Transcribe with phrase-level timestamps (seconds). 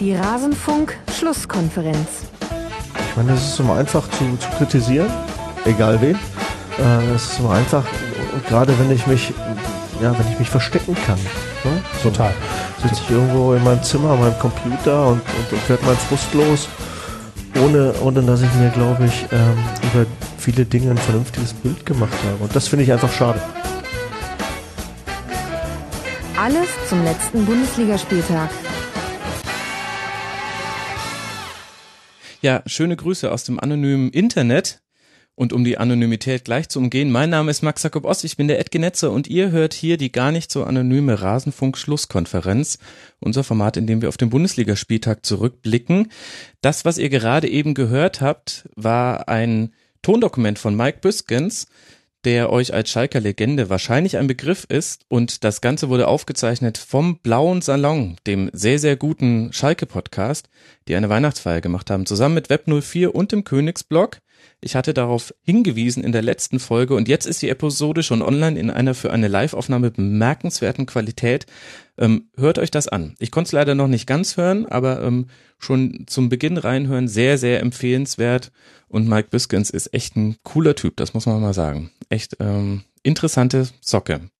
[0.00, 2.08] Die Rasenfunk-Schlusskonferenz.
[3.10, 5.10] Ich meine, es ist immer einfach zu, zu kritisieren,
[5.64, 6.14] egal wen.
[6.78, 7.84] Äh, es ist immer einfach,
[8.32, 9.32] und gerade wenn ich mich,
[10.00, 11.18] ja, wenn ich mich verstecken kann.
[11.64, 11.82] Ne?
[12.00, 12.32] Total.
[12.80, 16.32] Sitze ich irgendwo in meinem Zimmer, an meinem Computer und, und, und werde mein Frust
[16.32, 16.68] los,
[17.60, 19.58] ohne, ohne dass ich mir, glaube ich, ähm,
[19.92, 20.06] über
[20.38, 22.44] viele Dinge ein vernünftiges Bild gemacht habe.
[22.44, 23.42] Und das finde ich einfach schade.
[26.40, 28.48] Alles zum letzten Bundesligaspieltag.
[32.40, 34.80] Ja, schöne Grüße aus dem anonymen Internet.
[35.34, 38.48] Und um die Anonymität gleich zu umgehen, mein Name ist Max Jakob Ost, ich bin
[38.48, 42.78] der Edgenetzer und ihr hört hier die gar nicht so anonyme Rasenfunk-Schlusskonferenz,
[43.20, 46.10] unser Format, in dem wir auf den Bundesligaspieltag zurückblicken.
[46.60, 51.66] Das, was ihr gerade eben gehört habt, war ein Tondokument von Mike Büskens,
[52.28, 57.20] der euch als Schalker Legende wahrscheinlich ein Begriff ist und das Ganze wurde aufgezeichnet vom
[57.20, 60.50] Blauen Salon, dem sehr, sehr guten Schalke-Podcast,
[60.88, 64.18] die eine Weihnachtsfeier gemacht haben, zusammen mit Web 04 und dem Königsblog.
[64.60, 68.58] Ich hatte darauf hingewiesen in der letzten Folge und jetzt ist die Episode schon online
[68.58, 71.46] in einer für eine Live-Aufnahme bemerkenswerten Qualität.
[71.96, 73.14] Ähm, hört euch das an.
[73.18, 75.26] Ich konnte es leider noch nicht ganz hören, aber ähm,
[75.58, 78.50] schon zum Beginn reinhören, sehr, sehr empfehlenswert.
[78.88, 81.90] Und Mike Biskins ist echt ein cooler Typ, das muss man mal sagen.
[82.08, 84.30] Echt ähm, interessante Socke.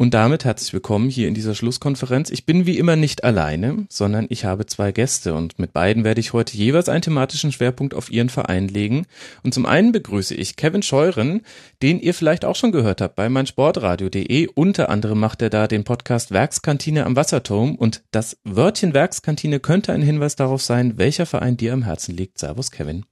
[0.00, 2.30] Und damit herzlich willkommen hier in dieser Schlusskonferenz.
[2.30, 6.20] Ich bin wie immer nicht alleine, sondern ich habe zwei Gäste und mit beiden werde
[6.20, 9.06] ich heute jeweils einen thematischen Schwerpunkt auf ihren Verein legen.
[9.42, 11.40] Und zum einen begrüße ich Kevin Scheuren,
[11.82, 14.46] den ihr vielleicht auch schon gehört habt bei meinsportradio.de.
[14.54, 19.92] Unter anderem macht er da den Podcast Werkskantine am Wasserturm und das Wörtchen Werkskantine könnte
[19.92, 22.38] ein Hinweis darauf sein, welcher Verein dir am Herzen liegt.
[22.38, 23.04] Servus Kevin.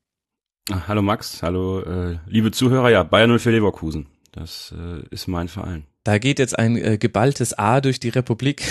[0.70, 4.06] Hallo Max, hallo äh, liebe Zuhörer, ja, Bayern 04 Leverkusen.
[4.30, 5.84] Das äh, ist mein Verein.
[6.06, 8.62] Da geht jetzt ein äh, geballtes A durch die Republik.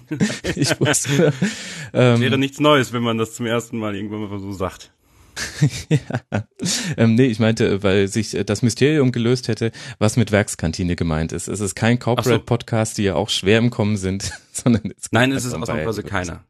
[0.54, 1.32] ich wusste.
[1.94, 4.92] Ähm, wäre nichts Neues, wenn man das zum ersten Mal irgendwann mal so sagt.
[5.88, 6.44] ja.
[6.98, 11.32] ähm, nee, ich meinte, weil sich äh, das Mysterium gelöst hätte, was mit Werkskantine gemeint
[11.32, 11.48] ist.
[11.48, 15.46] Es ist kein Corporate-Podcast, die ja auch schwer im Kommen sind, sondern es Nein, es
[15.46, 16.44] ist ausnahmsweise keiner.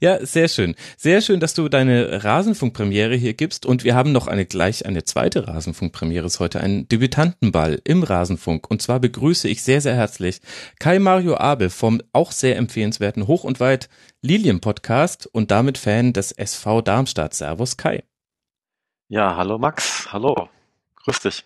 [0.00, 0.74] Ja, sehr schön.
[0.96, 5.04] Sehr schön, dass du deine Rasenfunkpremiere hier gibst und wir haben noch eine gleich eine
[5.04, 10.40] zweite Rasenfunkpremiere ist heute ein Debütantenball im Rasenfunk und zwar begrüße ich sehr sehr herzlich
[10.78, 13.88] Kai Mario Abel vom auch sehr empfehlenswerten Hoch und Weit
[14.22, 17.34] Lilien Podcast und damit Fan des SV Darmstadt.
[17.34, 18.04] Servus Kai.
[19.08, 20.08] Ja, hallo Max.
[20.12, 20.48] Hallo.
[21.04, 21.44] Grüß dich.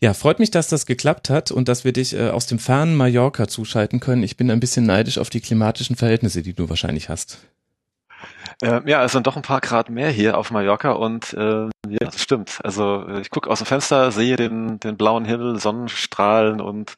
[0.00, 2.96] Ja, freut mich, dass das geklappt hat und dass wir dich äh, aus dem fernen
[2.96, 4.22] Mallorca zuschalten können.
[4.22, 7.38] Ich bin ein bisschen neidisch auf die klimatischen Verhältnisse, die du wahrscheinlich hast.
[8.60, 11.98] Äh, ja, es sind doch ein paar Grad mehr hier auf Mallorca und äh, ja,
[12.00, 12.58] das stimmt.
[12.64, 16.94] Also äh, ich gucke aus dem Fenster, sehe den, den blauen Himmel, Sonnenstrahlen und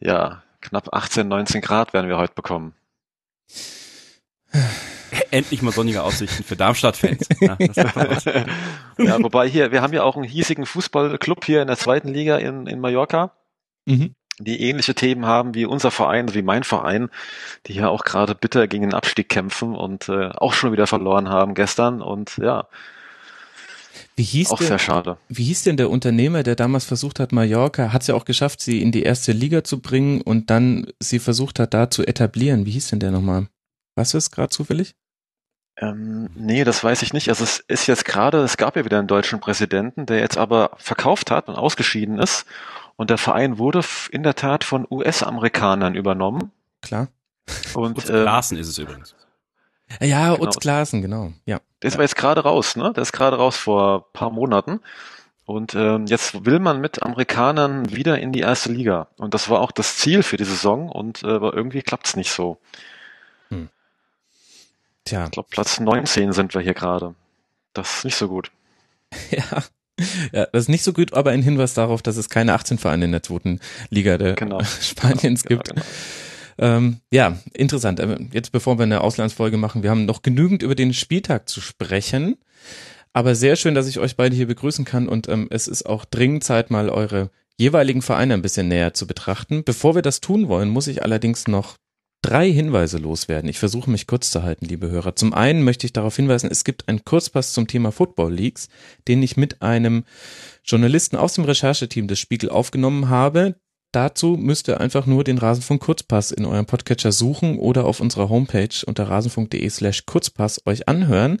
[0.00, 2.74] ja, knapp 18, 19 Grad werden wir heute bekommen.
[5.30, 7.28] Endlich mal sonnige Aussichten für Darmstadt-Fans.
[7.40, 7.56] Ja,
[8.98, 12.36] ja, wobei hier, wir haben ja auch einen hiesigen Fußballclub hier in der zweiten Liga
[12.36, 13.32] in, in Mallorca.
[13.86, 17.10] Mhm die ähnliche Themen haben wie unser Verein, wie mein Verein,
[17.66, 21.28] die ja auch gerade bitter gegen den Abstieg kämpfen und äh, auch schon wieder verloren
[21.28, 22.68] haben gestern und ja.
[24.16, 25.16] Wie hieß auch der, sehr schade.
[25.28, 28.60] Wie hieß denn der Unternehmer, der damals versucht hat, Mallorca, hat es ja auch geschafft,
[28.60, 32.66] sie in die erste Liga zu bringen und dann sie versucht hat, da zu etablieren.
[32.66, 33.46] Wie hieß denn der nochmal?
[33.96, 34.94] Weißt du es gerade zufällig?
[35.80, 37.28] Ähm, nee, das weiß ich nicht.
[37.28, 40.72] Also es ist jetzt gerade, es gab ja wieder einen deutschen Präsidenten, der jetzt aber
[40.78, 42.46] verkauft hat und ausgeschieden ist
[42.98, 46.50] und der Verein wurde in der Tat von US-Amerikanern übernommen.
[46.82, 47.06] Klar.
[47.74, 49.14] Und Utz äh, Larsen ist es übrigens.
[50.00, 50.44] Ja, genau.
[50.44, 51.32] Utz Glasen, genau.
[51.46, 51.60] Ja.
[51.80, 52.92] Der ist aber jetzt gerade raus, ne?
[52.92, 54.80] Der ist gerade raus vor paar Monaten.
[55.44, 59.06] Und ähm, jetzt will man mit Amerikanern wieder in die erste Liga.
[59.16, 60.90] Und das war auch das Ziel für die Saison.
[60.90, 62.58] Und äh, aber irgendwie klappt's nicht so.
[63.50, 63.68] Hm.
[65.04, 65.26] Tja.
[65.26, 67.14] Ich glaube, Platz 19 sind wir hier gerade.
[67.74, 68.50] Das ist nicht so gut.
[69.30, 69.62] Ja,
[70.32, 73.06] ja, das ist nicht so gut, aber ein Hinweis darauf, dass es keine 18 Vereine
[73.06, 73.60] in der zweiten
[73.90, 74.62] Liga der genau.
[74.80, 75.74] Spaniens genau, gibt.
[75.74, 75.86] Genau,
[76.58, 78.00] ähm, ja, interessant.
[78.00, 81.60] Ähm, jetzt bevor wir eine Auslandsfolge machen, wir haben noch genügend über den Spieltag zu
[81.60, 82.36] sprechen.
[83.12, 86.04] Aber sehr schön, dass ich euch beide hier begrüßen kann und ähm, es ist auch
[86.04, 89.64] dringend Zeit, mal eure jeweiligen Vereine ein bisschen näher zu betrachten.
[89.64, 91.76] Bevor wir das tun wollen, muss ich allerdings noch
[92.22, 93.48] drei Hinweise loswerden.
[93.48, 95.16] Ich versuche mich kurz zu halten, liebe Hörer.
[95.16, 98.68] Zum einen möchte ich darauf hinweisen, es gibt einen Kurzpass zum Thema Football Leagues,
[99.06, 100.04] den ich mit einem
[100.64, 103.56] Journalisten aus dem Rechercheteam des Spiegel aufgenommen habe.
[103.92, 108.28] Dazu müsst ihr einfach nur den Rasenfunk Kurzpass in eurem Podcatcher suchen oder auf unserer
[108.28, 111.40] Homepage unter rasenfunk.de slash Kurzpass euch anhören.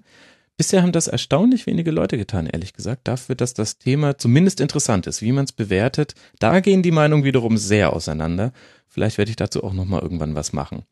[0.58, 5.06] Bisher haben das erstaunlich wenige Leute getan, ehrlich gesagt, dafür, dass das Thema zumindest interessant
[5.06, 6.16] ist, wie man es bewertet.
[6.40, 8.52] Da gehen die Meinungen wiederum sehr auseinander.
[8.88, 10.82] Vielleicht werde ich dazu auch nochmal irgendwann was machen.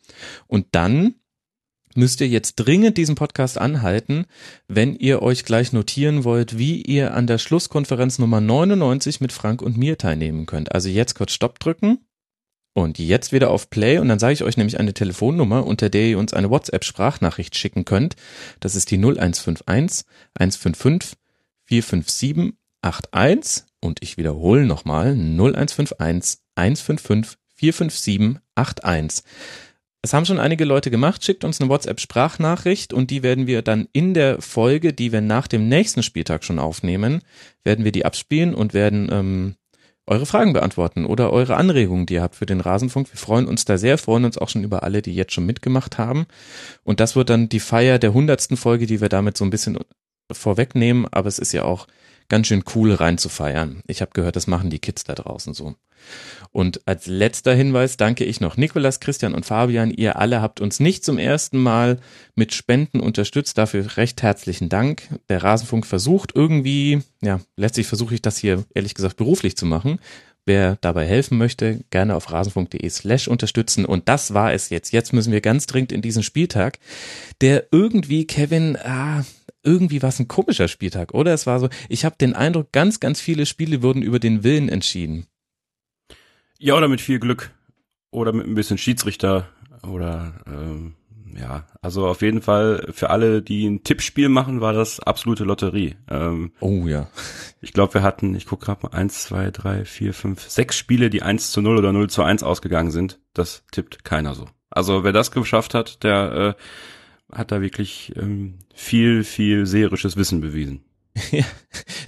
[0.46, 1.16] Und dann
[1.96, 4.26] müsst ihr jetzt dringend diesen Podcast anhalten,
[4.68, 9.62] wenn ihr euch gleich notieren wollt, wie ihr an der Schlusskonferenz Nummer 99 mit Frank
[9.62, 10.72] und mir teilnehmen könnt.
[10.72, 12.06] Also jetzt kurz Stopp drücken
[12.76, 16.08] und jetzt wieder auf Play und dann sage ich euch nämlich eine Telefonnummer, unter der
[16.08, 18.16] ihr uns eine WhatsApp-Sprachnachricht schicken könnt.
[18.60, 21.18] Das ist die 0151 155
[21.64, 22.52] 457
[22.82, 29.24] 81 und ich wiederhole nochmal 0151 155 457 81.
[30.02, 31.24] Es haben schon einige Leute gemacht.
[31.24, 35.48] Schickt uns eine WhatsApp-Sprachnachricht und die werden wir dann in der Folge, die wir nach
[35.48, 37.22] dem nächsten Spieltag schon aufnehmen,
[37.64, 39.54] werden wir die abspielen und werden ähm,
[40.06, 43.12] eure Fragen beantworten oder eure Anregungen, die ihr habt für den Rasenfunk.
[43.12, 45.98] Wir freuen uns da sehr, freuen uns auch schon über alle, die jetzt schon mitgemacht
[45.98, 46.26] haben.
[46.84, 49.78] Und das wird dann die Feier der hundertsten Folge, die wir damit so ein bisschen
[50.32, 51.06] vorwegnehmen.
[51.10, 51.88] Aber es ist ja auch
[52.28, 53.82] ganz schön cool rein zu feiern.
[53.86, 55.74] Ich habe gehört, das machen die Kids da draußen so.
[56.52, 59.90] Und als letzter Hinweis danke ich noch Nikolas, Christian und Fabian.
[59.90, 61.98] Ihr alle habt uns nicht zum ersten Mal
[62.34, 63.58] mit Spenden unterstützt.
[63.58, 65.08] Dafür recht herzlichen Dank.
[65.28, 69.98] Der Rasenfunk versucht irgendwie, ja, letztlich versuche ich das hier ehrlich gesagt beruflich zu machen.
[70.48, 73.84] Wer dabei helfen möchte, gerne auf rasenfunk.de slash unterstützen.
[73.84, 74.92] Und das war es jetzt.
[74.92, 76.78] Jetzt müssen wir ganz dringend in diesen Spieltag,
[77.40, 79.24] der irgendwie, Kevin, ah,
[79.66, 81.34] irgendwie war es ein komischer Spieltag, oder?
[81.34, 84.68] Es war so, ich habe den Eindruck, ganz, ganz viele Spiele wurden über den Willen
[84.68, 85.26] entschieden.
[86.58, 87.50] Ja, oder mit viel Glück.
[88.10, 89.48] Oder mit ein bisschen Schiedsrichter.
[89.82, 90.94] Oder ähm,
[91.38, 95.96] ja, also auf jeden Fall für alle, die ein Tippspiel machen, war das absolute Lotterie.
[96.08, 97.08] Ähm, oh ja.
[97.60, 101.10] Ich glaube, wir hatten, ich gucke gerade mal, eins, zwei, drei, vier, fünf, sechs Spiele,
[101.10, 103.18] die eins zu null oder null zu eins ausgegangen sind.
[103.34, 104.46] Das tippt keiner so.
[104.70, 106.62] Also wer das geschafft hat, der äh,
[107.36, 110.80] hat da wirklich ähm, viel, viel seherisches Wissen bewiesen.
[111.30, 111.44] Ja,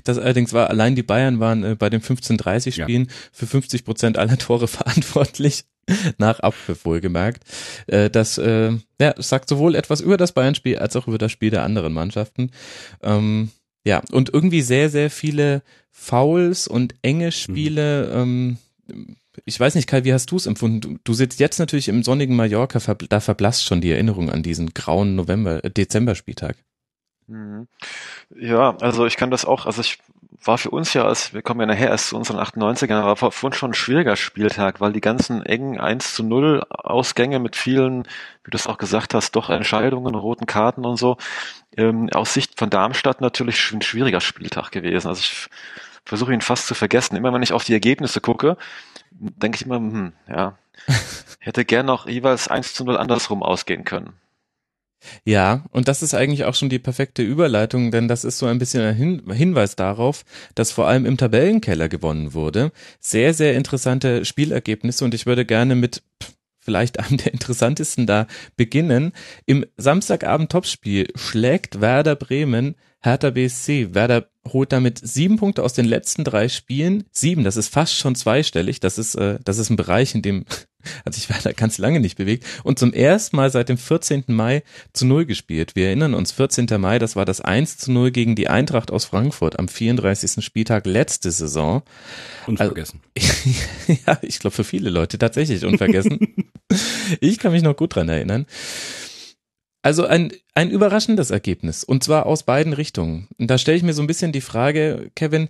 [0.05, 3.15] das allerdings war, allein die Bayern waren äh, bei den 15:30 Spielen ja.
[3.33, 5.65] für 50 Prozent aller Tore verantwortlich.
[6.19, 7.43] Nach Abpfiff wohlgemerkt.
[7.87, 11.49] Äh, das äh, ja, sagt sowohl etwas über das Bayern-Spiel als auch über das Spiel
[11.49, 12.51] der anderen Mannschaften.
[13.03, 13.51] Ähm,
[13.87, 18.11] ja, und irgendwie sehr, sehr viele Fouls und enge Spiele.
[18.13, 18.59] Mhm.
[18.91, 20.81] Ähm, ich weiß nicht, Kai, wie hast du es empfunden?
[20.81, 24.75] Du, du, sitzt jetzt natürlich im sonnigen Mallorca, da verblasst schon die Erinnerung an diesen
[24.75, 26.57] grauen November, äh, Dezember-Spieltag.
[27.27, 27.69] Mhm.
[28.35, 29.99] Ja, also ich kann das auch, also ich
[30.45, 33.47] war für uns ja, als wir kommen ja nachher erst zu unseren 98ern, war für
[33.47, 38.05] uns schon ein schwieriger Spieltag, weil die ganzen engen 1 zu 0 Ausgänge mit vielen,
[38.45, 41.17] wie du es auch gesagt hast, doch Entscheidungen, roten Karten und so,
[41.77, 45.09] ähm, aus Sicht von Darmstadt natürlich ein schwieriger Spieltag gewesen.
[45.09, 45.49] Also ich
[46.05, 47.17] versuche ihn fast zu vergessen.
[47.17, 48.57] Immer wenn ich auf die Ergebnisse gucke,
[49.19, 50.59] denke ich immer, hm, ja,
[51.41, 54.15] hätte gern noch jeweils 1 zu 0 andersrum ausgehen können.
[55.25, 58.59] Ja, und das ist eigentlich auch schon die perfekte Überleitung, denn das ist so ein
[58.59, 60.25] bisschen ein Hin Hinweis darauf,
[60.57, 62.73] dass vor allem im Tabellenkeller gewonnen wurde.
[62.99, 66.03] Sehr, sehr interessante Spielergebnisse und ich würde gerne mit
[66.61, 68.27] vielleicht einem der interessantesten da
[68.57, 69.13] beginnen.
[69.47, 73.95] Im Samstagabend-Topspiel schlägt Werder Bremen Hertha BSC.
[73.95, 77.05] Werder holt damit sieben Punkte aus den letzten drei Spielen.
[77.13, 78.81] Sieben, das ist fast schon zweistellig.
[78.81, 80.45] Das ist, äh, das ist ein Bereich, in dem
[81.05, 82.45] hat sich Werder ganz lange nicht bewegt.
[82.63, 84.25] Und zum ersten Mal seit dem 14.
[84.29, 84.63] Mai
[84.93, 85.77] zu Null gespielt.
[85.77, 86.67] Wir erinnern uns, 14.
[86.79, 90.45] Mai, das war das 1 zu 0 gegen die Eintracht aus Frankfurt am 34.
[90.45, 91.83] Spieltag letzte Saison.
[92.47, 93.01] Unvergessen.
[93.17, 96.35] Also, ja, ich glaube für viele Leute tatsächlich unvergessen.
[97.21, 98.47] ich kann mich noch gut dran erinnern.
[99.83, 103.29] Also ein, ein überraschendes Ergebnis und zwar aus beiden Richtungen.
[103.39, 105.49] Und da stelle ich mir so ein bisschen die Frage, Kevin,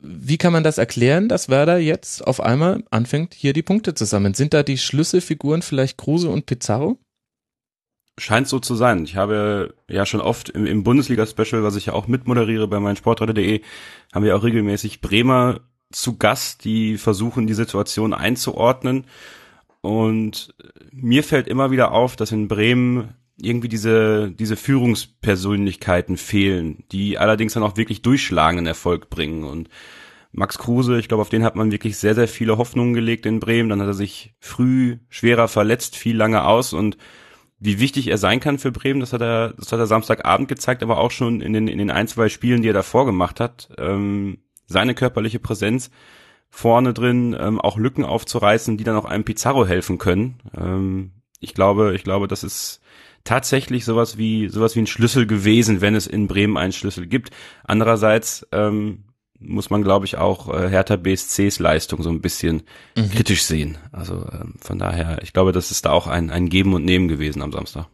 [0.00, 4.04] wie kann man das erklären, dass Werder jetzt auf einmal anfängt, hier die Punkte zu
[4.04, 4.34] sammeln?
[4.34, 6.98] Sind da die Schlüsselfiguren vielleicht Kruse und Pizarro?
[8.18, 9.04] Scheint so zu sein.
[9.04, 13.62] Ich habe ja schon oft im, im Bundesliga-Special, was ich ja auch mitmoderiere bei meinsportradar.de,
[14.12, 15.60] haben wir auch regelmäßig Bremer
[15.90, 19.06] zu Gast, die versuchen, die Situation einzuordnen.
[19.80, 20.54] Und
[20.92, 27.54] mir fällt immer wieder auf, dass in Bremen irgendwie diese, diese Führungspersönlichkeiten fehlen, die allerdings
[27.54, 29.44] dann auch wirklich durchschlagenden Erfolg bringen.
[29.44, 29.68] Und
[30.32, 33.40] Max Kruse, ich glaube, auf den hat man wirklich sehr, sehr viele Hoffnungen gelegt in
[33.40, 33.68] Bremen.
[33.68, 36.96] Dann hat er sich früh schwerer verletzt, viel lange aus und
[37.58, 40.82] wie wichtig er sein kann für Bremen, das hat er, das hat er Samstagabend gezeigt,
[40.82, 43.70] aber auch schon in den, in den ein, zwei Spielen, die er davor gemacht hat.
[43.78, 45.90] Ähm, seine körperliche Präsenz
[46.50, 50.40] vorne drin, ähm, auch Lücken aufzureißen, die dann auch einem Pizarro helfen können.
[50.56, 52.80] Ähm, ich glaube, ich glaube, das ist
[53.24, 57.30] tatsächlich sowas wie sowas wie ein Schlüssel gewesen, wenn es in Bremen einen Schlüssel gibt.
[57.64, 59.04] Andererseits ähm,
[59.38, 62.62] muss man, glaube ich, auch äh, Hertha BSCs Leistung so ein bisschen
[62.96, 63.10] mhm.
[63.10, 63.78] kritisch sehen.
[63.92, 67.08] Also ähm, von daher, ich glaube, das ist da auch ein, ein Geben und Nehmen
[67.08, 67.86] gewesen am Samstag.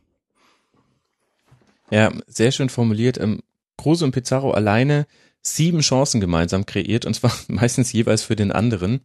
[1.91, 3.19] Ja, sehr schön formuliert.
[3.19, 3.41] Ähm,
[3.77, 5.07] Kruse und Pizarro alleine
[5.43, 9.01] sieben Chancen gemeinsam kreiert und zwar meistens jeweils für den anderen.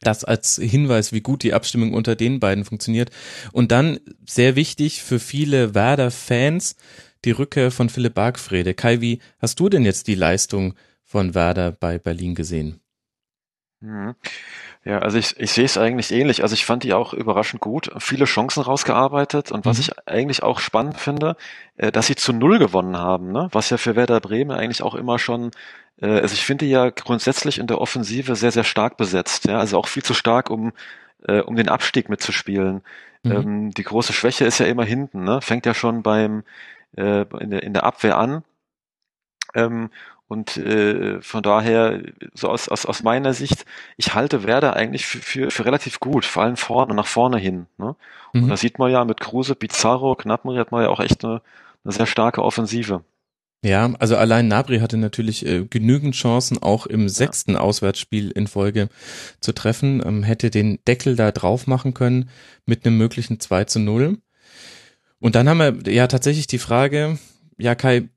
[0.00, 3.10] Das als Hinweis, wie gut die Abstimmung unter den beiden funktioniert.
[3.52, 6.76] Und dann sehr wichtig für viele Werder-Fans
[7.24, 8.74] die Rückkehr von Philipp Bargfrede.
[8.74, 12.80] Kai, wie hast du denn jetzt die Leistung von Werder bei Berlin gesehen?
[14.84, 16.42] Ja, also ich, ich sehe es eigentlich ähnlich.
[16.42, 19.82] Also ich fand die auch überraschend gut, viele Chancen rausgearbeitet und was mhm.
[19.82, 21.36] ich eigentlich auch spannend finde,
[21.76, 23.48] äh, dass sie zu Null gewonnen haben, ne?
[23.52, 25.52] was ja für Werder Bremen eigentlich auch immer schon,
[26.00, 29.78] äh, also ich finde ja grundsätzlich in der Offensive sehr, sehr stark besetzt, ja, also
[29.78, 30.72] auch viel zu stark, um,
[31.28, 32.82] äh, um den Abstieg mitzuspielen.
[33.22, 33.32] Mhm.
[33.32, 35.40] Ähm, die große Schwäche ist ja immer hinten, ne?
[35.42, 36.42] fängt ja schon beim
[36.96, 38.42] äh, in, der, in der Abwehr an.
[39.54, 39.90] Ähm,
[40.28, 42.00] und äh, von daher,
[42.34, 43.64] so aus, aus, aus meiner Sicht,
[43.96, 47.66] ich halte Werder eigentlich für, für, für relativ gut, vor allem vorne, nach vorne hin.
[47.76, 47.96] Ne?
[48.32, 48.44] Mhm.
[48.44, 51.42] Und da sieht man ja mit Kruse, Pizarro, Knappmeri hat man ja auch echt eine,
[51.84, 53.04] eine sehr starke Offensive.
[53.64, 58.88] Ja, also allein Nabri hatte natürlich äh, genügend Chancen, auch im sechsten Auswärtsspiel in Folge
[59.38, 62.28] zu treffen, ähm, hätte den Deckel da drauf machen können
[62.66, 64.18] mit einem möglichen 2 zu 0.
[65.20, 67.18] Und dann haben wir ja tatsächlich die Frage,
[67.56, 68.08] ja Kai,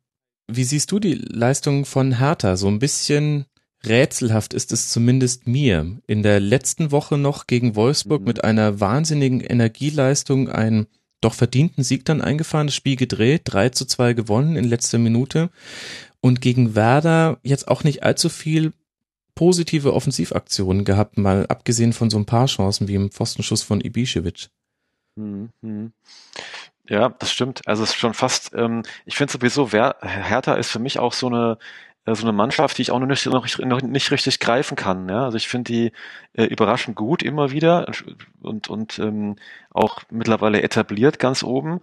[0.47, 2.57] wie siehst du die Leistung von Hertha?
[2.57, 3.45] So ein bisschen
[3.85, 5.99] rätselhaft ist es zumindest mir.
[6.07, 8.27] In der letzten Woche noch gegen Wolfsburg mhm.
[8.27, 10.87] mit einer wahnsinnigen Energieleistung einen
[11.21, 15.49] doch verdienten Sieg dann eingefahren, das Spiel gedreht, 3 zu 2 gewonnen in letzter Minute
[16.21, 18.73] und gegen Werder jetzt auch nicht allzu viel
[19.33, 24.49] positive Offensivaktionen gehabt, mal abgesehen von so ein paar Chancen wie im Pfostenschuss von Ibišević.
[25.15, 25.91] Mhm.
[26.87, 27.61] Ja, das stimmt.
[27.67, 31.13] Also es ist schon fast, ähm, ich finde sowieso, Wer Hertha ist für mich auch
[31.13, 31.57] so eine
[32.05, 35.09] äh, so eine Mannschaft, die ich auch noch nicht, noch, nicht richtig greifen kann.
[35.09, 35.25] Ja?
[35.25, 35.91] Also ich finde die
[36.33, 37.87] äh, überraschend gut immer wieder
[38.41, 39.37] und, und ähm,
[39.71, 41.81] auch mittlerweile etabliert ganz oben.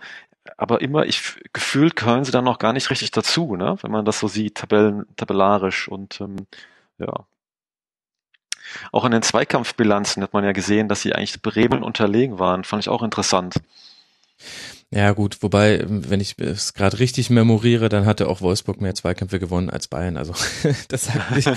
[0.57, 3.77] Aber immer, ich gefühlt gehören sie dann noch gar nicht richtig dazu, ne?
[3.83, 6.37] wenn man das so sieht, tabellen, tabellarisch und ähm,
[6.99, 7.27] ja.
[8.93, 12.65] Auch in den Zweikampfbilanzen hat man ja gesehen, dass sie eigentlich Bremen unterlegen waren.
[12.65, 13.57] Fand ich auch interessant.
[14.95, 19.39] Ja gut, wobei, wenn ich es gerade richtig memoriere, dann hatte auch Wolfsburg mehr Zweikämpfe
[19.39, 20.19] gewonnen als Bayern.
[20.19, 20.35] Also
[20.89, 21.49] das sagt nicht,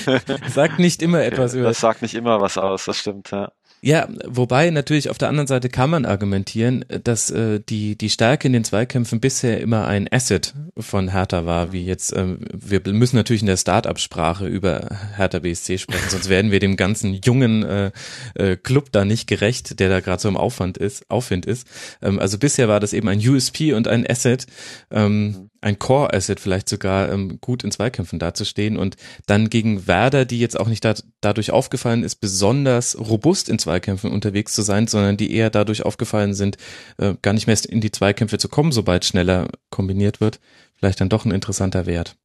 [0.54, 1.66] sagt nicht immer etwas über.
[1.66, 3.52] Das sagt nicht immer was aus, das stimmt, ja.
[3.86, 8.48] Ja, wobei natürlich auf der anderen Seite kann man argumentieren, dass äh, die die Stärke
[8.48, 13.16] in den Zweikämpfen bisher immer ein Asset von Hertha war, wie jetzt ähm, wir müssen
[13.16, 17.92] natürlich in der Start-up-Sprache über Hertha BSC sprechen, sonst werden wir dem ganzen jungen äh,
[18.34, 21.68] äh, Club da nicht gerecht, der da gerade so im Aufwand ist, Aufwind ist.
[22.02, 24.48] Ähm, also bisher war das eben ein USP und ein Asset.
[24.90, 30.40] Ähm, ein Core-Asset vielleicht sogar ähm, gut in Zweikämpfen dazustehen und dann gegen Werder, die
[30.40, 35.18] jetzt auch nicht da, dadurch aufgefallen ist, besonders robust in Zweikämpfen unterwegs zu sein, sondern
[35.18, 36.58] die eher dadurch aufgefallen sind,
[36.98, 40.40] äh, gar nicht mehr in die Zweikämpfe zu kommen, sobald schneller kombiniert wird,
[40.76, 42.16] vielleicht dann doch ein interessanter Wert.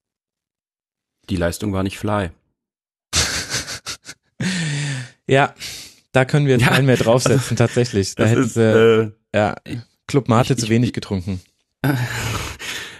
[1.30, 2.28] Die Leistung war nicht fly.
[5.26, 5.54] ja,
[6.12, 6.72] da können wir jetzt ja.
[6.72, 8.14] einen mehr draufsetzen, tatsächlich.
[8.16, 9.56] Da hätten sie, äh, ja,
[10.06, 11.40] Club Mate zu wenig getrunken.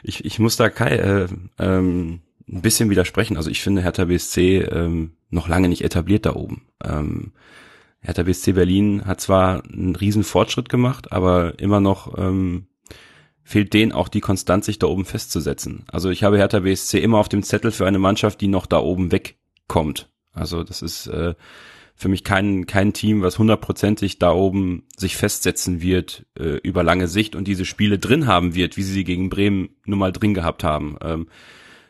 [0.02, 1.28] ich, ich muss da Kai äh,
[1.59, 3.37] ähm, ein bisschen widersprechen.
[3.37, 6.62] Also ich finde Hertha BSC ähm, noch lange nicht etabliert da oben.
[6.83, 7.33] Ähm,
[8.00, 12.66] Hertha BSC Berlin hat zwar einen riesen Fortschritt gemacht, aber immer noch ähm,
[13.45, 15.85] fehlt denen auch die Konstanz, sich da oben festzusetzen.
[15.90, 18.78] Also ich habe Hertha BSC immer auf dem Zettel für eine Mannschaft, die noch da
[18.78, 20.09] oben wegkommt.
[20.33, 21.35] Also das ist äh,
[22.00, 27.09] für mich kein, kein Team, was hundertprozentig da oben sich festsetzen wird äh, über lange
[27.09, 30.33] Sicht und diese Spiele drin haben wird, wie sie sie gegen Bremen nun mal drin
[30.33, 31.28] gehabt haben, ähm,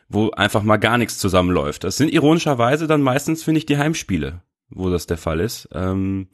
[0.09, 1.85] wo einfach mal gar nichts zusammenläuft.
[1.85, 5.69] Das sind ironischerweise dann meistens, finde ich, die Heimspiele, wo das der Fall ist.
[5.71, 6.27] Ähm,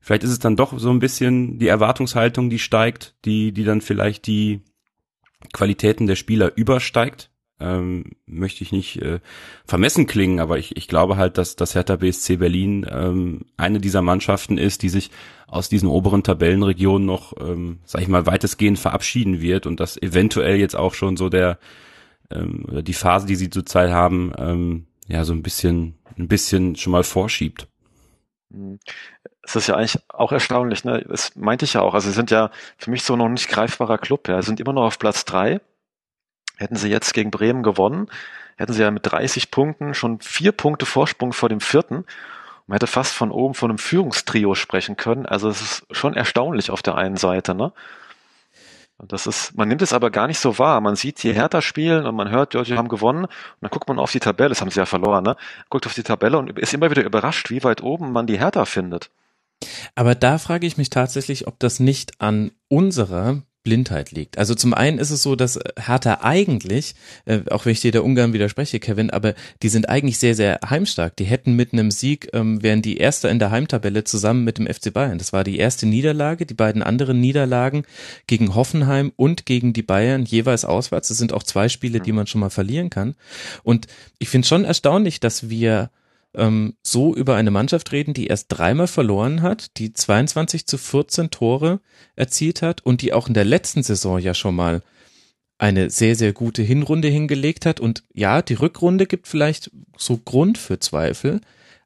[0.00, 3.82] vielleicht ist es dann doch so ein bisschen die Erwartungshaltung, die steigt, die, die dann
[3.82, 4.62] vielleicht die
[5.52, 7.30] Qualitäten der Spieler übersteigt
[7.60, 9.20] ähm, möchte ich nicht äh,
[9.64, 14.02] vermessen klingen, aber ich, ich glaube halt, dass dass Hertha BSC Berlin ähm, eine dieser
[14.02, 15.10] Mannschaften ist, die sich
[15.46, 20.56] aus diesen oberen Tabellenregionen noch, ähm, sag ich mal, weitestgehend verabschieden wird und dass eventuell
[20.56, 21.58] jetzt auch schon so der
[22.30, 26.76] ähm, oder die Phase, die sie zurzeit haben, ähm, ja so ein bisschen ein bisschen
[26.76, 27.68] schon mal vorschiebt.
[28.50, 28.78] Mhm.
[29.42, 31.04] Es ist ja eigentlich auch erstaunlich, ne?
[31.08, 31.94] Das meinte ich ja auch.
[31.94, 34.40] Also sie sind ja für mich so noch nicht greifbarer Club, ja.
[34.40, 35.60] Sie sind immer noch auf Platz drei
[36.60, 38.08] Hätten sie jetzt gegen Bremen gewonnen,
[38.58, 42.04] hätten sie ja mit 30 Punkten schon vier Punkte Vorsprung vor dem vierten.
[42.66, 45.24] Man hätte fast von oben von einem Führungstrio sprechen können.
[45.24, 47.72] Also es ist schon erstaunlich auf der einen Seite, ne?
[49.08, 50.82] Das ist, man nimmt es aber gar nicht so wahr.
[50.82, 53.24] Man sieht die Hertha spielen und man hört, ja, die haben gewonnen.
[53.24, 55.36] Und dann guckt man auf die Tabelle, das haben sie ja verloren, ne?
[55.70, 58.66] Guckt auf die Tabelle und ist immer wieder überrascht, wie weit oben man die Hertha
[58.66, 59.10] findet.
[59.94, 64.38] Aber da frage ich mich tatsächlich, ob das nicht an unserer Blindheit liegt.
[64.38, 66.94] Also zum einen ist es so, dass Hertha eigentlich,
[67.26, 70.60] äh, auch wenn ich dir da ungern widerspreche, Kevin, aber die sind eigentlich sehr, sehr
[70.68, 71.16] heimstark.
[71.16, 74.66] Die hätten mit einem Sieg, ähm, wären die Erste in der Heimtabelle zusammen mit dem
[74.66, 75.18] FC Bayern.
[75.18, 76.46] Das war die erste Niederlage.
[76.46, 77.84] Die beiden anderen Niederlagen
[78.26, 81.08] gegen Hoffenheim und gegen die Bayern jeweils auswärts.
[81.08, 83.14] Das sind auch zwei Spiele, die man schon mal verlieren kann.
[83.62, 83.88] Und
[84.18, 85.90] ich finde schon erstaunlich, dass wir
[86.34, 91.30] ähm, so über eine Mannschaft reden, die erst dreimal verloren hat, die 22 zu 14
[91.30, 91.80] Tore
[92.16, 94.82] erzielt hat und die auch in der letzten Saison ja schon mal
[95.58, 97.80] eine sehr, sehr gute Hinrunde hingelegt hat.
[97.80, 101.40] Und ja, die Rückrunde gibt vielleicht so Grund für Zweifel.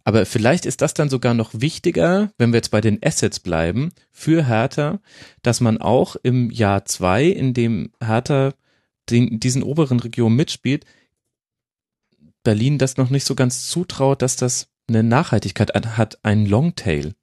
[0.04, 3.90] Aber vielleicht ist das dann sogar noch wichtiger, wenn wir jetzt bei den Assets bleiben,
[4.12, 5.00] für Hertha,
[5.42, 8.52] dass man auch im Jahr zwei, in dem Hertha
[9.10, 10.84] den, diesen oberen Region mitspielt,
[12.44, 17.14] Berlin das noch nicht so ganz zutraut, dass das eine Nachhaltigkeit hat, ein Longtail.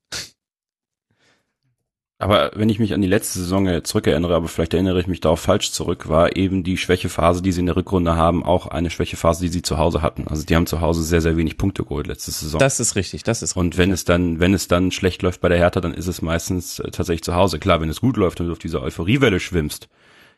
[2.21, 5.29] Aber wenn ich mich an die letzte Saison zurückerinnere, aber vielleicht erinnere ich mich da
[5.29, 8.91] auch falsch zurück, war eben die Schwächephase, die sie in der Rückrunde haben, auch eine
[8.91, 10.27] Schwächephase, die sie zu Hause hatten.
[10.27, 12.59] Also die haben zu Hause sehr, sehr wenig Punkte geholt letzte Saison.
[12.59, 13.59] Das ist richtig, das ist richtig.
[13.59, 16.21] Und wenn es dann, wenn es dann schlecht läuft bei der Hertha, dann ist es
[16.21, 17.57] meistens äh, tatsächlich zu Hause.
[17.57, 19.89] Klar, wenn es gut läuft und du auf dieser Euphoriewelle schwimmst,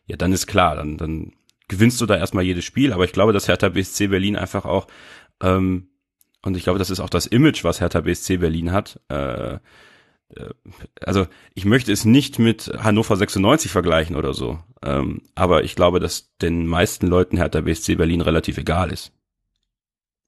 [0.05, 1.33] ja, dann ist klar, dann, dann
[1.67, 4.87] gewinnst du da erstmal jedes Spiel, aber ich glaube, dass Hertha BSC Berlin einfach auch,
[5.41, 5.89] ähm,
[6.45, 9.53] und ich glaube, das ist auch das Image, was Hertha BSC Berlin hat, äh,
[10.35, 10.49] äh,
[11.01, 15.99] also ich möchte es nicht mit Hannover 96 vergleichen oder so, ähm, aber ich glaube,
[15.99, 19.11] dass den meisten Leuten Hertha BSC Berlin relativ egal ist.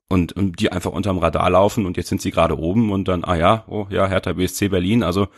[0.08, 3.24] Und, und die einfach unterm Radar laufen und jetzt sind sie gerade oben und dann,
[3.24, 5.30] ah ja, oh ja, Hertha BSC Berlin, also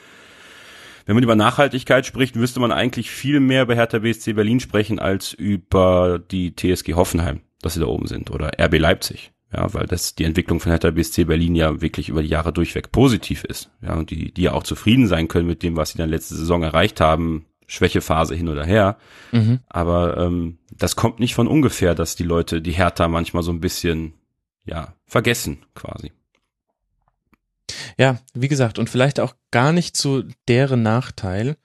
[1.08, 5.00] wenn man über Nachhaltigkeit spricht, müsste man eigentlich viel mehr bei Hertha BSC Berlin sprechen
[5.00, 9.32] als über die TSG Hoffenheim, dass sie da oben sind oder RB Leipzig.
[9.54, 12.92] Ja, weil das die Entwicklung von Hertha BSC Berlin ja wirklich über die Jahre durchweg
[12.92, 13.72] positiv ist.
[13.82, 16.36] Ja, und die, die ja auch zufrieden sein können mit dem, was sie dann letzte
[16.36, 17.46] Saison erreicht haben.
[17.68, 18.98] Schwächephase hin oder her.
[19.32, 19.60] Mhm.
[19.70, 23.62] Aber ähm, das kommt nicht von ungefähr, dass die Leute die Hertha manchmal so ein
[23.62, 24.14] bisschen
[24.66, 26.12] ja vergessen quasi.
[27.98, 31.58] Ja, wie gesagt, und vielleicht auch gar nicht zu deren Nachteil.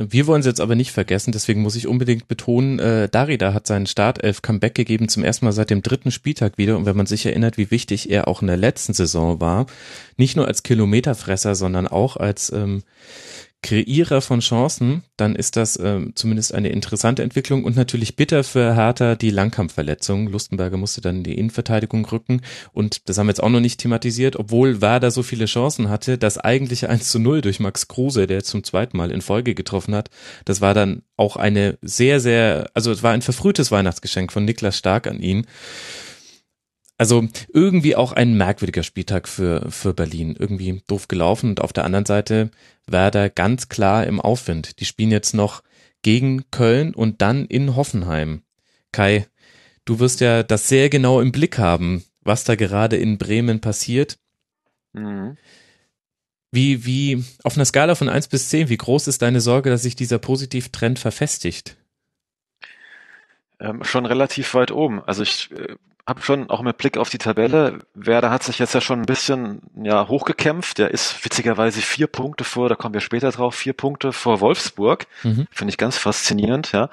[0.00, 3.66] Wir wollen es jetzt aber nicht vergessen, deswegen muss ich unbedingt betonen, äh, Darida hat
[3.66, 6.76] seinen Startelf-Comeback gegeben zum ersten Mal seit dem dritten Spieltag wieder.
[6.76, 9.66] Und wenn man sich erinnert, wie wichtig er auch in der letzten Saison war,
[10.16, 12.84] nicht nur als Kilometerfresser, sondern auch als ähm,
[13.62, 18.76] Kreierer von Chancen, dann ist das äh, zumindest eine interessante Entwicklung und natürlich bitter für
[18.76, 20.28] Hertha die Langkampfverletzung.
[20.28, 22.42] Lustenberger musste dann in die Innenverteidigung rücken
[22.72, 26.18] und das haben wir jetzt auch noch nicht thematisiert, obwohl Werder so viele Chancen hatte,
[26.18, 29.94] das eigentliche 1 zu 0 durch Max Kruse, der zum zweiten Mal in Folge getroffen
[29.94, 30.08] hat,
[30.44, 34.78] das war dann auch eine sehr, sehr, also es war ein verfrühtes Weihnachtsgeschenk von Niklas
[34.78, 35.46] Stark an ihn.
[36.98, 40.34] Also irgendwie auch ein merkwürdiger Spieltag für, für Berlin.
[40.36, 42.50] Irgendwie doof gelaufen und auf der anderen Seite
[42.86, 44.80] Werder ganz klar im Aufwind.
[44.80, 45.62] Die spielen jetzt noch
[46.02, 48.42] gegen Köln und dann in Hoffenheim.
[48.90, 49.26] Kai,
[49.84, 54.18] du wirst ja das sehr genau im Blick haben, was da gerade in Bremen passiert.
[54.92, 55.36] Mhm.
[56.50, 59.82] Wie, wie, auf einer Skala von eins bis zehn, wie groß ist deine Sorge, dass
[59.82, 61.76] sich dieser Positivtrend verfestigt?
[63.60, 65.02] Ähm, schon relativ weit oben.
[65.04, 65.76] Also ich äh,
[66.08, 69.06] habe schon auch mit Blick auf die Tabelle, Werder hat sich jetzt ja schon ein
[69.06, 70.78] bisschen ja, hochgekämpft.
[70.78, 75.06] Der ist witzigerweise vier Punkte vor, da kommen wir später drauf, vier Punkte vor Wolfsburg.
[75.22, 75.46] Mhm.
[75.50, 76.88] Finde ich ganz faszinierend, ja.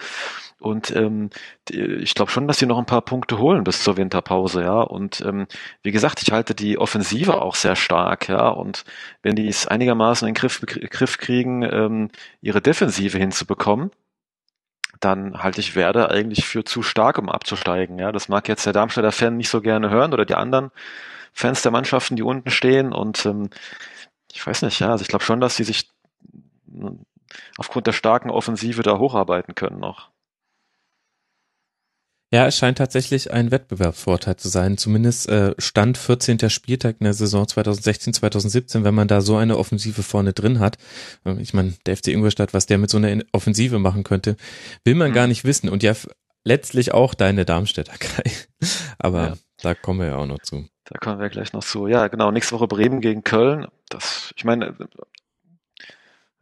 [0.60, 1.30] Und ähm,
[1.70, 4.82] ich glaube schon, dass sie noch ein paar Punkte holen bis zur Winterpause, ja.
[4.82, 5.48] Und ähm,
[5.82, 8.50] wie gesagt, ich halte die Offensive auch sehr stark, ja.
[8.50, 8.84] Und
[9.22, 12.10] wenn die es einigermaßen in den Griff, Griff kriegen, ähm,
[12.42, 13.92] ihre Defensive hinzubekommen,
[15.00, 18.00] dann halte ich Werder eigentlich für zu stark, um abzusteigen.
[18.00, 20.72] Ja, das mag jetzt der Darmstädter Fan nicht so gerne hören oder die anderen
[21.34, 22.94] Fans der Mannschaften, die unten stehen.
[22.94, 23.50] Und ähm,
[24.32, 25.90] ich weiß nicht, ja, also ich glaube schon, dass sie sich
[27.58, 30.10] aufgrund der starken Offensive da hocharbeiten können noch.
[32.36, 34.78] Ja, es scheint tatsächlich ein Wettbewerbsvorteil zu sein.
[34.78, 36.50] Zumindest äh, Stand 14.
[36.50, 40.78] Spieltag in der Saison 2016, 2017, wenn man da so eine Offensive vorne drin hat.
[41.24, 44.36] Ähm, ich meine, der FC Ingolstadt, was der mit so einer Offensive machen könnte,
[44.84, 45.14] will man mhm.
[45.14, 45.70] gar nicht wissen.
[45.70, 45.94] Und ja,
[46.44, 48.30] letztlich auch deine Darmstädter, Kai.
[49.00, 49.34] Aber ja.
[49.62, 50.68] da kommen wir ja auch noch zu.
[50.84, 51.88] Da kommen wir gleich noch zu.
[51.88, 52.32] Ja, genau.
[52.32, 53.68] Nächste Woche Bremen gegen Köln.
[53.88, 54.76] Das, ich meine,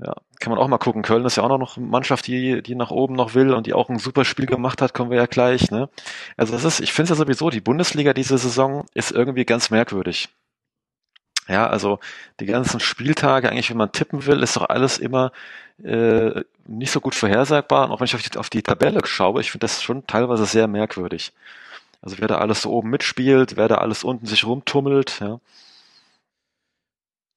[0.04, 1.02] ja, kann man auch mal gucken.
[1.02, 3.74] Köln ist ja auch noch eine Mannschaft, die, die nach oben noch will und die
[3.74, 5.72] auch ein super Spiel gemacht hat, kommen wir ja gleich.
[5.72, 5.90] Ne?
[6.36, 9.70] Also das ist, ich finde es ja sowieso, die Bundesliga diese Saison ist irgendwie ganz
[9.70, 10.30] merkwürdig.
[11.48, 12.00] Ja, also
[12.40, 15.32] die ganzen Spieltage, eigentlich, wenn man tippen will, ist doch alles immer
[15.84, 17.86] äh, nicht so gut vorhersagbar.
[17.86, 20.46] Und auch wenn ich auf die, auf die Tabelle schaue, ich finde das schon teilweise
[20.46, 21.34] sehr merkwürdig.
[22.02, 25.40] Also wer da alles so oben mitspielt, wer da alles unten sich rumtummelt, ja.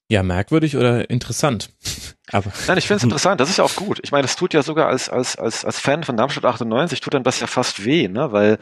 [0.08, 1.70] Ja, merkwürdig oder interessant.
[2.32, 3.40] Aber Nein, ich finde es interessant.
[3.40, 4.00] Das ist ja auch gut.
[4.02, 7.14] Ich meine, es tut ja sogar als, als, als, als Fan von Darmstadt 98, tut
[7.14, 8.32] dann das ja fast weh, ne?
[8.32, 8.58] weil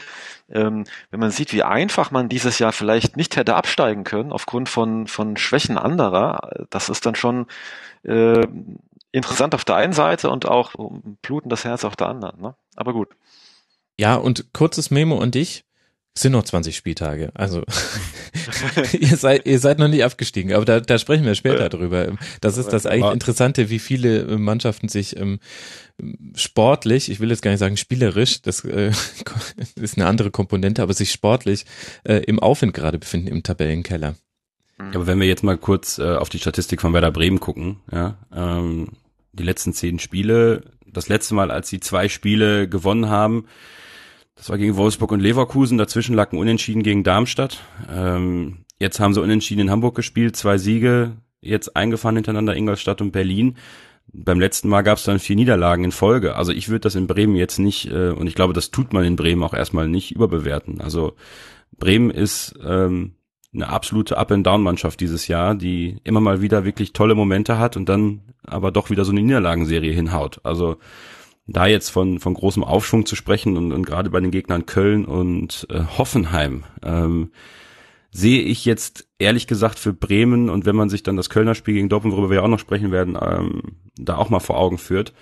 [0.51, 4.69] ähm, wenn man sieht, wie einfach man dieses Jahr vielleicht nicht hätte absteigen können aufgrund
[4.69, 7.47] von, von Schwächen anderer, das ist dann schon
[8.05, 8.47] äh,
[9.13, 10.75] interessant auf der einen Seite und auch
[11.23, 12.41] bluten das Herz auf der anderen.
[12.41, 12.55] Ne?
[12.75, 13.09] Aber gut.
[13.99, 15.65] Ja, und kurzes Memo an dich.
[16.17, 17.33] Es sind noch 20 Spieltage.
[17.35, 17.65] Also
[18.93, 22.17] ihr seid ihr seid noch nicht abgestiegen, aber da, da sprechen wir später drüber.
[22.41, 25.41] Das ist das eigentlich Interessante, wie viele äh, Mannschaften sich ähm,
[26.37, 28.93] sportlich, ich will jetzt gar nicht sagen spielerisch, das äh,
[29.75, 31.67] ist eine andere Komponente, aber sich sportlich
[32.05, 34.15] äh, im Aufwind gerade befinden im Tabellenkeller.
[34.79, 38.19] Aber wenn wir jetzt mal kurz äh, auf die Statistik von Werder Bremen gucken, ja,
[38.35, 38.89] ähm,
[39.33, 43.47] die letzten zehn Spiele, das letzte Mal, als sie zwei Spiele gewonnen haben,
[44.37, 47.63] das war gegen Wolfsburg und Leverkusen, dazwischen lag ein Unentschieden gegen Darmstadt.
[47.91, 53.13] Ähm, jetzt haben sie unentschieden in Hamburg gespielt, zwei Siege, jetzt eingefahren hintereinander Ingolstadt und
[53.13, 53.57] Berlin.
[54.13, 56.37] Beim letzten Mal gab es dann vier Niederlagen in Folge.
[56.37, 59.05] Also ich würde das in Bremen jetzt nicht, äh, und ich glaube, das tut man
[59.05, 60.81] in Bremen auch erstmal nicht überbewerten.
[60.81, 61.15] Also
[61.77, 63.15] Bremen ist ähm,
[63.53, 68.21] eine absolute Up-and-Down-Mannschaft dieses Jahr, die immer mal wieder wirklich tolle Momente hat und dann
[68.43, 70.41] aber doch wieder so eine Niederlagenserie hinhaut.
[70.43, 70.77] Also
[71.47, 75.05] da jetzt von, von großem Aufschwung zu sprechen und, und gerade bei den Gegnern Köln
[75.05, 77.31] und äh, Hoffenheim, ähm,
[78.11, 81.75] sehe ich jetzt ehrlich gesagt für Bremen und wenn man sich dann das Kölner Spiel
[81.75, 85.13] gegen Dortmund, worüber wir auch noch sprechen werden, ähm, da auch mal vor Augen führt,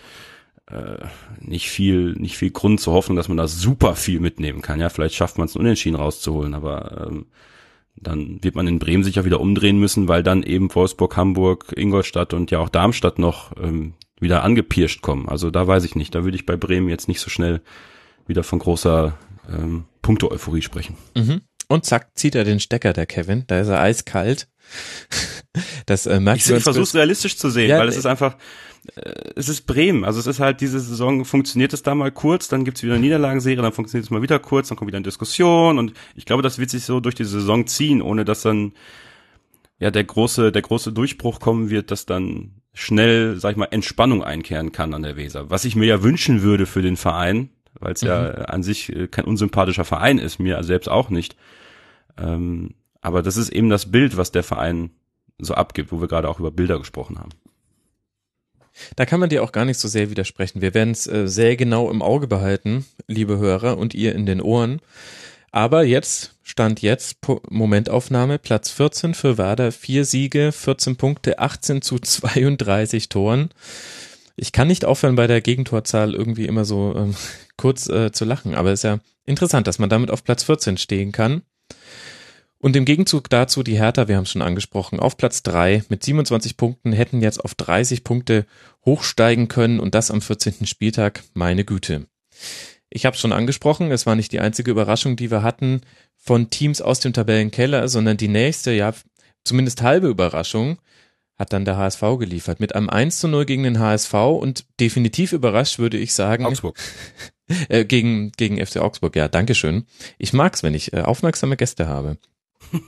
[0.71, 0.99] äh,
[1.41, 4.79] nicht viel, nicht viel Grund zu hoffen, dass man da super viel mitnehmen kann.
[4.79, 7.27] Ja, vielleicht schafft man es, Unentschieden rauszuholen, aber ähm,
[7.97, 12.35] dann wird man in Bremen sicher wieder umdrehen müssen, weil dann eben Wolfsburg, Hamburg, Ingolstadt
[12.35, 15.29] und ja auch Darmstadt noch ähm, wieder angepirscht kommen.
[15.29, 16.15] Also da weiß ich nicht.
[16.15, 17.61] Da würde ich bei Bremen jetzt nicht so schnell
[18.27, 20.97] wieder von großer ähm, Punkte-Euphorie sprechen.
[21.17, 21.43] Mhm.
[21.69, 23.45] Und zack, zieht er den Stecker, der Kevin.
[23.47, 24.49] Da ist er eiskalt.
[25.85, 28.37] Das äh, merkt Ich, ich versuche es realistisch zu sehen, ja, weil es ist einfach,
[28.95, 30.05] äh, es ist Bremen.
[30.05, 33.03] Also es ist halt diese Saison, funktioniert es da mal kurz, dann gibt's wieder eine
[33.03, 36.43] Niederlagenserie, dann funktioniert es mal wieder kurz, dann kommt wieder eine Diskussion und ich glaube,
[36.43, 38.73] das wird sich so durch die Saison ziehen, ohne dass dann
[39.79, 44.25] ja der große, der große Durchbruch kommen wird, dass dann schnell, sag ich mal, Entspannung
[44.25, 45.51] einkehren kann an der Weser.
[45.51, 48.09] Was ich mir ja wünschen würde für den Verein, weil es mhm.
[48.09, 51.37] ja an sich äh, kein unsympathischer Verein ist, mir selbst auch nicht.
[52.19, 54.91] Ähm, aber das ist eben das Bild, was der Verein
[55.39, 57.31] so abgibt, wo wir gerade auch über Bilder gesprochen haben.
[58.97, 60.63] Da kann man dir auch gar nicht so sehr widersprechen.
[60.63, 64.41] Wir werden es äh, sehr genau im Auge behalten, liebe Hörer, und ihr in den
[64.41, 64.81] Ohren.
[65.53, 67.19] Aber jetzt, Stand jetzt,
[67.51, 73.51] Momentaufnahme, Platz 14 für Werder, vier Siege, 14 Punkte, 18 zu 32 Toren.
[74.35, 77.15] Ich kann nicht aufhören, bei der Gegentorzahl irgendwie immer so ähm,
[77.59, 80.79] kurz äh, zu lachen, aber es ist ja interessant, dass man damit auf Platz 14
[80.79, 81.43] stehen kann.
[82.59, 86.03] Und im Gegenzug dazu die Hertha, wir haben es schon angesprochen, auf Platz 3 mit
[86.03, 88.47] 27 Punkten hätten jetzt auf 30 Punkte
[88.87, 90.65] hochsteigen können und das am 14.
[90.67, 92.07] Spieltag, meine Güte.
[92.95, 95.81] Ich habe es schon angesprochen, es war nicht die einzige Überraschung, die wir hatten
[96.19, 98.93] von Teams aus dem Tabellenkeller, sondern die nächste, ja,
[99.45, 100.79] zumindest halbe Überraschung
[101.39, 102.61] hat dann der HSV geliefert.
[102.61, 106.45] Mit einem 1 zu 0 gegen den HSV und definitiv überrascht, würde ich sagen.
[106.45, 106.79] Augsburg.
[107.69, 109.87] äh, gegen, gegen FC Augsburg, ja, Dankeschön.
[110.19, 112.19] Ich mag's, wenn ich äh, aufmerksame Gäste habe.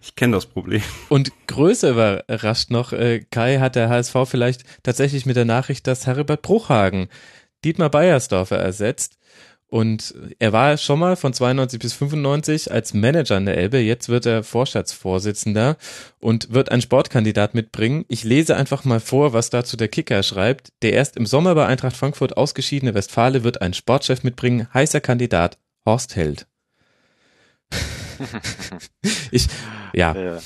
[0.00, 0.82] ich kenne das Problem.
[1.08, 6.06] Und größer überrascht noch, äh, Kai hat der HSV vielleicht tatsächlich mit der Nachricht, dass
[6.06, 7.08] Heribert Bruchhagen
[7.64, 9.18] Dietmar Beiersdorfer ersetzt.
[9.70, 13.78] Und er war schon mal von 92 bis 95 als Manager in der Elbe.
[13.78, 15.76] Jetzt wird er Vorstandsvorsitzender
[16.18, 18.04] und wird einen Sportkandidat mitbringen.
[18.08, 20.72] Ich lese einfach mal vor, was dazu der Kicker schreibt.
[20.82, 24.66] Der erst im Sommer bei Eintracht Frankfurt ausgeschiedene Westfale wird einen Sportchef mitbringen.
[24.74, 26.48] Heißer Kandidat Horst Held.
[29.30, 29.46] ich,
[29.92, 30.40] ja.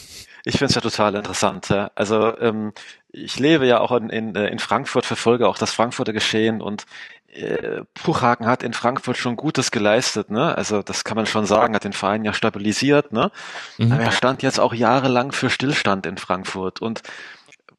[0.44, 1.70] Ich finde es ja total interessant.
[1.70, 1.90] Ja.
[1.94, 2.72] Also ähm,
[3.14, 6.86] ich lebe ja auch in, in, äh, in Frankfurt, verfolge auch das Frankfurter Geschehen und
[7.32, 10.56] äh, Puchhagen hat in Frankfurt schon Gutes geleistet, ne?
[10.56, 13.30] Also das kann man schon sagen, hat den Verein ja stabilisiert, ne?
[13.78, 13.92] Mhm.
[13.92, 16.82] Aber er stand jetzt auch jahrelang für Stillstand in Frankfurt.
[16.82, 17.02] Und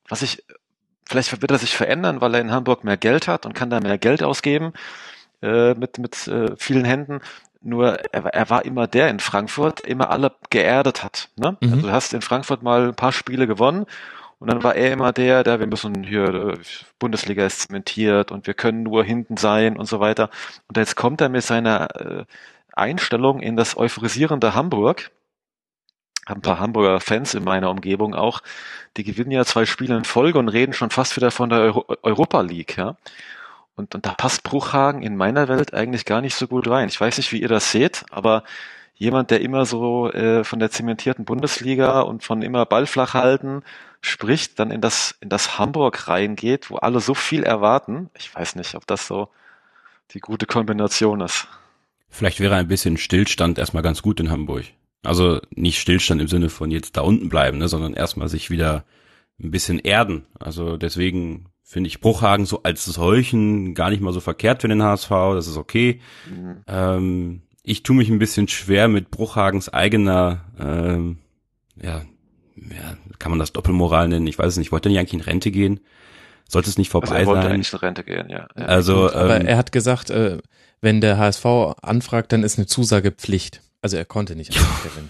[0.08, 0.44] was ich,
[1.06, 3.80] vielleicht wird er sich verändern, weil er in Hamburg mehr Geld hat und kann da
[3.80, 4.74] mehr Geld ausgeben
[5.42, 7.20] äh, mit, mit äh, vielen Händen.
[7.62, 11.30] Nur er, er war immer der in Frankfurt, immer alle geerdet hat.
[11.36, 11.58] Ne?
[11.60, 11.74] Mhm.
[11.74, 13.86] Also du hast in Frankfurt mal ein paar Spiele gewonnen
[14.40, 16.58] und dann war er immer der, der, wir müssen hier, äh,
[17.00, 20.30] Bundesliga ist zementiert und wir können nur hinten sein und so weiter.
[20.68, 22.26] Und jetzt kommt er mit seiner äh,
[22.74, 25.12] Einstellung in das euphorisierende Hamburg.
[26.26, 28.42] Haben ein paar Hamburger Fans in meiner Umgebung auch.
[28.98, 31.86] Die gewinnen ja zwei Spiele in Folge und reden schon fast wieder von der Euro
[32.02, 32.98] Europa League, ja.
[33.76, 36.88] Und, und da passt Bruchhagen in meiner Welt eigentlich gar nicht so gut rein.
[36.88, 38.44] Ich weiß nicht, wie ihr das seht, aber
[38.96, 43.64] jemand, der immer so äh, von der zementierten Bundesliga und von immer Ball flach halten,
[44.06, 48.10] spricht, dann in das, in das Hamburg reingeht, wo alle so viel erwarten.
[48.18, 49.30] Ich weiß nicht, ob das so
[50.12, 51.48] die gute Kombination ist.
[52.10, 54.66] Vielleicht wäre ein bisschen Stillstand erstmal ganz gut in Hamburg.
[55.04, 58.86] Also nicht Stillstand im Sinne von jetzt da unten bleiben, ne, sondern erstmal sich wieder
[59.40, 60.26] ein bisschen erden.
[60.40, 64.84] Also deswegen finde ich Bruchhagen so als solchen gar nicht mal so verkehrt für den
[64.84, 66.00] HSV, das ist okay.
[66.30, 66.64] Mhm.
[66.68, 71.18] Ähm, ich tue mich ein bisschen schwer mit Bruchhagens eigener, ähm,
[71.82, 72.04] ja,
[72.56, 74.28] ja, kann man das Doppelmoral nennen?
[74.28, 74.72] Ich weiß es nicht.
[74.72, 75.80] Wollte er nicht eigentlich in Rente gehen?
[76.48, 77.52] Sollte es nicht vorbei also er wollte sein?
[77.54, 78.48] eigentlich in Rente gehen, ja.
[78.56, 78.66] ja.
[78.66, 80.40] Also, ähm, aber er hat gesagt, äh,
[80.82, 81.46] wenn der HSV
[81.82, 83.62] anfragt, dann ist eine Zusage Pflicht.
[83.82, 85.10] Also er konnte nicht anders, Kevin.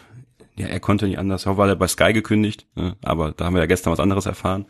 [0.57, 1.45] Ja, er konnte nicht anders.
[1.45, 2.95] War er bei Sky gekündigt, ne?
[3.03, 4.65] aber da haben wir ja gestern was anderes erfahren.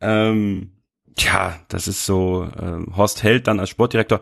[0.00, 0.70] Ähm,
[1.16, 4.20] tja, das ist so, ähm, Horst Held dann als Sportdirektor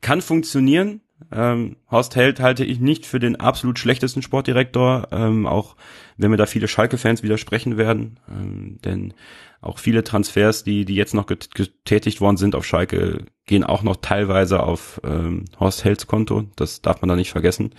[0.00, 1.00] kann funktionieren.
[1.32, 5.76] Ähm, Horst Held halte ich nicht für den absolut schlechtesten Sportdirektor, ähm, auch
[6.16, 9.14] wenn mir da viele Schalke-Fans widersprechen werden, ähm, denn
[9.60, 13.96] auch viele Transfers, die, die jetzt noch getätigt worden sind auf Schalke, gehen auch noch
[13.96, 16.44] teilweise auf ähm, Horst Helds Konto.
[16.56, 17.74] Das darf man da nicht vergessen.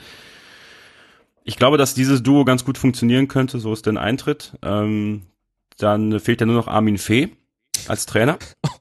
[1.43, 4.57] Ich glaube, dass dieses Duo ganz gut funktionieren könnte, so ist denn Eintritt.
[4.63, 5.27] Ähm,
[5.77, 7.29] dann fehlt ja nur noch Armin Fee
[7.87, 8.37] als Trainer.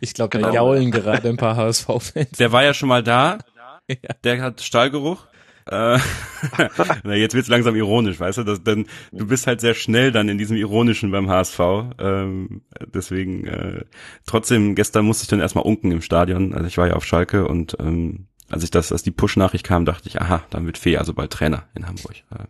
[0.00, 0.48] Ich glaube, genau.
[0.48, 2.38] da jaulen gerade ein paar HSV-Fans.
[2.38, 3.38] Der war ja schon mal da.
[4.24, 5.26] Der hat Stallgeruch.
[5.70, 5.98] Äh,
[7.04, 8.44] na, jetzt wird's langsam ironisch, weißt du?
[8.44, 11.60] Das, denn du bist halt sehr schnell dann in diesem Ironischen beim HSV.
[11.98, 13.84] Ähm, deswegen, äh,
[14.26, 16.54] trotzdem, gestern musste ich dann erstmal unken im Stadion.
[16.54, 19.84] Also ich war ja auf Schalke und ähm, als ich das, als die Push-Nachricht kam,
[19.84, 22.16] dachte ich, aha, dann wird Fee also bald Trainer in Hamburg.
[22.30, 22.44] Äh,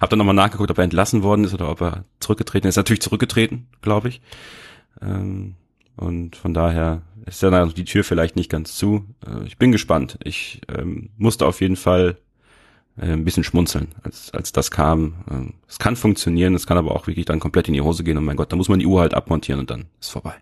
[0.00, 2.76] hab dann nochmal nachgeguckt, ob er entlassen worden ist oder ob er zurückgetreten ist.
[2.76, 4.20] Natürlich zurückgetreten, glaube ich.
[5.02, 5.56] Ähm,
[6.00, 9.04] und von daher ist ja die Tür vielleicht nicht ganz zu.
[9.26, 10.18] Äh, ich bin gespannt.
[10.24, 12.16] Ich ähm, musste auf jeden Fall
[12.96, 15.24] äh, ein bisschen schmunzeln, als, als das kam.
[15.30, 18.16] Ähm, es kann funktionieren, es kann aber auch wirklich dann komplett in die Hose gehen
[18.16, 20.34] und mein Gott, da muss man die Uhr halt abmontieren und dann ist vorbei.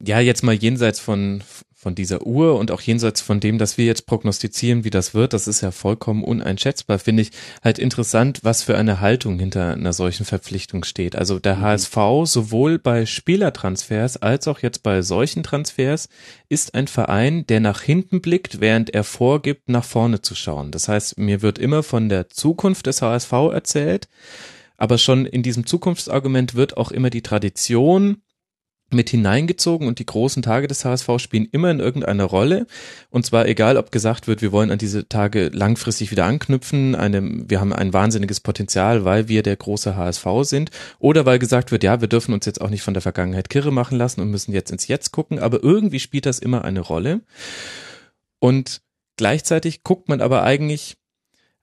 [0.00, 1.42] Ja, jetzt mal jenseits von,
[1.82, 5.32] von dieser Uhr und auch jenseits von dem, dass wir jetzt prognostizieren, wie das wird,
[5.32, 9.92] das ist ja vollkommen uneinschätzbar, finde ich halt interessant, was für eine Haltung hinter einer
[9.92, 11.16] solchen Verpflichtung steht.
[11.16, 11.62] Also der mhm.
[11.62, 16.08] HSV sowohl bei Spielertransfers als auch jetzt bei solchen Transfers
[16.48, 20.70] ist ein Verein, der nach hinten blickt, während er vorgibt, nach vorne zu schauen.
[20.70, 24.08] Das heißt, mir wird immer von der Zukunft des HSV erzählt,
[24.76, 28.22] aber schon in diesem Zukunftsargument wird auch immer die Tradition
[28.92, 32.66] mit hineingezogen und die großen Tage des HSV spielen immer in irgendeiner Rolle.
[33.10, 37.48] Und zwar egal, ob gesagt wird, wir wollen an diese Tage langfristig wieder anknüpfen, eine,
[37.48, 41.84] wir haben ein wahnsinniges Potenzial, weil wir der große HSV sind, oder weil gesagt wird,
[41.84, 44.52] ja, wir dürfen uns jetzt auch nicht von der Vergangenheit kirre machen lassen und müssen
[44.52, 47.20] jetzt ins Jetzt gucken, aber irgendwie spielt das immer eine Rolle.
[48.38, 48.82] Und
[49.16, 50.96] gleichzeitig guckt man aber eigentlich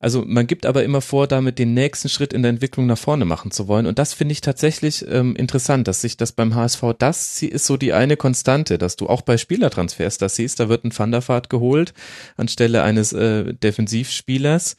[0.01, 3.25] also man gibt aber immer vor, damit den nächsten Schritt in der Entwicklung nach vorne
[3.25, 3.85] machen zu wollen.
[3.85, 7.75] Und das finde ich tatsächlich ähm, interessant, dass sich das beim HSV, das ist so
[7.75, 11.93] die eine Konstante, dass du auch bei Spielertransfers das siehst, da wird ein Thunderfahrt geholt
[12.37, 14.77] anstelle eines äh, Defensivspielers.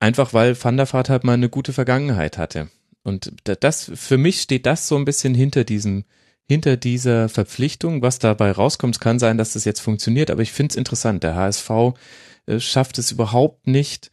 [0.00, 2.68] Einfach weil Thunderfahrt halt mal eine gute Vergangenheit hatte.
[3.04, 6.04] Und das, für mich steht das so ein bisschen hinter diesem,
[6.48, 8.02] hinter dieser Verpflichtung.
[8.02, 11.22] Was dabei rauskommt, kann sein, dass das jetzt funktioniert, aber ich finde es interessant.
[11.22, 11.70] Der HSV
[12.46, 14.11] äh, schafft es überhaupt nicht,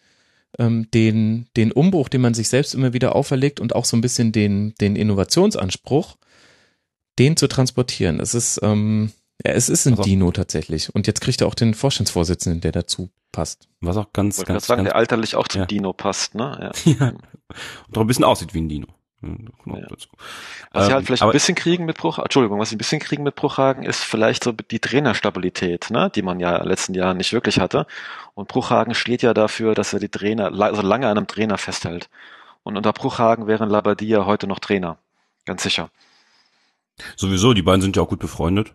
[0.57, 4.01] ähm, den, den Umbruch, den man sich selbst immer wieder auferlegt und auch so ein
[4.01, 6.17] bisschen den, den Innovationsanspruch,
[7.19, 8.19] den zu transportieren.
[8.19, 9.11] Es ist, ähm,
[9.45, 10.93] ja, es ist ein also, Dino tatsächlich.
[10.93, 13.67] Und jetzt kriegt er auch den Vorstandsvorsitzenden, der dazu passt.
[13.81, 15.65] Was auch ganz, ganz, ganz, sagen, ganz, der alterlich auch zum ja.
[15.67, 16.71] Dino passt, ne?
[16.85, 16.91] Ja.
[16.99, 17.13] ja.
[17.87, 18.87] Und auch ein bisschen aussieht wie ein Dino.
[19.21, 19.73] Hm, ja.
[20.71, 23.01] Was sie halt ähm, vielleicht ein bisschen kriegen mit Bruch, Entschuldigung, was sie ein bisschen
[23.01, 26.93] kriegen mit Bruchhagen ist vielleicht so die Trainerstabilität, ne, die man ja in den letzten
[26.93, 27.85] Jahren nicht wirklich hatte.
[28.33, 32.09] Und Bruchhagen steht ja dafür, dass er die Trainer, also lange an einem Trainer festhält.
[32.63, 34.97] Und unter Bruchhagen wären Labadia heute noch Trainer.
[35.45, 35.89] Ganz sicher.
[37.15, 38.73] Sowieso, die beiden sind ja auch gut befreundet.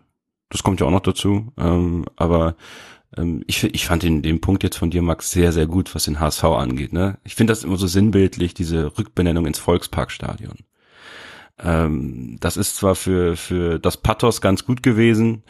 [0.49, 1.51] Das kommt ja auch noch dazu.
[1.57, 2.55] Ähm, aber
[3.47, 6.19] ich, ich fand den, den Punkt jetzt von dir, Max, sehr, sehr gut, was den
[6.19, 6.93] HSV angeht.
[6.93, 7.17] Ne?
[7.23, 10.57] Ich finde das immer so sinnbildlich, diese Rückbenennung ins Volksparkstadion.
[11.59, 15.43] Ähm, das ist zwar für, für das Pathos ganz gut gewesen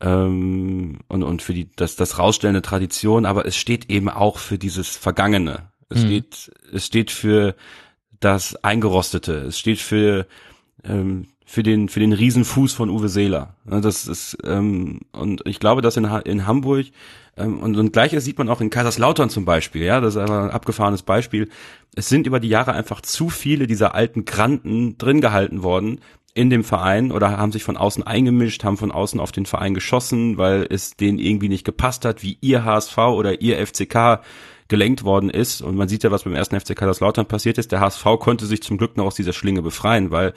[0.00, 4.58] ähm, und, und für die, das, das rausstellende Tradition, aber es steht eben auch für
[4.58, 5.70] dieses Vergangene.
[5.88, 6.06] Es mhm.
[6.06, 7.56] steht, es steht für
[8.20, 9.32] das Eingerostete.
[9.38, 10.26] Es steht für
[10.84, 13.56] ähm, für den für den Riesenfuß von Uwe Seeler.
[13.64, 16.86] Das ist ähm, und ich glaube, dass in, in Hamburg
[17.36, 19.82] ähm, und, und gleiches sieht man auch in Kaiserslautern zum Beispiel.
[19.82, 21.48] Ja, das ist einfach ein abgefahrenes Beispiel.
[21.96, 26.00] Es sind über die Jahre einfach zu viele dieser alten Granten drin gehalten worden,
[26.34, 29.74] in dem Verein oder haben sich von außen eingemischt, haben von außen auf den Verein
[29.74, 34.20] geschossen, weil es denen irgendwie nicht gepasst hat, wie ihr HSV oder ihr FCK
[34.68, 35.62] gelenkt worden ist.
[35.62, 37.72] Und man sieht ja, was beim ersten FCK das Lautern passiert ist.
[37.72, 40.32] Der HSV konnte sich zum Glück noch aus dieser Schlinge befreien, weil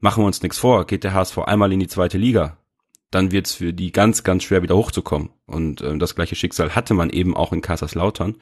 [0.00, 2.58] machen wir uns nichts vor, geht der HSV einmal in die zweite Liga,
[3.10, 5.30] dann wird's für die ganz, ganz schwer wieder hochzukommen.
[5.46, 8.36] Und äh, das gleiche Schicksal hatte man eben auch in Kaiserslautern.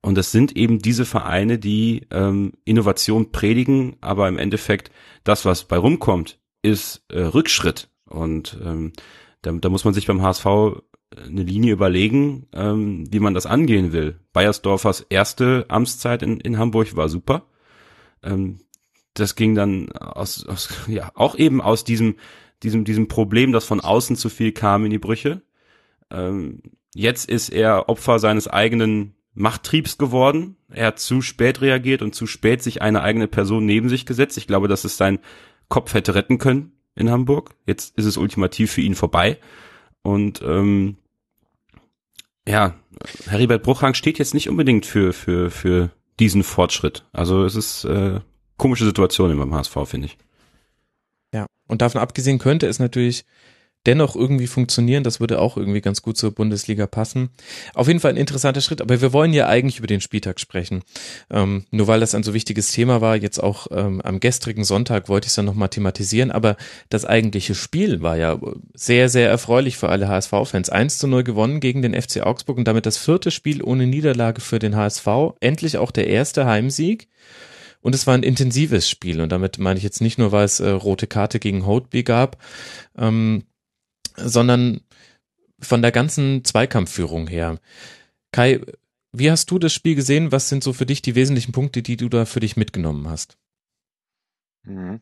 [0.00, 4.90] Und es sind eben diese Vereine, die ähm, Innovation predigen, aber im Endeffekt
[5.22, 7.88] das, was bei rumkommt, ist äh, Rückschritt.
[8.06, 8.92] Und ähm,
[9.42, 10.46] da, da muss man sich beim HSV
[11.16, 14.18] eine Linie überlegen, ähm, wie man das angehen will.
[14.32, 17.46] Bayersdorfers erste Amtszeit in, in Hamburg war super.
[18.22, 18.58] Ähm,
[19.14, 22.16] das ging dann aus, aus, ja, auch eben aus diesem,
[22.62, 25.42] diesem, diesem Problem, dass von außen zu viel kam in die Brüche.
[26.10, 26.62] Ähm,
[26.94, 30.56] jetzt ist er Opfer seines eigenen Machttriebs geworden.
[30.70, 34.36] Er hat zu spät reagiert und zu spät sich eine eigene Person neben sich gesetzt.
[34.36, 35.18] Ich glaube, dass es sein
[35.68, 37.54] Kopf hätte retten können in Hamburg.
[37.66, 39.38] Jetzt ist es ultimativ für ihn vorbei.
[40.02, 40.96] Und ähm,
[42.46, 42.74] ja,
[43.26, 47.04] Heribert Bruchhang steht jetzt nicht unbedingt für, für, für diesen Fortschritt.
[47.12, 48.20] Also es ist äh,
[48.62, 50.16] komische Situation beim HSV, finde ich.
[51.34, 53.24] Ja, und davon abgesehen könnte es natürlich
[53.86, 55.02] dennoch irgendwie funktionieren.
[55.02, 57.30] Das würde auch irgendwie ganz gut zur Bundesliga passen.
[57.74, 60.84] Auf jeden Fall ein interessanter Schritt, aber wir wollen ja eigentlich über den Spieltag sprechen.
[61.28, 65.08] Ähm, nur weil das ein so wichtiges Thema war, jetzt auch ähm, am gestrigen Sonntag
[65.08, 66.56] wollte ich es dann nochmal thematisieren, aber
[66.88, 68.38] das eigentliche Spiel war ja
[68.74, 70.70] sehr, sehr erfreulich für alle HSV-Fans.
[70.70, 74.40] 1 zu 0 gewonnen gegen den FC Augsburg und damit das vierte Spiel ohne Niederlage
[74.40, 75.08] für den HSV.
[75.40, 77.08] Endlich auch der erste Heimsieg.
[77.82, 79.20] Und es war ein intensives Spiel.
[79.20, 82.38] Und damit meine ich jetzt nicht nur, weil es äh, rote Karte gegen Holtby gab,
[82.96, 83.44] ähm,
[84.16, 84.80] sondern
[85.60, 87.58] von der ganzen Zweikampfführung her.
[88.32, 88.60] Kai,
[89.12, 90.32] wie hast du das Spiel gesehen?
[90.32, 93.36] Was sind so für dich die wesentlichen Punkte, die du da für dich mitgenommen hast?
[94.64, 95.00] Mhm.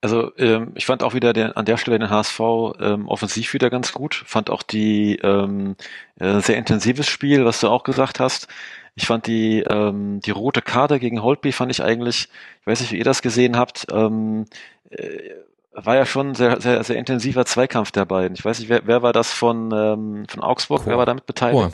[0.00, 2.40] Also ähm, ich fand auch wieder den, an der Stelle den HSV
[2.80, 4.24] ähm, offensiv wieder ganz gut.
[4.26, 5.76] Fand auch die ähm,
[6.18, 8.48] äh, sehr intensives Spiel, was du auch gesagt hast.
[8.94, 12.28] Ich fand die ähm, die rote Karte gegen Holtby fand ich eigentlich,
[12.60, 14.44] ich weiß nicht, wie ihr das gesehen habt, ähm,
[14.90, 15.30] äh,
[15.72, 18.34] war ja schon sehr, sehr, sehr intensiver Zweikampf der beiden.
[18.34, 20.82] Ich weiß nicht, wer, wer war das von, ähm, von Augsburg?
[20.82, 20.90] Chor.
[20.90, 21.58] Wer war damit beteiligt?
[21.58, 21.72] Chor.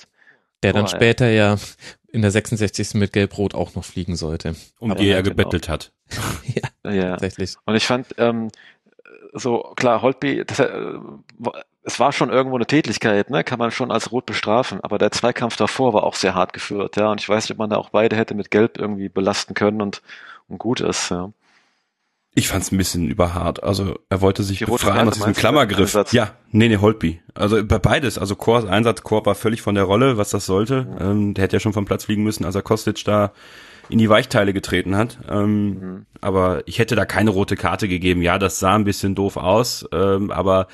[0.63, 1.55] Der dann später ja.
[1.55, 1.59] ja
[2.11, 2.95] in der 66.
[2.95, 4.55] mit Gelb-Rot auch noch fliegen sollte.
[4.79, 5.35] Um die er genau.
[5.35, 5.75] gebettelt genau.
[5.75, 5.93] hat.
[6.85, 7.57] ja, ja, tatsächlich.
[7.67, 8.49] Und ich fand, ähm,
[9.33, 10.95] so klar, Holtby, das, äh,
[11.83, 13.45] es war schon irgendwo eine Tätlichkeit, ne?
[13.45, 16.97] kann man schon als rot bestrafen, aber der Zweikampf davor war auch sehr hart geführt,
[16.97, 19.55] ja, und ich weiß nicht, ob man da auch beide hätte mit Gelb irgendwie belasten
[19.55, 20.03] können und,
[20.49, 21.31] und gut ist, ja.
[22.35, 23.65] Ich fand's ein bisschen überhart.
[23.65, 26.13] Also er wollte sich die befreien aus diesem Klammergriff.
[26.13, 27.21] Ja, nee, nee, Holtby.
[27.35, 28.17] Also bei beides.
[28.17, 30.85] Also Chors Einsatz, Chor war völlig von der Rolle, was das sollte.
[30.85, 30.97] Mhm.
[31.01, 33.33] Ähm, der hätte ja schon vom Platz fliegen müssen, als er Kostic da
[33.89, 35.19] in die Weichteile getreten hat.
[35.29, 36.07] Ähm, mhm.
[36.21, 38.23] Aber ich hätte da keine rote Karte gegeben.
[38.23, 40.69] Ja, das sah ein bisschen doof aus, ähm, aber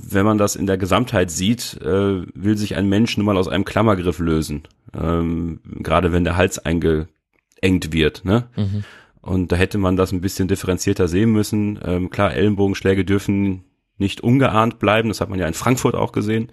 [0.00, 3.48] wenn man das in der Gesamtheit sieht, äh, will sich ein Mensch nun mal aus
[3.48, 4.62] einem Klammergriff lösen.
[4.92, 8.24] Ähm, gerade wenn der Hals eingeengt wird.
[8.24, 8.48] Ne?
[8.56, 8.84] Mhm.
[9.20, 11.78] Und da hätte man das ein bisschen differenzierter sehen müssen.
[11.82, 13.64] Ähm, klar, Ellenbogenschläge dürfen
[13.96, 15.08] nicht ungeahnt bleiben.
[15.08, 16.50] Das hat man ja in Frankfurt auch gesehen.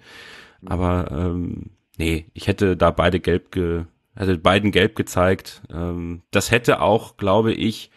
[0.64, 5.62] Aber ähm, nee, ich hätte da beide gelb ge hätte beiden gelb gezeigt.
[5.72, 7.90] Ähm, das hätte auch, glaube ich,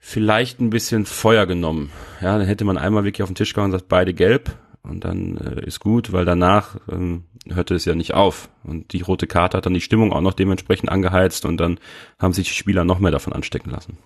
[0.00, 1.92] vielleicht ein bisschen Feuer genommen.
[2.20, 5.04] Ja, dann hätte man einmal wirklich auf den Tisch gehauen und sagt, beide gelb und
[5.04, 8.48] dann äh, ist gut, weil danach ähm, hörte es ja nicht auf.
[8.64, 11.78] Und die rote Karte hat dann die Stimmung auch noch dementsprechend angeheizt und dann
[12.18, 13.98] haben sich die Spieler noch mehr davon anstecken lassen.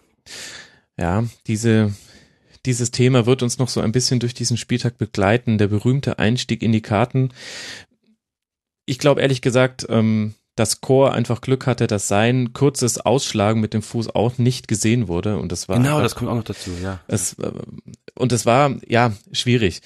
[0.99, 1.95] Ja, diese,
[2.67, 6.63] dieses Thema wird uns noch so ein bisschen durch diesen Spieltag begleiten, der berühmte Einstieg
[6.63, 7.31] in die Karten.
[8.85, 13.75] Ich glaube ehrlich gesagt, ähm, dass Chor einfach Glück hatte, dass sein kurzes Ausschlagen mit
[13.75, 16.71] dem Fuß auch nicht gesehen wurde und das war genau, das kommt auch noch dazu,
[16.83, 17.01] ja.
[17.09, 17.51] Es, äh,
[18.15, 19.81] und es war ja schwierig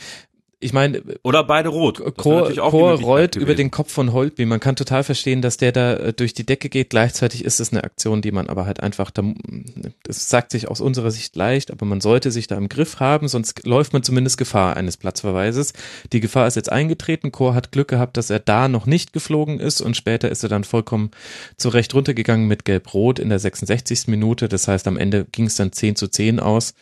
[0.60, 2.02] ich meine, oder beide rot.
[2.16, 4.44] Chor, Chor rollt über den Kopf von Holtby.
[4.44, 6.90] Man kann total verstehen, dass der da äh, durch die Decke geht.
[6.90, 11.12] Gleichzeitig ist es eine Aktion, die man aber halt einfach, das sagt sich aus unserer
[11.12, 14.76] Sicht leicht, aber man sollte sich da im Griff haben, sonst läuft man zumindest Gefahr
[14.76, 15.74] eines Platzverweises.
[16.12, 17.30] Die Gefahr ist jetzt eingetreten.
[17.30, 20.48] Chor hat Glück gehabt, dass er da noch nicht geflogen ist und später ist er
[20.48, 21.12] dann vollkommen
[21.56, 24.08] zurecht runtergegangen mit Gelb-Rot in der 66.
[24.08, 24.48] Minute.
[24.48, 26.74] Das heißt, am Ende ging es dann 10 zu 10 aus.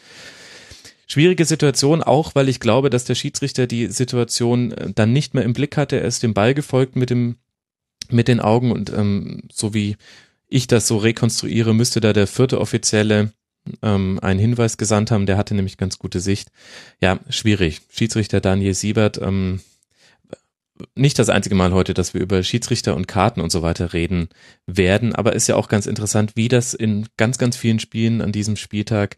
[1.07, 5.45] Schwierige Situation, auch weil ich glaube, dass der Schiedsrichter die Situation äh, dann nicht mehr
[5.45, 6.01] im Blick hatte.
[6.01, 7.37] Er ist dem Ball gefolgt mit dem
[8.09, 9.97] mit den Augen und ähm, so wie
[10.49, 13.33] ich das so rekonstruiere, müsste da der vierte Offizielle
[13.83, 15.27] ähm, einen Hinweis gesandt haben.
[15.27, 16.51] Der hatte nämlich ganz gute Sicht.
[17.01, 17.81] Ja, schwierig.
[17.91, 19.61] Schiedsrichter Daniel Siebert, ähm,
[20.95, 24.29] nicht das einzige Mal heute, dass wir über Schiedsrichter und Karten und so weiter reden
[24.67, 28.33] werden, aber ist ja auch ganz interessant, wie das in ganz, ganz vielen Spielen an
[28.33, 29.17] diesem Spieltag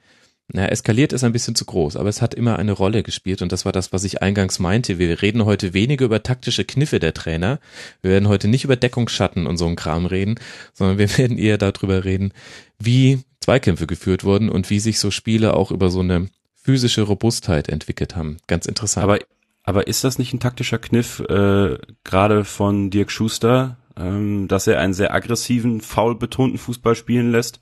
[0.51, 3.53] na, eskaliert ist ein bisschen zu groß, aber es hat immer eine Rolle gespielt und
[3.53, 4.99] das war das, was ich eingangs meinte.
[4.99, 7.61] Wir reden heute weniger über taktische Kniffe der Trainer.
[8.01, 10.37] Wir werden heute nicht über Deckungsschatten und so einen Kram reden,
[10.73, 12.33] sondern wir werden eher darüber reden,
[12.79, 17.69] wie Zweikämpfe geführt wurden und wie sich so Spiele auch über so eine physische Robustheit
[17.69, 18.39] entwickelt haben.
[18.47, 19.05] Ganz interessant.
[19.05, 19.19] Aber,
[19.65, 24.81] aber ist das nicht ein taktischer Kniff, äh, gerade von Dirk Schuster, ähm, dass er
[24.81, 27.61] einen sehr aggressiven, faul betonten Fußball spielen lässt?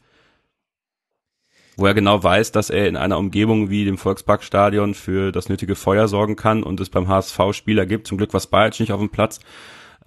[1.77, 5.75] Wo er genau weiß, dass er in einer Umgebung wie dem Volksparkstadion für das nötige
[5.75, 9.01] Feuer sorgen kann und es beim HSV Spieler gibt, zum Glück war Spajic nicht auf
[9.01, 9.41] dem Platz,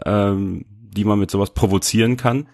[0.05, 2.49] ähm, die man mit sowas provozieren kann.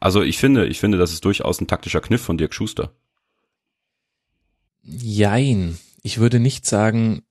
[0.00, 2.92] Also ich finde, ich finde, das ist durchaus ein taktischer Kniff von Dirk Schuster.
[4.82, 5.78] Jein.
[6.02, 7.22] Ich würde nicht sagen,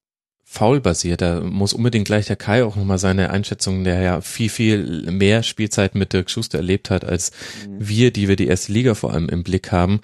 [0.44, 1.22] faul basiert.
[1.22, 5.44] Da muss unbedingt gleich der Kai auch nochmal seine Einschätzung, der ja viel, viel mehr
[5.44, 7.32] Spielzeit mit Dirk Schuster erlebt hat, als
[7.68, 7.88] mhm.
[7.88, 10.02] wir, die wir die erste Liga vor allem im Blick haben.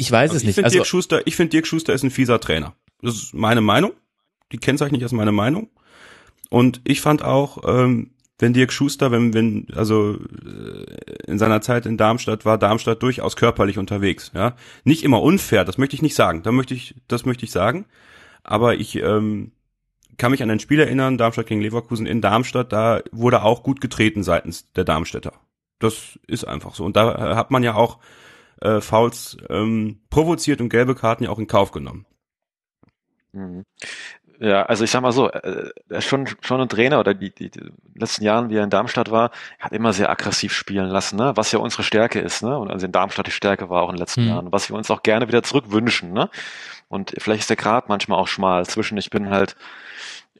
[0.00, 0.54] Ich weiß also es ich nicht.
[0.54, 2.74] Find also Dirk Schuster, ich finde Dirk Schuster ist ein fieser Trainer.
[3.02, 3.92] Das ist meine Meinung.
[4.50, 5.68] Die kennzeichne ich als meine Meinung.
[6.48, 10.86] Und ich fand auch, ähm, wenn Dirk Schuster, wenn, wenn, also äh,
[11.26, 14.56] in seiner Zeit in Darmstadt war Darmstadt durchaus körperlich unterwegs, ja.
[14.84, 16.42] Nicht immer unfair, das möchte ich nicht sagen.
[16.42, 17.84] Da möchte ich, das möchte ich sagen.
[18.42, 19.52] Aber ich ähm,
[20.16, 23.82] kann mich an ein Spiel erinnern, Darmstadt gegen Leverkusen in Darmstadt, da wurde auch gut
[23.82, 25.34] getreten seitens der Darmstädter.
[25.78, 26.84] Das ist einfach so.
[26.84, 27.98] Und da hat man ja auch
[28.60, 32.06] äh, Fouls ähm, provoziert und gelbe Karten ja auch in Kauf genommen.
[33.32, 33.64] Mhm.
[34.42, 37.30] Ja, also ich sag mal so, äh, er ist schon, schon ein Trainer oder die,
[37.34, 37.60] die, die
[37.94, 41.32] letzten Jahren, wie er in Darmstadt war, hat immer sehr aggressiv spielen lassen, ne?
[41.34, 42.56] was ja unsere Stärke ist, ne?
[42.56, 44.28] Und also in Darmstadt die Stärke war auch in den letzten mhm.
[44.28, 46.30] Jahren, was wir uns auch gerne wieder zurückwünschen, ne?
[46.88, 49.56] Und vielleicht ist der Grad manchmal auch schmal zwischen, ich bin halt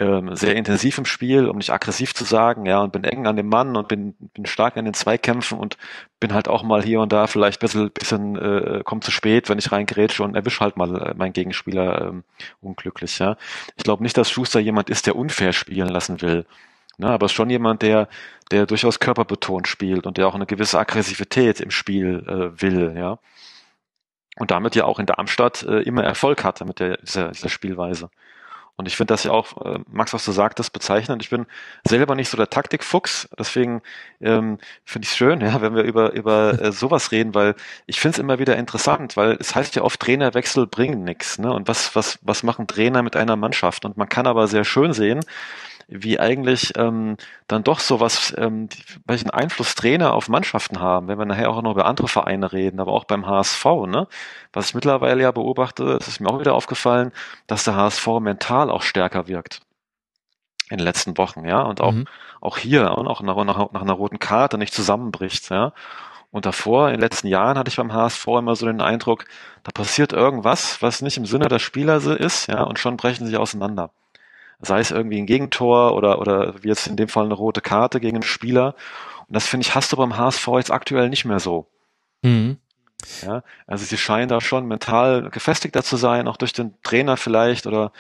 [0.01, 3.36] ähm, sehr intensiv im Spiel, um nicht aggressiv zu sagen, ja, und bin eng an
[3.36, 5.76] dem Mann und bin, bin stark in den Zweikämpfen und
[6.18, 9.51] bin halt auch mal hier und da vielleicht ein bisschen, bisschen äh, kommt zu spät,
[9.51, 12.24] wenn ich reingrätsche und erwisch halt mal äh, meinen Gegenspieler ähm,
[12.62, 13.36] unglücklich, ja.
[13.76, 16.46] Ich glaube nicht, dass Schuster jemand ist, der unfair spielen lassen will.
[16.98, 18.09] Ne, aber ist schon jemand, der,
[18.51, 23.18] der durchaus körperbetont spielt und der auch eine gewisse Aggressivität im Spiel äh, will, ja.
[24.36, 28.11] Und damit ja auch in Darmstadt äh, immer Erfolg hatte mit der, dieser, dieser Spielweise.
[28.80, 31.22] Und ich finde das ja auch, äh, Max, was du sagtest, bezeichnend.
[31.22, 31.44] Ich bin
[31.86, 33.82] selber nicht so der Taktikfuchs, deswegen
[34.22, 37.54] ähm, finde ich es schön, ja, wenn wir über, über äh, sowas reden, weil
[37.86, 41.38] ich finde es immer wieder interessant, weil es heißt ja oft, Trainerwechsel bringen nichts.
[41.38, 41.52] Ne?
[41.52, 43.84] Und was, was, was machen Trainer mit einer Mannschaft?
[43.84, 45.20] Und man kann aber sehr schön sehen,
[45.91, 47.16] wie eigentlich ähm,
[47.49, 48.68] dann doch sowas, ähm,
[49.07, 52.80] welchen Einfluss Trainer auf Mannschaften haben, wenn wir nachher auch noch über andere Vereine reden,
[52.80, 54.07] aber auch beim HSV, ne?
[54.53, 57.12] Was ich mittlerweile ja beobachte, das ist mir auch wieder aufgefallen,
[57.49, 59.61] dass der HSV mental auch stärker wirkt
[60.70, 62.07] in den letzten Wochen, ja, und auch, mhm.
[62.41, 65.72] auch hier, und auch nach, nach, nach einer roten Karte nicht zusammenbricht, ja.
[66.30, 69.24] Und davor, in den letzten Jahren, hatte ich beim HSV immer so den Eindruck,
[69.64, 73.36] da passiert irgendwas, was nicht im Sinne der Spieler ist, ja, und schon brechen sie
[73.36, 73.91] auseinander
[74.62, 78.00] sei es irgendwie ein Gegentor oder, oder wie jetzt in dem Fall eine rote Karte
[78.00, 78.74] gegen einen Spieler.
[79.26, 81.66] Und das finde ich, hast du beim HSV jetzt aktuell nicht mehr so.
[82.22, 82.58] Mhm.
[83.22, 87.66] Ja, also sie scheinen da schon mental gefestigter zu sein, auch durch den Trainer vielleicht
[87.66, 87.92] oder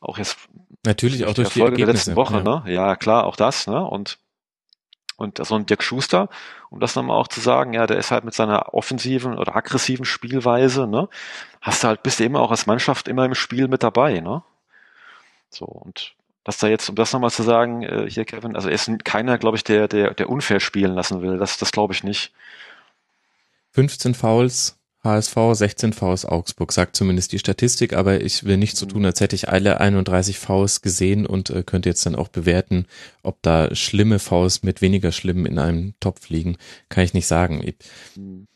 [0.00, 0.38] auch jetzt
[0.84, 2.42] natürlich auch durch die Erfolge der letzten Woche, ja.
[2.42, 2.62] ne?
[2.66, 3.84] Ja, klar, auch das, ne?
[3.84, 4.18] Und
[5.16, 6.28] und so ein Dirk Schuster,
[6.68, 10.04] um das nochmal auch zu sagen, ja, der ist halt mit seiner offensiven oder aggressiven
[10.04, 11.08] Spielweise, ne?
[11.62, 14.42] Hast du halt, bist du immer auch als Mannschaft immer im Spiel mit dabei, ne?
[15.50, 18.74] So, und dass da jetzt, um das nochmal zu sagen, äh, hier Kevin, also er
[18.74, 21.38] ist keiner, glaube ich, der, der, der unfair spielen lassen will.
[21.38, 22.32] Das, das glaube ich nicht.
[23.72, 28.86] 15 Fouls, HSV, 16 Fouls Augsburg, sagt zumindest die Statistik, aber ich will nicht so
[28.86, 32.86] tun, als hätte ich alle 31 Fouls gesehen und äh, könnte jetzt dann auch bewerten,
[33.22, 36.56] ob da schlimme Fouls mit weniger schlimmen in einem Topf liegen.
[36.88, 37.60] Kann ich nicht sagen.
[37.64, 37.74] Ich,
[38.14, 38.46] hm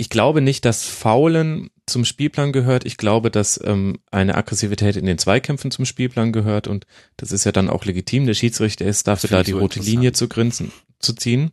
[0.00, 2.86] ich glaube nicht, dass Faulen zum Spielplan gehört.
[2.86, 6.86] Ich glaube, dass ähm, eine Aggressivität in den Zweikämpfen zum Spielplan gehört und
[7.16, 8.26] das ist ja dann auch legitim.
[8.26, 11.50] Der Schiedsrichter ist dafür da, die so rote Linie zu grinsen, zu ziehen.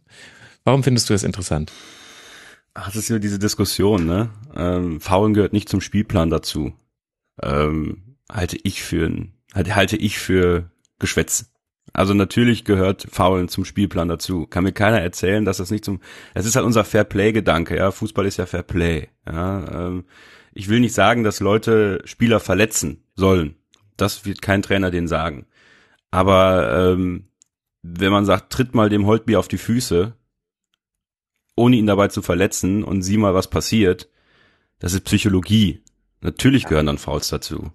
[0.63, 1.71] Warum findest du das interessant?
[2.73, 4.29] Ach, das ist ja diese Diskussion, ne?
[4.55, 6.73] Ähm, Faulen gehört nicht zum Spielplan dazu.
[7.41, 9.11] Ähm, halte ich für
[9.53, 10.69] halte, halte ich für
[10.99, 11.51] Geschwätz.
[11.97, 14.45] Also natürlich gehört Faulen zum Spielplan dazu.
[14.45, 15.99] Kann mir keiner erzählen, dass das nicht zum.
[16.35, 17.75] Es ist halt unser Fairplay-Gedanke.
[17.75, 19.07] Ja, Fußball ist ja Fairplay.
[19.25, 20.05] Ja, ähm,
[20.53, 23.55] ich will nicht sagen, dass Leute Spieler verletzen sollen.
[23.97, 25.47] Das wird kein Trainer denen sagen.
[26.11, 27.29] Aber ähm,
[27.81, 30.13] wenn man sagt, tritt mal dem Holtby auf die Füße,
[31.55, 34.07] ohne ihn dabei zu verletzen und sieh mal, was passiert,
[34.77, 35.81] das ist Psychologie.
[36.21, 37.71] Natürlich gehören dann Fouls dazu.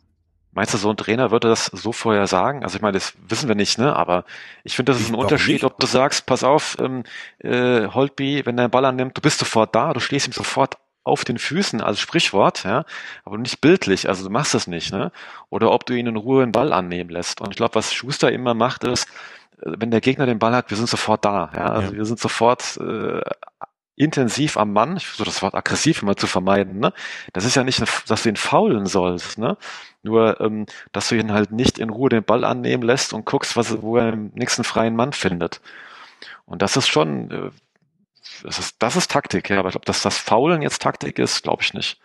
[0.54, 2.62] Meinst du, so ein Trainer würde das so vorher sagen?
[2.62, 3.96] Also ich meine, das wissen wir nicht, ne?
[3.96, 4.24] Aber
[4.64, 5.64] ich finde, das ist ein Unterschied, nicht.
[5.64, 7.04] ob du sagst, pass auf, ähm,
[7.38, 11.24] äh, Holtby, wenn der Ball annimmt, du bist sofort da, du stehst ihm sofort auf
[11.24, 12.84] den Füßen als Sprichwort, ja,
[13.24, 15.10] aber nicht bildlich, also du machst das nicht, ne?
[15.50, 17.40] Oder ob du ihn in Ruhe den Ball annehmen lässt.
[17.40, 19.08] Und ich glaube, was Schuster immer macht, ist,
[19.62, 21.96] äh, wenn der Gegner den Ball hat, wir sind sofort da, ja, also ja.
[21.98, 23.20] wir sind sofort äh,
[23.96, 26.92] intensiv am Mann, ich versuche das Wort aggressiv immer zu vermeiden, ne?
[27.32, 29.56] Das ist ja nicht, dass du ihn faulen sollst, ne?
[30.02, 33.56] Nur, ähm, dass du ihn halt nicht in Ruhe den Ball annehmen lässt und guckst,
[33.56, 35.60] was, wo er im nächsten freien Mann findet.
[36.44, 37.50] Und das ist schon, äh,
[38.42, 41.42] das ist, das ist Taktik, ja, aber ich glaube, dass das Faulen jetzt Taktik ist,
[41.42, 42.00] glaube ich nicht.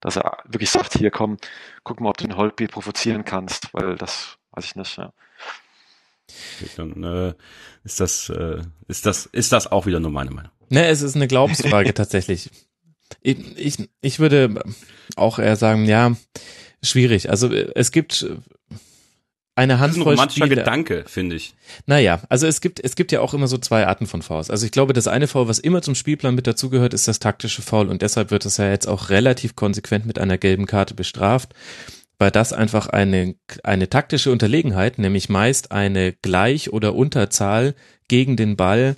[0.00, 1.38] Dass er wirklich sagt, hier komm,
[1.82, 5.12] guck mal, ob du den Holtby provozieren kannst, weil das weiß ich nicht, ja.
[6.76, 7.34] Dann äh,
[7.84, 10.52] ist das, äh, ist das, ist das auch wieder nur meine Meinung.
[10.68, 12.50] Ne, es ist eine Glaubensfrage tatsächlich.
[13.22, 14.62] Ich, ich, ich würde
[15.16, 16.12] auch eher sagen, ja,
[16.82, 17.30] schwierig.
[17.30, 18.26] Also es gibt
[19.60, 20.62] eine Handvoll das ist ein romantischer Spiele.
[20.62, 21.54] Gedanke, finde ich.
[21.86, 24.50] Naja, also es gibt, es gibt ja auch immer so zwei Arten von Fouls.
[24.50, 27.62] Also ich glaube, das eine Foul, was immer zum Spielplan mit dazugehört, ist das taktische
[27.62, 31.52] Foul und deshalb wird es ja jetzt auch relativ konsequent mit einer gelben Karte bestraft,
[32.18, 37.74] weil das einfach eine, eine taktische Unterlegenheit, nämlich meist eine Gleich- oder Unterzahl
[38.08, 38.96] gegen den Ball,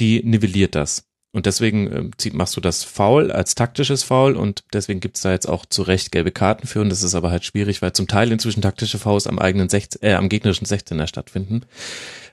[0.00, 1.06] die nivelliert das.
[1.34, 5.48] Und deswegen äh, machst du das Foul als taktisches Foul und deswegen gibt's da jetzt
[5.48, 8.30] auch zu Recht gelbe Karten für und das ist aber halt schwierig, weil zum Teil
[8.30, 11.62] inzwischen taktische Fouls am eigenen 16, äh, am gegnerischen 16er stattfinden,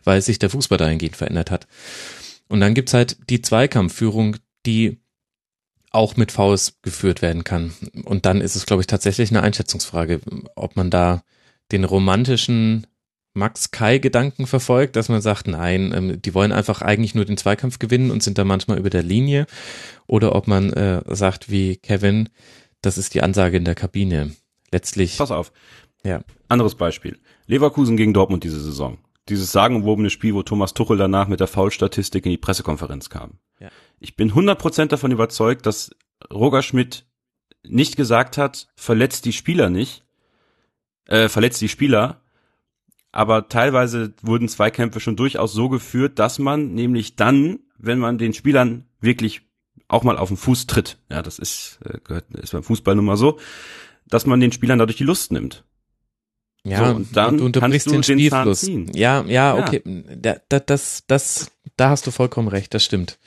[0.04, 1.66] weil sich der Fußball dahingehend verändert hat.
[2.48, 4.38] Und dann gibt's halt die Zweikampfführung,
[4.68, 5.00] die
[5.90, 7.74] auch mit Fouls geführt werden kann.
[8.06, 10.22] Und dann ist es, glaube ich, tatsächlich eine Einschätzungsfrage,
[10.56, 11.24] ob man da
[11.72, 12.86] den romantischen
[13.34, 17.38] Max Kai Gedanken verfolgt, dass man sagt, nein, ähm, die wollen einfach eigentlich nur den
[17.38, 19.46] Zweikampf gewinnen und sind da manchmal über der Linie.
[20.08, 22.30] Oder ob man äh, sagt wie Kevin,
[22.82, 24.32] das ist die Ansage in der Kabine.
[24.72, 25.18] Letztlich.
[25.18, 25.52] Pass auf.
[26.04, 26.22] Ja.
[26.50, 27.20] Anderes Beispiel.
[27.48, 28.98] Leverkusen gegen Dortmund diese Saison.
[29.30, 33.40] Dieses sagenumwobene Spiel, wo Thomas Tuchel danach mit der Foulstatistik in die Pressekonferenz kam.
[33.60, 33.70] Ja.
[34.00, 35.92] Ich bin 100% davon überzeugt, dass
[36.32, 37.06] Roger Schmidt
[37.64, 40.04] nicht gesagt hat, verletzt die Spieler nicht,
[41.06, 42.21] äh, verletzt die Spieler,
[43.12, 48.34] aber teilweise wurden Zweikämpfe schon durchaus so geführt, dass man nämlich dann, wenn man den
[48.34, 49.42] Spielern wirklich
[49.88, 53.06] auch mal auf den Fuß tritt, ja, das ist, äh, gehört, ist beim Fußball nun
[53.06, 53.38] mal so,
[54.08, 55.66] dass man den Spielern dadurch die Lust nimmt.
[56.64, 58.70] Ja, so, und dann du unterbrichst du den, den Spielfluss.
[58.94, 59.82] Ja, ja, okay,
[60.24, 60.36] ja.
[60.48, 63.18] Das, das, das, da hast du vollkommen recht, das stimmt.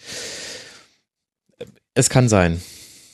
[1.95, 2.63] Es kann sein.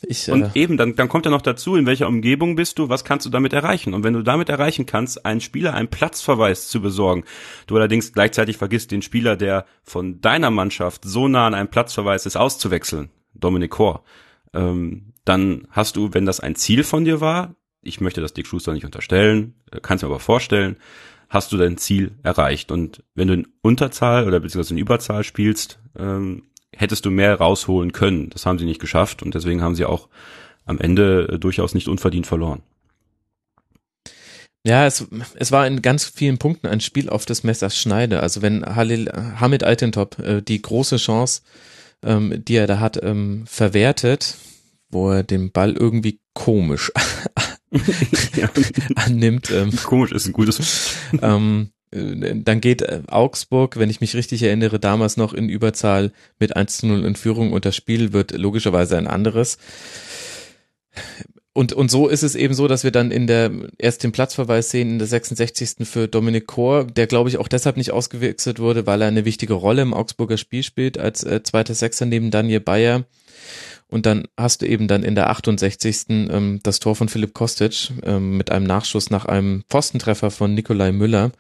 [0.03, 2.89] Ich, und äh, eben, dann, dann kommt ja noch dazu, in welcher Umgebung bist du,
[2.89, 3.95] was kannst du damit erreichen?
[3.95, 7.25] Und wenn du damit erreichen kannst, einen Spieler einen Platzverweis zu besorgen,
[7.67, 12.27] du allerdings gleichzeitig vergisst, den Spieler, der von deiner Mannschaft so nah an einem Platzverweis
[12.27, 14.05] ist, auszuwechseln, Dominik Kor,
[14.55, 18.47] ähm, dann hast du, wenn das ein Ziel von dir war, ich möchte das Dick
[18.47, 20.77] Schuster nicht unterstellen, äh, kannst mir aber vorstellen,
[21.29, 22.73] hast du dein Ziel erreicht.
[22.73, 26.43] Und wenn du in Unterzahl oder beziehungsweise in Überzahl spielst, ähm,
[26.77, 28.31] hättest du mehr rausholen können.
[28.31, 30.09] Das haben sie nicht geschafft und deswegen haben sie auch
[30.65, 32.63] am Ende äh, durchaus nicht unverdient verloren.
[34.65, 35.07] Ja, es,
[35.37, 38.21] es war in ganz vielen Punkten ein Spiel auf des Messers Schneide.
[38.21, 39.11] Also wenn Halil,
[39.41, 41.43] Hamid Altentop äh, die große Chance,
[42.03, 44.37] ähm, die er da hat, ähm, verwertet,
[44.91, 46.93] wo er den Ball irgendwie komisch
[48.97, 49.51] annimmt.
[49.51, 50.95] Ähm, komisch ist ein gutes.
[51.23, 56.13] ähm, äh, dann geht äh, Augsburg, wenn ich mich richtig erinnere, damals noch in Überzahl
[56.39, 59.59] mit 1 zu 0 in Führung und das Spiel wird logischerweise ein anderes.
[61.53, 64.71] Und, und so ist es eben so, dass wir dann in der erst den Platzverweis
[64.71, 65.79] sehen in der 66.
[65.83, 69.55] für Dominik Kor, der glaube ich auch deshalb nicht ausgewechselt wurde, weil er eine wichtige
[69.55, 73.05] Rolle im Augsburger Spiel spielt als äh, zweiter Sechser neben Daniel Bayer.
[73.89, 76.05] Und dann hast du eben dann in der 68.
[76.09, 80.93] Ähm, das Tor von Philipp Kostic ähm, mit einem Nachschuss nach einem Pfostentreffer von Nikolai
[80.93, 81.33] Müller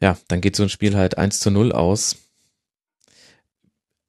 [0.00, 2.25] ja, dann geht so ein Spiel halt 1 zu 0 aus.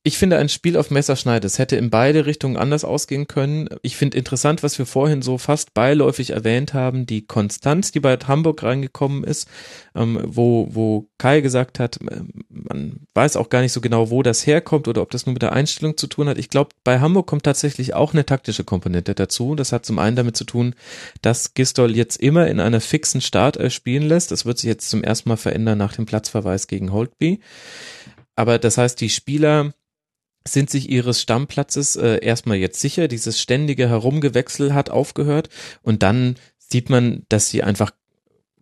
[0.08, 3.68] Ich finde ein Spiel auf Messerschneide, es hätte in beide Richtungen anders ausgehen können.
[3.82, 8.16] Ich finde interessant, was wir vorhin so fast beiläufig erwähnt haben, die Konstanz, die bei
[8.16, 9.50] Hamburg reingekommen ist,
[9.96, 14.24] ähm, wo, wo Kai gesagt hat, äh, man weiß auch gar nicht so genau, wo
[14.24, 16.38] das herkommt oder ob das nur mit der Einstellung zu tun hat.
[16.38, 19.56] Ich glaube, bei Hamburg kommt tatsächlich auch eine taktische Komponente dazu.
[19.56, 20.74] Das hat zum einen damit zu tun,
[21.22, 24.32] dass Gistol jetzt immer in einer fixen Start spielen lässt.
[24.32, 27.42] Das wird sich jetzt zum ersten Mal verändern nach dem Platzverweis gegen Holtby.
[28.38, 29.74] Aber das heißt, die Spieler
[30.48, 33.08] sind sich ihres Stammplatzes äh, erstmal jetzt sicher.
[33.08, 35.50] Dieses ständige Herumgewechsel hat aufgehört
[35.82, 37.92] und dann sieht man, dass sie einfach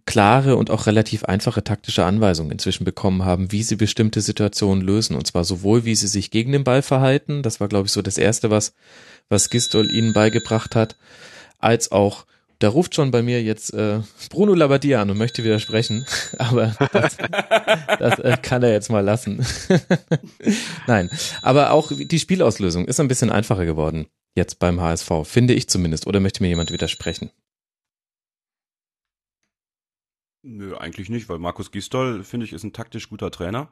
[0.05, 5.15] klare und auch relativ einfache taktische Anweisungen inzwischen bekommen haben, wie sie bestimmte Situationen lösen.
[5.15, 8.03] Und zwar sowohl, wie sie sich gegen den Ball verhalten, das war, glaube ich, so
[8.03, 8.73] das Erste, was,
[9.29, 10.95] was Gistol ihnen beigebracht hat,
[11.57, 12.25] als auch
[12.59, 16.05] da ruft schon bei mir jetzt äh, Bruno Labbadia an und möchte widersprechen,
[16.37, 17.17] aber das,
[17.99, 19.45] das äh, kann er jetzt mal lassen.
[20.87, 21.09] Nein,
[21.41, 24.07] aber auch die Spielauslösung ist ein bisschen einfacher geworden.
[24.35, 26.07] jetzt beim HSV, finde ich zumindest.
[26.07, 27.31] Oder möchte mir jemand widersprechen?
[30.43, 33.69] Nö, eigentlich nicht, weil Markus Gisdol, finde ich, ist ein taktisch guter Trainer,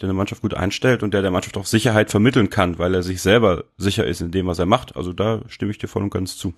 [0.00, 3.02] der eine Mannschaft gut einstellt und der der Mannschaft auch Sicherheit vermitteln kann, weil er
[3.02, 4.94] sich selber sicher ist in dem, was er macht.
[4.94, 6.54] Also da stimme ich dir voll und ganz zu.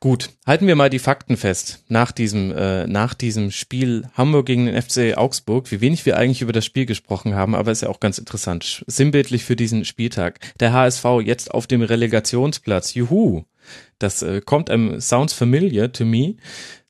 [0.00, 4.66] Gut, halten wir mal die Fakten fest nach diesem, äh, nach diesem Spiel Hamburg gegen
[4.66, 7.88] den FC Augsburg, wie wenig wir eigentlich über das Spiel gesprochen haben, aber ist ja
[7.88, 8.84] auch ganz interessant.
[8.86, 10.38] Sinnbildlich für diesen Spieltag.
[10.60, 12.94] Der HSV jetzt auf dem Relegationsplatz.
[12.94, 13.44] Juhu!
[13.98, 16.36] Das äh, kommt einem sounds familiar to me.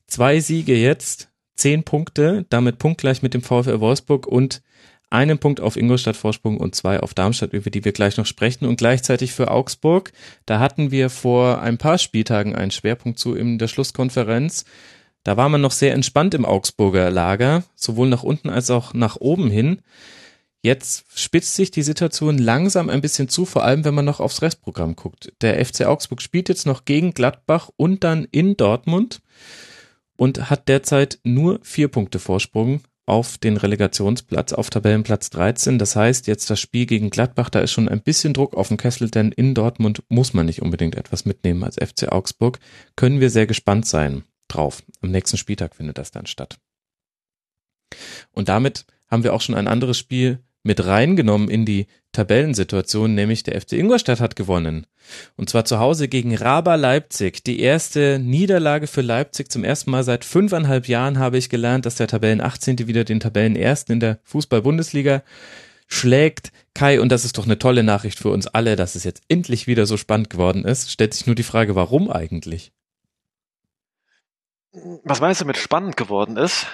[0.07, 4.61] Zwei Siege jetzt, zehn Punkte, damit punktgleich mit dem VfL Wolfsburg und
[5.09, 8.65] einen Punkt auf Ingolstadt Vorsprung und zwei auf Darmstadt, über die wir gleich noch sprechen.
[8.65, 10.11] Und gleichzeitig für Augsburg,
[10.45, 14.65] da hatten wir vor ein paar Spieltagen einen Schwerpunkt zu in der Schlusskonferenz.
[15.23, 19.17] Da war man noch sehr entspannt im Augsburger Lager, sowohl nach unten als auch nach
[19.17, 19.81] oben hin.
[20.61, 24.41] Jetzt spitzt sich die Situation langsam ein bisschen zu, vor allem wenn man noch aufs
[24.41, 25.31] Restprogramm guckt.
[25.41, 29.21] Der FC Augsburg spielt jetzt noch gegen Gladbach und dann in Dortmund
[30.17, 35.79] und hat derzeit nur vier Punkte Vorsprung auf den Relegationsplatz, auf Tabellenplatz 13.
[35.79, 38.77] Das heißt, jetzt das Spiel gegen Gladbach, da ist schon ein bisschen Druck auf dem
[38.77, 42.59] Kessel, denn in Dortmund muss man nicht unbedingt etwas mitnehmen als FC Augsburg.
[42.95, 44.83] Können wir sehr gespannt sein drauf.
[45.01, 46.59] Am nächsten Spieltag findet das dann statt.
[48.31, 53.43] Und damit haben wir auch schon ein anderes Spiel mit reingenommen in die Tabellensituation, nämlich
[53.43, 54.87] der FC Ingolstadt hat gewonnen.
[55.37, 57.43] Und zwar zu Hause gegen Raba Leipzig.
[57.43, 59.51] Die erste Niederlage für Leipzig.
[59.51, 62.87] Zum ersten Mal seit fünfeinhalb Jahren habe ich gelernt, dass der Tabellen 18.
[62.87, 65.23] wieder den Tabellen ersten in der Fußball-Bundesliga
[65.87, 66.51] schlägt.
[66.73, 69.67] Kai, und das ist doch eine tolle Nachricht für uns alle, dass es jetzt endlich
[69.67, 70.91] wieder so spannend geworden ist.
[70.91, 72.71] Stellt sich nur die Frage, warum eigentlich?
[75.03, 76.67] Was meinst du mit spannend geworden ist?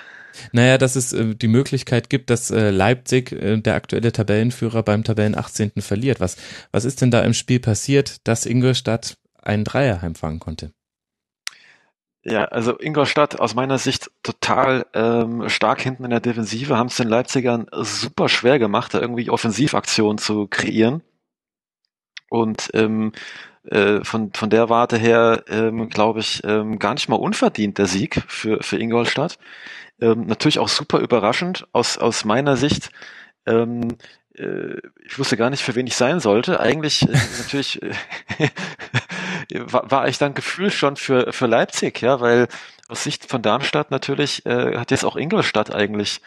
[0.52, 5.04] Naja, dass es äh, die Möglichkeit gibt, dass äh, Leipzig, äh, der aktuelle Tabellenführer, beim
[5.04, 5.72] Tabellen 18.
[5.80, 6.20] verliert.
[6.20, 6.38] Was,
[6.72, 10.72] was ist denn da im Spiel passiert, dass Ingolstadt einen Dreier heimfangen konnte?
[12.28, 16.98] Ja, also Ingolstadt aus meiner Sicht total ähm, stark hinten in der Defensive, haben es
[16.98, 21.04] den Leipzigern super schwer gemacht, da irgendwie Offensivaktionen zu kreieren.
[22.32, 23.12] Und ähm,
[23.70, 27.88] äh, von, von der Warte her, ähm, glaube ich, ähm, gar nicht mal unverdient der
[27.88, 29.38] Sieg für, für Ingolstadt.
[30.00, 32.90] Ähm, natürlich auch super überraschend aus, aus meiner Sicht.
[33.46, 33.98] Ähm,
[34.38, 36.60] äh, ich wusste gar nicht, für wen ich sein sollte.
[36.60, 38.50] Eigentlich äh, natürlich äh,
[39.72, 42.48] war, war ich dann gefühlt schon für, für Leipzig, ja, weil
[42.88, 46.22] aus Sicht von Darmstadt natürlich äh, hat jetzt auch Ingolstadt eigentlich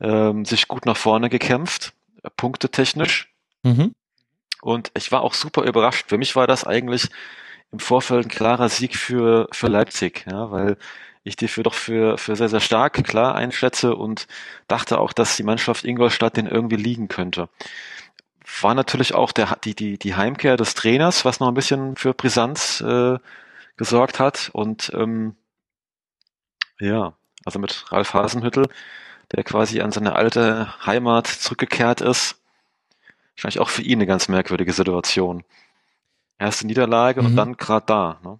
[0.00, 1.94] ähm, sich gut nach vorne gekämpft,
[2.36, 3.32] punktetechnisch.
[3.62, 3.94] Mhm.
[4.62, 6.08] Und ich war auch super überrascht.
[6.08, 7.08] Für mich war das eigentlich
[7.72, 10.76] im Vorfeld ein klarer Sieg für, für Leipzig, ja, weil
[11.24, 14.28] ich die für doch für, für sehr, sehr stark, klar einschätze und
[14.68, 17.48] dachte auch, dass die Mannschaft Ingolstadt den irgendwie liegen könnte.
[18.60, 22.14] War natürlich auch der, die, die, die Heimkehr des Trainers, was noch ein bisschen für
[22.14, 23.18] Brisanz äh,
[23.76, 24.50] gesorgt hat.
[24.52, 25.34] Und ähm,
[26.78, 28.68] ja, also mit Ralf Hasenhüttel,
[29.32, 32.41] der quasi an seine alte Heimat zurückgekehrt ist.
[33.36, 35.44] Wahrscheinlich auch für ihn eine ganz merkwürdige Situation.
[36.38, 37.28] Erste Niederlage mhm.
[37.28, 38.20] und dann gerade da.
[38.22, 38.38] Ne?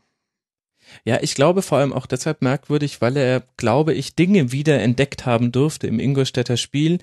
[1.05, 5.27] Ja, ich glaube vor allem auch deshalb merkwürdig, weil er, glaube ich, Dinge wieder entdeckt
[5.27, 6.99] haben durfte im Ingolstädter Spiel,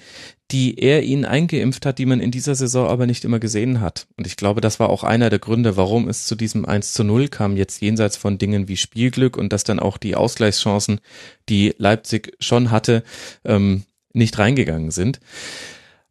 [0.51, 4.07] die er ihnen eingeimpft hat, die man in dieser Saison aber nicht immer gesehen hat.
[4.17, 7.03] Und ich glaube, das war auch einer der Gründe, warum es zu diesem 1 zu
[7.03, 11.01] 0 kam, jetzt jenseits von Dingen wie Spielglück und dass dann auch die Ausgleichschancen,
[11.49, 13.03] die Leipzig schon hatte,
[13.45, 13.83] ähm,
[14.13, 15.19] nicht reingegangen sind.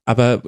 [0.05, 0.43] Aber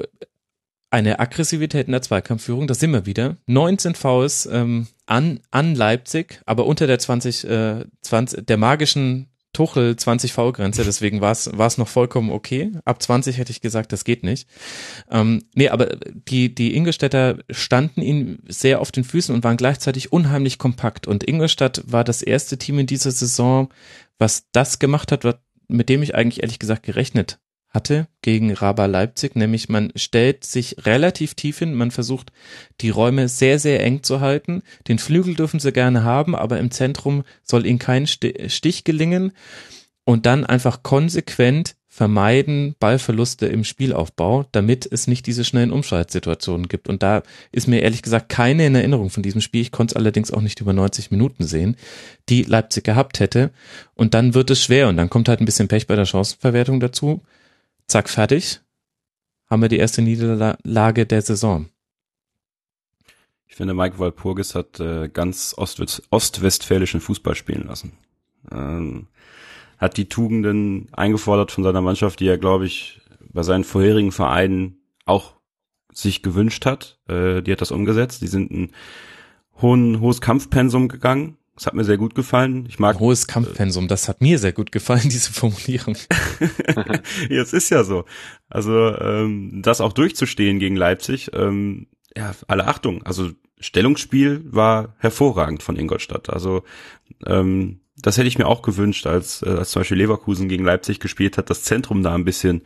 [0.90, 3.36] eine Aggressivität in der Zweikampfführung, das sind wir wieder.
[3.46, 9.96] 19 Fouls ähm, an, an Leipzig, aber unter der 20, äh, 20 der magischen Tuchel
[9.96, 12.70] 20 V-Grenze, deswegen war es noch vollkommen okay.
[12.84, 14.48] Ab 20 hätte ich gesagt, das geht nicht.
[15.10, 15.96] Ähm, nee, aber
[16.28, 21.08] die die Ingolstädter standen ihnen sehr auf den Füßen und waren gleichzeitig unheimlich kompakt.
[21.08, 23.70] Und Ingolstadt war das erste Team in dieser Saison,
[24.18, 25.24] was das gemacht hat,
[25.66, 27.40] mit dem ich eigentlich ehrlich gesagt gerechnet
[27.70, 32.32] hatte gegen Raba Leipzig, nämlich man stellt sich relativ tief hin, man versucht
[32.80, 34.62] die Räume sehr, sehr eng zu halten.
[34.88, 39.32] Den Flügel dürfen sie gerne haben, aber im Zentrum soll ihnen kein Stich gelingen
[40.04, 46.88] und dann einfach konsequent vermeiden Ballverluste im Spielaufbau, damit es nicht diese schnellen Umschaltsituationen gibt.
[46.88, 49.60] Und da ist mir ehrlich gesagt keine in Erinnerung von diesem Spiel.
[49.60, 51.76] Ich konnte es allerdings auch nicht über 90 Minuten sehen,
[52.28, 53.50] die Leipzig gehabt hätte.
[53.94, 56.80] Und dann wird es schwer und dann kommt halt ein bisschen Pech bei der Chancenverwertung
[56.80, 57.22] dazu
[57.90, 58.60] zack, fertig,
[59.48, 61.68] haben wir die erste Niederlage der Saison.
[63.46, 67.92] Ich finde, Mike Walpurgis hat äh, ganz Ostwest ostwestfälischen Fußball spielen lassen.
[68.50, 69.08] Ähm,
[69.76, 73.00] hat die Tugenden eingefordert von seiner Mannschaft, die er, glaube ich,
[73.32, 75.34] bei seinen vorherigen Vereinen auch
[75.92, 77.00] sich gewünscht hat.
[77.08, 78.22] Äh, die hat das umgesetzt.
[78.22, 78.70] Die sind ein
[79.60, 81.36] hohen, hohes Kampfpensum gegangen.
[81.54, 82.66] Das hat mir sehr gut gefallen.
[82.68, 83.86] Ich mag hohes Kampfpensum.
[83.88, 85.96] Das hat mir sehr gut gefallen, diese Formulierung.
[87.28, 88.04] ja, es ist ja so.
[88.48, 91.30] Also ähm, das auch durchzustehen gegen Leipzig.
[91.34, 93.02] Ähm, ja, alle Achtung.
[93.04, 96.30] Also Stellungsspiel war hervorragend von Ingolstadt.
[96.30, 96.64] Also
[97.26, 101.00] ähm, das hätte ich mir auch gewünscht, als, äh, als zum Beispiel Leverkusen gegen Leipzig
[101.00, 102.62] gespielt hat, das Zentrum da ein bisschen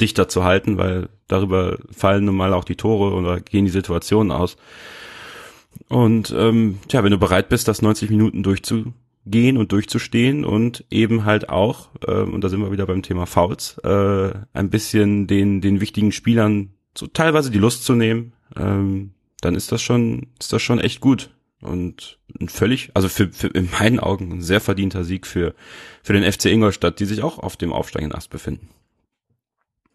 [0.00, 4.32] dichter zu halten, weil darüber fallen nun mal auch die Tore oder gehen die Situationen
[4.32, 4.56] aus.
[5.88, 11.24] Und ähm, tja, wenn du bereit bist, das 90 Minuten durchzugehen und durchzustehen und eben
[11.24, 15.60] halt auch, äh, und da sind wir wieder beim Thema Fouls, äh, ein bisschen den,
[15.60, 20.52] den wichtigen Spielern so teilweise die Lust zu nehmen, ähm, dann ist das schon, ist
[20.52, 21.30] das schon echt gut.
[21.60, 25.54] Und ein völlig, also für, für in meinen Augen ein sehr verdienter Sieg für,
[26.02, 28.68] für den FC Ingolstadt, die sich auch auf dem aufsteigenden Ast befinden.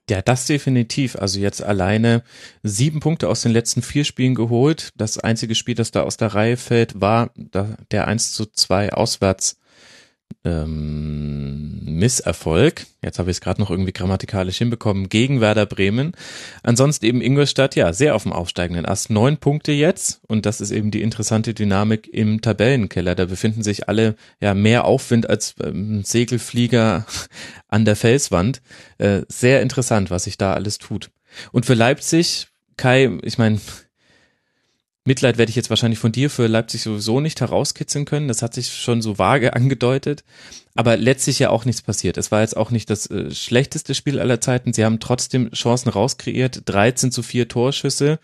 [0.10, 1.16] Ja, das definitiv.
[1.16, 2.24] Also jetzt alleine
[2.62, 4.90] sieben Punkte aus den letzten vier Spielen geholt.
[4.98, 9.60] Das einzige Spiel, das da aus der Reihe fällt, war der 1 zu 2 auswärts
[10.46, 12.86] ähm, Misserfolg.
[13.02, 16.14] Jetzt habe ich es gerade noch irgendwie grammatikalisch hinbekommen gegen Werder Bremen.
[16.64, 19.10] Ansonsten eben Ingolstadt, ja, sehr auf dem aufsteigenden Ast.
[19.10, 23.16] Neun Punkte jetzt und das ist eben die interessante Dynamik im Tabellenkeller.
[23.16, 27.06] Da befinden sich alle ja mehr Aufwind als ähm, Segelflieger
[27.68, 28.62] an der Felswand.
[28.98, 31.10] Äh, sehr interessant, was sich da alles tut.
[31.52, 33.60] Und für Leipzig, Kai, ich meine,
[35.06, 38.30] Mitleid werde ich jetzt wahrscheinlich von dir für Leipzig sowieso nicht herauskitzeln können.
[38.30, 40.24] Das hat sich schon so vage angedeutet.
[40.76, 42.18] Aber letztlich ja auch nichts passiert.
[42.18, 44.72] Es war jetzt auch nicht das äh, schlechteste Spiel aller Zeiten.
[44.72, 46.62] Sie haben trotzdem Chancen rauskreiert.
[46.66, 48.20] 13 zu 4 Torschüsse.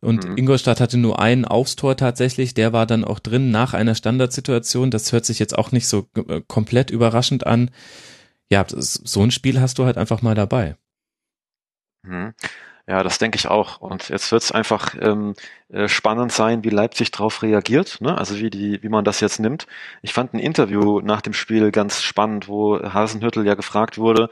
[0.00, 0.36] Und mhm.
[0.36, 2.54] Ingolstadt hatte nur einen Aufstor tatsächlich.
[2.54, 4.92] Der war dann auch drin nach einer Standardsituation.
[4.92, 7.70] Das hört sich jetzt auch nicht so äh, komplett überraschend an.
[8.50, 10.76] Ja, so ein Spiel hast du halt einfach mal dabei.
[12.02, 12.34] Mhm.
[12.86, 13.80] Ja, das denke ich auch.
[13.80, 15.34] Und jetzt wird es einfach ähm,
[15.70, 18.16] äh, spannend sein, wie Leipzig darauf reagiert, ne?
[18.16, 19.66] also wie, die, wie man das jetzt nimmt.
[20.02, 24.28] Ich fand ein Interview nach dem Spiel ganz spannend, wo Hasenhüttel ja gefragt wurde,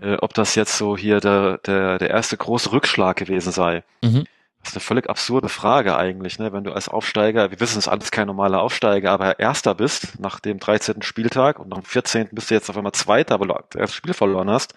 [0.00, 3.84] äh, ob das jetzt so hier der, der, der erste große Rückschlag gewesen sei.
[4.02, 4.24] Mhm.
[4.58, 6.52] Das ist eine völlig absurde Frage eigentlich, ne?
[6.52, 10.18] wenn du als Aufsteiger, wir wissen, es ist alles kein normaler Aufsteiger, aber Erster bist
[10.18, 11.02] nach dem 13.
[11.02, 12.30] Spieltag und nach dem 14.
[12.32, 14.74] bist du jetzt auf einmal Zweiter, weil du das Spiel verloren hast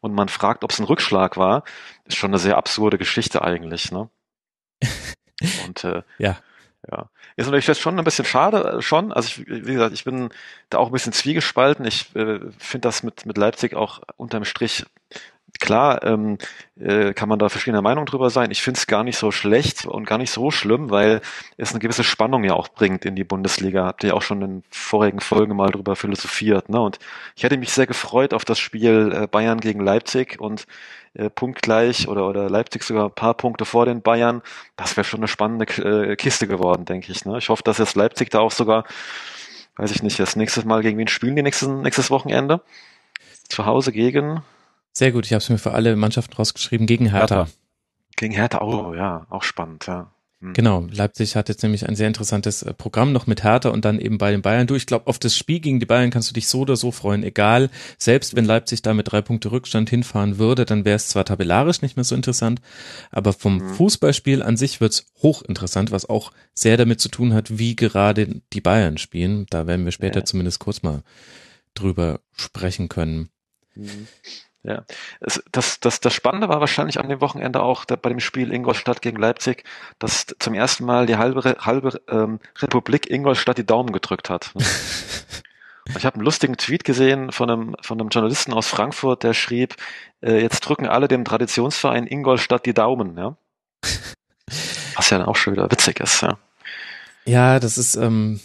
[0.00, 1.64] und man fragt, ob es ein Rückschlag war,
[2.04, 4.08] ist schon eine sehr absurde Geschichte eigentlich, ne?
[5.66, 6.38] Und äh, ja.
[6.90, 9.12] Ja, ist natürlich jetzt schon ein bisschen schade, äh, schon.
[9.12, 10.30] Also ich, wie gesagt, ich bin
[10.70, 11.84] da auch ein bisschen zwiegespalten.
[11.84, 14.86] Ich äh, finde das mit mit Leipzig auch unterm Strich
[15.58, 16.38] klar ähm,
[16.78, 18.50] äh, kann man da verschiedene Meinungen drüber sein.
[18.50, 21.20] Ich finde es gar nicht so schlecht und gar nicht so schlimm, weil
[21.56, 23.86] es eine gewisse Spannung ja auch bringt in die Bundesliga.
[23.86, 26.68] Habt ihr auch schon in vorigen Folgen mal drüber philosophiert.
[26.68, 26.80] Ne?
[26.80, 26.98] Und
[27.36, 30.66] ich hätte mich sehr gefreut auf das Spiel äh, Bayern gegen Leipzig und
[31.14, 34.42] äh, punktgleich oder, oder Leipzig sogar ein paar Punkte vor den Bayern.
[34.76, 37.24] Das wäre schon eine spannende äh, Kiste geworden, denke ich.
[37.24, 37.38] Ne?
[37.38, 38.84] Ich hoffe, dass jetzt Leipzig da auch sogar,
[39.76, 42.62] weiß ich nicht, das nächste Mal gegen wen spielen die nächstes, nächstes Wochenende?
[43.48, 44.42] Zu Hause gegen
[44.92, 47.36] sehr gut, ich habe es mir für alle Mannschaften rausgeschrieben gegen Hertha.
[47.36, 47.52] Hertha.
[48.16, 50.10] Gegen Hertha, oh ja, auch spannend, ja.
[50.40, 50.52] Hm.
[50.52, 53.98] Genau, Leipzig hat jetzt nämlich ein sehr interessantes äh, Programm noch mit Hertha und dann
[53.98, 54.68] eben bei den Bayern.
[54.68, 56.92] Du, ich glaube, auf das Spiel gegen die Bayern kannst du dich so oder so
[56.92, 57.70] freuen, egal.
[57.96, 61.82] Selbst wenn Leipzig da mit drei Punkte Rückstand hinfahren würde, dann wäre es zwar tabellarisch
[61.82, 62.60] nicht mehr so interessant,
[63.10, 63.74] aber vom mhm.
[63.74, 68.60] Fußballspiel an sich wird's hochinteressant, was auch sehr damit zu tun hat, wie gerade die
[68.60, 69.46] Bayern spielen.
[69.50, 70.24] Da werden wir später ja.
[70.24, 71.02] zumindest kurz mal
[71.74, 73.30] drüber sprechen können.
[73.74, 74.06] Mhm.
[74.64, 74.84] Ja,
[75.20, 78.52] es, das, das, das Spannende war wahrscheinlich an dem Wochenende auch da, bei dem Spiel
[78.52, 79.64] Ingolstadt gegen Leipzig,
[79.98, 84.52] dass zum ersten Mal die halbe, halbe ähm, Republik Ingolstadt die Daumen gedrückt hat.
[85.96, 89.74] Ich habe einen lustigen Tweet gesehen von einem, von einem Journalisten aus Frankfurt, der schrieb,
[90.20, 93.16] äh, jetzt drücken alle dem Traditionsverein Ingolstadt die Daumen.
[93.16, 93.36] Ja?
[94.94, 96.20] Was ja dann auch schon wieder witzig ist.
[96.20, 96.36] Ja,
[97.24, 97.96] ja das ist...
[97.96, 98.40] Ähm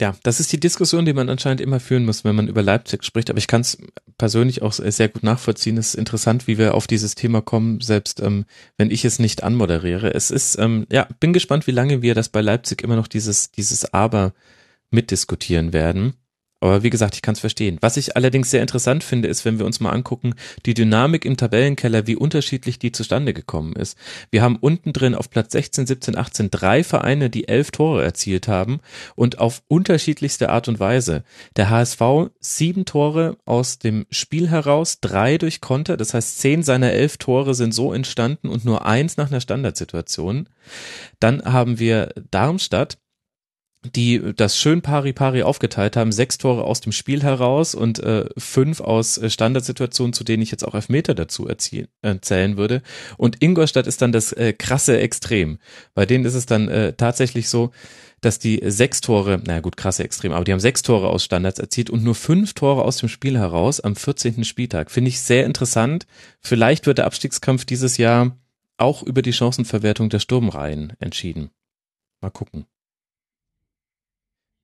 [0.00, 3.04] ja, das ist die Diskussion, die man anscheinend immer führen muss, wenn man über Leipzig
[3.04, 3.30] spricht.
[3.30, 3.78] Aber ich kann es
[4.18, 5.76] persönlich auch sehr gut nachvollziehen.
[5.76, 8.46] Es ist interessant, wie wir auf dieses Thema kommen, selbst ähm,
[8.76, 10.14] wenn ich es nicht anmoderiere.
[10.14, 13.50] Es ist, ähm, ja, bin gespannt, wie lange wir das bei Leipzig immer noch dieses,
[13.50, 14.32] dieses Aber
[14.90, 16.14] mitdiskutieren werden.
[16.60, 17.78] Aber wie gesagt, ich kann es verstehen.
[17.80, 20.34] Was ich allerdings sehr interessant finde, ist, wenn wir uns mal angucken,
[20.66, 23.96] die Dynamik im Tabellenkeller, wie unterschiedlich die zustande gekommen ist.
[24.30, 28.46] Wir haben unten drin auf Platz 16, 17, 18 drei Vereine, die elf Tore erzielt
[28.46, 28.80] haben
[29.16, 31.24] und auf unterschiedlichste Art und Weise.
[31.56, 36.92] Der HSV sieben Tore aus dem Spiel heraus, drei durch Konter, das heißt zehn seiner
[36.92, 40.48] elf Tore sind so entstanden und nur eins nach einer Standardsituation.
[41.20, 42.98] Dann haben wir Darmstadt,
[43.82, 48.80] die das schön pari-pari aufgeteilt haben, sechs Tore aus dem Spiel heraus und äh, fünf
[48.80, 52.82] aus äh, Standardsituationen, zu denen ich jetzt auch Elfmeter dazu erzählen würde.
[53.16, 55.58] Und Ingolstadt ist dann das äh, krasse Extrem.
[55.94, 57.70] Bei denen ist es dann äh, tatsächlich so,
[58.20, 61.58] dass die sechs Tore, naja gut, krasse Extrem, aber die haben sechs Tore aus Standards
[61.58, 64.44] erzielt und nur fünf Tore aus dem Spiel heraus am 14.
[64.44, 64.90] Spieltag.
[64.90, 66.06] Finde ich sehr interessant.
[66.40, 68.36] Vielleicht wird der Abstiegskampf dieses Jahr
[68.76, 71.50] auch über die Chancenverwertung der Sturmreihen entschieden.
[72.20, 72.66] Mal gucken.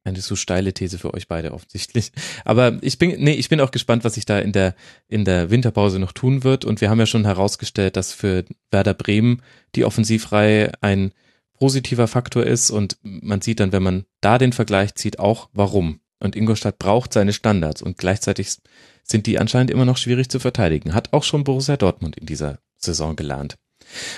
[0.06, 2.12] Eine so steile These für euch beide offensichtlich.
[2.44, 4.76] Aber ich bin, nee, ich bin auch gespannt, was sich da in der,
[5.08, 6.64] in der Winterpause noch tun wird.
[6.64, 9.42] Und wir haben ja schon herausgestellt, dass für Werder Bremen
[9.74, 11.12] die Offensivreihe ein
[11.54, 12.70] positiver Faktor ist.
[12.70, 15.98] Und man sieht dann, wenn man da den Vergleich zieht, auch warum.
[16.20, 18.58] Und Ingolstadt braucht seine Standards und gleichzeitig
[19.02, 20.94] sind die anscheinend immer noch schwierig zu verteidigen.
[20.94, 23.56] Hat auch schon Borussia Dortmund in dieser Saison gelernt.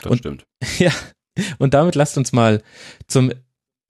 [0.02, 0.44] Das und, stimmt.
[0.78, 0.92] Ja,
[1.58, 2.62] und damit lasst uns mal
[3.06, 3.32] zum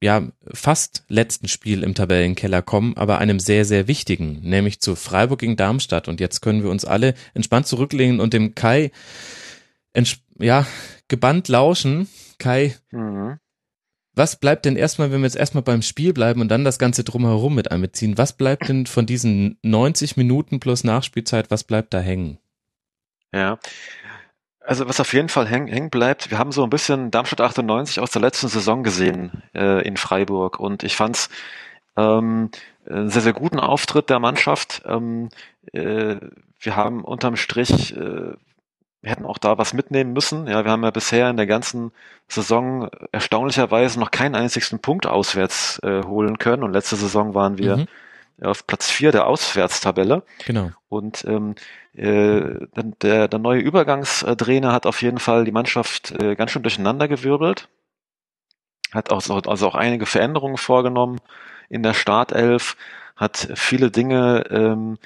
[0.00, 5.40] ja, fast letzten Spiel im Tabellenkeller kommen, aber einem sehr, sehr wichtigen, nämlich zu Freiburg
[5.40, 6.08] gegen Darmstadt.
[6.08, 8.92] Und jetzt können wir uns alle entspannt zurücklehnen und dem Kai,
[10.38, 10.66] ja,
[11.08, 12.08] gebannt lauschen.
[12.38, 13.38] Kai, mhm.
[14.14, 17.02] was bleibt denn erstmal, wenn wir jetzt erstmal beim Spiel bleiben und dann das Ganze
[17.02, 21.98] drumherum mit einbeziehen, was bleibt denn von diesen 90 Minuten plus Nachspielzeit, was bleibt da
[21.98, 22.38] hängen?
[23.32, 23.58] Ja,
[24.68, 28.00] also was auf jeden Fall hängen häng bleibt, wir haben so ein bisschen Darmstadt 98
[28.00, 31.30] aus der letzten Saison gesehen äh, in Freiburg und ich fand's
[31.96, 32.50] ähm,
[32.86, 34.82] einen sehr, sehr guten Auftritt der Mannschaft.
[34.84, 35.30] Ähm,
[35.72, 36.16] äh,
[36.60, 38.34] wir haben unterm Strich, äh,
[39.00, 40.46] wir hätten auch da was mitnehmen müssen.
[40.46, 41.90] Ja, wir haben ja bisher in der ganzen
[42.28, 47.78] Saison erstaunlicherweise noch keinen einzigsten Punkt auswärts äh, holen können und letzte Saison waren wir
[47.78, 47.86] mhm
[48.42, 50.22] auf Platz vier der Auswärtstabelle.
[50.46, 50.70] Genau.
[50.88, 51.54] Und ähm,
[51.87, 57.08] äh, der, der neue Übergangstrainer hat auf jeden Fall die Mannschaft äh, ganz schön durcheinander
[57.08, 57.68] gewirbelt.
[58.92, 61.20] Hat auch, also auch einige Veränderungen vorgenommen.
[61.68, 62.76] In der Startelf,
[63.18, 64.98] hat viele Dinge ähm,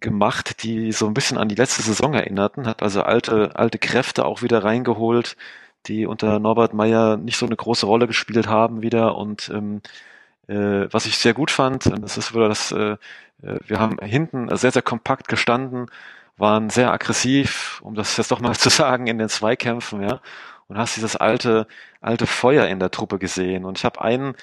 [0.00, 4.24] gemacht, die so ein bisschen an die letzte Saison erinnerten, hat also alte, alte Kräfte
[4.26, 5.36] auch wieder reingeholt,
[5.86, 9.16] die unter Norbert Meyer nicht so eine große Rolle gespielt haben wieder.
[9.16, 9.80] Und ähm,
[10.46, 12.96] äh, was ich sehr gut fand, das ist wieder das, äh,
[13.42, 15.86] äh, wir haben hinten sehr, sehr kompakt gestanden,
[16.38, 20.20] waren sehr aggressiv, um das jetzt doch mal zu sagen, in den Zweikämpfen, ja,
[20.68, 21.66] und hast dieses alte,
[22.00, 23.64] alte Feuer in der Truppe gesehen.
[23.64, 24.34] Und ich habe einen,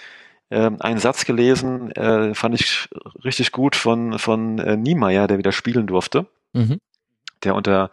[0.49, 2.89] äh, einen Satz gelesen, äh, fand ich
[3.23, 6.79] richtig gut von, von äh, Niemeyer, der wieder spielen durfte, mhm.
[7.43, 7.91] der unter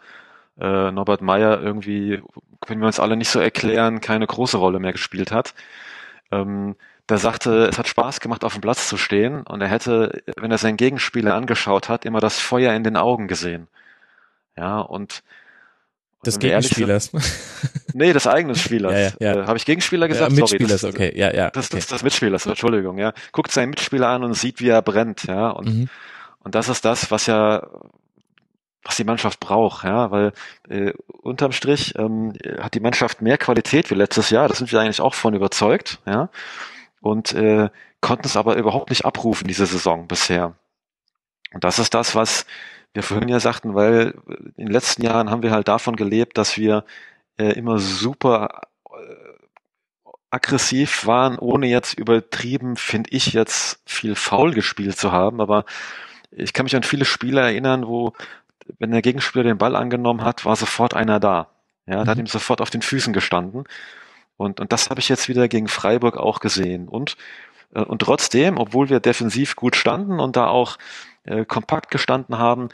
[0.59, 2.21] äh, Norbert Meyer irgendwie,
[2.61, 5.53] können wir uns alle nicht so erklären, keine große Rolle mehr gespielt hat.
[6.31, 6.75] Ähm,
[7.09, 10.51] der sagte, es hat Spaß gemacht, auf dem Platz zu stehen und er hätte, wenn
[10.51, 13.67] er seinen Gegenspieler angeschaut hat, immer das Feuer in den Augen gesehen.
[14.57, 15.23] Ja, und
[16.25, 17.05] des Gegenspielers.
[17.05, 17.23] Sind,
[17.93, 18.93] nee, des eigenen Spielers.
[19.19, 19.43] ja, ja, ja.
[19.43, 20.31] Äh, Habe ich Gegenspieler gesagt?
[20.31, 21.49] Ja, Mitspielers, Sorry, das, okay, ja, ja.
[21.49, 21.77] Das, okay.
[21.77, 23.13] das, das Mitspielers, Entschuldigung, ja.
[23.31, 25.49] Guckt seinen Mitspieler an und sieht, wie er brennt, ja.
[25.49, 25.89] Und, mhm.
[26.39, 27.67] und das ist das, was ja,
[28.83, 30.33] was die Mannschaft braucht, ja, weil
[30.69, 34.79] äh, unterm Strich ähm, hat die Mannschaft mehr Qualität wie letztes Jahr, das sind wir
[34.79, 36.29] eigentlich auch von überzeugt, ja
[37.03, 37.69] und äh,
[38.01, 40.55] konnten es aber überhaupt nicht abrufen diese Saison bisher.
[41.53, 42.45] Und das ist das, was
[42.93, 44.13] wir vorhin ja sagten, weil
[44.55, 46.85] in den letzten Jahren haben wir halt davon gelebt, dass wir
[47.37, 49.33] äh, immer super äh,
[50.29, 55.41] aggressiv waren, ohne jetzt übertrieben, finde ich jetzt viel faul gespielt zu haben.
[55.41, 55.65] Aber
[56.31, 58.13] ich kann mich an viele Spiele erinnern, wo,
[58.79, 61.49] wenn der Gegenspieler den Ball angenommen hat, war sofort einer da.
[61.87, 62.05] Ja, mhm.
[62.05, 63.63] da hat ihm sofort auf den Füßen gestanden.
[64.37, 66.87] Und, und das habe ich jetzt wieder gegen Freiburg auch gesehen.
[66.87, 67.17] Und,
[67.73, 70.77] äh, und trotzdem, obwohl wir defensiv gut standen und da auch
[71.25, 72.69] äh, kompakt gestanden haben,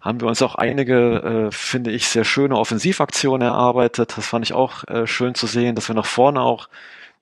[0.00, 4.16] haben wir uns auch einige, äh, finde ich, sehr schöne Offensivaktionen erarbeitet.
[4.16, 6.68] Das fand ich auch äh, schön zu sehen, dass wir nach vorne auch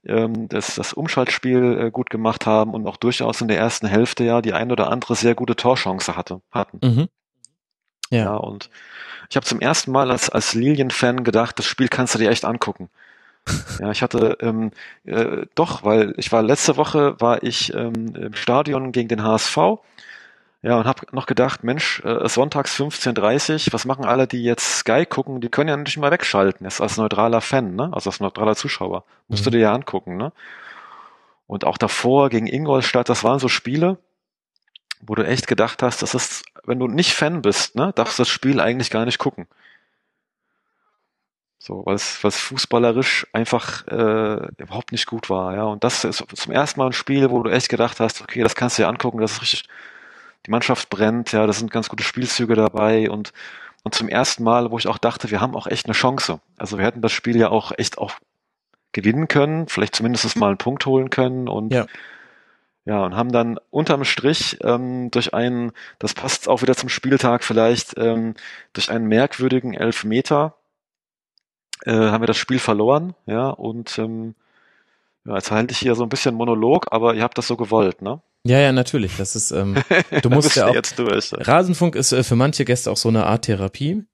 [0.07, 4.25] ähm, das, das Umschaltspiel äh, gut gemacht haben und auch durchaus in der ersten Hälfte
[4.25, 6.81] ja die ein oder andere sehr gute Torchance hatte, hatten.
[6.83, 7.09] Mhm.
[8.11, 8.25] Ja.
[8.25, 8.71] ja, und
[9.29, 12.45] ich habe zum ersten Mal als, als Lilien-Fan gedacht, das Spiel kannst du dir echt
[12.45, 12.89] angucken.
[13.79, 14.71] Ja, ich hatte ähm,
[15.05, 19.57] äh, doch, weil ich war letzte Woche war ich ähm, im Stadion gegen den HSV.
[20.63, 25.07] Ja, und habe noch gedacht, Mensch, äh, sonntags 15.30 was machen alle, die jetzt Sky
[25.07, 27.91] gucken, die können ja nicht mal wegschalten, jetzt als neutraler Fan, ne?
[27.93, 29.05] Also als neutraler Zuschauer.
[29.29, 29.45] Musst mhm.
[29.45, 30.33] du dir ja angucken, ne?
[31.47, 33.99] Und auch davor gegen Ingolstadt, das waren so Spiele,
[35.01, 38.23] wo du echt gedacht hast, das ist, wenn du nicht Fan bist, ne, darfst du
[38.23, 39.47] das Spiel eigentlich gar nicht gucken.
[41.59, 45.65] So, was, was fußballerisch einfach äh, überhaupt nicht gut war, ja.
[45.65, 48.55] Und das ist zum ersten Mal ein Spiel, wo du echt gedacht hast, okay, das
[48.55, 49.69] kannst du dir angucken, das ist richtig,
[50.47, 53.33] die Mannschaft brennt, ja, das sind ganz gute Spielzüge dabei und,
[53.83, 56.41] und zum ersten Mal, wo ich auch dachte, wir haben auch echt eine Chance.
[56.57, 58.13] Also wir hätten das Spiel ja auch echt auch
[58.93, 61.87] gewinnen können, vielleicht zumindest mal einen Punkt holen können und ja.
[62.87, 67.45] Ja, und haben dann unterm Strich ähm, durch einen, das passt auch wieder zum Spieltag
[67.45, 68.35] vielleicht, ähm,
[68.73, 70.55] durch einen merkwürdigen Elfmeter
[71.85, 74.35] äh, haben wir das Spiel verloren, ja, und ähm,
[75.25, 78.03] ja, jetzt halte ich hier so ein bisschen Monolog, aber ihr habt das so gewollt,
[78.03, 78.21] ne?
[78.47, 79.17] Ja, ja, natürlich.
[79.19, 79.77] Das ist, ähm,
[80.23, 80.81] du musst ja auch.
[80.97, 81.33] Durch.
[81.33, 84.05] Rasenfunk ist äh, für manche Gäste auch so eine Art Therapie.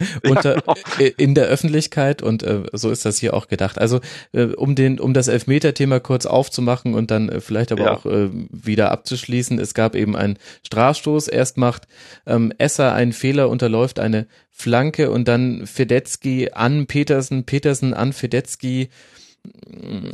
[0.22, 0.74] unter, genau.
[0.98, 3.78] äh, in der Öffentlichkeit und äh, so ist das hier auch gedacht.
[3.78, 4.00] Also
[4.32, 7.96] äh, um den um das Elfmeter-Thema kurz aufzumachen und dann äh, vielleicht aber Ja.
[7.96, 9.58] auch äh, wieder abzuschließen.
[9.58, 11.28] Es gab eben einen Strafstoß.
[11.28, 11.88] Erst macht
[12.26, 18.90] ähm, Esser einen Fehler, unterläuft eine Flanke und dann Fedetzky an Petersen, Petersen an Fedetzky.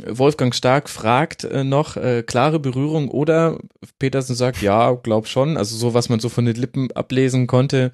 [0.07, 3.57] Wolfgang Stark fragt äh, noch äh, klare Berührung oder
[3.99, 5.57] Petersen sagt ja, glaub schon.
[5.57, 7.91] Also so was man so von den Lippen ablesen konnte.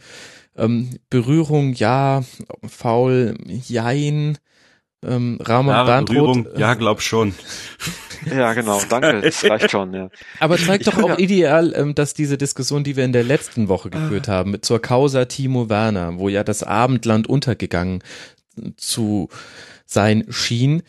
[0.57, 2.23] Ähm, Berührung, ja,
[2.67, 4.37] faul, jein.
[5.03, 7.33] Ähm, Rahman Klare Barntroth, Berührung, äh, ja, glaub schon.
[8.29, 10.11] Ja, genau, danke, das reicht schon, ja.
[10.39, 13.67] aber zeigt Ich doch auch ideal, ähm, dass diese Diskussion, die wir in der letzten
[13.67, 14.33] Woche geführt Ah.
[14.33, 18.03] haben, mit zur Causa Timo Werner, wo ja das Abendland untergegangen
[18.77, 19.29] zu
[19.87, 20.83] sein schien,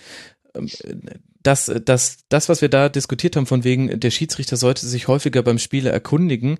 [1.43, 5.43] dass, dass das, was wir da diskutiert haben, von wegen, der Schiedsrichter sollte sich häufiger
[5.43, 6.59] beim Spieler erkundigen,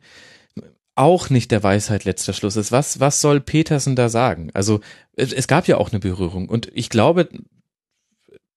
[0.95, 2.73] auch nicht der Weisheit letzter Schluss ist.
[2.73, 4.51] Was, was soll Petersen da sagen?
[4.55, 4.81] Also,
[5.15, 7.29] es, gab ja auch eine Berührung und ich glaube,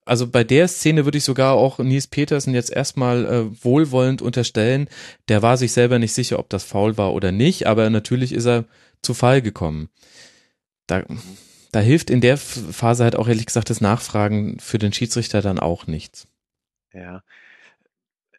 [0.05, 4.87] also bei der Szene würde ich sogar auch Nils Petersen jetzt erstmal äh, wohlwollend unterstellen,
[5.29, 8.45] der war sich selber nicht sicher, ob das faul war oder nicht, aber natürlich ist
[8.45, 8.65] er
[9.01, 9.89] zu Fall gekommen.
[10.87, 11.03] Da,
[11.75, 15.59] da hilft in der Phase halt auch ehrlich gesagt das Nachfragen für den Schiedsrichter dann
[15.59, 16.25] auch nichts.
[16.93, 17.21] Ja.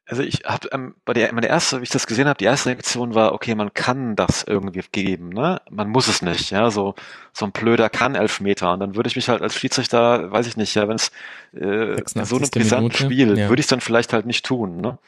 [0.07, 2.71] Also ich habe ähm, bei der meine erste, wie ich das gesehen habe, die erste
[2.71, 5.61] Reaktion war, okay, man kann das irgendwie geben, ne?
[5.69, 6.71] Man muss es nicht, ja.
[6.71, 6.95] So
[7.35, 10.57] so ein blöder kann Elfmeter und dann würde ich mich halt als Schiedsrichter, weiß ich
[10.57, 11.11] nicht, ja, wenn es
[11.53, 12.29] äh, 86.
[12.29, 13.49] so einem brisanten Spiel, ja.
[13.51, 14.99] würde ich es dann vielleicht halt nicht tun, ne?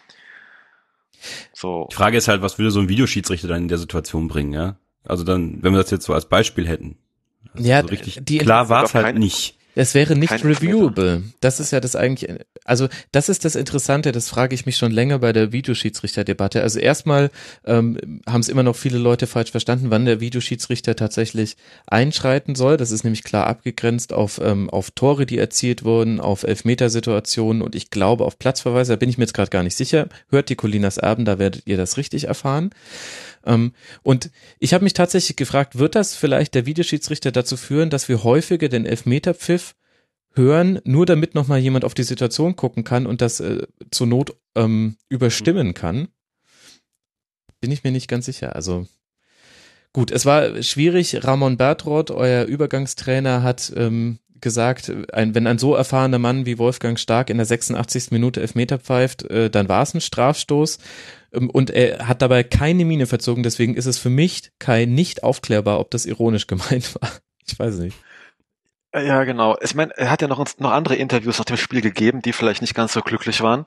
[1.54, 1.88] So.
[1.90, 4.76] Die Frage ist halt, was würde so ein Videoschiedsrichter dann in der Situation bringen, ja?
[5.04, 6.98] Also dann, wenn wir das jetzt so als Beispiel hätten.
[7.54, 9.54] Also Ja, so richtig die- klar war es halt kein- nicht.
[9.74, 11.22] Es wäre nicht reviewable.
[11.38, 12.28] Das ist ja das eigentlich,
[12.64, 16.62] also das ist das Interessante, das frage ich mich schon länger bei der Videoschiedsrichterdebatte.
[16.62, 17.30] Also erstmal
[17.64, 22.76] ähm, haben es immer noch viele Leute falsch verstanden, wann der Videoschiedsrichter tatsächlich einschreiten soll.
[22.76, 27.76] Das ist nämlich klar abgegrenzt auf, ähm, auf Tore, die erzielt wurden, auf Elfmetersituationen und
[27.76, 30.08] ich glaube auf Platzverweise, da bin ich mir jetzt gerade gar nicht sicher.
[30.28, 32.70] Hört die Colinas Erben, da werdet ihr das richtig erfahren.
[33.48, 33.72] Ähm,
[34.02, 34.30] und
[34.60, 38.68] ich habe mich tatsächlich gefragt, wird das vielleicht der Videoschiedsrichter dazu führen, dass wir häufiger
[38.68, 39.74] den Elfmeterpfiff
[40.34, 44.36] hören, nur damit nochmal jemand auf die Situation gucken kann und das äh, zur Not
[44.54, 46.08] ähm, überstimmen kann?
[47.60, 48.54] Bin ich mir nicht ganz sicher.
[48.54, 48.86] Also
[49.92, 51.24] gut, es war schwierig.
[51.24, 56.98] Ramon Bertrand, euer Übergangstrainer, hat ähm, gesagt, ein, wenn ein so erfahrener Mann wie Wolfgang
[56.98, 58.12] Stark in der 86.
[58.12, 60.78] Minute Elfmeter pfeift, äh, dann war es ein Strafstoß.
[61.32, 65.22] Ähm, Und er hat dabei keine Miene verzogen, deswegen ist es für mich kein nicht
[65.22, 67.10] aufklärbar, ob das ironisch gemeint war.
[67.46, 67.96] Ich weiß nicht.
[68.94, 69.56] Ja, genau.
[69.60, 72.62] Ich meine, er hat ja noch, noch andere Interviews nach dem Spiel gegeben, die vielleicht
[72.62, 73.66] nicht ganz so glücklich waren.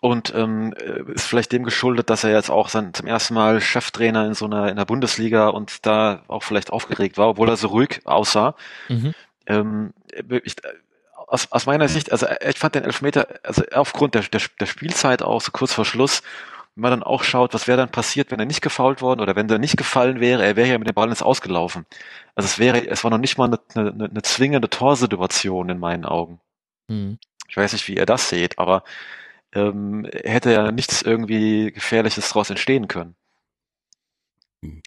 [0.00, 3.60] Und ähm, äh, ist vielleicht dem geschuldet, dass er jetzt auch sein, zum ersten Mal
[3.60, 7.56] Cheftrainer in so einer in der Bundesliga und da auch vielleicht aufgeregt war, obwohl er
[7.56, 8.54] so ruhig aussah.
[8.88, 9.14] Mhm.
[9.46, 9.94] Ähm,
[10.44, 10.56] ich,
[11.26, 15.22] aus, aus meiner Sicht, also ich fand den Elfmeter, also aufgrund der, der, der Spielzeit
[15.22, 16.22] auch so kurz vor Schluss,
[16.78, 19.34] wenn man dann auch schaut, was wäre dann passiert, wenn er nicht gefault worden oder
[19.34, 21.86] wenn er nicht gefallen wäre, er wäre ja mit dem Ball ins Ausgelaufen.
[22.36, 26.04] Also es wäre, es war noch nicht mal eine, eine, eine zwingende Torsituation in meinen
[26.04, 26.40] Augen.
[26.86, 27.18] Mhm.
[27.48, 28.84] Ich weiß nicht, wie ihr das seht, aber
[29.54, 33.16] ähm, hätte ja nichts irgendwie Gefährliches daraus entstehen können.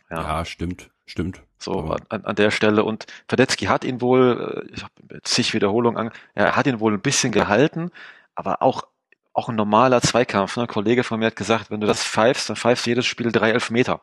[0.10, 0.46] Ja, Ja.
[0.46, 1.44] stimmt, stimmt.
[1.60, 2.86] So an, an der Stelle.
[2.86, 6.94] Und Verdetzky hat ihn wohl, äh, ich habe zig Wiederholungen an, er hat ihn wohl
[6.94, 7.92] ein bisschen gehalten,
[8.36, 8.88] aber auch
[9.34, 10.58] auch ein normaler Zweikampf.
[10.58, 10.64] Ne?
[10.64, 13.32] Ein Kollege von mir hat gesagt, wenn du das pfeifst, dann pfeifst du jedes Spiel
[13.32, 14.02] drei Elfmeter.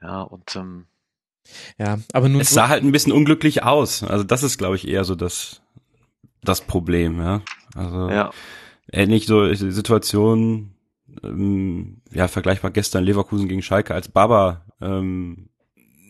[0.00, 0.86] Ja, und ähm,
[1.78, 4.02] Ja, aber nun Es sah halt ein bisschen unglücklich aus.
[4.02, 5.60] Also das ist, glaube ich, eher so das,
[6.42, 7.42] das Problem, ja.
[7.74, 8.30] Also ja,
[8.90, 10.74] ähnlich so Situation,
[11.22, 15.48] ähm, ja, vergleichbar gestern Leverkusen gegen Schalke, als Baba ähm,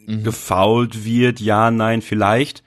[0.07, 0.24] Mhm.
[0.24, 2.64] gefault wird, ja, nein, vielleicht.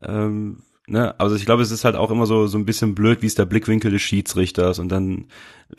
[0.00, 0.62] Ähm,
[0.92, 1.18] ne?
[1.18, 3.38] Also ich glaube, es ist halt auch immer so so ein bisschen blöd, wie ist
[3.38, 5.26] der Blickwinkel des Schiedsrichters und dann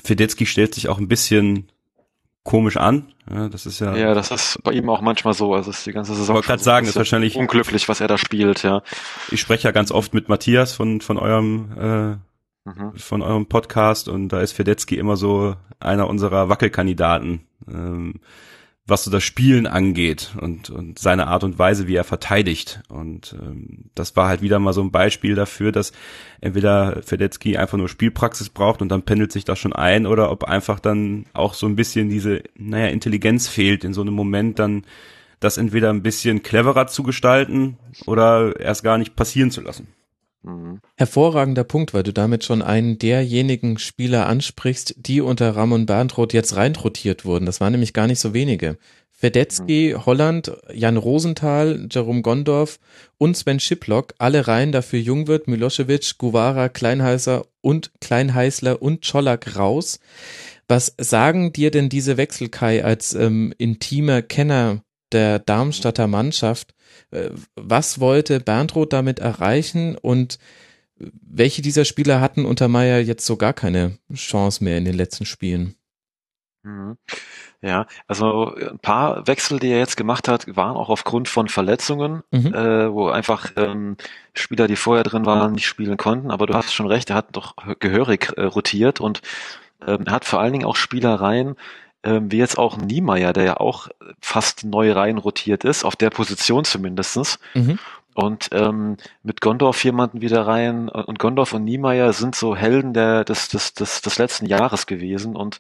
[0.03, 1.69] Fedetzky stellt sich auch ein bisschen
[2.43, 3.13] komisch an.
[3.31, 5.53] Ja, das ist ja, ja, das ist bei ihm auch manchmal so.
[5.53, 8.17] Also es ist die ganze Saison so ein sagen, ist wahrscheinlich- unglücklich, was er da
[8.17, 8.63] spielt.
[8.63, 8.81] Ja,
[9.31, 12.93] ich spreche ja ganz oft mit Matthias von von eurem äh, mhm.
[12.97, 17.41] von eurem Podcast und da ist Fedetzky immer so einer unserer Wackelkandidaten.
[17.71, 18.15] Ähm,
[18.85, 22.81] was so das Spielen angeht und, und seine Art und Weise, wie er verteidigt.
[22.89, 25.93] Und ähm, das war halt wieder mal so ein Beispiel dafür, dass
[26.41, 30.43] entweder Fedetzky einfach nur Spielpraxis braucht und dann pendelt sich das schon ein oder ob
[30.43, 34.83] einfach dann auch so ein bisschen diese, naja, Intelligenz fehlt, in so einem Moment dann
[35.39, 39.87] das entweder ein bisschen cleverer zu gestalten oder erst gar nicht passieren zu lassen.
[40.43, 40.79] Mhm.
[40.97, 46.55] Hervorragender Punkt, weil du damit schon einen derjenigen Spieler ansprichst, die unter Ramon Berntroth jetzt
[46.55, 47.45] reintrotiert wurden.
[47.45, 48.77] Das waren nämlich gar nicht so wenige.
[49.11, 50.05] Fedetzky, mhm.
[50.05, 52.79] Holland, Jan Rosenthal, Jerome Gondorf
[53.17, 59.99] und Sven Schiplock, alle Reihen dafür Jungwirth, Milosevic, Guevara, Kleinheißer und Kleinheißler und Czolak raus.
[60.67, 64.83] Was sagen dir denn diese Wechsel, Kai, als ähm, intimer Kenner
[65.13, 66.73] der Darmstadter Mannschaft?
[67.13, 70.39] Äh, was wollte Berndroth damit erreichen und
[70.95, 75.25] welche dieser Spieler hatten unter Meier jetzt so gar keine Chance mehr in den letzten
[75.25, 75.75] Spielen?
[76.63, 76.97] Mhm.
[77.61, 82.23] Ja, also ein paar Wechsel, die er jetzt gemacht hat, waren auch aufgrund von Verletzungen,
[82.31, 82.53] mhm.
[82.53, 83.95] äh, wo einfach ähm,
[84.33, 86.29] Spieler, die vorher drin waren, nicht spielen konnten.
[86.29, 89.21] Aber du hast schon recht, er hat doch gehörig äh, rotiert und
[89.87, 91.55] ähm, hat vor allen Dingen auch Spielereien,
[92.03, 93.89] ähm, wie jetzt auch Niemeyer, der ja auch
[94.19, 97.39] fast neu rein rotiert ist, auf der Position zumindestens.
[97.53, 97.79] Mhm.
[98.15, 103.23] Und ähm, mit Gondorf jemanden wieder rein und Gondorf und Niemeyer sind so Helden der,
[103.23, 105.59] des, des, des, des letzten Jahres gewesen und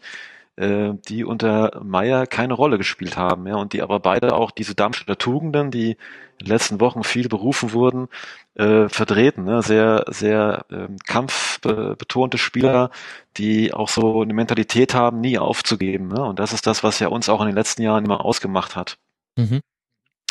[0.55, 4.75] äh, die unter Meyer keine Rolle gespielt haben, ja, und die aber beide auch diese
[4.75, 5.97] Darmstädter Tugenden, die
[6.43, 8.09] in den letzten Wochen viel berufen wurden,
[8.55, 9.61] äh, vertreten, ne?
[9.61, 12.91] sehr, sehr ähm, kampfbetonte Spieler,
[13.37, 16.09] die auch so eine Mentalität haben, nie aufzugeben.
[16.09, 16.21] Ne?
[16.21, 18.97] Und das ist das, was ja uns auch in den letzten Jahren immer ausgemacht hat.
[19.37, 19.61] Mhm.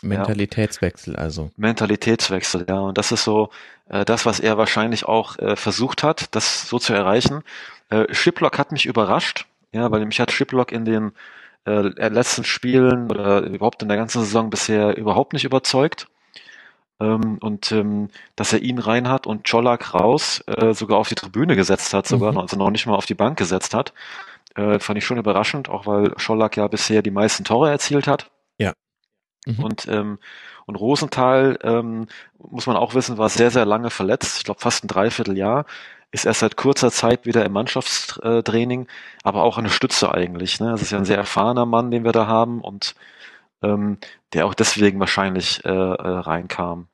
[0.02, 1.50] Mentalitätswechsel also.
[1.56, 2.80] Mentalitätswechsel, ja.
[2.80, 3.50] Und das ist so
[3.88, 7.42] äh, das, was er wahrscheinlich auch äh, versucht hat, das so zu erreichen.
[7.88, 11.12] Äh, Shiplock hat mich überrascht, ja, weil mich hat Shiplock in den
[11.66, 16.08] äh, letzten Spielen oder überhaupt in der ganzen Saison bisher überhaupt nicht überzeugt.
[17.00, 21.14] Ähm, und ähm, dass er ihn rein hat und Czolak raus, äh, sogar auf die
[21.14, 22.38] Tribüne gesetzt hat, sogar, mhm.
[22.38, 23.92] also noch nicht mal auf die Bank gesetzt hat,
[24.54, 28.30] äh, fand ich schon überraschend, auch weil Czolak ja bisher die meisten Tore erzielt hat.
[28.58, 28.72] Ja.
[29.46, 29.64] Mhm.
[29.64, 30.18] Und, ähm,
[30.66, 32.06] und Rosenthal, ähm,
[32.38, 35.64] muss man auch wissen, war sehr, sehr lange verletzt, ich glaube fast ein Dreivierteljahr,
[36.12, 38.86] ist erst seit kurzer Zeit wieder im Mannschaftstraining,
[39.22, 40.60] aber auch eine Stütze eigentlich.
[40.60, 40.70] Ne?
[40.70, 42.94] Das ist ja ein sehr erfahrener Mann, den wir da haben und
[43.62, 43.98] ähm,
[44.34, 46.88] der auch deswegen wahrscheinlich äh, äh, reinkam.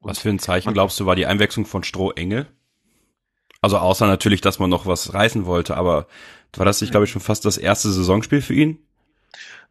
[0.00, 2.46] Was für ein Zeichen glaubst du, war die Einwechslung von Stroh Enge?
[3.60, 6.06] Also außer natürlich, dass man noch was reißen wollte, aber
[6.56, 8.78] war das nicht, glaube ich, schon fast das erste Saisonspiel für ihn?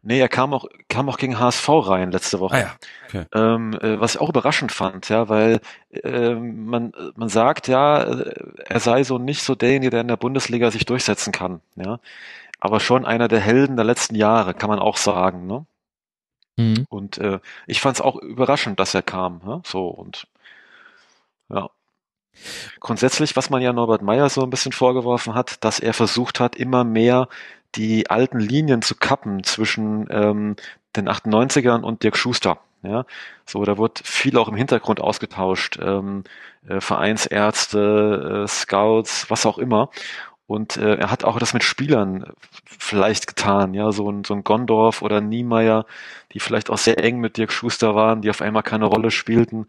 [0.02, 2.54] Nee, er kam auch, kam auch gegen HSV rein letzte Woche.
[2.54, 2.76] Ah ja,
[3.06, 3.24] okay.
[3.34, 8.32] ähm, äh, was ich auch überraschend fand, ja, weil äh, man, man sagt ja, äh,
[8.64, 12.00] er sei so nicht so derjenige, der in der Bundesliga sich durchsetzen kann, ja.
[12.60, 15.66] Aber schon einer der Helden der letzten Jahre, kann man auch sagen, ne?
[16.56, 16.86] Mhm.
[16.88, 19.40] Und äh, ich fand es auch überraschend, dass er kam.
[19.46, 19.62] Ja?
[19.64, 20.26] So und
[21.48, 21.70] ja.
[22.78, 26.56] Grundsätzlich, was man ja Norbert Meyer so ein bisschen vorgeworfen hat, dass er versucht hat,
[26.56, 27.28] immer mehr
[27.74, 30.56] die alten Linien zu kappen zwischen ähm,
[30.96, 32.58] den 98ern und Dirk Schuster.
[32.82, 33.04] Ja,
[33.44, 36.24] so da wird viel auch im Hintergrund ausgetauscht, ähm,
[36.66, 39.90] äh, Vereinsärzte, äh, Scouts, was auch immer.
[40.46, 42.32] Und äh, er hat auch das mit Spielern
[42.64, 45.86] vielleicht getan, ja, so ein, so ein Gondorf oder Niemeyer,
[46.32, 49.68] die vielleicht auch sehr eng mit Dirk Schuster waren, die auf einmal keine Rolle spielten.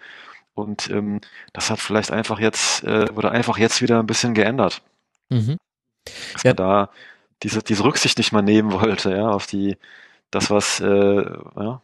[0.55, 1.21] Und ähm,
[1.53, 4.81] das hat vielleicht einfach jetzt, äh, wurde einfach jetzt wieder ein bisschen geändert.
[5.29, 5.57] Mhm.
[6.33, 6.49] Dass ja.
[6.49, 6.89] man da
[7.43, 9.77] diese, diese Rücksicht nicht mal nehmen wollte, ja, auf die,
[10.31, 11.23] das, was, äh,
[11.57, 11.81] ja.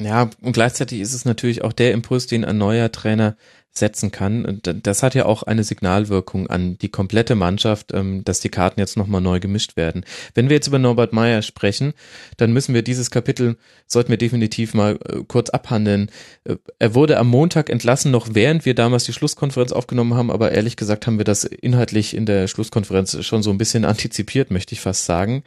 [0.00, 3.36] Ja, und gleichzeitig ist es natürlich auch der Impuls, den ein neuer Trainer
[3.78, 4.44] setzen kann.
[4.44, 8.80] Und das hat ja auch eine Signalwirkung an die komplette Mannschaft, ähm, dass die Karten
[8.80, 10.04] jetzt nochmal neu gemischt werden.
[10.34, 11.92] Wenn wir jetzt über Norbert Meyer sprechen,
[12.36, 16.10] dann müssen wir dieses Kapitel, sollten wir definitiv mal äh, kurz abhandeln.
[16.44, 20.52] Äh, er wurde am Montag entlassen, noch während wir damals die Schlusskonferenz aufgenommen haben, aber
[20.52, 24.74] ehrlich gesagt haben wir das inhaltlich in der Schlusskonferenz schon so ein bisschen antizipiert, möchte
[24.74, 25.42] ich fast sagen.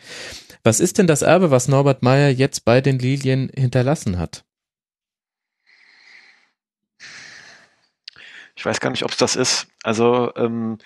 [0.64, 4.44] Was ist denn das Erbe, was Norbert Meyer jetzt bei den Lilien hinterlassen hat?
[8.56, 9.68] Ich weiß gar nicht, ob es das ist.
[9.84, 10.80] Also ähm,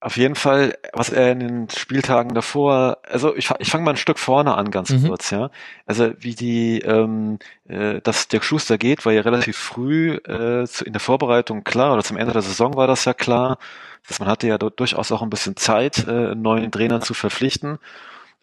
[0.00, 3.96] auf jeden Fall, was er in den Spieltagen davor, also ich, ich fange mal ein
[3.98, 5.08] Stück vorne an, ganz mhm.
[5.08, 5.50] kurz, ja.
[5.86, 10.84] Also wie die, ähm, äh, dass Dirk Schuster geht, war ja relativ früh äh, zu,
[10.84, 13.58] in der Vorbereitung klar, oder zum Ende der Saison war das ja klar,
[14.06, 17.78] dass man hatte ja durchaus auch ein bisschen Zeit, äh, neuen Trainern zu verpflichten.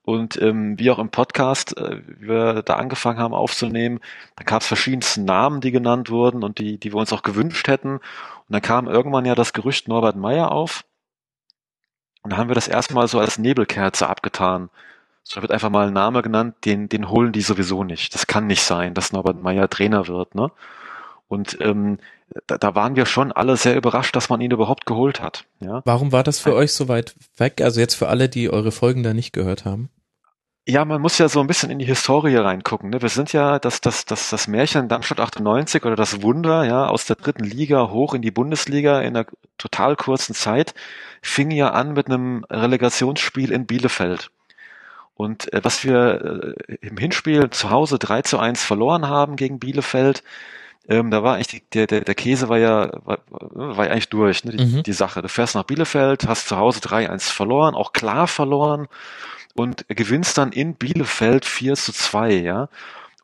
[0.04, 4.00] Und ähm, wie auch im Podcast, äh, wie wir da angefangen haben aufzunehmen,
[4.36, 7.68] dann gab es verschiedenste Namen, die genannt wurden und die, die wir uns auch gewünscht
[7.68, 7.98] hätten.
[7.98, 8.02] Und
[8.50, 10.84] dann kam irgendwann ja das Gerücht Norbert Meyer auf.
[12.24, 14.70] Und dann haben wir das erstmal so als Nebelkerze abgetan.
[15.24, 18.16] So, da wird einfach mal ein Name genannt, den, den holen die sowieso nicht.
[18.16, 20.52] Das kann nicht sein, dass Norbert Meyer Trainer wird, ne?
[21.28, 22.00] Und ähm,
[22.48, 25.46] da, da waren wir schon alle sehr überrascht, dass man ihn überhaupt geholt hat.
[25.60, 25.82] Ja?
[25.86, 27.62] Warum war das für euch so weit weg?
[27.62, 29.90] Also jetzt für alle, die eure Folgen da nicht gehört haben.
[30.68, 32.92] Ja, man muss ja so ein bisschen in die Historie reingucken.
[32.92, 33.02] Ne?
[33.02, 37.06] Wir sind ja das, das, das, das Märchen Darmstadt 98 oder das Wunder, ja, aus
[37.06, 39.26] der dritten Liga hoch in die Bundesliga in einer
[39.58, 40.76] total kurzen Zeit,
[41.24, 44.30] fing ja an mit einem Relegationsspiel in Bielefeld.
[45.16, 49.60] Und äh, was wir äh, im Hinspiel zu Hause 3 zu 1 verloren haben gegen
[49.60, 50.24] Bielefeld,
[50.88, 54.10] ähm, da war eigentlich die, der, der, der Käse war ja, war, war ja eigentlich
[54.10, 54.84] durch, ne, die, mhm.
[54.84, 55.22] die Sache.
[55.22, 58.88] Du fährst nach Bielefeld, hast zu Hause 3-1 verloren, auch klar verloren
[59.54, 62.70] und gewinnst dann in Bielefeld 4 zu 2, ja.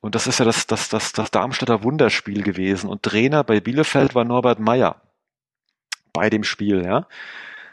[0.02, 2.90] Und das ist ja das, das, das, das Darmstädter Wunderspiel gewesen.
[2.90, 5.02] Und Trainer bei Bielefeld war Norbert Meyer
[6.14, 7.08] bei dem Spiel, ja.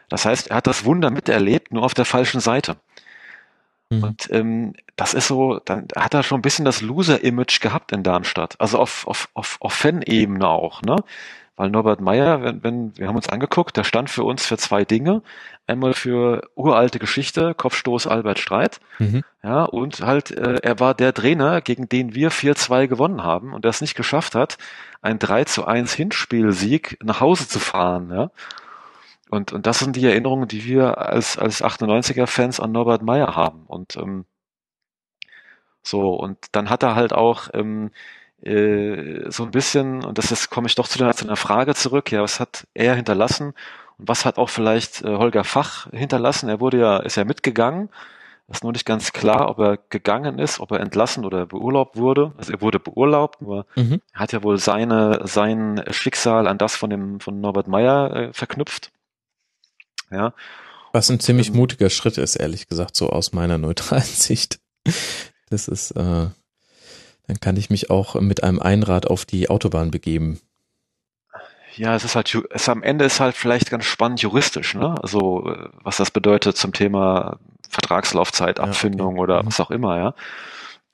[0.09, 2.77] Das heißt, er hat das Wunder miterlebt, nur auf der falschen Seite.
[3.91, 4.03] Mhm.
[4.03, 8.03] Und ähm, das ist so, dann hat er schon ein bisschen das Loser-Image gehabt in
[8.03, 8.61] Darmstadt.
[8.61, 10.97] Also auf, auf, auf, auf Fan-Ebene auch, ne?
[11.57, 14.85] Weil Norbert Meyer, wenn, wenn, wir haben uns angeguckt, der stand für uns für zwei
[14.85, 15.23] Dinge.
[15.69, 18.81] Einmal für uralte Geschichte, Kopfstoß Albert Streit.
[18.99, 19.23] Mhm.
[19.43, 23.65] Ja, und halt, äh, er war der Trainer, gegen den wir 4-2 gewonnen haben und
[23.65, 24.59] der es nicht geschafft hat,
[25.01, 28.31] ein 3 zu 1 Hinspielsieg nach Hause zu fahren, ja.
[29.31, 33.65] Und, und das sind die Erinnerungen, die wir als, als 98er-Fans an Norbert Meyer haben.
[33.67, 34.27] Und ähm,
[35.83, 37.91] so, und dann hat er halt auch ähm,
[38.43, 41.75] äh, so ein bisschen, und das ist, komme ich doch zu, der, zu einer Frage
[41.75, 43.55] zurück, ja, was hat er hinterlassen
[43.99, 46.49] und was hat auch vielleicht äh, Holger Fach hinterlassen?
[46.49, 47.91] Er wurde ja, ist ja mitgegangen.
[48.47, 51.97] Das ist nur nicht ganz klar, ob er gegangen ist, ob er entlassen oder beurlaubt
[51.97, 52.33] wurde.
[52.37, 54.03] Also er wurde beurlaubt, nur mhm.
[54.13, 58.33] er hat ja wohl seine, sein Schicksal an das von dem, von Norbert Meyer äh,
[58.35, 58.93] verknüpft.
[60.15, 60.33] Ja.
[60.93, 64.61] Was ein ziemlich ähm, mutiger Schritt ist, ehrlich gesagt, so aus meiner neutralen Sicht.
[65.51, 66.29] Das ist, äh,
[67.27, 70.41] dann kann ich mich auch mit einem Einrad auf die Autobahn begeben.
[71.77, 74.95] Ja, es ist halt, es am Ende ist halt vielleicht ganz spannend juristisch, ne?
[75.03, 77.39] Also, äh, was das bedeutet zum Thema
[77.69, 79.23] Vertragslaufzeit, Abfindung ja, okay.
[79.23, 79.47] oder mhm.
[79.47, 80.15] was auch immer, ja.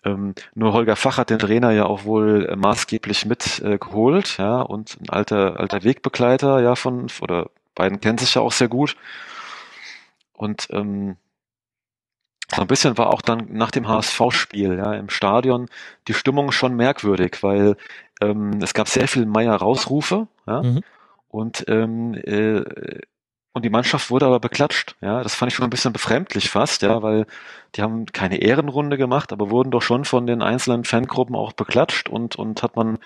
[0.02, 4.62] Ähm, nur Holger Fach hat den Trainer ja auch wohl äh, maßgeblich mitgeholt, äh, ja,
[4.62, 7.50] und ein alter, alter Wegbegleiter, ja, von, oder
[7.80, 8.96] beiden kennen sich ja auch sehr gut.
[10.32, 11.16] Und ähm,
[12.54, 15.68] so ein bisschen war auch dann nach dem HSV-Spiel ja, im Stadion
[16.08, 17.76] die Stimmung schon merkwürdig, weil
[18.20, 20.80] ähm, es gab sehr viel Meier-Rausrufe ja, mhm.
[21.28, 22.62] und ähm, äh,
[23.52, 24.94] und die Mannschaft wurde aber beklatscht.
[25.00, 27.26] Ja, das fand ich schon ein bisschen befremdlich fast, ja, weil
[27.74, 32.08] die haben keine Ehrenrunde gemacht, aber wurden doch schon von den einzelnen Fangruppen auch beklatscht
[32.08, 32.98] und und hat man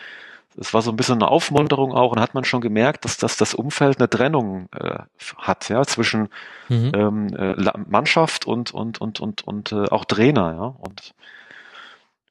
[0.58, 3.36] es war so ein bisschen eine Aufmunterung auch und hat man schon gemerkt, dass, dass
[3.36, 4.98] das Umfeld eine Trennung äh,
[5.38, 6.28] hat, ja, zwischen
[6.68, 6.92] mhm.
[6.94, 11.14] ähm, äh, Mannschaft und und und und und äh, auch Trainer, ja und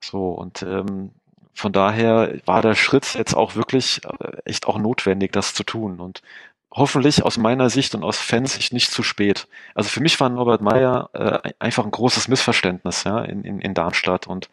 [0.02, 1.12] so und ähm,
[1.54, 6.00] von daher war der Schritt jetzt auch wirklich äh, echt auch notwendig, das zu tun
[6.00, 6.22] und
[6.72, 9.48] hoffentlich aus meiner Sicht und aus Fansicht nicht zu spät.
[9.76, 13.74] Also für mich war Norbert Meyer äh, einfach ein großes Missverständnis ja in, in, in
[13.76, 14.50] Darmstadt und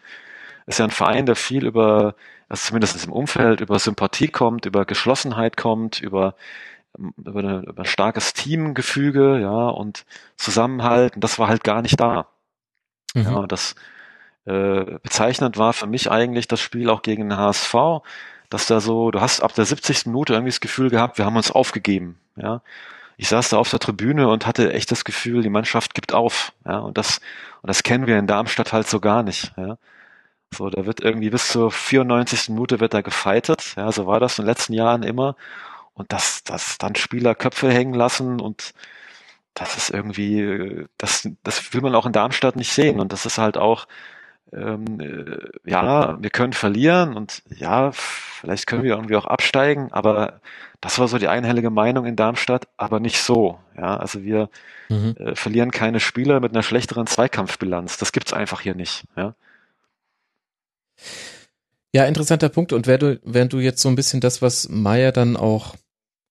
[0.71, 2.15] ist ja ein Verein, der viel über
[2.51, 6.35] also zumindest im Umfeld, über Sympathie kommt, über Geschlossenheit kommt, über,
[7.17, 10.05] über, eine, über ein starkes Teamgefüge, ja, und
[10.37, 11.15] Zusammenhalt.
[11.15, 12.27] Und das war halt gar nicht da.
[13.15, 13.23] Mhm.
[13.23, 13.77] Ja, das
[14.47, 18.03] äh, bezeichnend war für mich eigentlich das Spiel auch gegen den HSV,
[18.49, 20.07] dass da so, du hast ab der 70.
[20.07, 22.63] Minute irgendwie das Gefühl gehabt, wir haben uns aufgegeben, ja.
[23.17, 26.53] Ich saß da auf der Tribüne und hatte echt das Gefühl, die Mannschaft gibt auf,
[26.65, 27.21] ja, und das,
[27.63, 29.79] und das kennen wir in Darmstadt halt so gar nicht, ja.
[30.53, 32.49] So, da wird irgendwie bis zur 94.
[32.51, 33.75] Minute wird da gefightet.
[33.77, 35.37] Ja, so war das in den letzten Jahren immer.
[35.95, 38.73] Und dass, dass dann Spieler Köpfe hängen lassen und
[39.55, 43.01] das ist irgendwie, das, das will man auch in Darmstadt nicht sehen.
[43.01, 43.87] Und das ist halt auch,
[44.53, 50.41] ähm, äh, ja, wir können verlieren und ja, vielleicht können wir irgendwie auch absteigen, aber
[50.81, 53.59] das war so die einhellige Meinung in Darmstadt, aber nicht so.
[53.77, 54.49] Ja, also wir
[54.89, 55.15] mhm.
[55.19, 57.99] äh, verlieren keine Spieler mit einer schlechteren Zweikampfbilanz.
[57.99, 59.05] Das gibt's einfach hier nicht.
[59.17, 59.35] Ja.
[61.93, 62.73] Ja, interessanter Punkt.
[62.73, 65.75] Und während du, während du jetzt so ein bisschen das, was Meier dann auch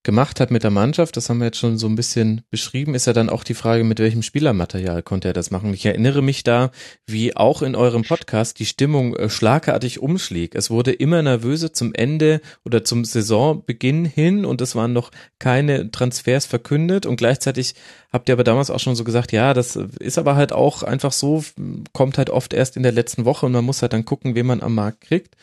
[0.04, 3.06] gemacht hat mit der Mannschaft, das haben wir jetzt schon so ein bisschen beschrieben, ist
[3.06, 5.74] ja dann auch die Frage, mit welchem Spielermaterial konnte er das machen.
[5.74, 6.72] Ich erinnere mich da,
[7.06, 10.56] wie auch in eurem Podcast die Stimmung äh, schlagartig umschlägt.
[10.56, 15.92] Es wurde immer nervöser zum Ende oder zum Saisonbeginn hin und es waren noch keine
[15.92, 17.76] Transfers verkündet und gleichzeitig
[18.14, 21.12] habt ihr aber damals auch schon so gesagt, ja, das ist aber halt auch einfach
[21.12, 21.44] so,
[21.92, 24.46] kommt halt oft erst in der letzten Woche und man muss halt dann gucken, wen
[24.46, 25.36] man am Markt kriegt.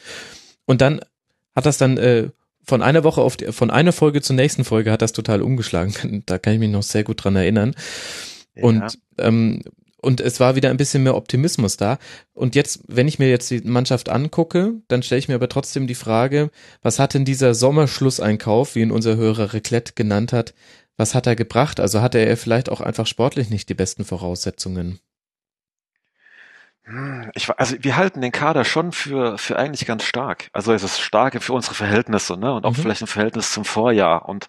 [0.64, 1.00] Und dann
[1.54, 2.30] hat das dann äh,
[2.66, 6.22] von einer Woche auf die, von einer Folge zur nächsten Folge hat das total umgeschlagen.
[6.26, 7.74] Da kann ich mich noch sehr gut dran erinnern.
[8.54, 8.64] Ja.
[8.64, 9.62] Und ähm,
[10.06, 11.98] und es war wieder ein bisschen mehr Optimismus da.
[12.32, 15.88] Und jetzt, wenn ich mir jetzt die Mannschaft angucke, dann stelle ich mir aber trotzdem
[15.88, 20.54] die Frage, was hat denn dieser Sommerschlusseinkauf, wie ihn unser Hörer Reclette genannt hat,
[20.96, 21.80] was hat er gebracht?
[21.80, 25.00] Also hatte er vielleicht auch einfach sportlich nicht die besten Voraussetzungen?
[27.34, 30.50] Ich, also wir halten den Kader schon für, für eigentlich ganz stark.
[30.52, 32.54] Also es ist stark für unsere Verhältnisse, ne?
[32.54, 32.82] Und auch mhm.
[32.82, 34.28] vielleicht im Verhältnis zum Vorjahr.
[34.28, 34.48] Und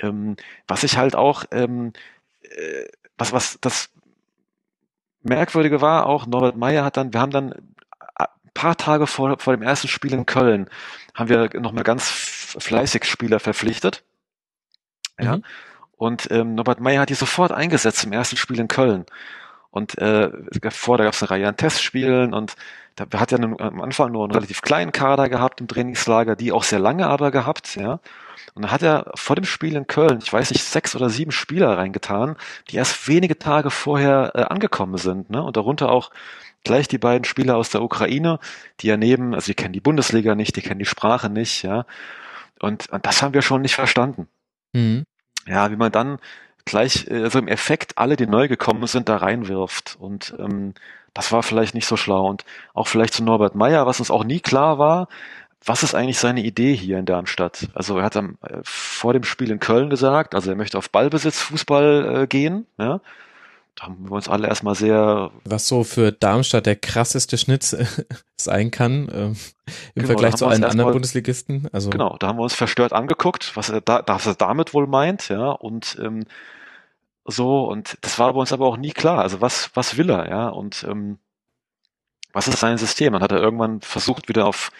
[0.00, 0.36] ähm,
[0.66, 1.92] was ich halt auch, ähm,
[2.42, 2.86] äh,
[3.16, 3.90] was, was das
[5.22, 7.52] Merkwürdige war, auch Norbert Meyer hat dann, wir haben dann
[8.16, 10.68] ein paar Tage vor, vor dem ersten Spiel in Köln,
[11.14, 12.10] haben wir nochmal ganz
[12.58, 14.02] fleißig Spieler verpflichtet.
[15.20, 15.36] Ja.
[15.36, 15.44] Mhm.
[15.96, 19.06] Und ähm, Norbert Meyer hat die sofort eingesetzt im ersten Spiel in Köln.
[19.72, 20.30] Und äh,
[20.70, 22.54] vor, da gab es eine Reihe an Testspielen und
[22.94, 26.62] da hat ja am Anfang nur einen relativ kleinen Kader gehabt im Trainingslager, die auch
[26.62, 28.00] sehr lange aber gehabt, ja.
[28.54, 31.32] Und dann hat er vor dem Spiel in Köln, ich weiß nicht, sechs oder sieben
[31.32, 32.36] Spieler reingetan,
[32.68, 35.42] die erst wenige Tage vorher äh, angekommen sind, ne?
[35.42, 36.10] Und darunter auch
[36.64, 38.40] gleich die beiden Spieler aus der Ukraine,
[38.80, 41.86] die ja neben, also die kennen die Bundesliga nicht, die kennen die Sprache nicht, ja.
[42.60, 44.28] Und, und das haben wir schon nicht verstanden.
[44.74, 45.04] Mhm.
[45.46, 46.18] Ja, wie man dann
[46.64, 49.96] gleich, äh, also im Effekt alle, die neu gekommen sind, da reinwirft.
[50.00, 50.74] Und ähm,
[51.14, 52.28] das war vielleicht nicht so schlau.
[52.28, 52.44] Und
[52.74, 55.08] auch vielleicht zu Norbert Meyer, was uns auch nie klar war,
[55.64, 57.68] was ist eigentlich seine Idee hier in Darmstadt?
[57.74, 60.90] Also er hat am, äh, vor dem Spiel in Köln gesagt, also er möchte auf
[60.90, 62.66] Ballbesitz Fußball äh, gehen.
[62.78, 63.00] Ja?
[63.74, 65.30] Da haben wir uns alle erstmal sehr.
[65.44, 67.64] Was so für Darmstadt der krasseste Schnitt
[68.36, 69.36] sein kann äh, im
[69.94, 71.68] genau, Vergleich zu allen anderen mal, Bundesligisten.
[71.72, 74.86] Also genau, da haben wir uns verstört angeguckt, was er da, was er damit wohl
[74.86, 76.24] meint, ja und ähm,
[77.24, 79.20] so und das war bei uns aber auch nie klar.
[79.20, 81.18] Also was was will er, ja und ähm,
[82.32, 83.14] was ist sein System?
[83.14, 84.70] Dann hat er irgendwann versucht wieder auf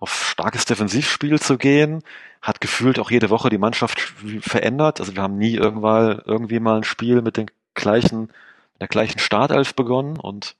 [0.00, 2.02] auf starkes Defensivspiel zu gehen,
[2.40, 4.00] hat gefühlt auch jede Woche die Mannschaft
[4.40, 5.00] verändert.
[5.00, 8.22] Also wir haben nie irgendwann irgendwie mal ein Spiel mit den gleichen,
[8.72, 10.56] mit der gleichen Startelf begonnen und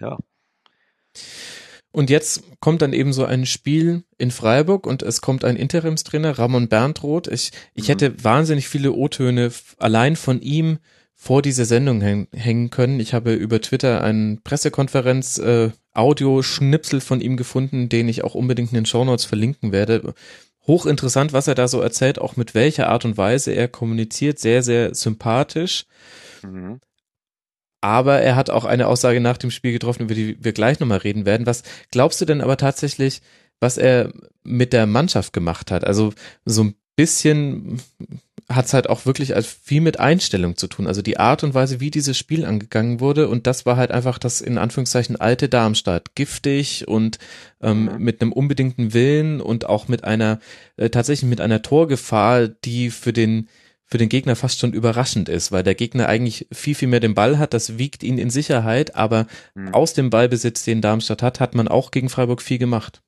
[0.00, 0.18] ja.
[1.92, 6.38] Und jetzt kommt dann eben so ein Spiel in Freiburg und es kommt ein Interimstrainer,
[6.38, 7.28] Ramon Berntroth.
[7.28, 7.88] Ich, ich mhm.
[7.88, 10.78] hätte wahnsinnig viele O-Töne allein von ihm
[11.14, 12.98] vor dieser Sendung hängen können.
[12.98, 18.70] Ich habe über Twitter einen Pressekonferenz äh, Audioschnipsel von ihm gefunden, den ich auch unbedingt
[18.70, 20.14] in den Shownotes verlinken werde.
[20.66, 24.38] Hochinteressant, was er da so erzählt, auch mit welcher Art und Weise er kommuniziert.
[24.38, 25.86] Sehr, sehr sympathisch.
[26.42, 26.80] Mhm.
[27.80, 30.98] Aber er hat auch eine Aussage nach dem Spiel getroffen, über die wir gleich nochmal
[30.98, 31.46] reden werden.
[31.46, 33.22] Was glaubst du denn aber tatsächlich,
[33.58, 34.12] was er
[34.44, 35.84] mit der Mannschaft gemacht hat?
[35.84, 36.12] Also
[36.44, 37.82] so ein bisschen
[38.54, 40.86] hat es halt auch wirklich als viel mit Einstellung zu tun.
[40.86, 43.28] Also die Art und Weise, wie dieses Spiel angegangen wurde.
[43.28, 46.14] Und das war halt einfach das in Anführungszeichen alte Darmstadt.
[46.14, 47.18] Giftig und
[47.60, 47.98] ähm, mhm.
[47.98, 50.40] mit einem unbedingten Willen und auch mit einer,
[50.76, 53.48] äh, tatsächlich mit einer Torgefahr, die für den
[53.84, 57.12] für den Gegner fast schon überraschend ist, weil der Gegner eigentlich viel, viel mehr den
[57.12, 59.74] Ball hat, das wiegt ihn in Sicherheit, aber mhm.
[59.74, 63.02] aus dem Ballbesitz, den Darmstadt hat, hat man auch gegen Freiburg viel gemacht.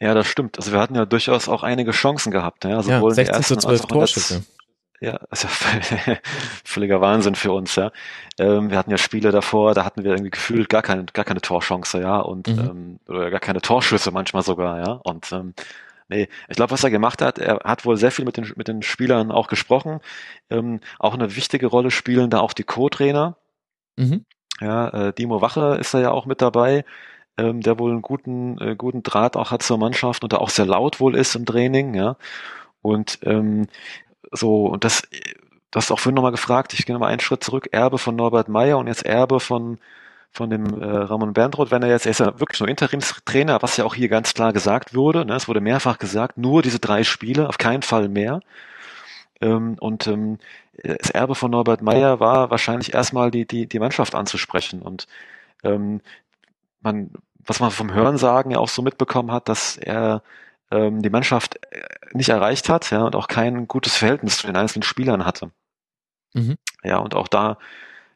[0.00, 0.58] Ja, das stimmt.
[0.58, 2.64] Also wir hatten ja durchaus auch einige Chancen gehabt.
[2.64, 4.44] Ja, sowohl ja 16 zu 12 Torschüsse.
[5.00, 5.50] Ja, ist ja
[6.64, 7.92] völliger Wahnsinn für uns, ja.
[8.38, 11.42] Ähm, wir hatten ja Spiele davor, da hatten wir irgendwie gefühlt gar keine, gar keine
[11.42, 12.58] Torchance, ja, und mhm.
[12.58, 14.92] ähm, oder gar keine Torschüsse manchmal sogar, ja.
[14.92, 15.54] Und ähm,
[16.08, 18.68] nee, ich glaube, was er gemacht hat, er hat wohl sehr viel mit den mit
[18.68, 20.00] den Spielern auch gesprochen.
[20.48, 23.36] Ähm, auch eine wichtige Rolle spielen da auch die Co-Trainer.
[23.96, 24.24] Mhm.
[24.60, 26.86] Ja, äh, Dimo Wache ist da ja auch mit dabei
[27.38, 30.50] ähm, der wohl einen guten, äh, guten Draht auch hat zur Mannschaft und da auch
[30.50, 32.16] sehr laut wohl ist im Training, ja.
[32.82, 33.66] Und ähm,
[34.32, 35.02] so, und das,
[35.70, 38.78] das auch vorhin nochmal gefragt, ich gehe nochmal einen Schritt zurück, Erbe von Norbert Meyer
[38.78, 39.78] und jetzt Erbe von
[40.36, 43.78] von dem äh, Ramon Bernroth, wenn er jetzt, er ist ja wirklich nur Interimstrainer, was
[43.78, 47.04] ja auch hier ganz klar gesagt wurde, ne, es wurde mehrfach gesagt, nur diese drei
[47.04, 48.40] Spiele, auf keinen Fall mehr.
[49.40, 50.38] Ähm, und ähm,
[50.82, 54.82] das Erbe von Norbert Meyer war wahrscheinlich erstmal die, die, die Mannschaft anzusprechen.
[54.82, 55.06] Und
[55.64, 56.00] ähm,
[56.80, 57.10] man,
[57.46, 60.22] was man vom Hörensagen ja auch so mitbekommen hat, dass er
[60.70, 61.82] ähm, die Mannschaft äh,
[62.12, 65.50] nicht erreicht hat, ja, und auch kein gutes Verhältnis zu den einzelnen Spielern hatte.
[66.34, 66.56] Mhm.
[66.82, 67.58] Ja, und auch da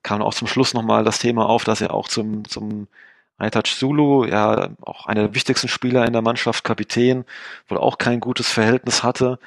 [0.03, 2.89] kam auch zum Schluss nochmal das Thema auf, dass er auch zum, zum
[3.39, 7.25] Aitach Zulu, ja, auch einer der wichtigsten Spieler in der Mannschaft, Kapitän,
[7.69, 9.39] wohl auch kein gutes Verhältnis hatte.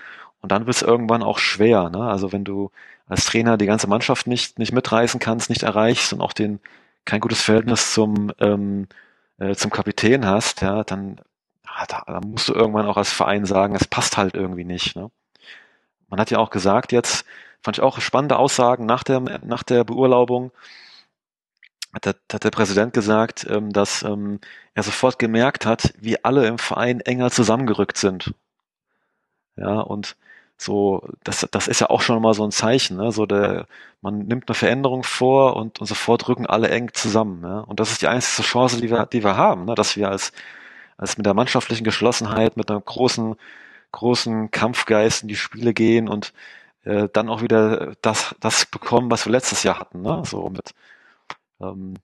[0.41, 2.03] Und dann wird es irgendwann auch schwer, ne?
[2.03, 2.71] Also wenn du
[3.07, 6.59] als Trainer die ganze Mannschaft nicht, nicht mitreißen kannst, nicht erreichst und auch den
[7.05, 8.87] kein gutes Verhältnis zum ähm,
[9.39, 11.21] äh, zum Kapitän hast, ja, dann,
[11.65, 14.95] ja, da, da musst du irgendwann auch als Verein sagen, es passt halt irgendwie nicht.
[14.95, 15.11] Ne?
[16.09, 17.25] Man hat ja auch gesagt jetzt,
[17.61, 20.51] fand ich auch spannende Aussagen nach der, nach der Beurlaubung,
[21.93, 24.39] hat der, hat der Präsident gesagt, ähm, dass ähm,
[24.73, 28.33] er sofort gemerkt hat, wie alle im Verein enger zusammengerückt sind.
[29.55, 30.15] Ja, und
[30.63, 33.11] so, das, das ist ja auch schon mal so ein Zeichen, ne?
[33.11, 33.67] so der,
[34.01, 37.65] man nimmt eine Veränderung vor und, und sofort rücken alle eng zusammen, ne?
[37.65, 39.75] und das ist die einzige Chance, die wir, die wir haben, ne?
[39.75, 40.31] dass wir als,
[40.97, 43.35] als mit der mannschaftlichen Geschlossenheit, mit einem großen,
[43.91, 46.33] großen Kampfgeist in die Spiele gehen und
[46.83, 50.23] äh, dann auch wieder das, das bekommen, was wir letztes Jahr hatten, ne?
[50.25, 50.73] so mit,
[51.61, 51.95] ähm,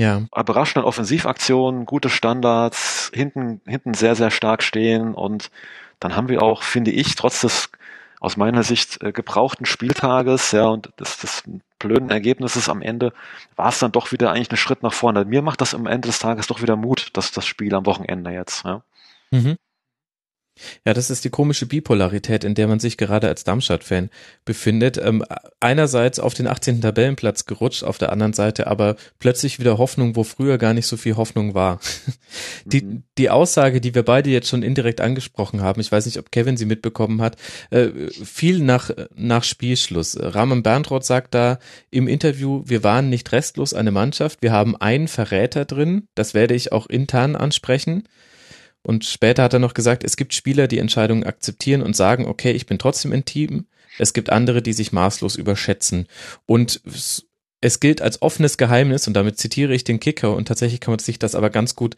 [0.00, 5.50] Ja, überraschenden Offensivaktionen, gute Standards, hinten, hinten sehr, sehr stark stehen und
[5.98, 7.70] dann haben wir auch, finde ich, trotz des
[8.18, 11.42] aus meiner Sicht äh, gebrauchten Spieltages, ja, und des, des
[11.78, 13.12] blöden Ergebnisses am Ende,
[13.56, 15.26] war es dann doch wieder eigentlich ein Schritt nach vorne.
[15.26, 18.30] Mir macht das am Ende des Tages doch wieder Mut, dass das Spiel am Wochenende
[18.30, 18.82] jetzt, ja.
[19.30, 19.56] Mhm.
[20.84, 24.10] Ja, das ist die komische Bipolarität, in der man sich gerade als Darmstadt-Fan
[24.44, 24.98] befindet.
[24.98, 25.24] Ähm,
[25.60, 26.80] einerseits auf den 18.
[26.80, 30.96] Tabellenplatz gerutscht, auf der anderen Seite aber plötzlich wieder Hoffnung, wo früher gar nicht so
[30.96, 31.80] viel Hoffnung war.
[32.64, 33.02] Die, Mhm.
[33.18, 36.56] die Aussage, die wir beide jetzt schon indirekt angesprochen haben, ich weiß nicht, ob Kevin
[36.56, 37.36] sie mitbekommen hat,
[37.70, 40.16] äh, viel nach, nach Spielschluss.
[40.20, 41.58] Rahmen Berntroth sagt da
[41.90, 46.54] im Interview, wir waren nicht restlos eine Mannschaft, wir haben einen Verräter drin, das werde
[46.54, 48.04] ich auch intern ansprechen.
[48.82, 52.52] Und später hat er noch gesagt, es gibt Spieler, die Entscheidungen akzeptieren und sagen, okay,
[52.52, 53.66] ich bin trotzdem im Team.
[53.98, 56.06] Es gibt andere, die sich maßlos überschätzen.
[56.46, 56.80] Und
[57.60, 60.98] es, gilt als offenes Geheimnis, und damit zitiere ich den Kicker, und tatsächlich kann man
[60.98, 61.96] sich das aber ganz gut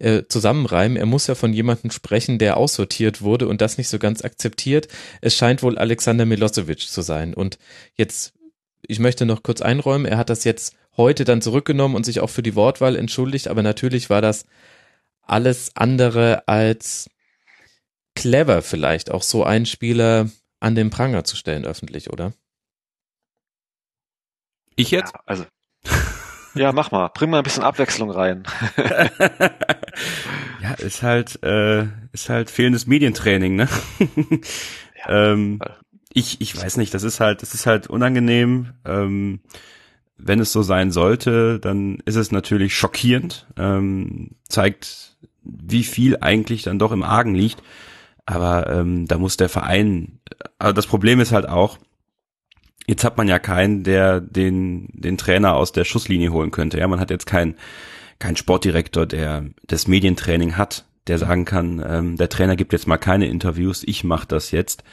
[0.00, 0.96] äh, zusammenreimen.
[0.96, 4.88] Er muss ja von jemandem sprechen, der aussortiert wurde und das nicht so ganz akzeptiert.
[5.20, 7.32] Es scheint wohl Alexander Milosevic zu sein.
[7.32, 7.58] Und
[7.94, 8.32] jetzt,
[8.82, 12.30] ich möchte noch kurz einräumen, er hat das jetzt heute dann zurückgenommen und sich auch
[12.30, 14.46] für die Wortwahl entschuldigt, aber natürlich war das
[15.26, 17.08] alles andere als
[18.14, 20.30] clever vielleicht, auch so einen Spieler
[20.60, 22.32] an den Pranger zu stellen öffentlich, oder?
[24.76, 25.12] Ich jetzt?
[25.14, 25.44] Ja, also.
[26.56, 27.08] Ja, mach mal.
[27.12, 28.44] Bring mal ein bisschen Abwechslung rein.
[30.62, 33.68] ja, ist halt, äh, ist halt fehlendes Medientraining, ne?
[35.08, 35.58] ähm,
[36.12, 38.72] ich, ich weiß nicht, das ist halt, das ist halt unangenehm.
[38.84, 39.40] Ähm,
[40.16, 46.62] wenn es so sein sollte, dann ist es natürlich schockierend, ähm, zeigt, wie viel eigentlich
[46.62, 47.62] dann doch im Argen liegt.
[48.26, 50.20] Aber ähm, da muss der Verein,
[50.58, 51.78] also das Problem ist halt auch,
[52.86, 56.78] jetzt hat man ja keinen, der den, den Trainer aus der Schusslinie holen könnte.
[56.78, 57.56] Ja, man hat jetzt keinen,
[58.18, 62.96] keinen Sportdirektor, der das Medientraining hat, der sagen kann, ähm, der Trainer gibt jetzt mal
[62.96, 64.84] keine Interviews, ich mache das jetzt.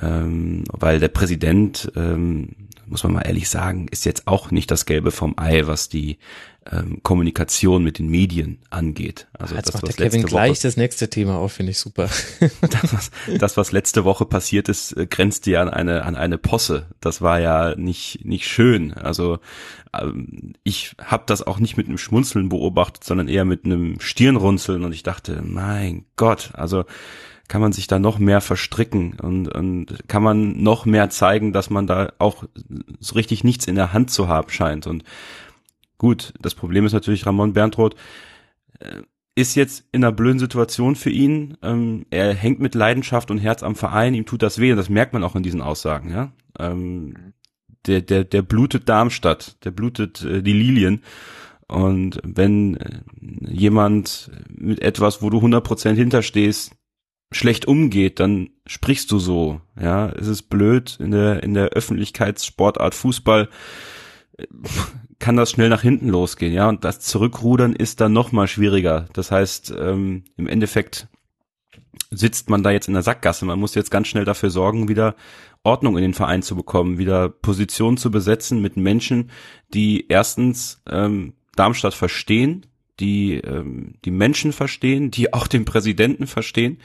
[0.00, 4.84] Ähm, weil der Präsident, ähm, muss man mal ehrlich sagen, ist jetzt auch nicht das
[4.84, 6.18] Gelbe vom Ei, was die
[6.70, 9.28] ähm, Kommunikation mit den Medien angeht.
[9.32, 11.72] Also Jetzt das, macht der was Kevin letzte gleich Woche, das nächste Thema auf, finde
[11.72, 12.10] ich super.
[12.60, 16.36] das, was, das, was letzte Woche passiert ist, äh, grenzte ja an eine, an eine
[16.36, 16.86] Posse.
[17.00, 18.92] Das war ja nicht, nicht schön.
[18.92, 19.38] Also
[19.98, 24.84] ähm, ich habe das auch nicht mit einem Schmunzeln beobachtet, sondern eher mit einem Stirnrunzeln
[24.84, 26.84] und ich dachte, mein Gott, also
[27.48, 31.70] kann man sich da noch mehr verstricken und, und kann man noch mehr zeigen, dass
[31.70, 32.44] man da auch
[33.00, 34.86] so richtig nichts in der Hand zu haben scheint.
[34.86, 35.04] Und
[35.98, 37.94] gut, das Problem ist natürlich, Ramon Berntroth
[38.80, 39.02] äh,
[39.34, 41.56] ist jetzt in einer blöden Situation für ihn.
[41.62, 44.90] Ähm, er hängt mit Leidenschaft und Herz am Verein, ihm tut das weh und das
[44.90, 46.10] merkt man auch in diesen Aussagen.
[46.10, 47.32] Ja, ähm,
[47.86, 51.02] der der der blutet Darmstadt, der blutet äh, die Lilien.
[51.66, 53.00] Und wenn äh,
[53.48, 56.72] jemand mit etwas, wo du 100% hinterstehst,
[57.36, 59.60] schlecht umgeht, dann sprichst du so.
[59.80, 63.48] Ja, es ist blöd in der in der Öffentlichkeitssportart Fußball
[64.38, 64.46] äh,
[65.18, 66.68] kann das schnell nach hinten losgehen, ja.
[66.68, 69.06] Und das Zurückrudern ist dann noch mal schwieriger.
[69.12, 71.06] Das heißt, ähm, im Endeffekt
[72.10, 73.44] sitzt man da jetzt in der Sackgasse.
[73.44, 75.14] Man muss jetzt ganz schnell dafür sorgen, wieder
[75.62, 79.30] Ordnung in den Verein zu bekommen, wieder Positionen zu besetzen mit Menschen,
[79.72, 82.66] die erstens ähm, Darmstadt verstehen,
[82.98, 86.78] die ähm, die Menschen verstehen, die auch den Präsidenten verstehen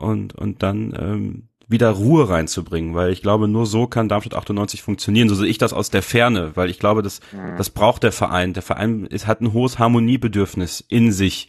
[0.00, 4.82] und und dann ähm, wieder Ruhe reinzubringen, weil ich glaube, nur so kann Darmstadt 98
[4.82, 5.28] funktionieren.
[5.28, 7.20] So sehe ich das aus der Ferne, weil ich glaube, das,
[7.56, 8.54] das braucht der Verein.
[8.54, 11.48] Der Verein ist, hat ein hohes Harmoniebedürfnis in sich.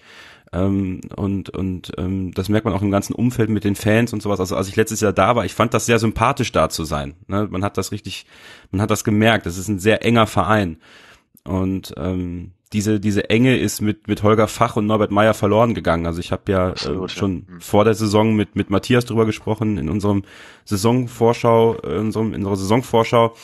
[0.54, 4.22] Ähm, und und ähm, das merkt man auch im ganzen Umfeld mit den Fans und
[4.22, 4.40] sowas.
[4.40, 7.16] Also als ich letztes Jahr da war, ich fand das sehr sympathisch da zu sein.
[7.28, 7.48] Ne?
[7.50, 8.28] Man hat das richtig,
[8.70, 9.48] man hat das gemerkt.
[9.48, 10.78] Das ist ein sehr enger Verein.
[11.46, 16.06] Und ähm, diese diese Enge ist mit mit Holger Fach und Norbert Meyer verloren gegangen.
[16.06, 17.20] Also ich habe ja Absolut, äh, ja.
[17.20, 17.62] schon Mhm.
[17.62, 20.24] vor der Saison mit mit Matthias drüber gesprochen in unserem
[20.66, 23.36] Saisonvorschau, äh, in unserem in unserer Saisonvorschau.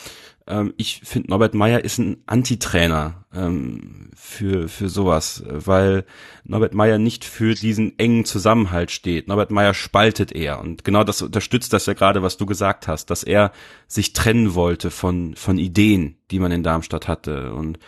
[0.46, 6.04] Ähm, ich finde Norbert Meyer ist ein Antitrainer ähm, für für sowas, äh, weil
[6.44, 9.28] Norbert Meyer nicht für diesen engen Zusammenhalt steht.
[9.28, 13.10] Norbert Meyer spaltet eher und genau das unterstützt das ja gerade, was du gesagt hast,
[13.10, 13.52] dass er
[13.86, 17.78] sich trennen wollte von von Ideen, die man in Darmstadt hatte und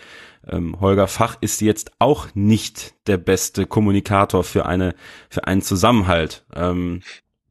[0.49, 4.95] ähm, Holger Fach ist jetzt auch nicht der beste Kommunikator für eine
[5.29, 6.45] für einen Zusammenhalt.
[6.55, 7.03] Ähm,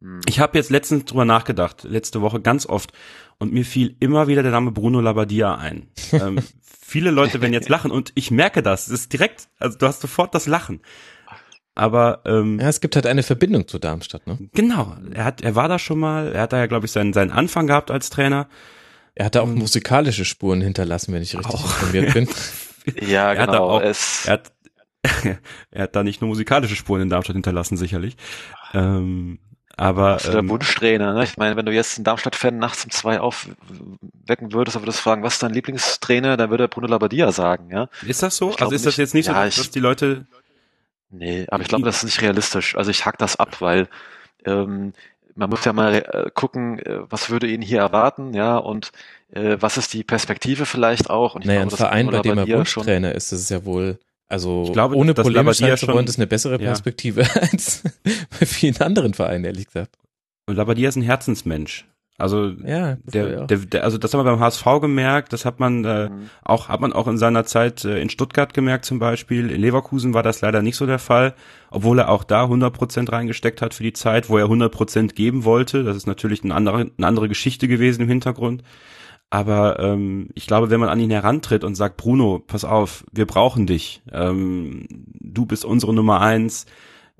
[0.02, 0.22] Hm.
[0.28, 2.94] Ich habe jetzt letztens drüber nachgedacht, letzte Woche ganz oft,
[3.38, 5.88] und mir fiel immer wieder der Name Bruno Labbadia ein.
[6.11, 6.40] ähm,
[6.82, 8.88] viele Leute werden jetzt lachen und ich merke das.
[8.88, 10.82] Es ist direkt, also du hast sofort das Lachen.
[11.76, 14.38] Aber ähm, Ja, es gibt halt eine Verbindung zu Darmstadt, ne?
[14.53, 17.14] genau, er hat, er war da schon mal, er hat da ja, glaube ich, seinen,
[17.14, 18.49] seinen Anfang gehabt als Trainer.
[19.16, 21.64] Er hat da auch musikalische Spuren hinterlassen, wenn ich richtig Auch.
[21.64, 22.28] informiert bin.
[23.01, 23.69] Ja, Er hat da genau.
[23.69, 24.51] auch- es, Er hat,
[25.72, 28.15] er hat da nicht nur musikalische Spuren in Darmstadt hinterlassen, sicherlich.
[28.73, 29.39] Ähm,
[29.77, 31.23] aber Also der ähm, Wunschtrainer, ne?
[31.23, 35.23] Ich meine, wenn du jetzt einen Darmstadt-Fan nachts um zwei aufwecken würdest und würdest fragen,
[35.23, 37.88] was ist dein Lieblingstrainer, dann würde Bruno Labbadia sagen, ja.
[38.06, 38.53] ist das so?
[38.56, 38.97] Also ist das nicht.
[38.97, 40.26] jetzt nicht so, Ja, dass, ich- die Leute
[41.11, 42.76] Nee, aber ich glaube, das ist nicht realistisch.
[42.76, 43.88] Also ich hack das ab, weil
[44.45, 44.93] ähm,
[45.34, 48.91] man muss ja mal äh, gucken, äh, was würde ihn hier erwarten, ja, und
[49.31, 51.35] äh, was ist die Perspektive vielleicht auch.
[51.35, 53.65] Und ich naja, ein glaube, dass Verein, bei dem er Wunschtrainer ist, das ist ja
[53.65, 56.68] wohl, also Ich glaube, ohne Labbadia scheint zu schon- wollen, das ist eine bessere Ja.
[56.69, 57.84] Perspektive als
[58.39, 59.95] bei vielen anderen Vereinen, ehrlich gesagt.
[60.47, 61.85] Und Labbadia ist ein Herzensmensch.
[62.18, 63.47] Also Ja, das war der, ja auch.
[63.47, 66.30] der, der, also das haben wir beim HSV gemerkt, das hat man äh, Mhm.
[66.43, 69.49] auch, hat man auch in seiner Zeit äh, in Stuttgart gemerkt zum Beispiel.
[69.49, 71.34] In Leverkusen war das leider nicht so der Fall,
[71.72, 75.15] obwohl er auch da 100 Prozent reingesteckt hat für die Zeit, wo er 100 Prozent
[75.15, 75.84] geben wollte.
[75.85, 78.64] Das ist natürlich eine andere, eine andere Geschichte gewesen im Hintergrund.
[79.30, 83.27] Aber ähm, ich glaube, wenn man an ihn herantritt und sagt, Bruno, pass auf, wir
[83.27, 86.65] brauchen dich, ähm, du bist unsere Nummer eins,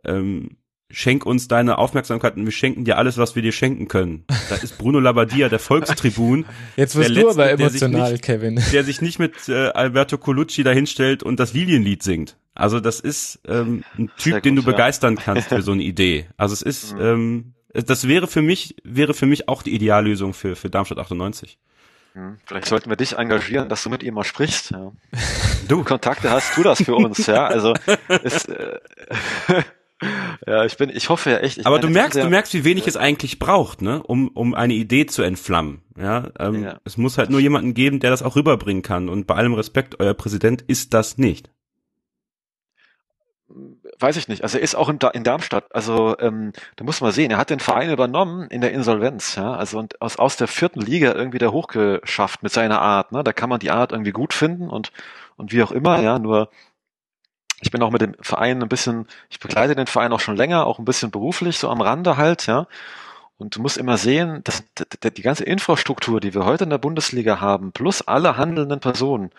[0.03, 0.57] ähm,
[0.91, 4.23] schenk uns deine Aufmerksamkeit und wir schenken dir alles, was wir dir schenken können.
[4.49, 6.45] Da ist Bruno Labbadia, der Volkstribun,
[6.77, 8.56] Jetzt wirst du Letzte, aber emotional, nicht- Kevin.
[8.73, 12.38] der sich nicht mit äh, Alberto Colucci dahinstellt und das Lilienlied singt.
[12.56, 14.72] Also das ist ähm, ein Typ, Sehr den du gut, ja.
[14.77, 16.26] begeistern kannst für so eine Idee.
[16.38, 17.02] Also es ist, Mhm.
[17.02, 17.53] ähm,
[17.86, 21.60] das wäre für mich, wäre für mich auch die Ideallösung für, für Darmstadt 98.
[22.14, 24.72] Hm, Vielleicht sollten wir dich engagieren, dass du mit ihm mal sprichst.
[24.72, 24.91] Ja.
[25.68, 27.45] Du, Kontakte hast, tu das für uns, ja.
[27.45, 27.76] Also
[28.23, 28.80] ist, äh,
[30.48, 31.60] ja, ich bin, ich hoffe ja echt.
[31.60, 34.30] Ich aber meine, du merkst, ist du merkst, wie wenig es eigentlich braucht, ne, um,
[34.30, 35.84] um eine Idee zu entflammen.
[35.95, 36.80] Ja, ähm, Ja.
[36.86, 39.10] es muss halt nur jemanden geben, der das auch rüberbringen kann.
[39.10, 41.52] Und bei allem Respekt, euer Präsident ist das nicht.
[44.00, 44.44] Weiß ich nicht.
[44.44, 45.76] Also er ist auch in, in Darmstadt.
[45.76, 49.54] Also ähm, da muss man sehen, er hat den Verein übernommen in der Insolvenz, ja.
[49.54, 53.12] Also und aus, aus der vierten Liga irgendwie da hochgeschafft mit seiner Art.
[53.12, 53.24] Ne?
[53.24, 54.92] Da kann man die Art irgendwie gut finden und
[55.36, 56.18] und wie auch immer, ja.
[56.18, 56.50] Nur
[57.62, 60.66] ich bin auch mit dem Verein ein bisschen, ich begleite den Verein auch schon länger,
[60.66, 62.68] auch ein bisschen beruflich, so am Rande halt, ja.
[63.38, 64.64] Und du musst immer sehen, dass
[65.16, 69.32] die ganze Infrastruktur, die wir heute in der Bundesliga haben, plus alle handelnden Personen,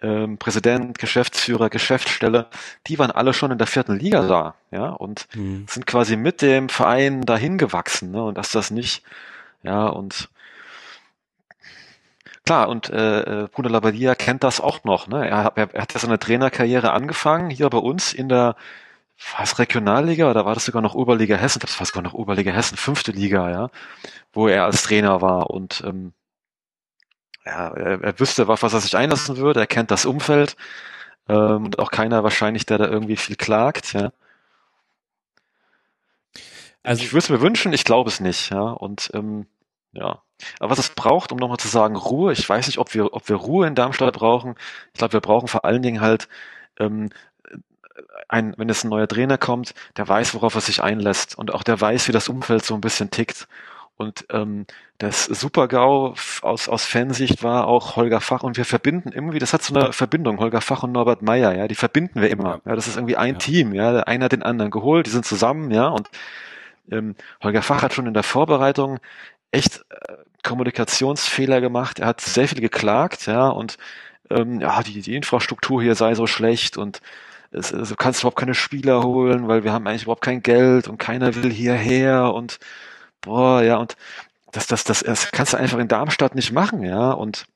[0.00, 2.48] ähm, Präsident, Geschäftsführer, Geschäftsstelle,
[2.86, 5.66] die waren alle schon in der vierten Liga da, ja, und Hm.
[5.68, 9.02] sind quasi mit dem Verein dahin gewachsen, ne, und dass das nicht,
[9.62, 10.28] ja, und
[12.44, 15.94] klar, und äh, äh, Bruno Labbadia kennt das auch noch, ne, er, hat- er, hat
[15.94, 18.56] ja seine Trainerkarriere angefangen, hier bei uns in der,
[19.38, 22.76] was, Regionalliga, oder war das sogar noch Oberliga Hessen, das war sogar noch Oberliga Hessen,
[22.76, 23.70] fünfte Liga, ja,
[24.32, 26.12] wo er als Trainer war und, ähm,
[27.46, 30.56] ja, er, er wüsste, auf was er sich einlassen würde, er kennt das Umfeld,
[31.28, 34.12] ähm, und auch keiner wahrscheinlich, der da irgendwie viel klagt, ja.
[36.82, 38.60] Also ich würde es mir wünschen, ich glaube es nicht, ja.
[38.62, 39.46] Und ähm,
[39.92, 40.22] ja.
[40.58, 43.28] Aber was es braucht, um nochmal zu sagen, Ruhe, ich weiß nicht, ob wir, ob
[43.28, 44.56] wir Ruhe in Darmstadt brauchen.
[44.92, 46.28] Ich glaube, wir brauchen vor allen Dingen halt
[46.78, 47.10] ähm,
[48.28, 51.62] ein, wenn jetzt ein neuer Trainer kommt, der weiß, worauf er sich einlässt und auch
[51.62, 53.46] der weiß, wie das Umfeld so ein bisschen tickt.
[54.02, 54.66] Und ähm,
[54.98, 59.62] das Super-GAU aus, aus Fansicht war auch Holger Fach und wir verbinden irgendwie, das hat
[59.62, 62.60] so eine Verbindung, Holger Fach und Norbert Meyer, ja, die verbinden wir immer.
[62.64, 63.38] Ja, das ist irgendwie ein Ja.
[63.38, 66.08] Team, ja, einer hat den anderen geholt, die sind zusammen, ja, und
[66.90, 68.98] ähm, Holger Fach hat schon in der Vorbereitung
[69.52, 72.00] echt äh, Kommunikationsfehler gemacht.
[72.00, 73.78] Er hat sehr viel geklagt, ja, und
[74.30, 77.00] ähm, ja, die, die Infrastruktur hier sei so schlecht und
[77.52, 80.88] es, es, du kannst überhaupt keine Spieler holen, weil wir haben eigentlich überhaupt kein Geld
[80.88, 82.58] und keiner will hierher und
[83.22, 83.96] boah, ja, und
[84.52, 87.46] das, das, das, das kannst du einfach in Darmstadt nicht machen, ja, und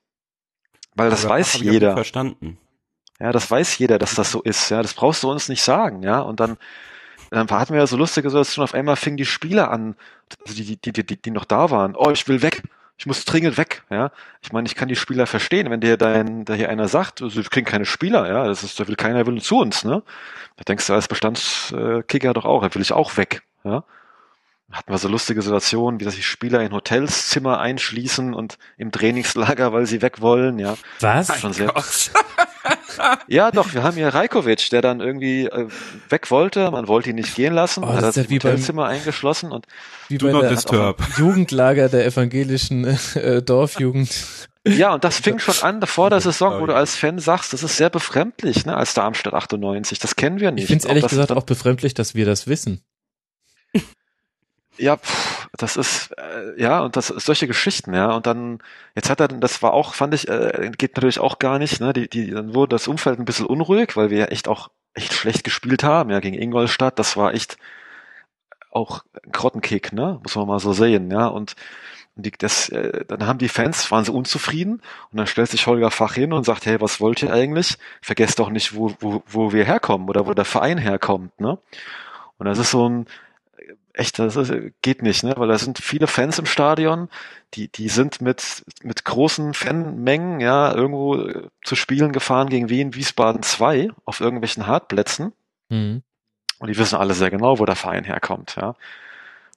[0.97, 1.93] weil das Aber weiß hab ich auch jeder.
[1.93, 2.59] Verstanden.
[3.21, 4.71] Ja, das weiß jeder, dass das so ist.
[4.71, 6.03] Ja, das brauchst du uns nicht sagen.
[6.03, 6.57] Ja, und dann,
[7.31, 8.65] dann hatten wir ja so lustige Situationen.
[8.65, 9.95] Auf einmal fingen die Spieler an,
[10.43, 11.95] also die, die, die, die, noch da waren.
[11.97, 12.63] Oh, ich will weg.
[12.99, 13.85] Ich muss dringend weg.
[13.91, 14.11] Ja,
[14.43, 17.37] ich meine, ich kann die Spieler verstehen, wenn dir dein, da hier einer sagt, also,
[17.37, 18.27] wir kriegen keine Spieler.
[18.29, 19.85] Ja, das ist, da will keiner will zu uns.
[19.85, 20.03] Ne,
[20.57, 23.43] da denkst du als Bestandskicker doch auch, da will ich auch weg.
[23.65, 23.85] Ja.
[24.73, 29.73] Hatten wir so lustige Situationen, wie dass sich Spieler in Hotelszimmer einschließen und im Trainingslager,
[29.73, 30.77] weil sie weg wollen, ja.
[31.01, 31.39] was?
[31.39, 31.73] Schon sehr,
[33.29, 35.69] ja, doch, wir haben hier Rajkovic, der dann irgendwie äh,
[36.09, 36.71] weg wollte.
[36.73, 37.85] Man wollte ihn nicht gehen lassen.
[37.85, 39.67] Oh, hat das sich im beim- Hotelzimmer eingeschlossen und
[40.09, 40.95] Wie bei der.
[41.17, 42.85] Jugendlager der evangelischen
[43.15, 44.49] äh, Dorfjugend.
[44.67, 47.63] ja, und das fing schon an vor der Saison, wo du als Fan sagst, das
[47.63, 50.01] ist sehr befremdlich, ne, als Darmstadt 98.
[50.01, 50.65] Das kennen wir nicht.
[50.65, 52.81] Ich finde es ehrlich gesagt auch befremdlich, dass wir das wissen.
[54.79, 58.59] Ja, pff, das ist äh, ja und das solche Geschichten, ja und dann
[58.95, 61.93] jetzt hat er, das war auch, fand ich, äh, geht natürlich auch gar nicht, ne?
[61.93, 65.13] Die, die, dann wurde das Umfeld ein bisschen unruhig, weil wir ja echt auch echt
[65.15, 67.57] schlecht gespielt haben, ja gegen Ingolstadt, das war echt
[68.71, 70.21] auch ein Grottenkick, ne?
[70.23, 71.57] Muss man mal so sehen, ja und
[72.17, 75.91] die, das, äh, dann haben die Fans, waren sie unzufrieden und dann stellt sich Holger
[75.91, 77.77] Fach hin und sagt, hey, was wollt ihr eigentlich?
[78.01, 81.59] Vergesst doch nicht, wo, wo, wo wir herkommen oder wo der Verein herkommt, ne?
[82.39, 83.07] Und das ist so ein,
[83.97, 84.53] echt, das ist,
[84.83, 85.35] geht nicht, ne?
[85.37, 87.09] Weil da sind viele Fans im Stadion,
[87.55, 92.95] die, die sind mit, mit großen Fanmengen, ja, irgendwo äh, zu Spielen gefahren gegen Wien,
[92.95, 95.33] Wiesbaden 2 auf irgendwelchen Hartplätzen.
[95.71, 96.03] Mhm.
[96.59, 98.75] Und die wissen alle sehr genau, wo der Verein herkommt, ja.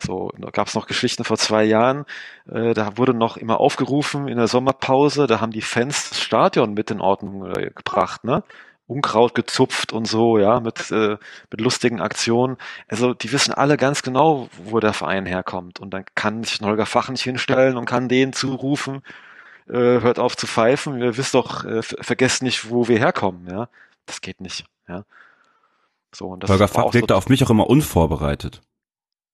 [0.02, 2.06] So, da gab es noch Geschichten vor zwei Jahren,
[2.50, 6.74] äh, da wurde noch immer aufgerufen in der Sommerpause, da haben die Fans das Stadion
[6.74, 8.44] mit in Ordnung äh, gebracht, ne?
[8.90, 11.18] Unkraut gezupft und so, ja, mit, äh,
[11.52, 12.58] mit lustigen Aktionen.
[12.88, 15.80] Also die wissen alle ganz genau, wo der Verein herkommt.
[15.80, 19.04] Und dann kann sich ein Holger Fach nicht hinstellen und kann denen zurufen,
[19.68, 23.70] äh, hört auf zu pfeifen, ihr wisst doch, äh, vergesst nicht, wo wir herkommen, ja.
[24.08, 25.06] Das geht nicht, ja.
[26.12, 28.62] So, und das Holger Fach wirkte so, auf mich auch immer unvorbereitet.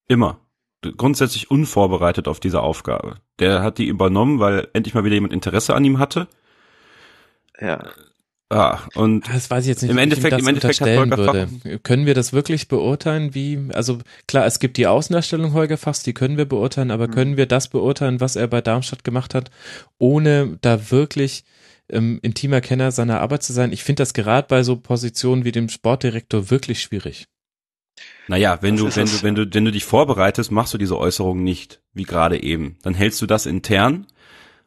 [0.06, 0.38] Immer.
[0.82, 3.16] Grundsätzlich unvorbereitet auf diese Aufgabe.
[3.38, 6.28] Der hat die übernommen, weil endlich mal wieder jemand Interesse an ihm hatte.
[7.58, 7.82] ja.
[8.48, 11.48] Ah, und Das weiß ich jetzt nicht, Im Endeffekt- das im Endeffekt hat Holger würde.
[11.82, 13.98] Können wir das wirklich beurteilen, wie, also
[14.28, 17.12] klar, es gibt die Außendarstellung Holger Fachs, die können wir beurteilen, aber Mhm.
[17.12, 19.50] können wir das beurteilen, was er bei Darmstadt gemacht hat,
[19.98, 21.44] ohne da wirklich
[21.88, 23.72] ähm, intimer Kenner seiner Arbeit zu sein?
[23.72, 27.26] Ich finde das gerade bei so Positionen wie dem Sportdirektor wirklich schwierig.
[28.28, 30.98] Naja, wenn Das du, wenn du, wenn du, wenn du dich vorbereitest, machst du diese
[30.98, 32.76] Äußerungen nicht, wie gerade eben.
[32.82, 34.06] Dann hältst du das intern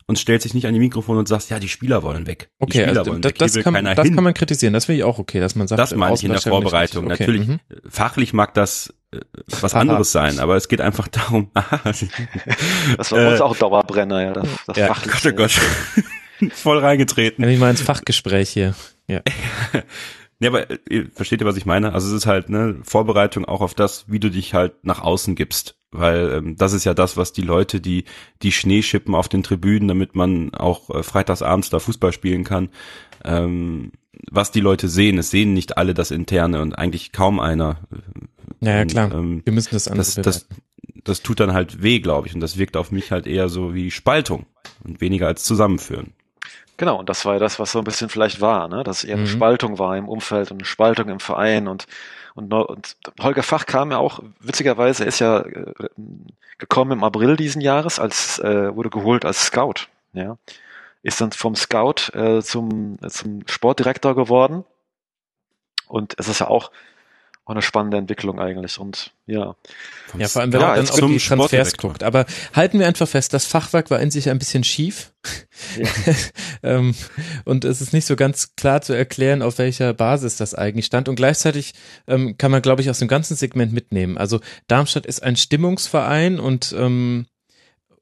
[0.09, 2.49] und stellst dich nicht an die Mikrofon und sagst, ja, die Spieler wollen weg.
[2.59, 3.37] Die Okay, Spieler also wollen das, weg.
[3.37, 4.15] Das, kann, keiner das hin.
[4.15, 6.31] kann man kritisieren, das finde ich auch okay, dass man sagt, das meine ich in
[6.31, 7.05] der Vorbereitung.
[7.05, 7.59] Okay, Natürlich, mhm.
[7.87, 9.19] fachlich mag das äh,
[9.61, 11.51] was anderes sein, aber es geht einfach darum,
[11.83, 14.33] Das war bei uns Äh, auch Dauerbrenner, ja.
[14.33, 14.87] Das, das Ja.
[14.87, 15.51] Gott, oh Gott.
[16.53, 17.45] Voll reingetreten.
[17.45, 18.73] Wenn ich mal ins Fachgespräch hier.
[19.07, 19.21] Ja.
[20.39, 21.93] Nee, aber äh, ihr versteht ihr, was ich meine?
[21.93, 25.35] Also es ist halt ne Vorbereitung auch auf das, wie du dich halt nach außen
[25.35, 25.75] gibst.
[25.91, 28.05] Weil ähm, das ist ja das, was die Leute, die
[28.41, 32.69] die Schnee schippen auf den Tribünen, damit man auch äh, freitagsabends da Fußball spielen kann,
[33.25, 33.91] ähm,
[34.29, 35.17] was die Leute sehen.
[35.17, 37.79] Es sehen nicht alle das Interne und eigentlich kaum einer.
[38.61, 39.11] Ja, ja, Und, klar.
[39.13, 40.47] ähm, wir müssen das anders das, das,
[41.03, 42.35] das tut dann halt weh, glaube ich.
[42.35, 44.45] Und das wirkt auf mich halt eher so wie Spaltung
[44.83, 46.13] und weniger als Zusammenführen.
[46.79, 48.85] Genau, und das war ja das, was so ein bisschen vielleicht war, ne?
[48.85, 49.27] dass eher eine Mhm.
[49.27, 51.85] Spaltung war im Umfeld und eine Spaltung im Verein und
[52.35, 55.73] und, und Holger Fach kam ja auch, witzigerweise, er ist ja äh,
[56.57, 60.37] gekommen im April diesen Jahres, als äh, wurde geholt als Scout, ja.
[61.03, 64.63] Ist dann vom Scout äh, zum, zum Sportdirektor geworden.
[65.87, 66.71] Und es ist ja auch,
[67.49, 68.79] auch eine spannende Entwicklung eigentlich.
[68.79, 69.55] Und ja,
[70.15, 72.03] Ja, vor allem, wenn Ja, man dann auf die Transfers guckt.
[72.03, 75.13] Aber halten wir einfach fest, das Fachwerk war in sich ein bisschen schief.
[76.63, 76.93] ähm,
[77.45, 81.09] und es ist nicht so ganz klar zu erklären, auf welcher Basis das eigentlich stand.
[81.09, 81.73] Und gleichzeitig
[82.07, 84.19] ähm, kann man, glaube ich, aus dem ganzen Segment mitnehmen.
[84.19, 87.25] Also Darmstadt ist ein Stimmungsverein und ähm,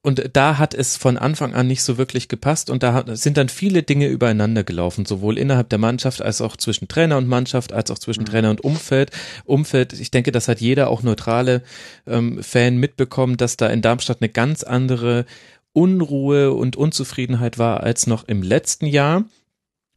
[0.01, 3.49] und da hat es von Anfang an nicht so wirklich gepasst und da sind dann
[3.49, 7.91] viele Dinge übereinander gelaufen, sowohl innerhalb der Mannschaft als auch zwischen Trainer und Mannschaft, als
[7.91, 9.11] auch zwischen Trainer und Umfeld.
[9.45, 11.63] Umfeld, ich denke, das hat jeder, auch neutrale
[12.05, 15.25] ähm, Fan mitbekommen, dass da in Darmstadt eine ganz andere
[15.73, 19.25] Unruhe und Unzufriedenheit war als noch im letzten Jahr.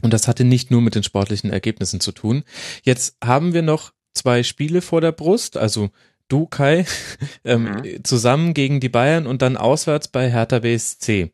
[0.03, 2.45] Und das hatte nicht nur mit den sportlichen Ergebnissen zu tun.
[2.83, 5.91] Jetzt haben wir noch zwei Spiele vor der Brust, also
[6.33, 6.87] du, Kai,
[7.45, 11.31] ähm, zusammen gegen die Bayern und dann auswärts bei Hertha BSC.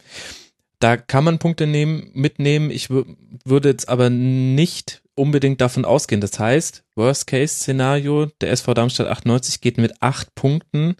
[0.78, 2.70] Da kann man Punkte nehmen, mitnehmen.
[2.70, 3.06] Ich wür-
[3.44, 6.20] würde jetzt aber nicht unbedingt davon ausgehen.
[6.20, 10.96] Das heißt, Worst-Case-Szenario, der SV Darmstadt 98 geht mit acht Punkten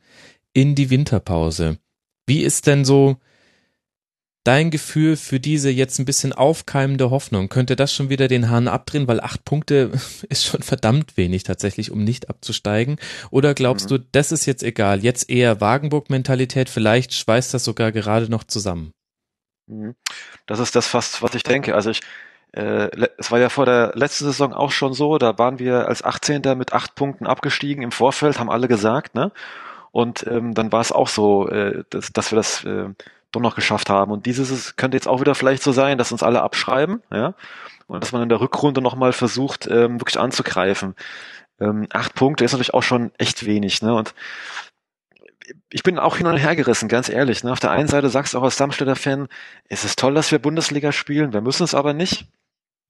[0.54, 1.78] in die Winterpause.
[2.26, 3.16] Wie ist denn so
[4.46, 7.48] dein Gefühl für diese jetzt ein bisschen aufkeimende Hoffnung?
[7.48, 9.90] Könnte das schon wieder den Hahn abdrehen, weil acht Punkte
[10.28, 12.96] ist schon verdammt wenig tatsächlich, um nicht abzusteigen?
[13.30, 15.02] Oder glaubst du, das ist jetzt egal?
[15.02, 18.92] Jetzt eher Wagenburg-Mentalität, vielleicht schweißt das sogar gerade noch zusammen.
[19.66, 19.94] Mhm.
[20.46, 21.74] Das ist das fast, was ich denke.
[21.74, 22.00] Also ich,
[22.52, 26.04] äh, es war ja vor der letzten Saison auch schon so, da waren wir als
[26.04, 26.42] 18.
[26.56, 29.32] mit acht Punkten abgestiegen im Vorfeld, haben alle gesagt, ne?
[29.90, 32.90] Und ähm, dann war es auch so, äh, dass, dass wir das äh,
[33.36, 34.10] doch noch geschafft haben.
[34.12, 37.34] Und dieses ist- könnte jetzt auch wieder vielleicht so sein, dass uns alle abschreiben, ja,
[37.86, 40.94] und dass man in der Rückrunde nochmal versucht, ähm, wirklich anzugreifen.
[41.60, 43.94] Ähm, acht Punkte ist natürlich auch schon echt wenig, ne?
[43.94, 44.14] Und
[45.70, 47.44] ich bin auch hin und her gerissen, ganz ehrlich.
[47.44, 47.52] Ne?
[47.52, 49.28] Auf der einen Seite sagst du auch als Darmstädter Fan,
[49.68, 52.26] es ist toll, dass wir Bundesliga spielen, wir müssen es aber nicht.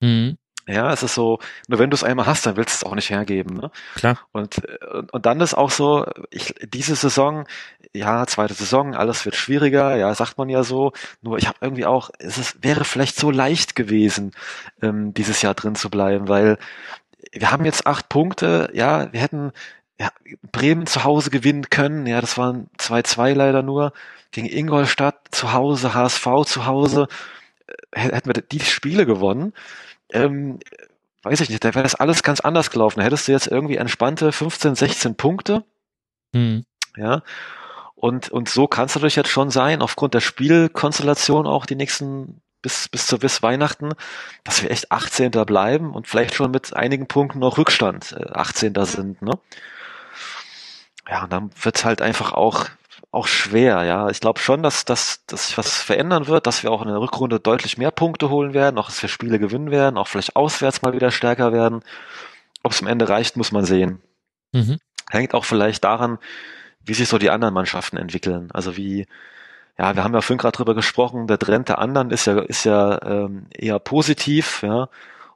[0.01, 0.37] Mhm.
[0.67, 1.39] Ja, es ist so,
[1.69, 3.55] nur wenn du es einmal hast, dann willst du es auch nicht hergeben.
[3.55, 3.71] Ne?
[3.95, 4.19] Klar.
[4.33, 4.61] Und,
[4.93, 7.45] und, und dann ist auch so, ich, diese Saison,
[7.93, 10.91] ja, zweite Saison, alles wird schwieriger, ja, sagt man ja so.
[11.21, 14.33] Nur ich habe irgendwie auch, es ist, wäre vielleicht so leicht gewesen,
[14.81, 16.57] ähm, dieses Jahr drin zu bleiben, weil
[17.31, 19.53] wir haben jetzt acht Punkte, ja, wir hätten
[19.97, 20.09] ja,
[20.51, 23.93] Bremen zu Hause gewinnen können, ja, das waren 2-2 leider nur,
[24.31, 27.07] gegen Ingolstadt zu Hause, HSV zu Hause,
[27.91, 29.53] äh, hätten wir die Spiele gewonnen
[30.11, 30.59] ähm,
[31.23, 32.99] weiß ich nicht, da wäre das alles ganz anders gelaufen.
[32.99, 35.63] Da hättest du jetzt irgendwie entspannte 15, 16 Punkte.
[36.33, 36.63] Mhm.
[36.95, 37.21] Ja.
[37.95, 42.41] Und, und so kann es natürlich jetzt schon sein, aufgrund der Spielkonstellation auch die nächsten
[42.61, 43.93] bis, bis zu bis Weihnachten,
[44.43, 45.31] dass wir echt 18.
[45.31, 48.73] bleiben und vielleicht schon mit einigen Punkten noch Rückstand äh, 18.
[48.85, 49.31] sind, ne?
[51.09, 52.65] Ja, und dann wird halt einfach auch
[53.11, 54.09] auch schwer, ja.
[54.09, 56.99] Ich glaube schon, dass, dass, dass sich was verändern wird, dass wir auch in der
[56.99, 60.81] Rückrunde deutlich mehr Punkte holen werden, auch dass wir Spiele gewinnen werden, auch vielleicht auswärts
[60.81, 61.81] mal wieder stärker werden.
[62.63, 64.01] Ob es am Ende reicht, muss man sehen.
[64.51, 64.77] Mhm.
[65.09, 66.17] Hängt auch vielleicht daran,
[66.81, 68.49] wie sich so die anderen Mannschaften entwickeln.
[68.51, 69.07] Also wie,
[69.77, 72.65] ja, wir haben ja vorhin gerade drüber gesprochen, der Trend der anderen ist ja, ist
[72.65, 74.89] ja ähm, eher positiv, ja.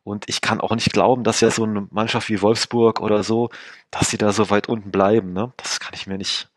[0.03, 3.49] Und ich kann auch nicht glauben, dass ja so eine Mannschaft wie Wolfsburg oder so,
[3.91, 5.33] dass sie da so weit unten bleiben.
[5.33, 5.53] Ne?
[5.57, 6.49] Das kann ich mir nicht,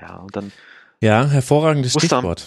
[0.00, 0.52] ja, und dann.
[1.02, 2.46] Ja, hervorragendes Stichwort.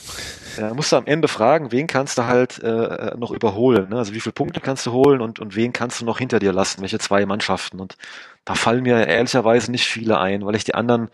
[0.57, 3.89] Am, ja, musst du am Ende fragen, wen kannst du halt äh, noch überholen.
[3.89, 3.97] Ne?
[3.97, 6.53] Also wie viele Punkte kannst du holen und, und wen kannst du noch hinter dir
[6.53, 7.79] lassen, welche zwei Mannschaften.
[7.79, 7.97] Und
[8.45, 11.09] da fallen mir ehrlicherweise nicht viele ein, weil ich die anderen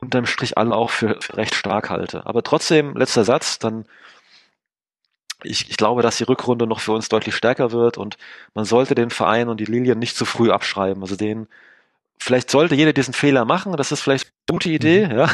[0.00, 2.24] unterm Strich alle auch für, für recht stark halte.
[2.24, 3.84] Aber trotzdem, letzter Satz, dann
[5.44, 8.16] ich, ich glaube, dass die Rückrunde noch für uns deutlich stärker wird und
[8.54, 11.02] man sollte den Verein und die Lilien nicht zu früh abschreiben.
[11.02, 11.46] Also den
[12.18, 15.18] vielleicht sollte jeder diesen Fehler machen, das ist vielleicht eine gute Idee, mhm.
[15.18, 15.30] ja.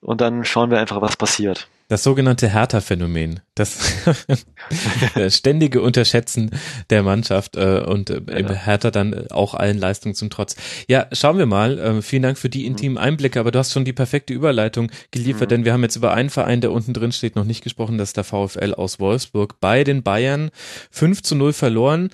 [0.00, 1.68] Und dann schauen wir einfach, was passiert.
[1.88, 3.78] Das sogenannte Hertha-Phänomen, das
[5.28, 6.50] ständige Unterschätzen
[6.90, 8.52] der Mannschaft äh, und äh, ja.
[8.52, 10.56] Hertha dann auch allen Leistungen zum Trotz.
[10.88, 11.78] Ja, schauen wir mal.
[11.78, 12.66] Äh, vielen Dank für die mhm.
[12.66, 15.54] intimen Einblicke, aber du hast schon die perfekte Überleitung geliefert, mhm.
[15.54, 18.10] denn wir haben jetzt über einen Verein, der unten drin steht, noch nicht gesprochen, das
[18.10, 19.60] ist der VfL aus Wolfsburg.
[19.60, 20.50] Bei den Bayern
[20.90, 22.10] 5 zu 0 verloren.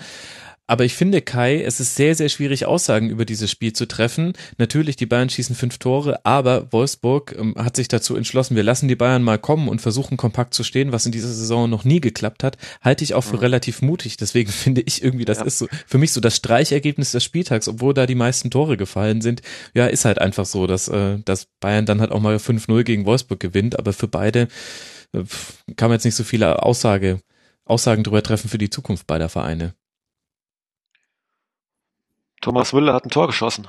[0.72, 4.32] Aber ich finde, Kai, es ist sehr, sehr schwierig, Aussagen über dieses Spiel zu treffen.
[4.56, 8.88] Natürlich, die Bayern schießen fünf Tore, aber Wolfsburg ähm, hat sich dazu entschlossen, wir lassen
[8.88, 12.00] die Bayern mal kommen und versuchen kompakt zu stehen, was in dieser Saison noch nie
[12.00, 12.56] geklappt hat.
[12.80, 13.40] Halte ich auch für mhm.
[13.40, 14.16] relativ mutig.
[14.16, 15.44] Deswegen finde ich irgendwie, das ja.
[15.44, 19.20] ist so für mich so das Streichergebnis des Spieltags, obwohl da die meisten Tore gefallen
[19.20, 19.42] sind.
[19.74, 23.04] Ja, ist halt einfach so, dass, äh, dass Bayern dann halt auch mal 5-0 gegen
[23.04, 24.48] Wolfsburg gewinnt, aber für beide
[25.12, 25.24] äh,
[25.76, 27.20] kann man jetzt nicht so viele Aussage,
[27.66, 29.74] Aussagen drüber treffen für die Zukunft beider Vereine.
[32.42, 33.66] Thomas Müller hat ein Tor geschossen.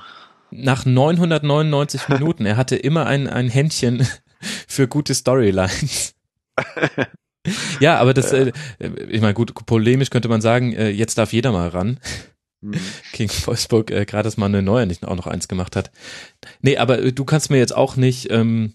[0.50, 2.44] Nach 999 Minuten.
[2.44, 4.06] Er hatte immer ein, ein Händchen
[4.68, 6.14] für gute Storylines.
[7.80, 8.52] ja, aber das, äh,
[9.08, 11.98] ich meine, gut, polemisch könnte man sagen, äh, jetzt darf jeder mal ran.
[12.60, 12.74] Mhm.
[13.12, 15.90] King Wolfsburg, äh, gerade dass Manuel Neuer nicht auch noch eins gemacht hat.
[16.60, 18.74] Nee, aber äh, du kannst mir jetzt auch nicht ähm,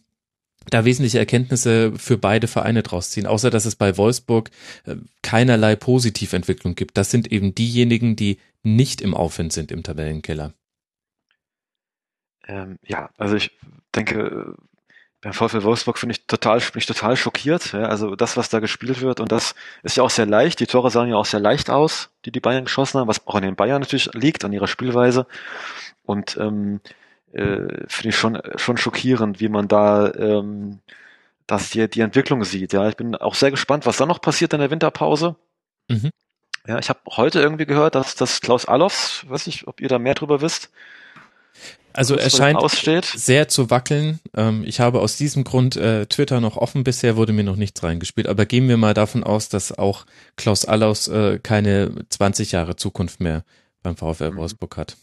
[0.69, 4.51] da wesentliche Erkenntnisse für beide Vereine draus ziehen, außer dass es bei Wolfsburg
[4.85, 6.97] äh, keinerlei Positiventwicklung gibt.
[6.97, 10.53] Das sind eben diejenigen, die nicht im Aufwind sind im Tabellenkeller.
[12.47, 13.57] Ähm, ja, also ich
[13.95, 14.55] denke,
[15.21, 17.73] beim VfL Wolfsburg finde ich total, bin ich total schockiert.
[17.73, 20.59] Ja, also das, was da gespielt wird und das ist ja auch sehr leicht.
[20.59, 23.35] Die Tore sahen ja auch sehr leicht aus, die die Bayern geschossen haben, was auch
[23.35, 25.27] an den Bayern natürlich liegt, an ihrer Spielweise.
[26.03, 26.81] Und ähm,
[27.33, 30.79] äh, finde ich schon, schon schockierend, wie man da ähm,
[31.49, 32.73] dass die, die Entwicklung sieht.
[32.73, 35.35] Ja, ich bin auch sehr gespannt, was da noch passiert in der Winterpause.
[35.89, 36.11] Mhm.
[36.67, 39.99] Ja, ich habe heute irgendwie gehört, dass, dass Klaus Allofs, weiß nicht, ob ihr da
[39.99, 40.69] mehr drüber wisst.
[41.93, 43.05] Also er scheint aussteht.
[43.05, 44.19] sehr zu wackeln.
[44.35, 46.83] Ähm, ich habe aus diesem Grund äh, Twitter noch offen.
[46.83, 48.27] Bisher wurde mir noch nichts reingespielt.
[48.27, 50.05] Aber gehen wir mal davon aus, dass auch
[50.35, 53.43] Klaus Allofs äh, keine 20 Jahre Zukunft mehr
[53.81, 54.37] beim VfL mhm.
[54.37, 54.97] Wolfsburg hat.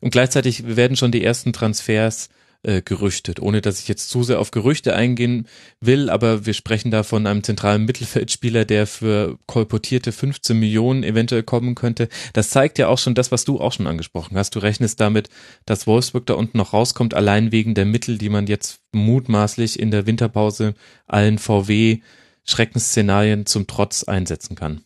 [0.00, 2.28] Und gleichzeitig werden schon die ersten Transfers
[2.64, 5.46] äh, gerüchtet, ohne dass ich jetzt zu sehr auf Gerüchte eingehen
[5.80, 11.44] will, aber wir sprechen da von einem zentralen Mittelfeldspieler, der für kolportierte 15 Millionen eventuell
[11.44, 12.08] kommen könnte.
[12.32, 14.56] Das zeigt ja auch schon das, was du auch schon angesprochen hast.
[14.56, 15.28] Du rechnest damit,
[15.66, 19.90] dass Wolfsburg da unten noch rauskommt, allein wegen der Mittel, die man jetzt mutmaßlich in
[19.90, 20.74] der Winterpause
[21.06, 22.00] allen VW
[22.44, 24.82] Schreckensszenarien zum Trotz einsetzen kann.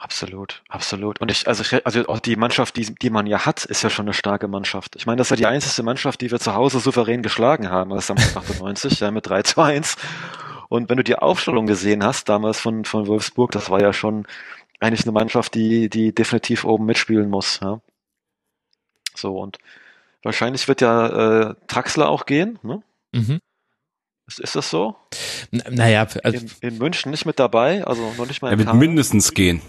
[0.00, 1.20] Absolut, absolut.
[1.20, 3.90] Und ich, also, ich, also auch die Mannschaft, die, die man ja hat, ist ja
[3.90, 4.94] schon eine starke Mannschaft.
[4.94, 7.90] Ich meine, das ist ja die einzige Mannschaft, die wir zu Hause souverän geschlagen haben,
[7.90, 9.96] das damals 98, ja, mit 3 zu 1.
[10.68, 14.26] Und wenn du die Aufstellung gesehen hast, damals von, von Wolfsburg, das war ja schon
[14.78, 17.80] eigentlich eine Mannschaft, die, die definitiv oben mitspielen muss, ja.
[19.16, 19.58] So, und
[20.22, 22.82] wahrscheinlich wird ja äh, Traxler auch gehen, ne?
[23.12, 23.40] Mhm.
[24.28, 24.94] Ist, ist das so?
[25.50, 28.74] N naja, also, In, in München nicht mit dabei, also noch nicht mal Er wird
[28.74, 29.60] mindestens gehen.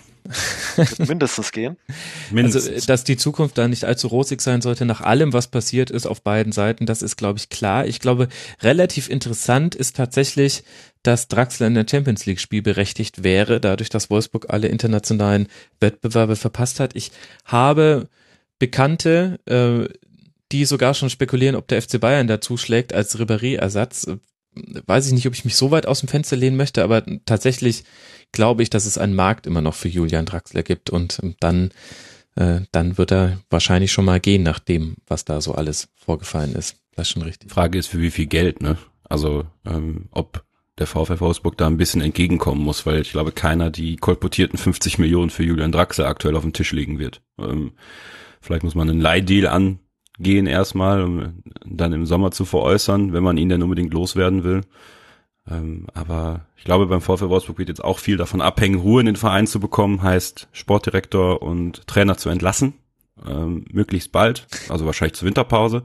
[1.00, 1.78] Mindestens gehen.
[1.88, 2.86] also, Mindestens.
[2.86, 6.22] dass die Zukunft da nicht allzu rosig sein sollte, nach allem, was passiert ist auf
[6.22, 7.88] beiden Seiten, das ist, glaube ich, klar.
[7.88, 8.28] Ich glaube,
[8.62, 10.64] relativ interessant ist tatsächlich,
[11.04, 15.48] dass Draxler in der Champions League spielberechtigt wäre, dadurch, dass Wolfsburg alle internationalen
[15.80, 16.96] Wettbewerbe verpasst hat.
[16.96, 17.12] Ich
[17.46, 18.10] habe
[18.60, 19.92] Bekannte, äh,
[20.52, 24.08] die sogar schon spekulieren, ob der FC Bayern da zuschlägt als Ribéry-Ersatz.
[24.86, 27.84] Weiß ich nicht, ob ich mich so weit aus dem Fenster lehnen möchte, aber tatsächlich
[28.32, 31.72] glaube ich, dass es einen Markt immer noch für Julian Draxler gibt und dann,
[32.36, 36.54] äh, dann wird er wahrscheinlich schon mal gehen, nach dem, was da so alles vorgefallen
[36.54, 36.78] ist.
[36.96, 37.52] Das ist schon richtig.
[37.52, 38.78] Frage ist, für wie viel Geld, ne?
[39.08, 40.44] Also, ähm, ob
[40.80, 44.98] der VfL Wolfsburg da ein bisschen entgegenkommen muss, weil ich glaube, keiner die kolportierten 50
[44.98, 47.22] Millionen für Julian Draxler aktuell auf dem Tisch legen wird.
[47.38, 47.74] Ähm,
[48.42, 53.38] vielleicht muss man einen Leihdeal angehen erstmal, um dann im Sommer zu veräußern, wenn man
[53.38, 54.62] ihn denn unbedingt loswerden will.
[55.50, 59.08] Ähm, aber ich glaube, beim VfL Wolfsburg wird jetzt auch viel davon abhängen, Ruhe in
[59.08, 62.74] den Verein zu bekommen, heißt Sportdirektor und Trainer zu entlassen,
[63.28, 65.84] ähm, möglichst bald, also wahrscheinlich zur Winterpause.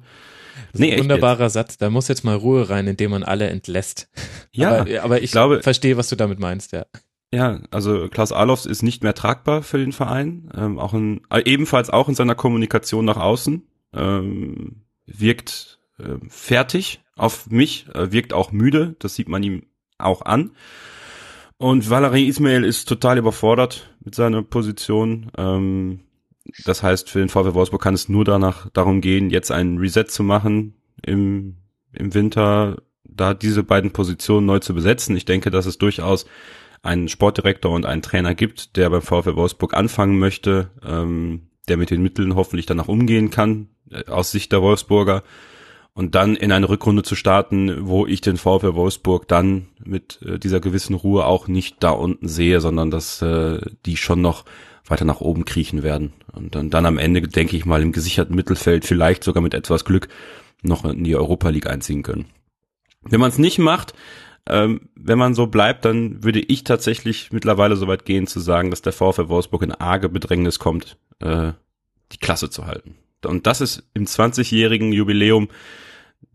[0.78, 1.78] Ein wunderbarer Satz.
[1.78, 4.08] Da muss jetzt mal Ruhe rein, indem man alle entlässt.
[4.56, 6.86] Ja, aber, aber ich glaube- verstehe, was du damit meinst, ja.
[7.32, 11.42] Ja, also Klaus Alofs ist nicht mehr tragbar für den Verein, ähm, auch in, äh,
[11.44, 18.32] ebenfalls auch in seiner Kommunikation nach außen, ähm, wirkt äh, fertig auf mich, äh, wirkt
[18.32, 19.66] auch müde, das sieht man ihm
[19.98, 20.52] auch an.
[21.56, 25.30] Und Valerie Ismail ist total überfordert mit seiner Position.
[25.36, 26.00] Ähm,
[26.64, 30.04] das heißt, für den VfL Wolfsburg kann es nur danach darum gehen, jetzt einen Reset
[30.08, 31.56] zu machen im,
[31.92, 35.16] im Winter, da diese beiden Positionen neu zu besetzen.
[35.16, 36.26] Ich denke, dass es durchaus
[36.82, 41.90] einen Sportdirektor und einen Trainer gibt, der beim VfL Wolfsburg anfangen möchte, ähm, der mit
[41.90, 45.22] den Mitteln hoffentlich danach umgehen kann, äh, aus Sicht der Wolfsburger.
[45.94, 50.40] Und dann in eine Rückrunde zu starten, wo ich den VfL Wolfsburg dann mit äh,
[50.40, 54.44] dieser gewissen Ruhe auch nicht da unten sehe, sondern dass äh, die schon noch
[54.86, 56.12] weiter nach oben kriechen werden.
[56.32, 59.84] Und dann, dann am Ende, denke ich mal, im gesicherten Mittelfeld, vielleicht sogar mit etwas
[59.84, 60.08] Glück,
[60.62, 62.26] noch in die Europa League einziehen können.
[63.02, 63.94] Wenn man es nicht macht,
[64.46, 68.70] ähm, wenn man so bleibt, dann würde ich tatsächlich mittlerweile so weit gehen zu sagen,
[68.70, 71.52] dass der VfL Wolfsburg in arge Bedrängnis kommt, äh,
[72.12, 72.96] die Klasse zu halten.
[73.26, 75.48] Und das ist im 20-jährigen Jubiläum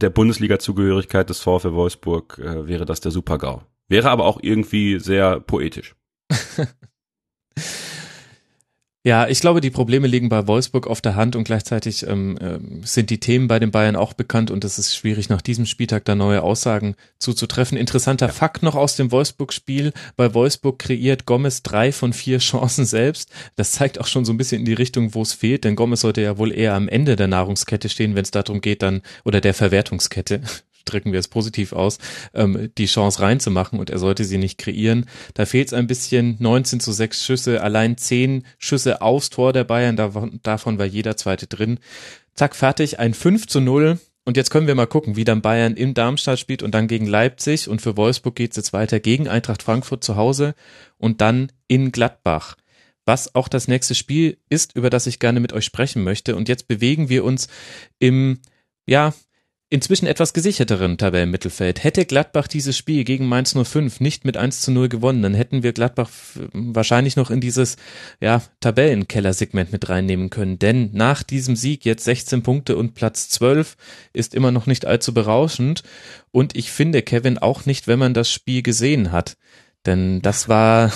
[0.01, 3.61] der Bundesliga-Zugehörigkeit des VfL Wolfsburg, äh, wäre das der Super-GAU.
[3.87, 5.95] Wäre aber auch irgendwie sehr poetisch.
[9.05, 12.81] Ja, ich glaube, die Probleme liegen bei Wolfsburg auf der Hand und gleichzeitig ähm, ähm,
[12.83, 16.03] sind die Themen bei den Bayern auch bekannt und es ist schwierig, nach diesem Spieltag
[16.03, 17.77] da neue Aussagen zuzutreffen.
[17.77, 18.33] Interessanter ja.
[18.33, 19.93] Fakt noch aus dem Wolfsburg-Spiel.
[20.17, 23.31] Bei Wolfsburg kreiert Gomez drei von vier Chancen selbst.
[23.55, 26.01] Das zeigt auch schon so ein bisschen in die Richtung, wo es fehlt, denn Gomez
[26.01, 29.39] sollte ja wohl eher am Ende der Nahrungskette stehen, wenn es darum geht, dann, oder
[29.39, 30.41] der Verwertungskette,
[30.89, 31.97] drücken wir es positiv aus,
[32.33, 35.05] ähm, die Chance reinzumachen und er sollte sie nicht kreieren.
[35.33, 39.63] Da fehlt es ein bisschen 19 zu 6 Schüsse, allein 10 Schüsse aufs Tor der
[39.63, 41.79] Bayern, davon, davon war jeder zweite drin.
[42.33, 43.99] Zack, fertig, ein 5 zu 0.
[44.25, 47.07] Und jetzt können wir mal gucken, wie dann Bayern in Darmstadt spielt und dann gegen
[47.07, 47.67] Leipzig.
[47.67, 50.53] Und für Wolfsburg geht es jetzt weiter gegen Eintracht Frankfurt zu Hause
[50.97, 52.55] und dann in Gladbach
[53.09, 56.35] was auch das nächste Spiel ist, über das ich gerne mit euch sprechen möchte.
[56.35, 57.47] Und jetzt bewegen wir uns
[57.97, 58.39] im,
[58.85, 59.15] ja,
[59.71, 61.83] inzwischen etwas gesicherteren Tabellenmittelfeld.
[61.83, 65.61] Hätte Gladbach dieses Spiel gegen Mainz 05 nicht mit 1 zu 0 gewonnen, dann hätten
[65.61, 66.09] wir Gladbach
[66.53, 67.77] wahrscheinlich noch in dieses
[68.19, 70.57] ja, Tabellenkeller-Segment mit reinnehmen können.
[70.57, 73.77] Denn nach diesem Sieg jetzt 16 Punkte und Platz 12
[74.11, 75.83] ist immer noch nicht allzu berauschend.
[76.31, 79.37] Und ich finde, Kevin, auch nicht, wenn man das Spiel gesehen hat.
[79.85, 80.91] Denn das war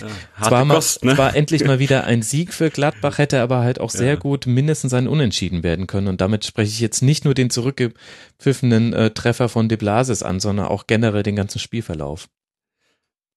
[0.00, 0.08] Ja,
[0.48, 1.14] zwar, mal, Kost, ne?
[1.14, 4.16] zwar endlich mal wieder ein Sieg für Gladbach, hätte aber halt auch sehr Ja.
[4.16, 6.08] gut mindestens ein Unentschieden werden können.
[6.08, 10.40] Und damit spreche ich jetzt nicht nur den zurückgepfiffenen äh, Treffer von De Blasis an,
[10.40, 12.28] sondern auch generell den ganzen Spielverlauf.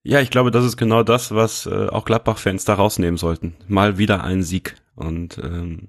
[0.03, 3.55] Ja, ich glaube, das ist genau das, was äh, auch Gladbach-Fans da rausnehmen sollten.
[3.67, 4.75] Mal wieder ein Sieg.
[4.95, 5.87] Und ähm,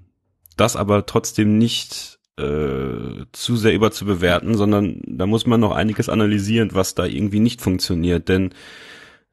[0.55, 6.69] das aber trotzdem nicht äh, zu sehr überzubewerten, sondern da muss man noch einiges analysieren,
[6.73, 8.29] was da irgendwie nicht funktioniert.
[8.29, 8.53] Denn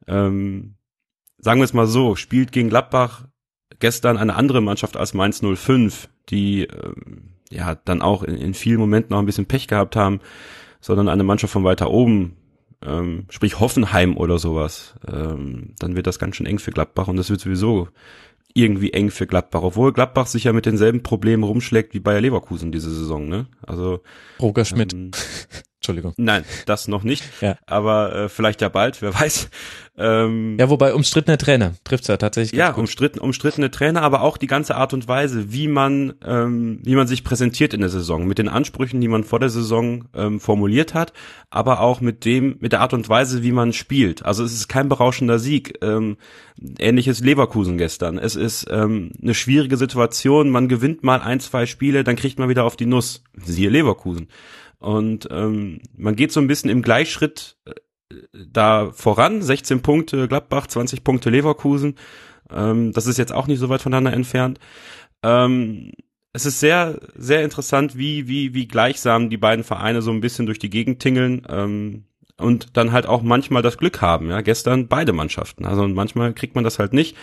[0.07, 0.75] ähm,
[1.37, 3.25] sagen wir es mal so, spielt gegen Gladbach
[3.79, 8.79] gestern eine andere Mannschaft als Mainz 05, die ähm, ja dann auch in, in vielen
[8.79, 10.21] Momenten noch ein bisschen Pech gehabt haben,
[10.79, 12.37] sondern eine Mannschaft von weiter oben,
[12.81, 17.17] ähm, sprich Hoffenheim oder sowas, ähm, dann wird das ganz schön eng für Gladbach und
[17.17, 17.89] das wird sowieso
[18.53, 22.71] irgendwie eng für Gladbach, obwohl Gladbach sich ja mit denselben Problemen rumschlägt wie Bayer Leverkusen
[22.71, 23.47] diese Saison, ne?
[23.65, 24.01] Also
[24.39, 24.93] Roger Schmidt.
[24.93, 25.11] ähm,
[25.83, 26.13] Entschuldigung.
[26.15, 27.25] Nein, das noch nicht.
[27.41, 27.57] Ja.
[27.65, 29.49] Aber äh, vielleicht ja bald, wer weiß.
[29.97, 32.79] Ähm, Ja, wobei umstrittener Trainer trifft's ja tatsächlich ja, gut.
[32.79, 37.07] umstritten, umstrittene Trainer, aber auch die ganze Art und Weise, wie man, ähm, wie man
[37.07, 40.93] sich präsentiert in der Saison, mit den Ansprüchen, die man vor der Saison ähm, formuliert
[40.93, 41.11] hat,
[41.49, 44.23] aber auch mit dem, mit der Art und Weise, wie man spielt.
[44.23, 45.79] Also es ist kein berauschender Sieg.
[45.81, 46.15] Ähm,
[46.79, 48.17] ähnliches Leverkusen gestern.
[48.17, 50.49] Es ist ähm, eine schwierige Situation.
[50.49, 53.23] Man gewinnt mal ein, zwei Spiele, dann kriegt man wieder auf die Nuss.
[53.35, 54.27] Siehe Leverkusen.
[54.83, 57.71] Und ähm, man geht so ein bisschen im Gleichschritt äh,
[58.33, 59.41] da voran.
[59.41, 61.95] 16 Punkte Gladbach, 20 Punkte Leverkusen.
[62.51, 64.59] Ähm, das ist jetzt auch nicht so weit voneinander entfernt.
[65.23, 65.93] Ähm,
[66.33, 70.47] es ist sehr, sehr interessant, wie, wie, wie gleichsam die beiden Vereine so ein bisschen
[70.47, 71.43] durch die Gegend tingeln.
[71.47, 72.03] Ähm,
[72.37, 75.65] und dann halt auch manchmal das Glück haben, ja, gestern beide Mannschaften.
[75.65, 77.15] Also manchmal kriegt man das halt nicht.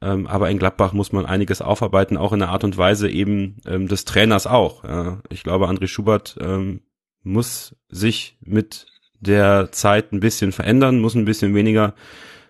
[0.00, 3.56] Ähm, aber in Gladbach muss man einiges aufarbeiten, auch in der Art und Weise eben
[3.66, 4.84] ähm, des Trainers auch.
[4.84, 5.18] Ja.
[5.30, 6.82] Ich glaube, André Schubert ähm,
[7.28, 8.86] muss sich mit
[9.20, 11.94] der Zeit ein bisschen verändern, muss ein bisschen weniger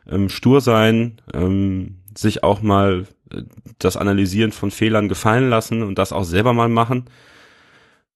[0.06, 3.42] ähm, stur sein, ähm, sich auch mal äh,
[3.78, 7.06] das Analysieren von Fehlern gefallen lassen und das auch selber mal machen.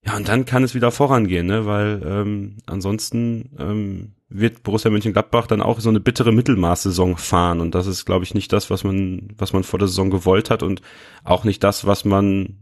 [0.05, 1.65] Ja, und dann kann es wieder vorangehen, ne?
[1.65, 7.73] weil ähm, ansonsten ähm, wird Borussia Mönchengladbach dann auch so eine bittere Mittelmaßsaison fahren und
[7.73, 10.61] das ist, glaube ich, nicht das, was man, was man vor der Saison gewollt hat
[10.61, 10.81] und
[11.23, 12.59] auch nicht das, was man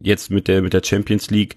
[0.00, 1.54] jetzt mit der mit der Champions League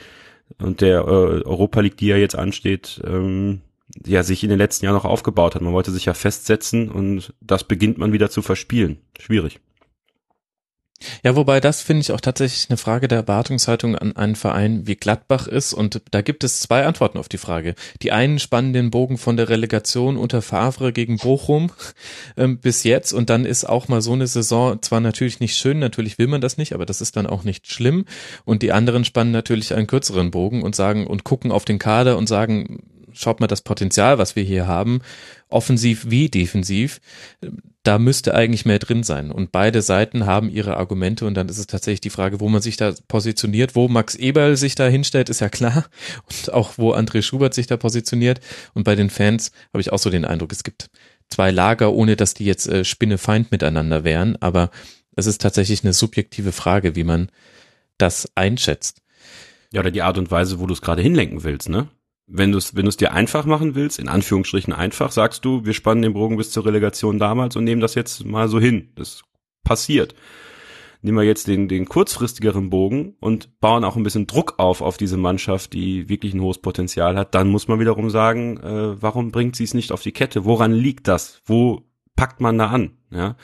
[0.59, 3.61] und der äh, Europa League, die ja jetzt ansteht, ähm,
[4.05, 5.61] ja sich in den letzten Jahren noch aufgebaut hat.
[5.61, 8.97] Man wollte sich ja festsetzen und das beginnt man wieder zu verspielen.
[9.19, 9.59] Schwierig.
[11.23, 14.95] Ja, wobei das finde ich auch tatsächlich eine Frage der Erwartungshaltung an einen Verein wie
[14.95, 15.73] Gladbach ist.
[15.73, 17.76] Und da gibt es zwei Antworten auf die Frage.
[18.01, 21.72] Die einen spannen den Bogen von der Relegation unter Favre gegen Bochum
[22.38, 23.11] ähm, bis jetzt.
[23.11, 26.41] Und dann ist auch mal so eine Saison zwar natürlich nicht schön, natürlich will man
[26.41, 28.05] das nicht, aber das ist dann auch nicht schlimm.
[28.45, 32.17] Und die anderen spannen natürlich einen kürzeren Bogen und sagen und gucken auf den Kader
[32.17, 32.84] und sagen,
[33.16, 35.02] schaut mal das Potenzial, was wir hier haben,
[35.50, 37.00] offensiv wie defensiv,
[37.84, 39.32] da müsste eigentlich mehr drin sein.
[39.32, 42.62] Und beide Seiten haben ihre Argumente und dann ist es tatsächlich die Frage, wo man
[42.62, 45.86] sich da positioniert, wo Max Eberl sich da hinstellt, ist ja klar.
[46.28, 48.40] Und auch wo André Schubert sich da positioniert.
[48.74, 50.90] Und bei den Fans habe ich auch so den Eindruck, es gibt
[51.30, 54.36] zwei Lager, ohne dass die jetzt äh, Spinnefeind miteinander wären.
[54.42, 54.72] Aber
[55.16, 57.30] es ist tatsächlich eine subjektive Frage, wie man
[57.98, 59.02] das einschätzt.
[59.72, 61.88] Ja, oder die Art und Weise, wo du es gerade hinlenken willst, ne?
[62.27, 65.65] Wenn du es wenn du es dir einfach machen willst, in Anführungsstrichen einfach, sagst du,
[65.65, 68.89] wir spannen den Bogen bis zur Relegation damals und nehmen das jetzt mal so hin.
[68.95, 69.23] Das
[69.64, 70.15] passiert.
[71.02, 74.97] Nehmen wir jetzt den, den kurzfristigeren Bogen und bauen auch ein bisschen Druck auf auf
[74.97, 77.35] diese Mannschaft, die wirklich ein hohes Potenzial hat.
[77.35, 80.45] Dann muss man wiederum sagen, äh, warum bringt sie es nicht auf die Kette?
[80.45, 81.41] Woran liegt das?
[81.45, 81.84] Wo
[82.15, 82.97] packt man da an?
[83.11, 83.35] Ja,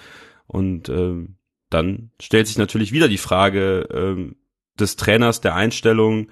[0.47, 1.27] und äh,
[1.69, 4.33] dann stellt sich natürlich wieder die Frage äh,
[4.79, 6.29] des Trainers, der Einstellung,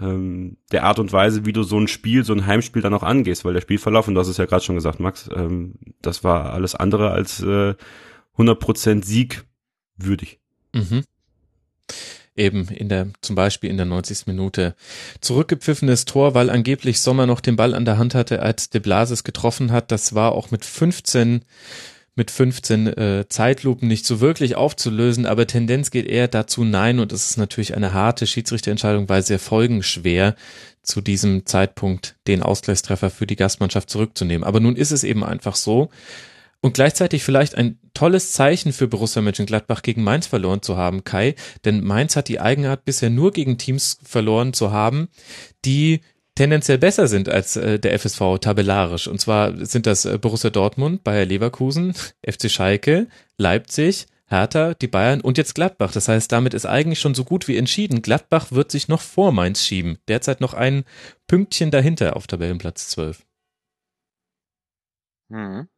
[0.00, 3.02] ähm, der Art und Weise, wie du so ein Spiel, so ein Heimspiel dann auch
[3.02, 6.52] angehst, weil der Spielverlauf, und das ist ja gerade schon gesagt, Max, ähm, das war
[6.52, 7.74] alles andere als äh,
[8.36, 9.44] 100% Sieg
[9.96, 10.40] würdig.
[10.74, 11.04] Mhm.
[12.34, 14.26] Eben in der, zum Beispiel in der 90.
[14.26, 14.74] Minute
[15.20, 19.24] zurückgepfiffenes Tor, weil angeblich Sommer noch den Ball an der Hand hatte, als De Blasis
[19.24, 19.90] getroffen hat.
[19.90, 21.44] Das war auch mit 15
[22.16, 27.12] mit 15 äh, Zeitlupen nicht so wirklich aufzulösen, aber Tendenz geht eher dazu nein und
[27.12, 30.34] es ist natürlich eine harte Schiedsrichterentscheidung, weil sehr folgenschwer
[30.82, 34.44] zu diesem Zeitpunkt den Ausgleichstreffer für die Gastmannschaft zurückzunehmen.
[34.44, 35.90] Aber nun ist es eben einfach so
[36.62, 41.34] und gleichzeitig vielleicht ein tolles Zeichen für Borussia Mönchengladbach gegen Mainz verloren zu haben, Kai,
[41.64, 45.08] denn Mainz hat die Eigenart bisher nur gegen Teams verloren zu haben,
[45.64, 46.00] die
[46.36, 49.08] tendenziell besser sind als äh, der FSV tabellarisch.
[49.08, 51.94] Und zwar sind das äh, Borussia Dortmund, Bayer Leverkusen,
[52.24, 55.92] FC Schalke, Leipzig, Hertha, die Bayern und jetzt Gladbach.
[55.92, 58.02] Das heißt, damit ist eigentlich schon so gut wie entschieden.
[58.02, 59.98] Gladbach wird sich noch vor Mainz schieben.
[60.08, 60.84] Derzeit noch ein
[61.26, 63.24] Pünktchen dahinter auf Tabellenplatz 12.
[65.28, 65.68] Mhm.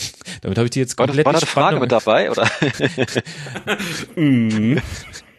[0.42, 2.48] Damit habe ich die jetzt War, das, komplett war da eine Frage mit dabei, oder?
[4.16, 4.80] Mhm.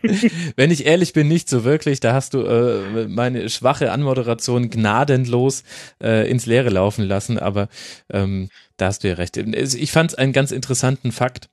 [0.55, 1.99] Wenn ich ehrlich bin, nicht so wirklich.
[1.99, 5.63] Da hast du äh, meine schwache Anmoderation gnadenlos
[6.01, 7.69] äh, ins Leere laufen lassen, aber
[8.09, 9.37] ähm, da hast du ja recht.
[9.37, 11.49] Ich fand es einen ganz interessanten Fakt.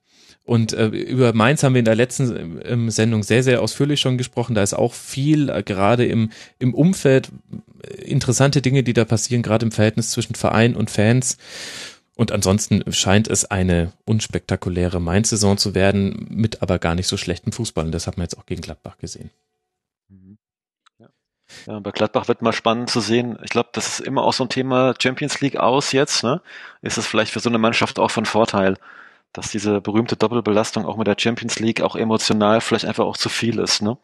[0.47, 4.17] Und äh, über Mainz haben wir in der letzten ähm, Sendung sehr, sehr ausführlich schon
[4.17, 4.55] gesprochen.
[4.55, 7.29] Da ist auch viel, äh, gerade im, im Umfeld,
[7.83, 11.37] äh, interessante Dinge, die da passieren, gerade im Verhältnis zwischen Verein und Fans.
[12.17, 17.51] Und ansonsten scheint es eine unspektakuläre Mainz-Saison zu werden, mit aber gar nicht so schlechten
[17.51, 17.85] Fußball.
[17.85, 19.29] Und das hat man jetzt auch gegen Gladbach gesehen.
[21.67, 23.37] Ja, bei Gladbach wird mal spannend zu sehen.
[23.43, 26.23] Ich glaube, das ist immer auch so ein Thema Champions League aus jetzt.
[26.23, 26.41] Ne?
[26.81, 28.77] Ist es vielleicht für so eine Mannschaft auch von Vorteil,
[29.31, 33.29] dass diese berühmte Doppelbelastung auch mit der Champions League auch emotional vielleicht einfach auch zu
[33.29, 33.83] viel ist.
[33.83, 33.95] Ne?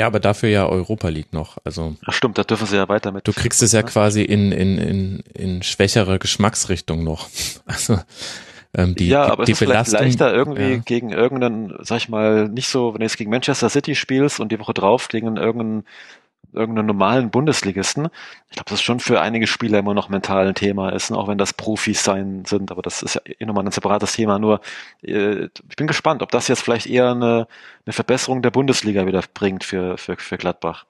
[0.00, 1.58] Ja, aber dafür ja Europa League noch.
[1.62, 3.28] Also Ach stimmt, da dürfen sie ja weiter mit.
[3.28, 3.86] du kriegst es ja ne?
[3.86, 7.28] quasi in, in, in, in schwächerer Geschmacksrichtung noch.
[7.66, 7.98] Also
[8.72, 10.76] ähm, die, ja, aber die es ist vielleicht leichter irgendwie ja.
[10.78, 14.50] gegen irgendeinen, sag ich mal, nicht so, wenn du jetzt gegen Manchester City spielst und
[14.50, 15.84] die Woche drauf gegen irgendeinen,
[16.52, 18.08] irgendeinen normalen Bundesligisten.
[18.48, 21.28] Ich glaube, das ist schon für einige Spieler immer noch mental ein Thema ist, auch
[21.28, 24.38] wenn das Profis sein sind, aber das ist ja eh nochmal ein separates Thema.
[24.38, 24.60] Nur
[25.02, 27.46] äh, ich bin gespannt, ob das jetzt vielleicht eher eine,
[27.86, 30.86] eine Verbesserung der Bundesliga wieder bringt für, für, für Gladbach.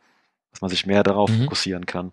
[0.52, 1.44] Dass man sich mehr darauf Mhm.
[1.44, 2.12] fokussieren kann.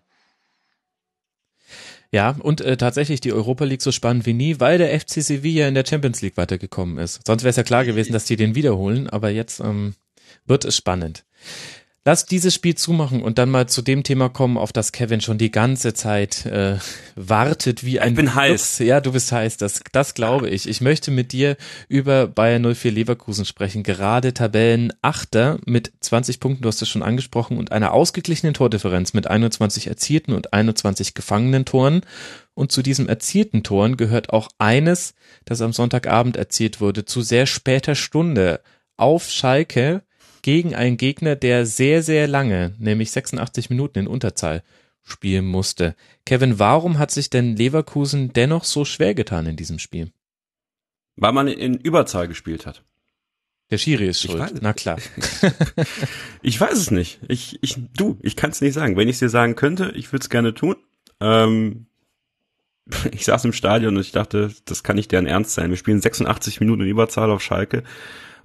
[2.10, 5.68] Ja, und äh, tatsächlich die Europa League so spannend wie nie, weil der FC Sevilla
[5.68, 7.26] in der Champions League weitergekommen ist.
[7.26, 9.94] Sonst wäre es ja klar gewesen, dass die den wiederholen, aber jetzt ähm,
[10.46, 11.24] wird es spannend.
[12.04, 15.36] Lass dieses Spiel zumachen und dann mal zu dem Thema kommen, auf das Kevin schon
[15.36, 16.78] die ganze Zeit äh,
[17.16, 18.78] wartet wie ein Ich bin heiß.
[18.78, 20.68] Ja, du bist heiß, das, das glaube ich.
[20.68, 21.56] Ich möchte mit dir
[21.88, 23.82] über Bayern 04 Leverkusen sprechen.
[23.82, 29.26] Gerade Tabellenachter mit 20 Punkten, du hast es schon angesprochen, und einer ausgeglichenen Tordifferenz mit
[29.26, 32.02] 21 erzielten und 21 gefangenen Toren.
[32.54, 35.14] Und zu diesen erzielten Toren gehört auch eines,
[35.44, 38.60] das am Sonntagabend erzielt wurde, zu sehr später Stunde
[38.96, 40.02] auf Schalke
[40.42, 44.62] gegen einen Gegner, der sehr, sehr lange, nämlich 86 Minuten in Unterzahl
[45.02, 45.94] spielen musste.
[46.26, 50.12] Kevin, warum hat sich denn Leverkusen dennoch so schwer getan in diesem Spiel?
[51.16, 52.84] Weil man in Überzahl gespielt hat.
[53.70, 54.38] Der Schiri ist schuld.
[54.38, 54.54] weiß.
[54.60, 54.98] Na klar.
[56.42, 57.20] Ich weiß es nicht.
[57.28, 58.96] Ich, ich, du, ich kann es nicht sagen.
[58.96, 60.76] Wenn ich es dir sagen könnte, ich würde es gerne tun.
[61.20, 61.86] Ähm,
[63.12, 65.70] ich saß im Stadion und ich dachte, das kann nicht deren Ernst sein.
[65.70, 67.82] Wir spielen 86 Minuten in Überzahl auf Schalke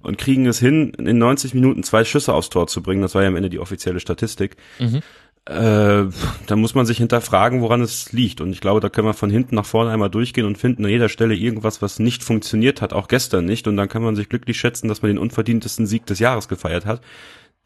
[0.04, 3.02] und kriegen es hin, in 90 Minuten zwei Schüsse aufs Tor zu bringen.
[3.02, 4.56] Das war ja am Ende die offizielle Statistik.
[4.78, 5.02] Mhm.
[5.46, 6.06] Äh,
[6.46, 8.40] da muss man sich hinterfragen, woran es liegt.
[8.40, 10.90] Und ich glaube, da können wir von hinten nach vorne einmal durchgehen und finden an
[10.90, 13.68] jeder Stelle irgendwas, was nicht funktioniert hat, auch gestern nicht.
[13.68, 16.86] Und dann kann man sich glücklich schätzen, dass man den unverdientesten Sieg des Jahres gefeiert
[16.86, 17.02] hat.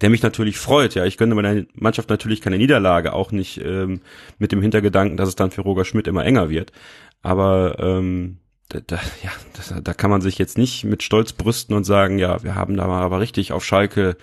[0.01, 1.05] Der mich natürlich freut, ja.
[1.05, 4.01] Ich gönne meiner Mannschaft natürlich keine Niederlage, auch nicht ähm,
[4.39, 6.73] mit dem Hintergedanken, dass es dann für Roger Schmidt immer enger wird.
[7.23, 8.39] Aber ähm,
[8.69, 12.19] da, da, ja, das, da kann man sich jetzt nicht mit Stolz brüsten und sagen,
[12.19, 14.17] ja, wir haben da mal aber richtig auf Schalke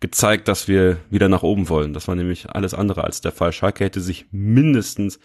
[0.00, 1.92] gezeigt, dass wir wieder nach oben wollen.
[1.92, 3.52] Das war nämlich alles andere als der Fall.
[3.52, 5.18] Schalke hätte sich mindestens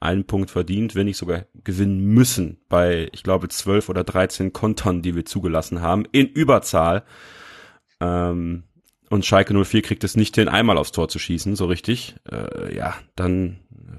[0.00, 5.02] einen Punkt verdient, wenn nicht sogar gewinnen müssen bei, ich glaube, zwölf oder dreizehn Kontern,
[5.02, 7.04] die wir zugelassen haben, in Überzahl.
[8.00, 8.64] Ähm,
[9.10, 12.16] und Schalke 04 kriegt es nicht hin, einmal aufs Tor zu schießen, so richtig.
[12.30, 13.58] Äh, ja, dann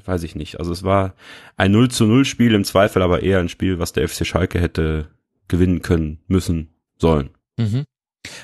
[0.09, 0.59] weiß ich nicht.
[0.59, 1.13] Also es war
[1.55, 4.59] ein 0 zu 0 Spiel im Zweifel, aber eher ein Spiel, was der FC Schalke
[4.59, 5.07] hätte
[5.47, 7.29] gewinnen können, müssen, sollen.
[7.57, 7.85] Mhm.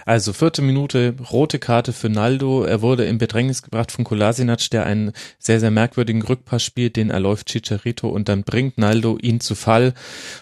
[0.05, 2.63] Also vierte Minute, rote Karte für Naldo.
[2.63, 7.09] Er wurde in Bedrängnis gebracht von Kolasinac, der einen sehr, sehr merkwürdigen Rückpass spielt, den
[7.09, 9.93] erläuft Chicharito und dann bringt Naldo ihn zu Fall.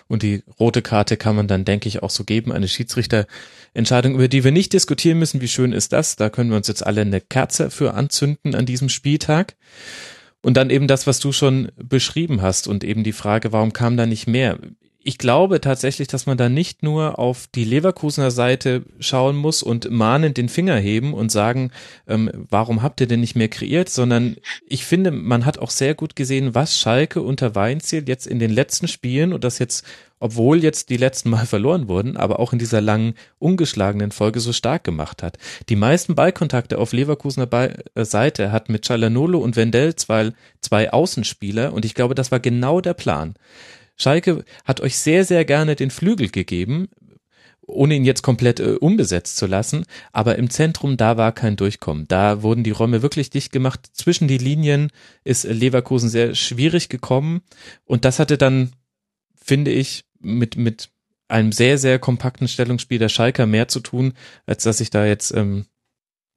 [0.08, 2.52] Und die rote Karte kann man dann, denke ich, auch so geben.
[2.52, 5.42] Eine Schiedsrichterentscheidung, über die wir nicht diskutieren müssen.
[5.42, 6.16] Wie schön ist das?
[6.16, 9.56] Da können wir uns jetzt alle eine Kerze für anzünden an diesem Spieltag.
[10.44, 13.98] Und dann eben das, was du schon beschrieben hast und eben die Frage, warum kam
[13.98, 14.60] da nicht mehr?
[15.06, 19.92] Ich glaube tatsächlich, dass man da nicht nur auf die Leverkusener Seite schauen muss und
[19.92, 21.72] mahnend den Finger heben und sagen,
[22.08, 25.94] ähm, warum habt ihr denn nicht mehr kreiert, sondern ich finde, man hat auch sehr
[25.94, 29.86] gut gesehen, was Schalke unter Weinziel jetzt in den letzten Spielen und das jetzt,
[30.20, 34.54] obwohl jetzt die letzten Mal verloren wurden, aber auch in dieser langen ungeschlagenen Folge so
[34.54, 35.38] stark gemacht hat.
[35.68, 40.32] Die meisten Ballkontakte auf Leverkusener äh, Seite hat mit Chalanolo und Wendell zwei,
[40.62, 43.36] zwei Außenspieler und ich glaube, das war genau der Plan.
[43.96, 46.88] Schalke hat euch sehr, sehr gerne den Flügel gegeben,
[47.66, 52.08] ohne ihn jetzt komplett äh, unbesetzt zu lassen, aber im Zentrum, da war kein Durchkommen.
[52.08, 53.90] Da wurden die Räume wirklich dicht gemacht.
[53.94, 54.92] Zwischen die Linien
[55.24, 57.42] ist Leverkusen sehr schwierig gekommen
[57.86, 58.72] und das hatte dann,
[59.36, 60.90] finde ich, mit, mit
[61.28, 64.14] einem sehr, sehr kompakten Stellungsspiel der Schalker mehr zu tun,
[64.46, 65.66] als dass ich da jetzt ähm,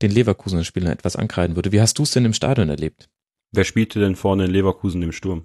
[0.02, 1.72] den Leverkusener Spielern etwas ankreiden würde.
[1.72, 3.08] Wie hast du es denn im Stadion erlebt?
[3.52, 5.44] Wer spielte denn vorne in Leverkusen im Sturm?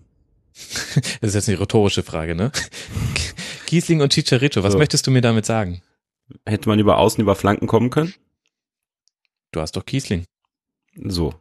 [0.54, 2.52] Das ist jetzt eine rhetorische Frage, ne?
[3.68, 4.80] Kiesling und Chicharito, was So.
[4.80, 5.82] möchtest du mir damit sagen?
[6.46, 8.14] Hätte man über Außen, über Flanken kommen können?
[9.52, 10.26] Du hast doch Kiesling.
[11.06, 11.34] So.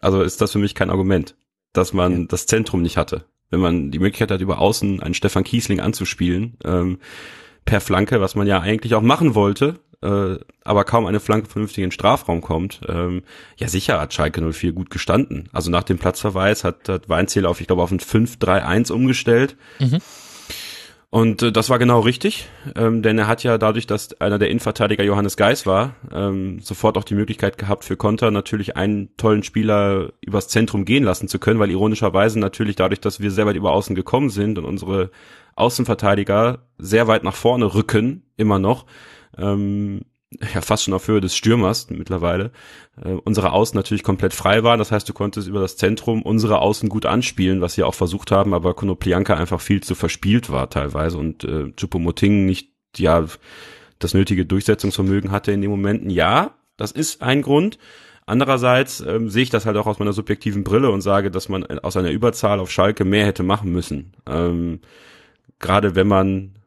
[0.00, 1.36] Also ist das für mich kein Argument,
[1.72, 2.26] dass man Ja.
[2.28, 3.24] das Zentrum nicht hatte.
[3.50, 6.98] Wenn man die Möglichkeit hat, über Außen einen Stefan Kiesling anzuspielen, ähm,
[7.64, 11.78] per Flanke, was man ja eigentlich auch machen wollte, äh, aber kaum eine Flanke vernünftig
[11.78, 12.80] in den Strafraum kommt.
[12.88, 13.22] Ähm,
[13.56, 15.48] ja, sicher hat Schalke 04 gut gestanden.
[15.52, 19.56] Also nach dem Platzverweis hat, hat Weinziel auf, ich glaube, auf ein 5-3-1 umgestellt.
[19.78, 19.98] Mhm.
[21.10, 24.48] Und äh, das war genau richtig, ähm, denn er hat ja dadurch, dass einer der
[24.48, 29.42] Innenverteidiger Johannes Geis war, ähm, sofort auch die Möglichkeit gehabt für Konter natürlich einen tollen
[29.42, 33.56] Spieler übers Zentrum gehen lassen zu können, weil ironischerweise natürlich dadurch, dass wir sehr weit
[33.56, 35.10] über Außen gekommen sind und unsere
[35.56, 38.86] Außenverteidiger sehr weit nach vorne rücken, immer noch,
[39.36, 40.02] ähm,
[40.54, 42.52] ja fast schon auf Höhe des Stürmers mittlerweile,
[43.02, 44.78] äh, unsere Außen natürlich komplett frei waren.
[44.78, 48.30] Das heißt, du konntest über das Zentrum unsere Außen gut anspielen, was sie auch versucht
[48.30, 53.24] haben, aber Konoplianka einfach viel zu verspielt war teilweise und äh, Chupomoting nicht ja
[53.98, 56.10] das nötige Durchsetzungsvermögen hatte in den Momenten.
[56.10, 57.78] Ja, das ist ein Grund.
[58.26, 61.64] Andererseits ähm, sehe ich das halt auch aus meiner subjektiven Brille und sage, dass man
[61.80, 64.12] aus einer Überzahl auf Schalke mehr hätte machen müssen.
[64.26, 64.80] Ähm,
[65.58, 66.59] Gerade wenn man äh,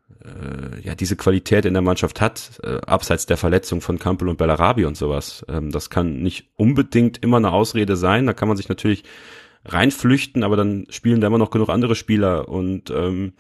[0.84, 4.86] ja diese Qualität in der Mannschaft hat, äh, abseits der Verletzung von Campbell und Bellarabi
[4.86, 5.45] und sowas.
[5.50, 8.26] Ähm, das kann nicht unbedingt immer eine Ausrede sein.
[8.26, 9.04] Da kann man sich natürlich
[9.66, 13.34] reinflüchten, aber dann spielen da immer noch genug andere Spieler und ähm,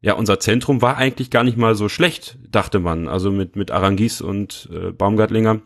[0.00, 3.08] ja, unser Zentrum war eigentlich gar nicht mal so schlecht, dachte man.
[3.08, 5.60] Also mit, mit Arangis und äh, Baumgartlinger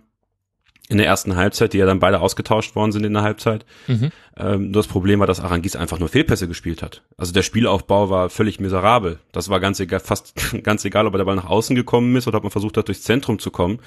[0.92, 3.64] in der ersten Halbzeit, die ja dann beide ausgetauscht worden sind in der Halbzeit.
[3.86, 4.10] Mhm.
[4.36, 7.02] Ähm, das Problem war, dass Arangis einfach nur Fehlpässe gespielt hat.
[7.16, 9.18] Also der Spielaufbau war völlig miserabel.
[9.32, 12.28] Das war ganz egal, fast ganz egal, ob er der Ball nach außen gekommen ist
[12.28, 13.80] oder ob man versucht hat, durchs Zentrum zu kommen.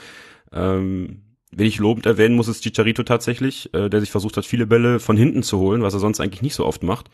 [0.51, 1.21] Ähm,
[1.51, 4.99] wenn ich lobend erwähnen muss, ist Chicharito tatsächlich, äh, der sich versucht hat, viele Bälle
[4.99, 7.11] von hinten zu holen, was er sonst eigentlich nicht so oft macht.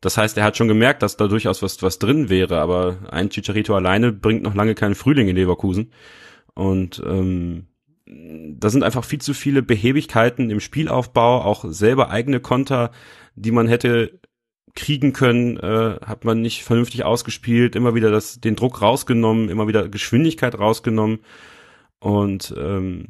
[0.00, 3.28] Das heißt, er hat schon gemerkt, dass da durchaus was, was drin wäre, aber ein
[3.28, 5.92] Chicharito alleine bringt noch lange keinen Frühling in Leverkusen.
[6.54, 7.66] Und ähm,
[8.06, 12.92] da sind einfach viel zu viele Behebigkeiten im Spielaufbau, auch selber eigene Konter,
[13.34, 14.20] die man hätte
[14.74, 19.66] kriegen können, äh, hat man nicht vernünftig ausgespielt, immer wieder das, den Druck rausgenommen, immer
[19.66, 21.20] wieder Geschwindigkeit rausgenommen.
[21.98, 23.08] Und ähm,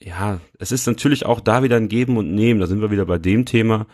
[0.00, 3.04] ja, es ist natürlich auch da wieder ein Geben und Nehmen, da sind wir wieder
[3.04, 3.86] bei dem Thema.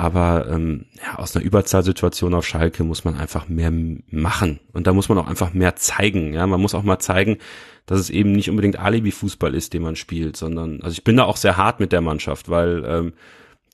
[0.00, 4.58] Aber ähm, ja, aus einer Überzahlsituation auf Schalke muss man einfach mehr machen.
[4.72, 6.32] Und da muss man auch einfach mehr zeigen.
[6.32, 7.36] Ja, man muss auch mal zeigen,
[7.84, 11.24] dass es eben nicht unbedingt Alibi-Fußball ist, den man spielt, sondern, also ich bin da
[11.24, 13.12] auch sehr hart mit der Mannschaft, weil ähm,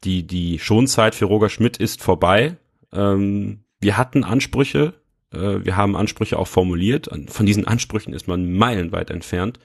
[0.03, 2.57] die, die Schonzeit für Roger Schmidt ist vorbei.
[2.93, 4.95] Ähm, wir hatten Ansprüche,
[5.33, 7.09] äh, wir haben Ansprüche auch formuliert.
[7.29, 9.61] Von diesen Ansprüchen ist man meilenweit entfernt.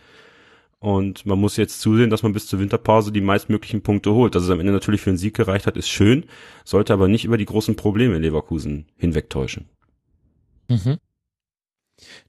[0.82, 4.34] Und man muss jetzt zusehen, dass man bis zur Winterpause die meistmöglichen Punkte holt.
[4.34, 6.26] Dass es am Ende natürlich für einen Sieg gereicht hat, ist schön,
[6.66, 9.70] sollte aber nicht über die großen Probleme in Leverkusen hinwegtäuschen.
[10.70, 10.98] Mhm.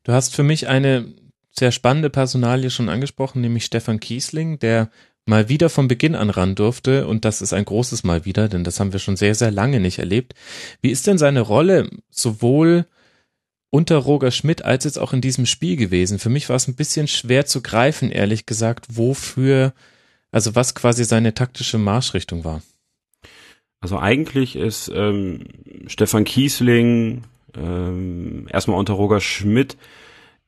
[0.02, 1.14] Du hast für mich eine
[1.50, 4.90] sehr spannende Personalie schon angesprochen, nämlich Stefan Kiesling, der
[5.24, 8.64] mal wieder von Beginn an ran durfte und das ist ein großes Mal wieder, denn
[8.64, 10.34] das haben wir schon sehr, sehr lange nicht erlebt.
[10.82, 12.84] Wie ist denn seine Rolle sowohl
[13.72, 16.18] unter Roger Schmidt als jetzt auch in diesem Spiel gewesen?
[16.18, 19.72] Für mich war es ein bisschen schwer zu greifen, ehrlich gesagt, wofür,
[20.30, 22.62] also was quasi seine taktische Marschrichtung war.
[23.80, 25.44] Also eigentlich ist ähm,
[25.88, 27.24] Stefan Kiesling
[27.56, 29.76] ähm, erstmal unter Roger Schmidt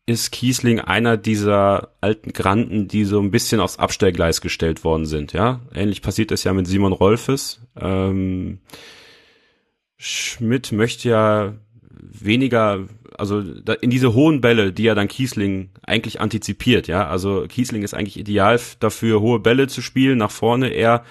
[0.07, 5.33] ist Kiesling einer dieser alten Granden, die so ein bisschen aufs Abstellgleis gestellt worden sind,
[5.33, 5.61] ja.
[5.75, 7.61] Ähnlich passiert es ja mit Simon Rolfes.
[7.81, 8.59] Ähm,
[9.97, 11.55] Schmidt möchte ja
[11.91, 12.87] weniger,
[13.19, 17.07] also in diese hohen Bälle, die ja dann Kiesling eigentlich antizipiert, ja.
[17.07, 20.69] Also Kiesling ist eigentlich ideal dafür, hohe Bälle zu spielen, nach vorne.
[20.69, 21.05] Er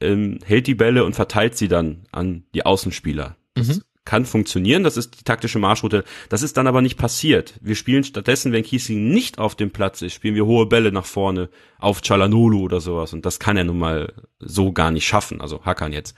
[0.00, 3.36] ähm, hält die Bälle und verteilt sie dann an die Außenspieler.
[3.56, 6.04] Mhm kann funktionieren, das ist die taktische Marschroute.
[6.30, 7.54] Das ist dann aber nicht passiert.
[7.60, 11.04] Wir spielen stattdessen, wenn Kiesling nicht auf dem Platz ist, spielen wir hohe Bälle nach
[11.04, 13.12] vorne auf Chalanolu oder sowas.
[13.12, 16.16] Und das kann er nun mal so gar nicht schaffen, also Hackern jetzt.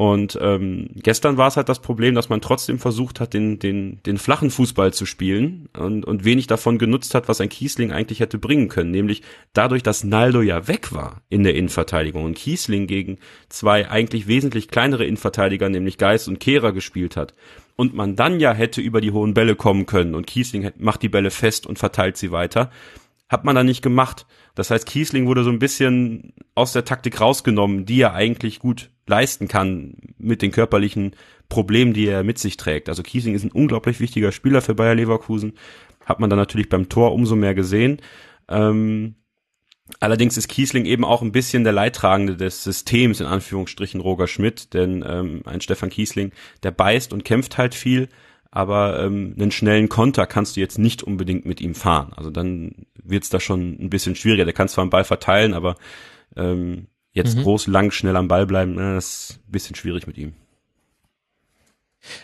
[0.00, 4.00] Und ähm, gestern war es halt das Problem, dass man trotzdem versucht hat, den, den,
[4.06, 8.20] den flachen Fußball zu spielen und, und wenig davon genutzt hat, was ein Kiesling eigentlich
[8.20, 8.92] hätte bringen können.
[8.92, 9.22] Nämlich
[9.54, 13.18] dadurch, dass Naldo ja weg war in der Innenverteidigung und Kiesling gegen
[13.48, 17.34] zwei eigentlich wesentlich kleinere Innenverteidiger, nämlich Geist und Kehrer gespielt hat.
[17.74, 21.08] Und man dann ja hätte über die hohen Bälle kommen können und Kiesling macht die
[21.08, 22.70] Bälle fest und verteilt sie weiter.
[23.28, 24.26] Hat man da nicht gemacht.
[24.54, 28.90] Das heißt, Kiesling wurde so ein bisschen aus der Taktik rausgenommen, die er eigentlich gut
[29.08, 31.14] leisten kann mit den körperlichen
[31.48, 32.88] Problemen, die er mit sich trägt.
[32.88, 35.54] Also Kiesling ist ein unglaublich wichtiger Spieler für Bayer Leverkusen.
[36.04, 38.00] Hat man dann natürlich beim Tor umso mehr gesehen.
[38.48, 39.14] Ähm,
[40.00, 44.74] allerdings ist Kiesling eben auch ein bisschen der Leidtragende des Systems, in Anführungsstrichen Roger Schmidt,
[44.74, 46.32] denn ähm, ein Stefan Kiesling,
[46.62, 48.08] der beißt und kämpft halt viel,
[48.50, 52.12] aber ähm, einen schnellen Konter kannst du jetzt nicht unbedingt mit ihm fahren.
[52.16, 54.44] Also dann wird's da schon ein bisschen schwieriger.
[54.44, 55.76] Der kann zwar einen Ball verteilen, aber
[56.36, 56.86] ähm,
[57.18, 57.42] Jetzt mhm.
[57.42, 60.34] groß, lang, schnell am Ball bleiben, das ist ein bisschen schwierig mit ihm.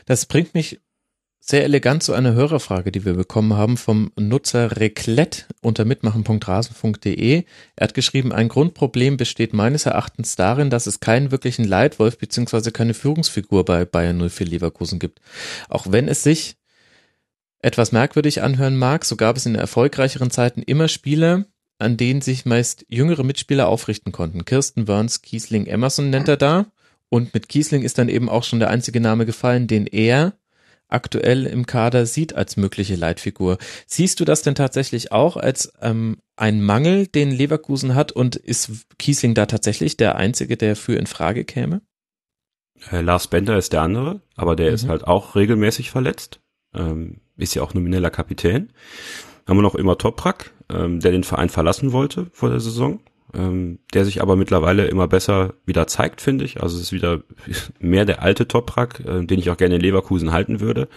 [0.07, 0.81] Das bringt mich
[1.41, 7.43] sehr elegant zu einer Hörerfrage, die wir bekommen haben vom Nutzer Reklet unter mitmachen.rasen.de.
[7.75, 12.71] Er hat geschrieben, ein Grundproblem besteht meines Erachtens darin, dass es keinen wirklichen Leitwolf bzw.
[12.71, 15.21] keine Führungsfigur bei Bayern 04 Leverkusen gibt.
[15.69, 16.55] Auch wenn es sich
[17.59, 21.47] etwas merkwürdig anhören mag, so gab es in erfolgreicheren Zeiten immer Spieler,
[21.79, 24.45] an denen sich meist jüngere Mitspieler aufrichten konnten.
[24.45, 26.67] Kirsten Burns, Kiesling, Emerson nennt er da.
[27.09, 30.35] Und mit Kiesling ist dann eben auch schon der einzige Name gefallen, den er
[30.89, 33.59] aktuell im Kader sieht als mögliche Leitfigur.
[33.87, 38.87] Siehst du das denn tatsächlich auch als ähm, ein Mangel, den Leverkusen hat und ist
[38.99, 41.83] Kiesling da tatsächlich der Einzige, der für in Frage käme?
[42.91, 44.75] Äh, Lars Bender ist der andere, aber der mhm.
[44.75, 46.41] ist halt auch regelmäßig verletzt.
[46.75, 48.73] Ähm, ist ja auch nomineller Kapitän.
[49.47, 53.01] Haben wir noch immer Toprak, ähm, der den Verein verlassen wollte vor der Saison
[53.35, 56.63] ähm, der sich aber mittlerweile immer besser wieder zeigt, finde ich.
[56.63, 57.21] Also es ist wieder
[57.79, 60.89] mehr der alte Toprak, äh, den ich auch gerne in Leverkusen halten würde.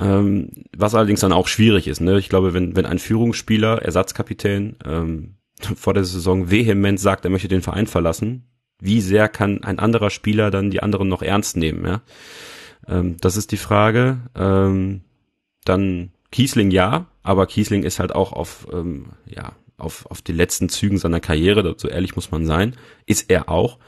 [0.00, 2.00] Ähm, was allerdings dann auch schwierig ist.
[2.00, 2.18] Ne?
[2.18, 5.34] Ich glaube, wenn, wenn ein Führungsspieler, Ersatzkapitän, ähm,
[5.76, 8.44] vor der Saison vehement sagt, er möchte den Verein verlassen,
[8.80, 11.84] wie sehr kann ein anderer Spieler dann die anderen noch ernst nehmen?
[11.84, 12.02] Ja?
[12.86, 14.18] Ähm, das ist die Frage.
[14.36, 15.00] Ähm,
[15.64, 20.70] dann Kiesling ja, aber Kiesling ist halt auch auf ähm, ja auf, auf die letzten
[20.70, 22.74] Zügen seiner Karriere, so ehrlich muss man sein,
[23.04, 23.78] ist er auch.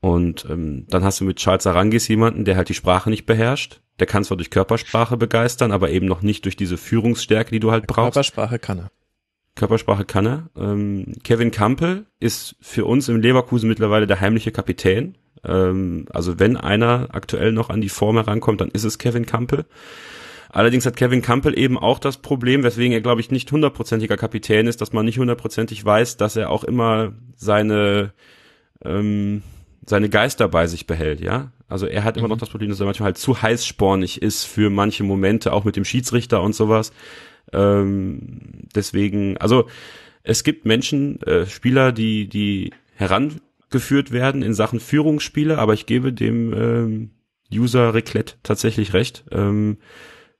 [0.00, 3.80] Und ähm, dann hast du mit Charles Arangis jemanden, der halt die Sprache nicht beherrscht.
[4.00, 7.72] Der kann zwar durch Körpersprache begeistern, aber eben noch nicht durch diese Führungsstärke, die du
[7.72, 8.12] halt brauchst.
[8.12, 8.90] Körpersprache kann er.
[9.56, 10.50] Körpersprache kann er.
[10.54, 15.16] Ähm, Kevin Campbell ist für uns im Leverkusen mittlerweile der heimliche Kapitän.
[15.42, 19.64] Ähm, also wenn einer aktuell noch an die Form herankommt, dann ist es Kevin Campbell.
[20.54, 24.68] Allerdings hat Kevin Campbell eben auch das Problem, weswegen er, glaube ich, nicht hundertprozentiger Kapitän
[24.68, 28.12] ist, dass man nicht hundertprozentig weiß, dass er auch immer seine,
[28.84, 29.42] ähm,
[29.84, 31.50] seine Geister bei sich behält, ja.
[31.66, 32.34] Also er hat immer mhm.
[32.34, 35.74] noch das Problem, dass er manchmal halt zu heißspornig ist für manche Momente, auch mit
[35.74, 36.92] dem Schiedsrichter und sowas.
[37.52, 39.66] Ähm, deswegen, also
[40.22, 46.12] es gibt Menschen, äh, Spieler, die, die herangeführt werden in Sachen Führungsspiele, aber ich gebe
[46.12, 47.10] dem ähm,
[47.52, 49.24] User Reclet tatsächlich recht.
[49.32, 49.78] Ähm,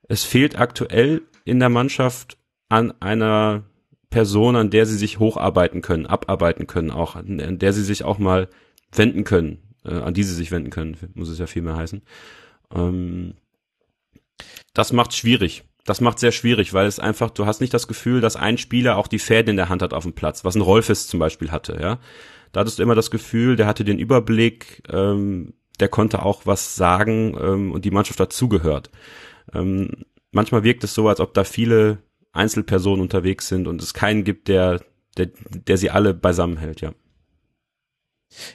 [0.08, 3.64] es fehlt aktuell in der Mannschaft an einer
[4.10, 8.18] Person, an der sie sich hocharbeiten können, abarbeiten können, auch an der sie sich auch
[8.18, 8.48] mal
[8.92, 12.02] wenden können, äh, an die sie sich wenden können, muss es ja viel mehr heißen.
[12.74, 13.34] Ähm,
[14.72, 15.64] das macht schwierig.
[15.84, 18.96] Das macht sehr schwierig, weil es einfach, du hast nicht das Gefühl, dass ein Spieler
[18.96, 21.50] auch die Fäden in der Hand hat auf dem Platz, was ein Rolfes zum Beispiel
[21.50, 21.98] hatte, ja.
[22.52, 26.76] Da hattest du immer das Gefühl, der hatte den Überblick, ähm, der konnte auch was
[26.76, 28.90] sagen ähm, und die Mannschaft dazugehört.
[29.54, 31.98] Ähm, manchmal wirkt es so, als ob da viele
[32.32, 34.80] Einzelpersonen unterwegs sind und es keinen gibt, der,
[35.16, 36.92] der, der sie alle beisammen hält, ja.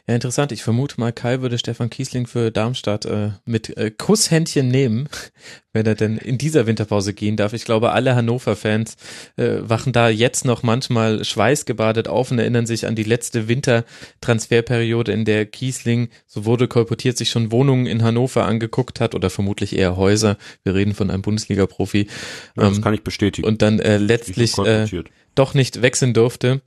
[0.08, 0.52] Ja, interessant.
[0.52, 5.10] Ich vermute mal, Kai würde Stefan Kiesling für Darmstadt äh, mit äh, Kusshändchen nehmen,
[5.74, 7.54] wenn er denn in dieser Winterpause gehen darf.
[7.54, 8.98] Ich glaube, alle Hannover-Fans
[9.38, 15.12] äh, wachen da jetzt noch manchmal schweißgebadet auf und erinnern sich an die letzte Wintertransferperiode,
[15.12, 19.76] in der Kiesling, so wurde kolportiert, sich schon Wohnungen in Hannover angeguckt hat oder vermutlich
[19.76, 20.38] eher Häuser.
[20.64, 22.08] Wir reden von einem Bundesliga-Profi.
[22.56, 23.48] Ja, das ähm, kann ich bestätigen.
[23.48, 24.88] Und dann äh, letztlich äh,
[25.36, 26.62] doch nicht wechseln durfte.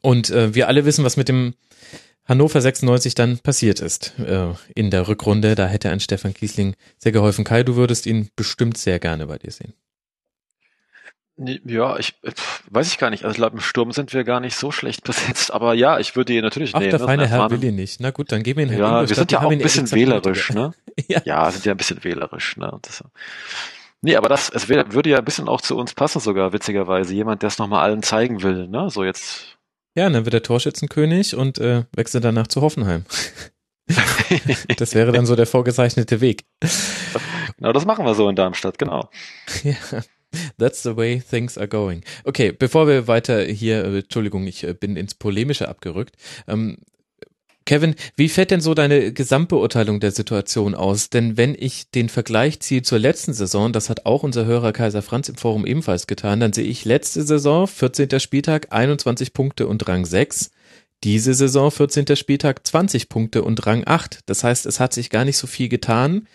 [0.00, 1.54] Und äh, wir alle wissen, was mit dem
[2.26, 5.54] Hannover 96 dann passiert ist äh, in der Rückrunde.
[5.54, 7.44] Da hätte ein Stefan Kiesling sehr geholfen.
[7.44, 9.74] Kai, du würdest ihn bestimmt sehr gerne bei dir sehen.
[11.38, 12.14] Ja, ich
[12.70, 13.24] weiß ich gar nicht.
[13.24, 15.52] Also ich glaube, im Sturm sind wir gar nicht so schlecht besetzt.
[15.52, 16.90] Aber ja, ich würde ihn natürlich Ach, nehmen.
[16.90, 18.00] der feine Herr will ihn nicht.
[18.00, 20.50] Na gut, dann geben wir ihn Herrn Ja, wir sind ja auch ein bisschen wählerisch,
[20.50, 20.72] ne?
[21.08, 21.20] ja.
[21.24, 22.78] ja, sind ja ein bisschen wählerisch, ne?
[22.80, 23.04] Das,
[24.00, 27.14] nee, aber das, es wär, würde ja ein bisschen auch zu uns passen sogar, witzigerweise.
[27.14, 28.88] Jemand, der es nochmal allen zeigen will, ne?
[28.88, 29.55] So jetzt
[29.96, 33.04] ja, dann wird er Torschützenkönig und äh, wechselt danach zu Hoffenheim.
[34.76, 36.44] das wäre dann so der vorgezeichnete Weg.
[37.56, 39.10] Genau, das machen wir so in Darmstadt, genau.
[39.64, 39.74] Ja.
[40.58, 42.02] That's the way things are going.
[42.24, 46.16] Okay, bevor wir weiter hier, äh, Entschuldigung, ich äh, bin ins Polemische abgerückt.
[46.46, 46.78] Ähm,
[47.66, 51.10] Kevin, wie fällt denn so deine Gesamtbeurteilung der Situation aus?
[51.10, 55.02] Denn wenn ich den Vergleich ziehe zur letzten Saison, das hat auch unser Hörer Kaiser
[55.02, 58.20] Franz im Forum ebenfalls getan, dann sehe ich letzte Saison, 14.
[58.20, 60.52] Spieltag, 21 Punkte und Rang 6.
[61.02, 62.14] Diese Saison, 14.
[62.14, 64.20] Spieltag, 20 Punkte und Rang 8.
[64.26, 66.28] Das heißt, es hat sich gar nicht so viel getan.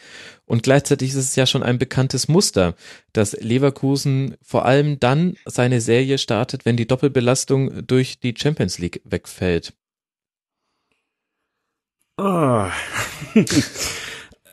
[0.46, 2.76] Und gleichzeitig ist es ja schon ein bekanntes Muster,
[3.14, 9.02] dass Leverkusen vor allem dann seine Serie startet, wenn die Doppelbelastung durch die Champions League
[9.06, 9.74] wegfällt.
[12.24, 12.68] Oh.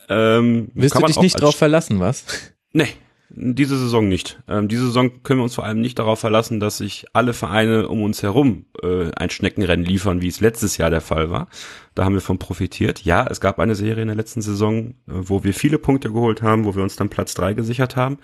[0.09, 2.25] ähm, Willst du dich nicht drauf verlassen, was?
[2.73, 2.87] Nee,
[3.29, 4.41] diese Saison nicht.
[4.47, 7.87] Ähm, diese Saison können wir uns vor allem nicht darauf verlassen, dass sich alle Vereine
[7.87, 11.47] um uns herum äh, ein Schneckenrennen liefern, wie es letztes Jahr der Fall war.
[11.93, 13.03] Da haben wir von profitiert.
[13.05, 16.41] Ja, es gab eine Serie in der letzten Saison, äh, wo wir viele Punkte geholt
[16.41, 18.17] haben, wo wir uns dann Platz drei gesichert haben.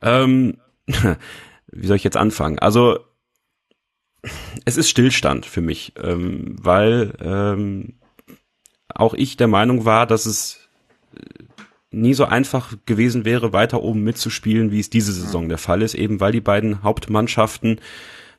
[0.00, 2.60] Ähm, wie soll ich jetzt anfangen?
[2.60, 3.00] Also
[4.64, 7.99] es ist Stillstand für mich, ähm, weil ähm,
[8.94, 10.68] auch ich der Meinung war, dass es
[11.14, 11.20] äh,
[11.90, 15.94] nie so einfach gewesen wäre, weiter oben mitzuspielen, wie es diese Saison der Fall ist,
[15.94, 17.80] eben weil die beiden Hauptmannschaften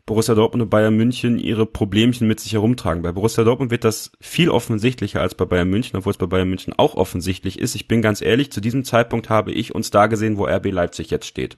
[0.06, 3.03] Borussia Dortmund und Bayern München ihre Problemchen mit sich herumtragen.
[3.03, 6.49] Bei Borussia Dortmund wird das viel offensichtlicher als bei Bayern München, obwohl es bei Bayern
[6.49, 7.76] München auch offensichtlich ist.
[7.76, 11.11] Ich bin ganz ehrlich, zu diesem Zeitpunkt habe ich uns da gesehen, wo RB Leipzig
[11.11, 11.57] jetzt steht.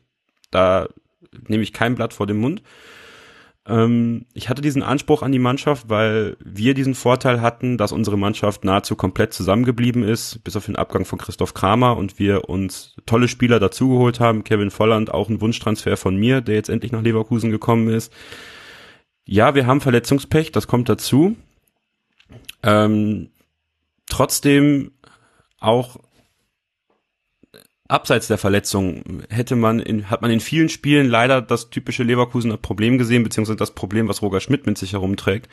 [0.52, 0.88] Da
[1.48, 2.62] nehme ich kein Blatt vor den Mund.
[3.66, 8.18] Ähm, ich hatte diesen Anspruch an die Mannschaft, weil wir diesen Vorteil hatten, dass unsere
[8.18, 12.96] Mannschaft nahezu komplett zusammengeblieben ist, bis auf den Abgang von Christoph Kramer und wir uns
[13.06, 14.44] tolle Spieler dazugeholt haben.
[14.44, 18.12] Kevin Volland, auch ein Wunschtransfer von mir, der jetzt endlich nach Leverkusen gekommen ist.
[19.26, 21.38] Ja, wir haben Verletzungspech, das kommt dazu.
[22.62, 23.30] Ähm,
[24.10, 24.92] trotzdem
[25.60, 25.98] auch
[27.88, 32.58] abseits der Verletzung hätte man in, hat man in vielen Spielen leider das typische Leverkusener
[32.58, 35.50] Problem gesehen, beziehungsweise das Problem, was Roger Schmidt mit sich herumträgt.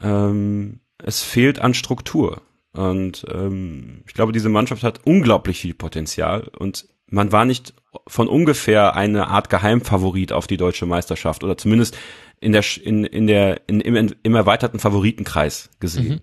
[0.00, 2.42] Ähm, es fehlt an Struktur.
[2.72, 7.74] Und ähm, ich glaube, diese Mannschaft hat unglaublich viel Potenzial und man war nicht
[8.06, 11.96] von ungefähr eine Art Geheimfavorit auf die deutsche Meisterschaft oder zumindest
[12.40, 16.08] in der in, in der in, im, im erweiterten Favoritenkreis gesehen.
[16.08, 16.20] Mhm.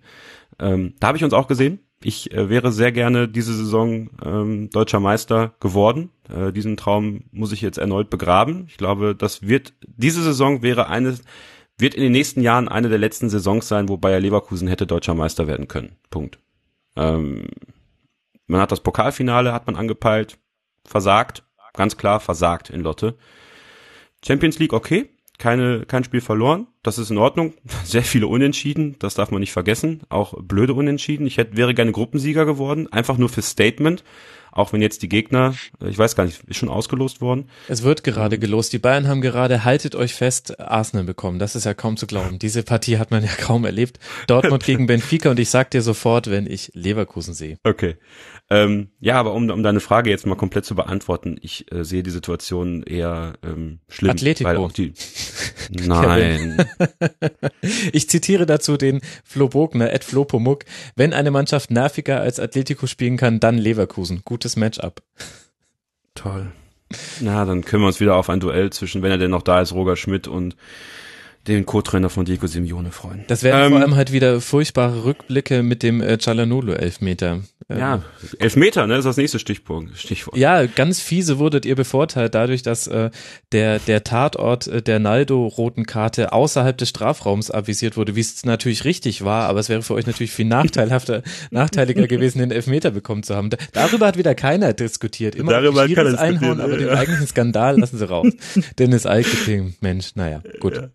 [0.59, 4.69] Ähm, da habe ich uns auch gesehen ich äh, wäre sehr gerne diese Saison ähm,
[4.69, 6.11] deutscher Meister geworden.
[6.29, 8.65] Äh, diesen Traum muss ich jetzt erneut begraben.
[8.67, 11.17] Ich glaube, das wird diese Saison wäre eine
[11.77, 15.15] wird in den nächsten Jahren eine der letzten Saisons sein, wo Bayer Leverkusen hätte deutscher
[15.15, 15.97] Meister werden können.
[16.09, 16.39] Punkt.
[16.95, 17.47] Ähm,
[18.47, 20.37] man hat das Pokalfinale hat man angepeilt,
[20.85, 23.17] versagt, ganz klar versagt in Lotte.
[24.25, 26.67] Champions League okay, keine, kein Spiel verloren.
[26.83, 27.53] Das ist in Ordnung.
[27.83, 30.01] Sehr viele Unentschieden, das darf man nicht vergessen.
[30.09, 31.27] Auch blöde Unentschieden.
[31.27, 34.03] Ich hätte, wäre gerne Gruppensieger geworden, einfach nur für Statement.
[34.55, 37.49] Auch wenn jetzt die Gegner, äh, ich weiß gar nicht, ist schon ausgelost worden.
[37.67, 38.71] Es wird gerade gelost.
[38.71, 41.39] Die Bayern haben gerade, haltet euch fest, Arsenal bekommen.
[41.39, 42.39] Das ist ja kaum zu glauben.
[42.39, 43.99] Diese Partie hat man ja kaum erlebt.
[44.27, 47.57] Dortmund gegen Benfica und ich sag dir sofort, wenn ich Leverkusen sehe.
[47.63, 47.97] Okay.
[48.47, 52.03] Ähm, ja, aber um, um deine Frage jetzt mal komplett zu beantworten, ich äh, sehe
[52.03, 54.11] die Situation eher ähm, schlimm.
[54.11, 54.47] Atletico.
[54.47, 54.93] Weil auch die,
[55.69, 56.63] nein.
[57.91, 60.65] ich zitiere dazu den Flo Bogner, Ed Flo Pomuk.
[60.95, 64.21] Wenn eine Mannschaft nerviger als Atletico spielen kann, dann Leverkusen.
[64.25, 65.01] Gutes Matchup.
[66.13, 66.51] Toll.
[67.21, 69.59] Na, dann können wir uns wieder auf ein Duell zwischen, wenn er denn noch da
[69.59, 70.55] ist, Roger Schmidt und
[71.47, 73.23] den Co-Trainer von Diego Simeone freuen.
[73.27, 77.41] Das wären ähm, vor allem halt wieder furchtbare Rückblicke mit dem äh, Cialanolo-Elfmeter.
[77.67, 78.01] Ähm, ja,
[78.39, 80.37] Elfmeter, ne, ist das nächste Stichpunkt, Stichwort.
[80.37, 83.09] Ja, ganz fiese wurdet ihr bevorteilt dadurch, dass äh,
[83.51, 88.85] der, der Tatort äh, der Naldo-roten Karte außerhalb des Strafraums avisiert wurde, wie es natürlich
[88.85, 93.23] richtig war, aber es wäre für euch natürlich viel nachteilhafter, nachteiliger gewesen, den Elfmeter bekommen
[93.23, 93.49] zu haben.
[93.73, 95.35] darüber hat wieder keiner diskutiert.
[95.35, 98.27] Immer darüber hat keiner Einhauen, aber den eigentlichen Skandal lassen sie raus.
[98.79, 100.75] Dennis Eike, Mensch, naja, gut.
[100.75, 100.89] Ja.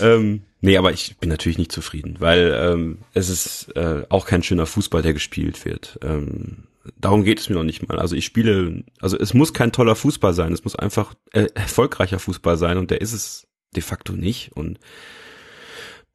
[0.00, 4.42] Ähm, Nee, aber ich bin natürlich nicht zufrieden, weil ähm, es ist äh, auch kein
[4.42, 5.98] schöner Fußball, der gespielt wird.
[6.02, 6.64] Ähm,
[6.98, 7.98] darum geht es mir noch nicht mal.
[7.98, 12.18] Also ich spiele, also es muss kein toller Fußball sein, es muss einfach äh, erfolgreicher
[12.18, 14.52] Fußball sein und der ist es de facto nicht.
[14.52, 14.78] Und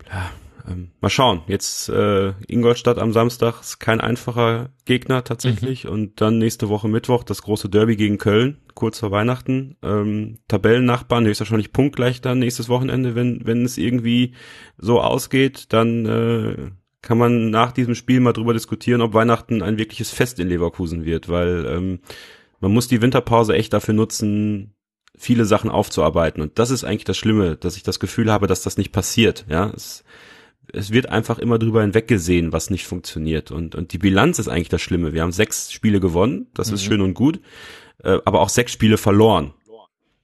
[0.07, 0.31] ja,
[0.67, 1.41] ähm, mal schauen.
[1.47, 5.85] Jetzt äh, Ingolstadt am Samstag ist kein einfacher Gegner tatsächlich.
[5.85, 5.89] Mhm.
[5.89, 9.77] Und dann nächste Woche Mittwoch das große Derby gegen Köln, kurz vor Weihnachten.
[9.83, 14.33] Ähm, Tabellennachbarn, höchstwahrscheinlich punktgleich dann nächstes Wochenende, wenn, wenn es irgendwie
[14.77, 16.71] so ausgeht, dann äh,
[17.01, 21.05] kann man nach diesem Spiel mal drüber diskutieren, ob Weihnachten ein wirkliches Fest in Leverkusen
[21.05, 21.99] wird, weil ähm,
[22.59, 24.73] man muss die Winterpause echt dafür nutzen,
[25.17, 26.41] viele Sachen aufzuarbeiten.
[26.41, 29.45] Und das ist eigentlich das Schlimme, dass ich das Gefühl habe, dass das nicht passiert.
[29.47, 30.03] Ja, es,
[30.73, 33.51] es wird einfach immer drüber hinweggesehen, was nicht funktioniert.
[33.51, 35.13] Und, und die Bilanz ist eigentlich das Schlimme.
[35.13, 36.75] Wir haben sechs Spiele gewonnen, das mhm.
[36.75, 37.39] ist schön und gut,
[38.03, 39.53] äh, aber auch sechs Spiele verloren.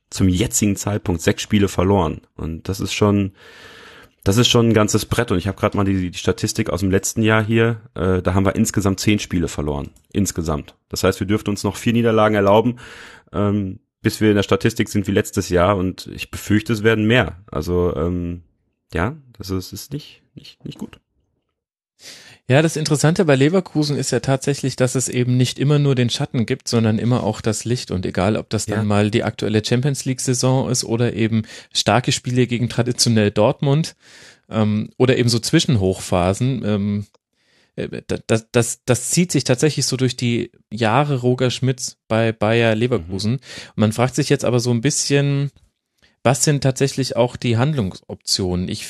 [0.09, 2.21] Zum jetzigen Zeitpunkt sechs Spiele verloren.
[2.35, 3.31] Und das ist schon,
[4.25, 5.31] das ist schon ein ganzes Brett.
[5.31, 7.81] Und ich habe gerade mal die, die Statistik aus dem letzten Jahr hier.
[7.95, 9.91] Äh, da haben wir insgesamt zehn Spiele verloren.
[10.11, 10.75] Insgesamt.
[10.89, 12.75] Das heißt, wir dürften uns noch vier Niederlagen erlauben,
[13.31, 15.77] ähm, bis wir in der Statistik sind wie letztes Jahr.
[15.77, 17.37] Und ich befürchte, es werden mehr.
[17.49, 18.43] Also ähm,
[18.93, 20.99] ja, das ist, ist nicht, nicht, nicht gut.
[22.47, 26.09] Ja, das Interessante bei Leverkusen ist ja tatsächlich, dass es eben nicht immer nur den
[26.09, 27.91] Schatten gibt, sondern immer auch das Licht.
[27.91, 28.83] Und egal, ob das dann ja.
[28.83, 31.43] mal die aktuelle Champions League-Saison ist oder eben
[31.73, 33.95] starke Spiele gegen traditionell Dortmund
[34.49, 37.05] ähm, oder eben so Zwischenhochphasen, ähm,
[37.75, 42.75] äh, das, das, das zieht sich tatsächlich so durch die Jahre Roger Schmidts bei Bayer
[42.75, 43.33] Leverkusen.
[43.33, 43.37] Mhm.
[43.37, 45.51] Und man fragt sich jetzt aber so ein bisschen,
[46.23, 48.67] was sind tatsächlich auch die Handlungsoptionen?
[48.69, 48.87] Ich,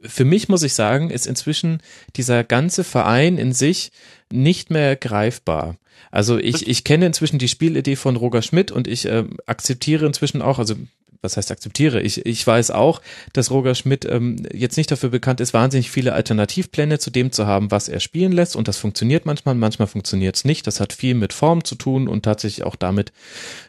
[0.00, 1.82] für mich muss ich sagen, ist inzwischen
[2.16, 3.92] dieser ganze Verein in sich
[4.32, 5.76] nicht mehr greifbar.
[6.10, 10.42] Also ich, ich kenne inzwischen die Spielidee von Roger Schmidt und ich äh, akzeptiere inzwischen
[10.42, 10.74] auch, also
[11.22, 12.02] was heißt akzeptiere?
[12.02, 13.00] Ich, ich weiß auch,
[13.32, 17.46] dass Roger Schmidt ähm, jetzt nicht dafür bekannt ist, wahnsinnig viele Alternativpläne zu dem zu
[17.46, 18.56] haben, was er spielen lässt.
[18.56, 20.66] Und das funktioniert manchmal, manchmal funktioniert es nicht.
[20.66, 23.12] Das hat viel mit Form zu tun und tatsächlich auch damit,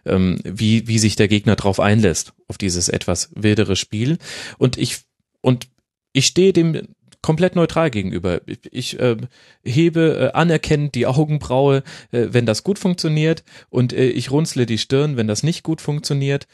[0.06, 4.18] ähm, wie, wie sich der Gegner drauf einlässt, auf dieses etwas wildere Spiel.
[4.58, 5.02] Und ich,
[5.42, 5.68] und
[6.12, 6.88] ich stehe dem
[7.24, 8.42] komplett neutral gegenüber.
[8.70, 9.18] Ich äh,
[9.64, 14.78] hebe äh, anerkennend die Augenbraue, äh, wenn das gut funktioniert und äh, ich runzle die
[14.78, 16.48] Stirn, wenn das nicht gut funktioniert.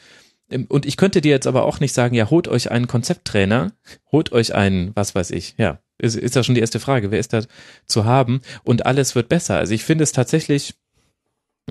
[0.68, 3.72] Und ich könnte dir jetzt aber auch nicht sagen, ja, holt euch einen Konzepttrainer,
[4.10, 7.20] holt euch einen, was weiß ich, ja, ist, ist ja schon die erste Frage, wer
[7.20, 7.42] ist da
[7.86, 9.56] zu haben und alles wird besser.
[9.58, 10.74] Also ich finde es tatsächlich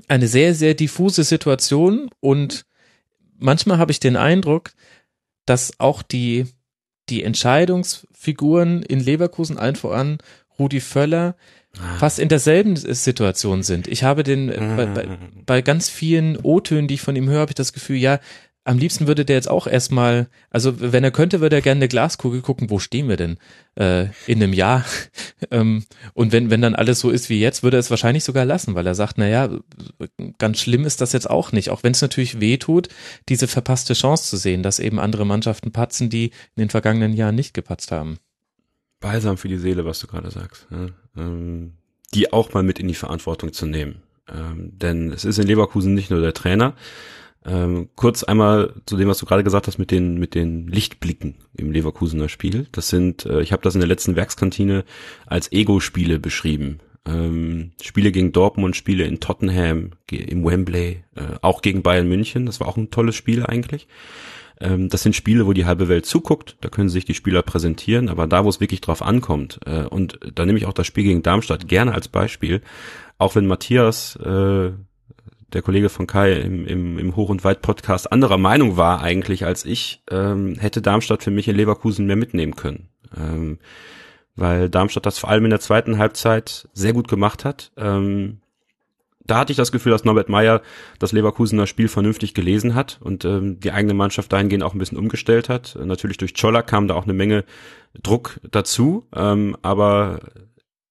[0.08, 2.64] eine sehr, sehr diffuse Situation und
[3.38, 4.72] manchmal habe ich den Eindruck,
[5.44, 6.46] dass auch die
[7.10, 10.18] die Entscheidungsfiguren in Leverkusen, allen voran
[10.58, 11.36] Rudi Völler,
[11.78, 11.98] ah.
[11.98, 13.88] fast in derselben Situation sind.
[13.88, 17.40] Ich habe den äh, bei, bei, bei ganz vielen O-Tönen, die ich von ihm höre,
[17.40, 18.20] habe ich das Gefühl, ja,
[18.64, 21.88] am liebsten würde der jetzt auch erstmal, also wenn er könnte, würde er gerne eine
[21.88, 23.38] Glaskugel gucken, wo stehen wir denn
[23.76, 24.84] äh, in einem Jahr?
[25.50, 28.44] ähm, und wenn, wenn dann alles so ist wie jetzt, würde er es wahrscheinlich sogar
[28.44, 29.48] lassen, weil er sagt, naja,
[30.38, 32.88] ganz schlimm ist das jetzt auch nicht, auch wenn es natürlich weh tut,
[33.28, 37.34] diese verpasste Chance zu sehen, dass eben andere Mannschaften patzen, die in den vergangenen Jahren
[37.34, 38.18] nicht gepatzt haben.
[39.00, 40.66] Balsam für die Seele, was du gerade sagst.
[40.70, 40.88] Ja?
[41.16, 41.72] Ähm,
[42.12, 44.02] die auch mal mit in die Verantwortung zu nehmen.
[44.28, 46.74] Ähm, denn es ist in Leverkusen nicht nur der Trainer,
[47.44, 51.36] ähm, kurz einmal zu dem, was du gerade gesagt hast mit den mit den Lichtblicken
[51.56, 52.66] im Leverkusener Spiel.
[52.72, 54.84] Das sind, äh, ich habe das in der letzten Werkskantine
[55.26, 56.80] als Ego-Spiele beschrieben.
[57.06, 62.44] Ähm, Spiele gegen Dortmund, Spiele in Tottenham, im Wembley, äh, auch gegen Bayern München.
[62.44, 63.88] Das war auch ein tolles Spiel eigentlich.
[64.60, 66.56] Ähm, das sind Spiele, wo die halbe Welt zuguckt.
[66.60, 68.10] Da können sich die Spieler präsentieren.
[68.10, 71.04] Aber da, wo es wirklich drauf ankommt, äh, und da nehme ich auch das Spiel
[71.04, 72.60] gegen Darmstadt gerne als Beispiel.
[73.16, 74.72] Auch wenn Matthias äh,
[75.52, 79.64] der Kollege von Kai im, im, im Hoch- und Weit-Podcast anderer Meinung war eigentlich als
[79.64, 82.88] ich, ähm, hätte Darmstadt für mich in Leverkusen mehr mitnehmen können.
[83.16, 83.58] Ähm,
[84.36, 87.72] weil Darmstadt das vor allem in der zweiten Halbzeit sehr gut gemacht hat.
[87.76, 88.38] Ähm,
[89.30, 90.60] da hatte ich das Gefühl, dass Norbert Meyer
[90.98, 94.98] das Leverkusener Spiel vernünftig gelesen hat und ähm, die eigene Mannschaft dahingehend auch ein bisschen
[94.98, 95.78] umgestellt hat.
[95.80, 97.44] Natürlich durch Scholler kam da auch eine Menge
[98.02, 100.20] Druck dazu, ähm, aber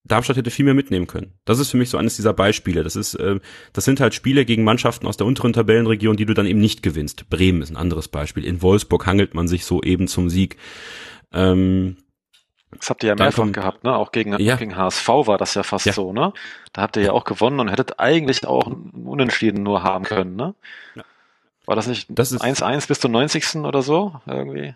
[0.04, 1.34] Darmstadt hätte viel mehr mitnehmen können.
[1.44, 2.82] Das ist für mich so eines dieser Beispiele.
[2.82, 3.38] Das ist, äh,
[3.72, 6.82] das sind halt Spiele gegen Mannschaften aus der unteren Tabellenregion, die du dann eben nicht
[6.82, 7.28] gewinnst.
[7.28, 8.44] Bremen ist ein anderes Beispiel.
[8.44, 10.56] In Wolfsburg hangelt man sich so eben zum Sieg.
[11.32, 11.98] Ähm,
[12.78, 13.94] das habt ihr ja mehrfach kommt, gehabt, ne?
[13.96, 14.56] Auch gegen, ja.
[14.56, 15.92] gegen HSV war das ja fast ja.
[15.92, 16.32] so, ne?
[16.72, 20.54] Da habt ihr ja auch gewonnen und hättet eigentlich auch Unentschieden nur haben können, ne?
[20.94, 21.02] Ja.
[21.66, 23.56] War das nicht 1-1 bis zum 90.
[23.56, 24.14] oder so?
[24.26, 24.74] Irgendwie?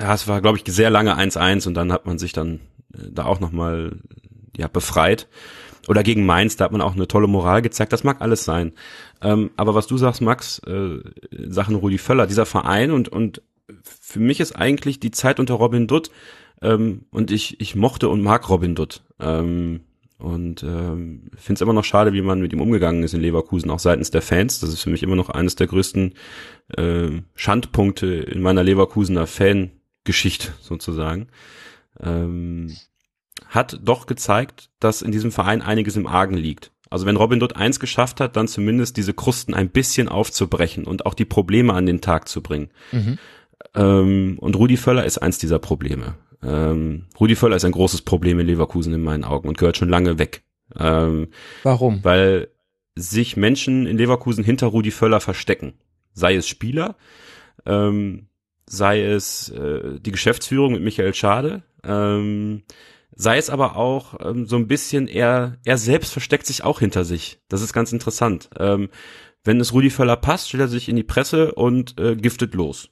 [0.00, 2.60] Ja, es war, glaube ich, sehr lange 1-1 und dann hat man sich dann
[2.94, 4.00] äh, da auch nochmal
[4.58, 5.28] ja, befreit.
[5.88, 7.94] Oder gegen Mainz, da hat man auch eine tolle Moral gezeigt.
[7.94, 8.72] Das mag alles sein.
[9.22, 10.98] Ähm, aber was du sagst, Max, äh,
[11.48, 13.40] Sachen Rudi Völler, dieser Verein und, und
[13.82, 16.10] für mich ist eigentlich die Zeit unter Robin Dutt
[16.60, 19.02] ähm, und ich, ich mochte und mag Robin Dutt.
[19.18, 19.80] Ähm,
[20.18, 23.70] und ähm, finde es immer noch schade, wie man mit ihm umgegangen ist in Leverkusen,
[23.70, 24.58] auch seitens der Fans.
[24.58, 26.14] Das ist für mich immer noch eines der größten
[26.76, 31.28] äh, Schandpunkte in meiner Leverkusener Fangeschichte sozusagen.
[32.00, 32.74] Ähm,
[33.46, 36.72] hat doch gezeigt, dass in diesem Verein einiges im Argen liegt.
[36.90, 41.06] Also wenn Robin dort eins geschafft hat, dann zumindest diese Krusten ein bisschen aufzubrechen und
[41.06, 42.70] auch die Probleme an den Tag zu bringen.
[42.92, 43.18] Mhm.
[43.74, 46.14] Ähm, und Rudi Völler ist eins dieser Probleme.
[46.42, 49.88] Ähm, Rudi Völler ist ein großes Problem in Leverkusen in meinen Augen und gehört schon
[49.88, 50.42] lange weg.
[50.78, 51.28] Ähm,
[51.62, 52.02] Warum?
[52.04, 52.48] Weil
[52.94, 55.74] sich Menschen in Leverkusen hinter Rudi Völler verstecken.
[56.12, 56.96] Sei es Spieler,
[57.66, 58.28] ähm,
[58.66, 62.62] sei es äh, die Geschäftsführung mit Michael Schade, ähm,
[63.18, 67.04] sei es aber auch ähm, so ein bisschen, er, er selbst versteckt sich auch hinter
[67.04, 67.40] sich.
[67.48, 68.48] Das ist ganz interessant.
[68.58, 68.88] Ähm,
[69.44, 72.90] wenn es Rudi Völler passt, stellt er sich in die Presse und äh, giftet los.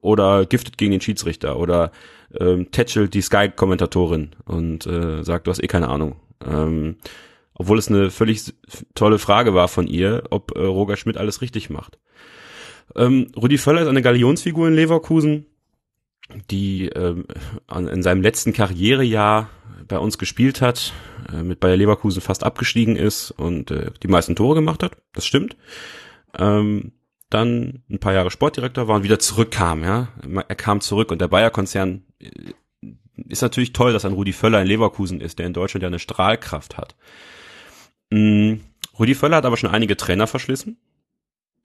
[0.00, 1.92] Oder giftet gegen den Schiedsrichter oder
[2.38, 6.16] ähm, tätschelt die Sky-Kommentatorin und äh, sagt, du hast eh keine Ahnung.
[6.44, 6.96] Ähm,
[7.54, 8.52] obwohl es eine völlig
[8.96, 12.00] tolle Frage war von ihr, ob äh, Roger Schmidt alles richtig macht.
[12.96, 15.46] Ähm, Rudi Völler ist eine Galionsfigur in Leverkusen
[16.50, 17.26] die ähm,
[17.70, 19.50] in seinem letzten Karrierejahr
[19.88, 20.92] bei uns gespielt hat,
[21.30, 24.96] äh, mit Bayer Leverkusen fast abgestiegen ist und äh, die meisten Tore gemacht hat.
[25.12, 25.56] Das stimmt.
[26.38, 26.92] Ähm,
[27.30, 29.82] dann ein paar Jahre Sportdirektor war und wieder zurückkam.
[29.82, 30.08] Ja,
[30.48, 32.52] er kam zurück und der Bayer-Konzern äh,
[33.28, 35.98] ist natürlich toll, dass ein Rudi Völler in Leverkusen ist, der in Deutschland ja eine
[35.98, 36.96] Strahlkraft hat.
[38.10, 38.60] Mhm.
[38.98, 40.78] Rudi Völler hat aber schon einige Trainer verschlissen.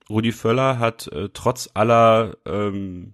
[0.08, 3.12] Rudi Völler hat äh, trotz aller ähm,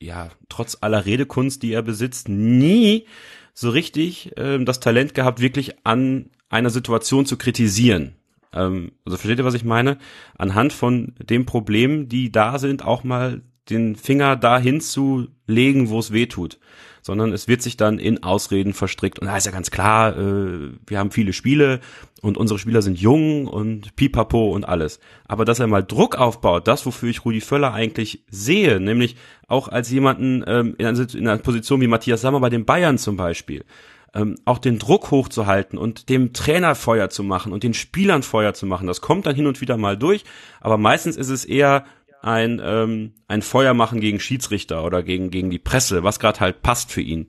[0.00, 3.06] ja, trotz aller Redekunst, die er besitzt, nie
[3.54, 8.14] so richtig ähm, das Talent gehabt, wirklich an einer Situation zu kritisieren.
[8.52, 9.98] Ähm, also versteht ihr, was ich meine?
[10.36, 15.98] Anhand von den Problemen, die da sind, auch mal den Finger dahin zu legen, wo
[15.98, 16.58] es weh tut,
[17.06, 19.20] sondern es wird sich dann in Ausreden verstrickt.
[19.20, 21.78] Und da ist ja ganz klar, äh, wir haben viele Spiele
[22.20, 24.98] und unsere Spieler sind jung und pipapo und alles.
[25.28, 29.14] Aber dass er mal Druck aufbaut, das, wofür ich Rudi Völler eigentlich sehe, nämlich
[29.46, 32.98] auch als jemanden ähm, in, einer, in einer Position wie Matthias Sammer bei den Bayern
[32.98, 33.64] zum Beispiel,
[34.12, 38.52] ähm, auch den Druck hochzuhalten und dem Trainer Feuer zu machen und den Spielern Feuer
[38.52, 38.88] zu machen.
[38.88, 40.24] Das kommt dann hin und wieder mal durch,
[40.60, 41.84] aber meistens ist es eher
[42.22, 46.62] ein, ähm, ein Feuer machen gegen Schiedsrichter oder gegen, gegen die Presse, was gerade halt
[46.62, 47.28] passt für ihn.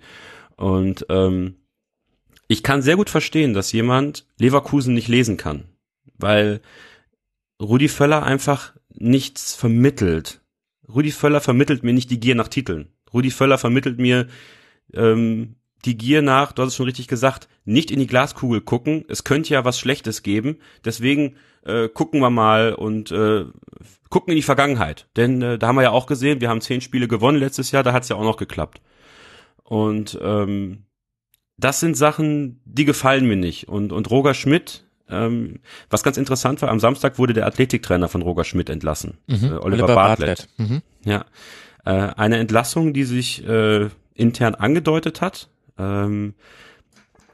[0.55, 1.55] Und ähm,
[2.47, 5.65] ich kann sehr gut verstehen, dass jemand Leverkusen nicht lesen kann,
[6.17, 6.61] weil
[7.61, 10.41] Rudi Völler einfach nichts vermittelt.
[10.87, 12.87] Rudi Völler vermittelt mir nicht die Gier nach Titeln.
[13.13, 14.27] Rudi Völler vermittelt mir
[14.93, 15.55] ähm,
[15.85, 19.05] die Gier nach, du hast es schon richtig gesagt, nicht in die Glaskugel gucken.
[19.09, 20.57] Es könnte ja was Schlechtes geben.
[20.83, 21.35] Deswegen
[21.65, 23.45] äh, gucken wir mal und äh,
[24.09, 25.07] gucken in die Vergangenheit.
[25.15, 27.83] Denn äh, da haben wir ja auch gesehen, wir haben zehn Spiele gewonnen letztes Jahr,
[27.83, 28.81] da hat es ja auch noch geklappt.
[29.63, 30.85] Und ähm,
[31.57, 33.67] das sind Sachen, die gefallen mir nicht.
[33.67, 35.59] Und, und Roger Schmidt, ähm,
[35.89, 39.45] was ganz interessant war, am Samstag wurde der Athletiktrainer von Roger Schmidt entlassen, Mhm.
[39.45, 40.47] äh, Oliver, Bartlett.
[40.57, 40.81] Mhm.
[41.03, 41.25] Ja,
[41.85, 45.49] äh, eine Entlassung, die sich äh, intern angedeutet hat.
[45.77, 46.33] Ähm,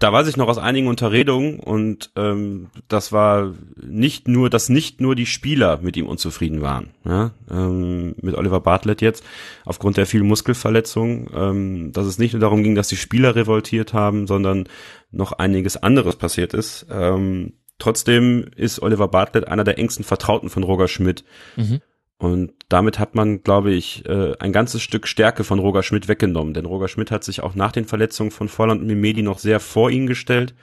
[0.04, 5.00] da weiß ich noch aus einigen Unterredungen und ähm, das war nicht nur, dass nicht
[5.00, 9.24] nur die Spieler mit ihm unzufrieden waren, ja, ähm, mit Oliver Bartlett jetzt
[9.64, 13.94] aufgrund der vielen Muskelverletzungen, ähm, dass es nicht nur darum ging, dass die Spieler revoltiert
[13.94, 14.68] haben, sondern
[15.12, 16.86] noch einiges anderes passiert ist.
[16.92, 21.24] Ähm, trotzdem ist Oliver Bartlett einer der engsten Vertrauten von Roger Schmidt.
[21.56, 21.80] Mhm.
[22.18, 26.54] Und damit hat man, glaube ich, äh, ein ganzes Stück Stärke von Roger Schmidt weggenommen.
[26.54, 29.60] Denn Roger Schmidt hat sich auch nach den Verletzungen von Volland und Mimedi noch sehr
[29.60, 30.54] vor ihn gestellt.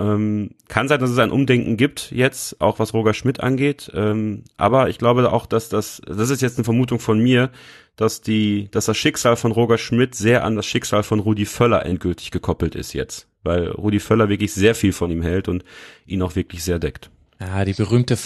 [0.00, 3.90] Ähm, kann sein, dass es ein Umdenken gibt jetzt, auch was Roger Schmidt angeht.
[3.94, 7.50] Ähm, aber ich glaube auch, dass das, das ist jetzt eine Vermutung von mir,
[7.96, 11.84] dass die, dass das Schicksal von Roger Schmidt sehr an das Schicksal von Rudi Völler
[11.84, 13.26] endgültig gekoppelt ist jetzt.
[13.42, 15.64] Weil Rudi Völler wirklich sehr viel von ihm hält und
[16.06, 17.10] ihn auch wirklich sehr deckt.
[17.40, 18.16] Ja, die berühmte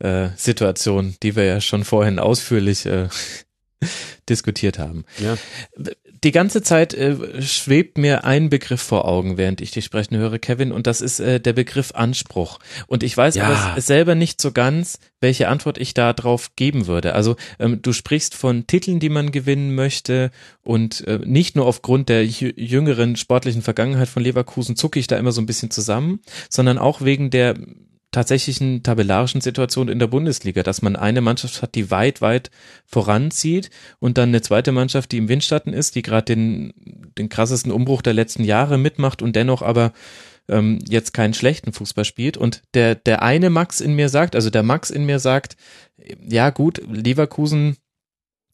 [0.00, 3.08] Fachmeier-Situation, die wir ja schon vorhin ausführlich äh,
[4.28, 5.04] diskutiert haben.
[5.18, 5.36] Ja.
[6.22, 10.38] Die ganze Zeit äh, schwebt mir ein Begriff vor Augen, während ich dich sprechen höre,
[10.38, 12.60] Kevin, und das ist äh, der Begriff Anspruch.
[12.86, 13.44] Und ich weiß Ja.
[13.48, 17.14] aber selber nicht so ganz, welche Antwort ich da drauf geben würde.
[17.14, 20.30] Also ähm, du sprichst von Titeln, die man gewinnen möchte
[20.62, 25.18] und äh, nicht nur aufgrund der jü- jüngeren sportlichen Vergangenheit von Leverkusen zucke ich da
[25.18, 27.54] immer so ein bisschen zusammen, sondern auch wegen der
[28.14, 32.50] tatsächlichen tabellarischen Situation in der Bundesliga, dass man eine Mannschaft hat, die weit, weit
[32.86, 36.72] voranzieht und dann eine zweite Mannschaft, die im Windschatten ist, die gerade den,
[37.18, 39.92] den krassesten Umbruch der letzten Jahre mitmacht und dennoch aber
[40.48, 42.36] ähm, jetzt keinen schlechten Fußball spielt.
[42.36, 45.56] Und der, der eine Max in mir sagt, also der Max in mir sagt,
[46.26, 47.76] ja gut, Leverkusen,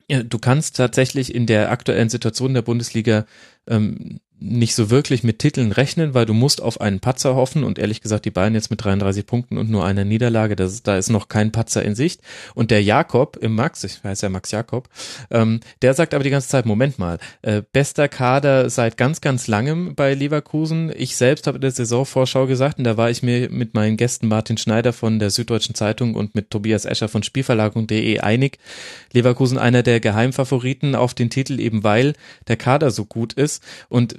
[0.09, 3.27] du kannst tatsächlich in der aktuellen Situation der Bundesliga
[3.69, 7.79] ähm, nicht so wirklich mit Titeln rechnen, weil du musst auf einen Patzer hoffen und
[7.79, 11.11] ehrlich gesagt die Bayern jetzt mit 33 Punkten und nur einer Niederlage, das da ist
[11.11, 12.21] noch kein Patzer in Sicht.
[12.55, 14.89] Und der Jakob im Max, ich weiß ja Max Jakob,
[15.31, 19.47] ähm, der sagt aber die ganze Zeit, Moment mal, äh, bester Kader seit ganz, ganz
[19.47, 20.91] langem bei Leverkusen.
[20.97, 24.29] Ich selbst habe in der Saisonvorschau gesagt und da war ich mir mit meinen Gästen
[24.29, 28.59] Martin Schneider von der Süddeutschen Zeitung und mit Tobias Escher von Spielverlagung.de einig,
[29.13, 32.15] Leverkusen einer der Geheimfavoriten auf den Titel eben weil
[32.49, 33.63] der Kader so gut ist.
[33.89, 34.17] Und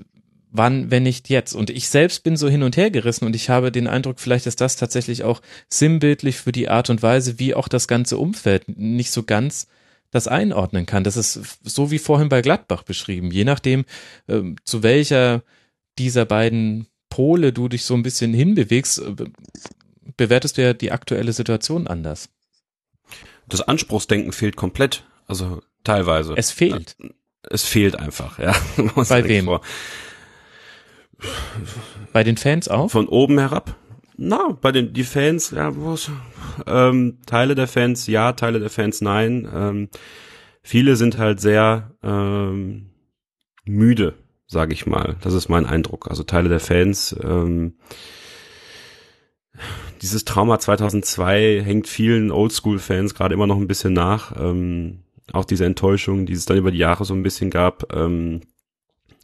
[0.52, 1.54] wann, wenn nicht jetzt?
[1.54, 4.46] Und ich selbst bin so hin und her gerissen und ich habe den Eindruck, vielleicht
[4.48, 8.64] ist das tatsächlich auch sinnbildlich für die Art und Weise, wie auch das ganze Umfeld
[8.68, 9.68] nicht so ganz
[10.12, 11.04] das einordnen kann.
[11.06, 13.32] Das ist so wie vorhin bei Gladbach beschrieben.
[13.32, 13.86] Je nachdem,
[14.28, 15.42] ähm, zu welcher
[15.98, 19.32] dieser beiden Pole du dich so ein bisschen hinbewegst, äh, be-
[20.18, 22.30] bewertest du ja die aktuelle Situation anders.
[23.48, 25.04] Das Anspruchsdenken fehlt komplett.
[25.28, 26.34] Also teilweise.
[26.36, 26.96] Es fehlt.
[27.50, 28.54] Es fehlt einfach, ja.
[29.10, 29.46] Bei wem?
[29.46, 29.62] vor.
[32.14, 32.92] Bei den Fans auch?
[32.92, 33.76] Von oben herab?
[34.18, 36.12] Na, bei den die Fans, ja, wo's,
[36.68, 39.50] ähm, Teile der Fans ja, Teile der Fans nein.
[39.54, 39.90] Ähm,
[40.62, 42.92] viele sind halt sehr ähm,
[43.66, 44.14] müde,
[44.48, 45.16] sage ich mal.
[45.22, 46.10] Das ist mein Eindruck.
[46.10, 47.16] Also Teile der Fans.
[47.24, 47.76] Ähm,
[50.02, 54.36] dieses Trauma 2002 hängt vielen Oldschool-Fans gerade immer noch ein bisschen nach.
[54.40, 57.94] Ähm, auch diese Enttäuschung, die es dann über die Jahre so ein bisschen gab.
[57.94, 58.42] Ähm,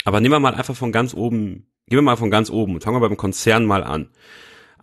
[0.05, 2.83] aber nehmen wir mal einfach von ganz oben, gehen wir mal von ganz oben und
[2.83, 4.09] fangen wir beim Konzern mal an.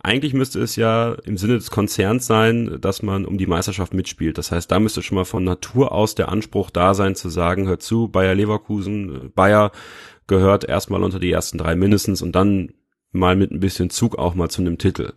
[0.03, 4.37] Eigentlich müsste es ja im Sinne des Konzerns sein, dass man um die Meisterschaft mitspielt.
[4.37, 7.67] Das heißt, da müsste schon mal von Natur aus der Anspruch da sein, zu sagen,
[7.67, 9.71] hört zu, Bayer Leverkusen, Bayer
[10.27, 12.73] gehört erstmal unter die ersten drei mindestens und dann
[13.11, 15.13] mal mit ein bisschen Zug auch mal zu einem Titel.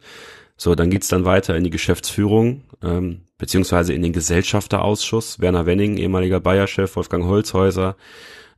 [0.57, 5.39] So, dann geht's dann weiter in die Geschäftsführung, ähm, beziehungsweise in den Gesellschafterausschuss.
[5.41, 7.97] Werner Wenning, ehemaliger Bayer-Chef, Wolfgang Holzhäuser.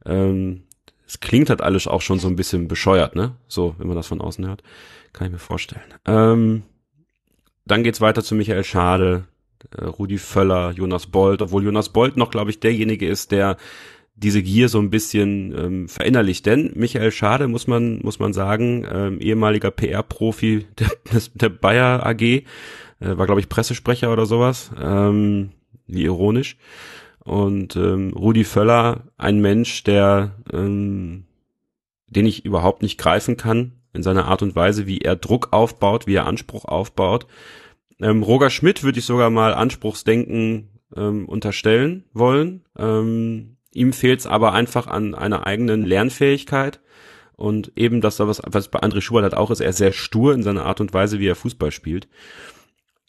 [0.07, 0.62] Ähm,
[1.10, 3.34] es klingt halt alles auch schon so ein bisschen bescheuert, ne?
[3.48, 4.62] So, wenn man das von außen hört.
[5.12, 5.82] Kann ich mir vorstellen.
[6.06, 6.62] Ähm,
[7.66, 9.24] dann geht's weiter zu Michael Schade,
[9.76, 13.56] äh, Rudi Völler, Jonas Bolt, obwohl Jonas Bolt noch, glaube ich, derjenige ist, der
[14.14, 16.47] diese Gier so ein bisschen ähm, verinnerlicht.
[16.47, 20.90] Denn Michael Schade, muss man, muss man sagen, ähm, ehemaliger PR-Profi der,
[21.34, 22.44] der Bayer AG, äh,
[23.00, 25.50] war, glaube ich, Pressesprecher oder sowas, ähm,
[25.89, 26.56] wie ironisch.
[27.24, 31.26] Und ähm, Rudi Völler, ein Mensch, der, ähm,
[32.07, 36.07] den ich überhaupt nicht greifen kann in seiner Art und Weise, wie er Druck aufbaut,
[36.07, 37.26] wie er Anspruch aufbaut.
[38.00, 42.65] Ähm, Roger Schmidt würde ich sogar mal Anspruchsdenken ähm, unterstellen wollen.
[42.78, 46.81] Ähm, Ihm fehlt es aber einfach an einer eigenen Lernfähigkeit
[47.36, 50.34] und eben das, was, was bei André Schubert halt auch ist, er ist sehr stur
[50.34, 52.08] in seiner Art und Weise, wie er Fußball spielt.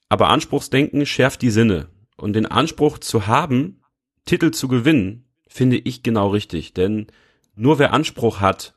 [0.07, 1.87] Aber Anspruchsdenken schärft die Sinne.
[2.15, 3.80] Und den Anspruch zu haben,
[4.25, 6.73] Titel zu gewinnen, finde ich genau richtig.
[6.73, 7.07] Denn
[7.55, 8.75] nur wer Anspruch hat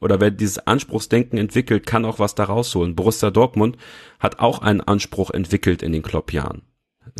[0.00, 2.94] oder wer dieses Anspruchsdenken entwickelt, kann auch was da rausholen.
[2.94, 3.76] Borussia Dortmund
[4.18, 6.62] hat auch einen Anspruch entwickelt in den Kloppjahren.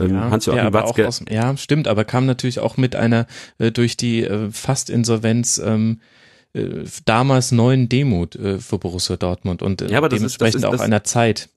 [0.01, 1.07] Ähm, ja, Hans-Joachim Watzke.
[1.07, 3.27] Aus, ja, stimmt, aber kam natürlich auch mit einer
[3.59, 6.01] äh, durch die äh, fast Insolvenz ähm,
[6.55, 10.81] äh, damals neuen Demut äh, für Borussia Dortmund und äh, ja, aber dementsprechend ist, ist,
[10.81, 11.51] auch einer Zeit.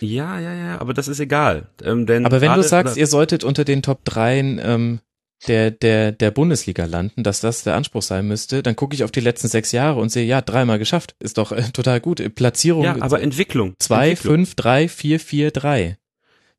[0.00, 1.68] Ja, ja, ja, aber das ist egal.
[1.82, 5.00] Ähm, denn aber wenn du sagst, ihr solltet unter den Top 3 ähm,
[5.48, 9.10] der, der, der Bundesliga landen, dass das der Anspruch sein müsste, dann gucke ich auf
[9.10, 11.14] die letzten sechs Jahre und sehe, ja, dreimal geschafft.
[11.20, 12.34] Ist doch äh, total gut.
[12.34, 12.84] Platzierung.
[12.84, 13.74] Ja, aber Entwicklung.
[13.78, 14.34] Zwei, Entwicklung.
[14.34, 15.98] fünf, drei, vier, vier, drei.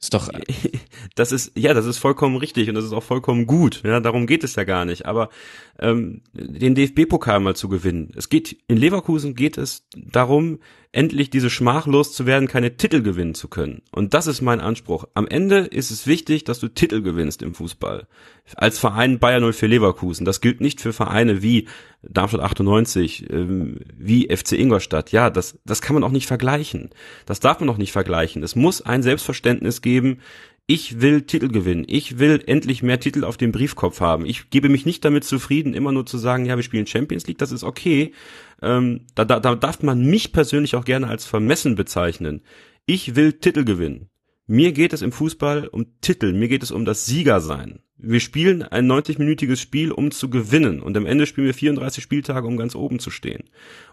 [0.01, 0.29] Ist doch.
[1.13, 3.81] Das ist, ja, das ist vollkommen richtig und das ist auch vollkommen gut.
[3.85, 5.05] Ja, darum geht es ja gar nicht.
[5.05, 5.29] Aber
[5.79, 8.11] ähm, den DFB-Pokal mal zu gewinnen.
[8.15, 10.59] Es geht, in Leverkusen geht es darum,
[10.95, 13.81] endlich diese Schmach loszuwerden, keine Titel gewinnen zu können.
[13.91, 15.05] Und das ist mein Anspruch.
[15.13, 18.07] Am Ende ist es wichtig, dass du Titel gewinnst im Fußball.
[18.55, 20.25] Als Verein Bayer 04 Leverkusen.
[20.25, 21.67] Das gilt nicht für Vereine wie
[22.01, 25.11] Darmstadt 98, ähm, wie FC Ingolstadt.
[25.11, 26.91] Ja, das, das kann man auch nicht vergleichen.
[27.25, 28.41] Das darf man auch nicht vergleichen.
[28.41, 30.19] Es muss ein Selbstverständnis geben,
[30.67, 31.85] ich will Titel gewinnen.
[31.87, 34.25] Ich will endlich mehr Titel auf dem Briefkopf haben.
[34.25, 37.37] Ich gebe mich nicht damit zufrieden, immer nur zu sagen, ja, wir spielen Champions League,
[37.37, 38.13] das ist okay.
[38.61, 42.41] Ähm, da, da, da darf man mich persönlich auch gerne als vermessen bezeichnen.
[42.85, 44.09] Ich will Titel gewinnen.
[44.47, 47.79] Mir geht es im Fußball um Titel, mir geht es um das Siegersein.
[47.97, 50.81] Wir spielen ein 90-minütiges Spiel, um zu gewinnen.
[50.81, 53.45] Und am Ende spielen wir 34 Spieltage, um ganz oben zu stehen.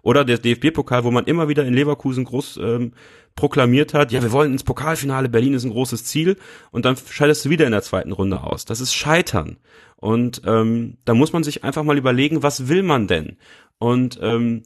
[0.03, 2.93] Oder der DFB-Pokal, wo man immer wieder in Leverkusen groß ähm,
[3.37, 6.37] proklamiert hat, ja, wir wollen ins Pokalfinale, Berlin ist ein großes Ziel.
[6.73, 8.65] Und dann scheidest du wieder in der zweiten Runde aus.
[8.65, 9.59] Das ist Scheitern.
[9.97, 13.37] Und ähm, da muss man sich einfach mal überlegen, was will man denn?
[13.83, 14.63] Und ähm,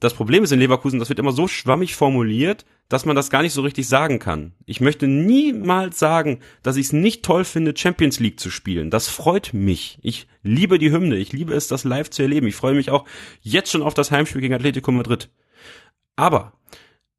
[0.00, 3.42] das Problem ist in Leverkusen, das wird immer so schwammig formuliert, dass man das gar
[3.42, 4.54] nicht so richtig sagen kann.
[4.64, 8.88] Ich möchte niemals sagen, dass ich es nicht toll finde, Champions League zu spielen.
[8.88, 9.98] Das freut mich.
[10.00, 11.16] Ich liebe die Hymne.
[11.16, 12.46] Ich liebe es, das live zu erleben.
[12.46, 13.04] Ich freue mich auch
[13.42, 15.28] jetzt schon auf das Heimspiel gegen Atletico Madrid.
[16.16, 16.54] Aber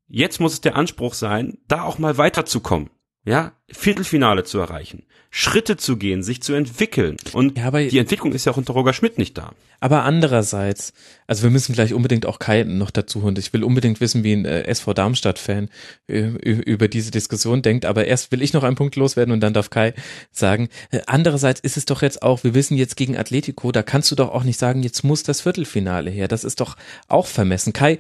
[0.08, 2.90] jetzt muss es der Anspruch sein, da auch mal weiterzukommen
[3.26, 7.18] ja, Viertelfinale zu erreichen, Schritte zu gehen, sich zu entwickeln.
[7.34, 9.54] Und ja, die Entwicklung ist ja auch unter Roger Schmidt nicht da.
[9.80, 10.94] Aber andererseits,
[11.28, 13.36] also wir müssen gleich unbedingt auch Kai noch dazu holen.
[13.38, 15.70] Ich will unbedingt wissen, wie ein äh, SV Darmstadt-Fan
[16.08, 17.86] äh, über diese Diskussion denkt.
[17.86, 19.94] Aber erst will ich noch einen Punkt loswerden und dann darf Kai
[20.32, 20.70] sagen.
[20.90, 24.16] Äh, andererseits ist es doch jetzt auch, wir wissen jetzt gegen Atletico, da kannst du
[24.16, 26.28] doch auch nicht sagen, jetzt muss das Viertelfinale her.
[26.28, 26.76] Das ist doch
[27.08, 27.72] auch vermessen.
[27.72, 28.00] Kai,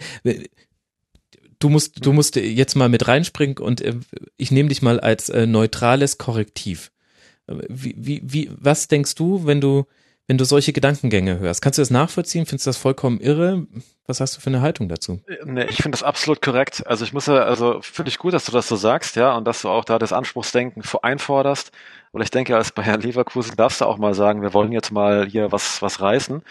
[1.60, 3.96] du musst, du musst jetzt mal mit reinspringen und äh,
[4.38, 6.92] ich nehme dich mal als äh, neutrales Korrektiv.
[7.48, 9.86] Wie, wie, wie, was denkst du, wenn du,
[10.28, 11.62] wenn du solche Gedankengänge hörst?
[11.62, 12.46] Kannst du das nachvollziehen?
[12.46, 13.66] Findest du das vollkommen irre?
[14.06, 15.20] Was hast du für eine Haltung dazu?
[15.28, 16.86] Äh, nee, ich finde das absolut korrekt.
[16.86, 19.46] Also ich muss ja, also finde ich gut, dass du das so sagst, ja, und
[19.46, 21.72] dass du auch da das Anspruchsdenken einforderst.
[22.12, 25.28] Weil ich denke, als Bayern Leverkusen darfst du auch mal sagen, wir wollen jetzt mal
[25.28, 26.42] hier was, was reißen.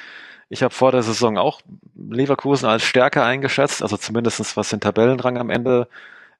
[0.49, 1.60] Ich habe vor der Saison auch
[1.94, 5.89] Leverkusen als stärker eingeschätzt, also zumindestens was den Tabellenrang am Ende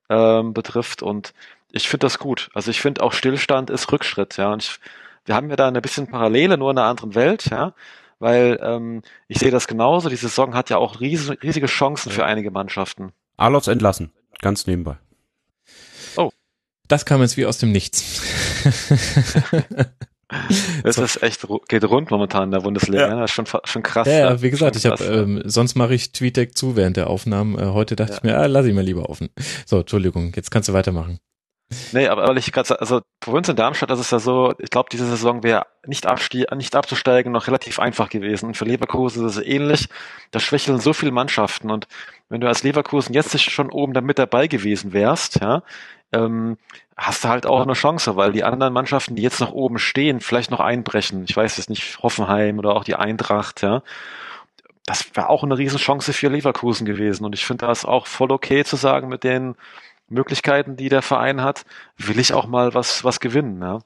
[0.09, 1.03] ähm, betrifft.
[1.03, 1.35] Und
[1.70, 2.49] ich finde das gut.
[2.55, 4.53] Also ich finde auch Stillstand ist Rückschritt, ja.
[4.53, 4.81] Und ich,
[5.27, 7.75] wir haben ja da eine bisschen Parallele, nur in einer anderen Welt, ja.
[8.19, 10.09] Weil ähm, ich sehe das genauso.
[10.09, 13.12] Die Saison hat ja auch riesige, riesige Chancen für einige Mannschaften.
[13.37, 14.97] Arlots entlassen, ganz nebenbei.
[16.17, 16.31] Oh.
[16.89, 18.23] Das kam jetzt wie aus dem Nichts.
[20.85, 21.03] Es so.
[21.03, 23.09] ist echt, geht rund momentan in der Bundesliga.
[23.09, 23.21] Ja.
[23.21, 24.07] Das ist schon, schon krass.
[24.07, 27.59] Ja, ja wie gesagt, ich habe, ähm, sonst mache ich TweetDeck zu während der Aufnahmen.
[27.59, 28.19] Äh, heute dachte ja.
[28.19, 29.31] ich mir, ah, lass ich mal lieber offen.
[29.67, 31.19] So, Entschuldigung, jetzt kannst du weitermachen.
[31.93, 34.71] Nee, aber weil ich gerade, also für uns in Darmstadt, das ist ja so, ich
[34.71, 38.47] glaube, diese Saison wäre nicht, abstie nicht abzusteigen noch relativ einfach gewesen.
[38.47, 39.89] Und für Leverkusen ist es ähnlich.
[40.31, 41.71] Da schwächeln so viele Mannschaften.
[41.71, 41.87] Und
[42.31, 45.63] wenn du als Leverkusen jetzt schon oben da mit dabei gewesen wärst, ja,
[46.13, 46.57] ähm,
[46.97, 50.21] hast du halt auch eine Chance, weil die anderen Mannschaften, die jetzt noch oben stehen,
[50.21, 51.25] vielleicht noch einbrechen.
[51.29, 53.83] Ich weiß jetzt nicht, Hoffenheim oder auch die Eintracht, ja.
[54.87, 57.27] Das wäre auch eine Riesenchance für Leverkusen gewesen.
[57.27, 59.55] Und ich finde das auch voll okay zu sagen mit den
[60.09, 61.65] Möglichkeiten, die der Verein hat,
[61.97, 63.81] will ich auch mal was, was gewinnen, ja.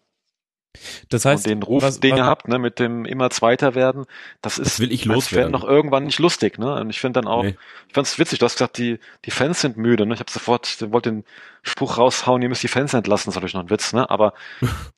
[1.10, 3.74] Das heißt, und den Ruf, was, den was, ihr habt, ne, mit dem immer Zweiter
[3.74, 4.06] werden,
[4.40, 5.52] das ist das will ich loswerden.
[5.52, 6.74] noch irgendwann nicht lustig, ne?
[6.74, 7.56] Und ich finde dann auch, nee.
[7.88, 10.14] ich fand's witzig, du hast gesagt, die, die Fans sind müde, ne?
[10.14, 11.24] Ich habe sofort, wollte den
[11.62, 14.08] Spruch raushauen, ihr müsst die Fans entlassen, das ist natürlich noch ein Witz, ne?
[14.08, 14.32] Aber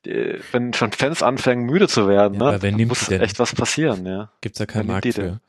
[0.05, 4.31] die, wenn schon Fans anfangen, müde zu werden, ja, ne, muss echt was passieren, ja.
[4.39, 5.41] Gibt's da keinen Markt für.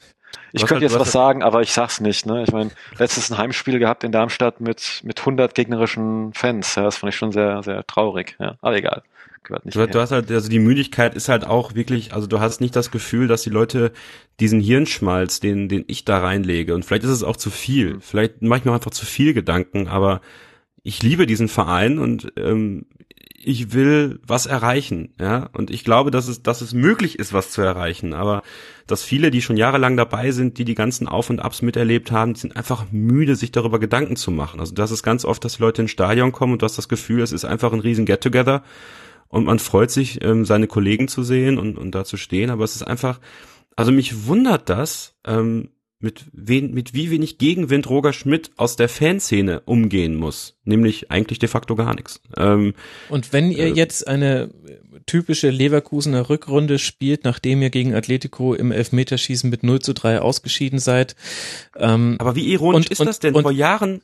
[0.52, 2.26] Ich könnte halt, jetzt was sagen, aber ich sag's nicht.
[2.26, 2.42] Ne?
[2.42, 6.74] Ich meine, letztes ein Heimspiel gehabt in Darmstadt mit mit 100 gegnerischen Fans.
[6.74, 8.36] Ja, das fand ich schon sehr sehr traurig.
[8.38, 9.02] Ja, aber egal.
[9.46, 12.40] Gehört nicht du, du hast halt, also die Müdigkeit ist halt auch wirklich, also du
[12.40, 13.92] hast nicht das Gefühl, dass die Leute
[14.40, 17.94] diesen Hirnschmalz, den den ich da reinlege, und vielleicht ist es auch zu viel.
[17.94, 18.00] Mhm.
[18.00, 20.20] Vielleicht mache ich mir einfach zu viel Gedanken, aber
[20.86, 22.86] ich liebe diesen Verein und ähm,
[23.42, 25.50] ich will was erreichen, ja.
[25.52, 28.14] Und ich glaube, dass es, dass es möglich ist, was zu erreichen.
[28.14, 28.42] Aber
[28.86, 32.36] dass viele, die schon jahrelang dabei sind, die die ganzen Auf und Abs miterlebt haben,
[32.36, 34.60] sind einfach müde, sich darüber Gedanken zu machen.
[34.60, 37.20] Also das ist ganz oft, dass Leute ins Stadion kommen und du hast das Gefühl,
[37.20, 38.62] es ist einfach ein riesen Get-Together
[39.26, 42.50] und man freut sich, ähm, seine Kollegen zu sehen und, und da zu stehen.
[42.50, 43.18] Aber es ist einfach,
[43.74, 48.88] also mich wundert das, ähm, mit, wen, mit wie wenig Gegenwind Roger Schmidt aus der
[48.88, 50.56] Fanszene umgehen muss.
[50.64, 52.20] Nämlich eigentlich de facto gar nichts.
[52.36, 52.74] Ähm,
[53.08, 54.50] Und wenn ihr äh, jetzt eine
[55.06, 60.78] typische Leverkusener Rückrunde spielt, nachdem ihr gegen Atletico im Elfmeterschießen mit 0 zu 3 ausgeschieden
[60.78, 61.16] seid.
[61.76, 63.32] Ähm, aber wie ironisch und, ist und, das denn?
[63.32, 64.02] Vor Jahren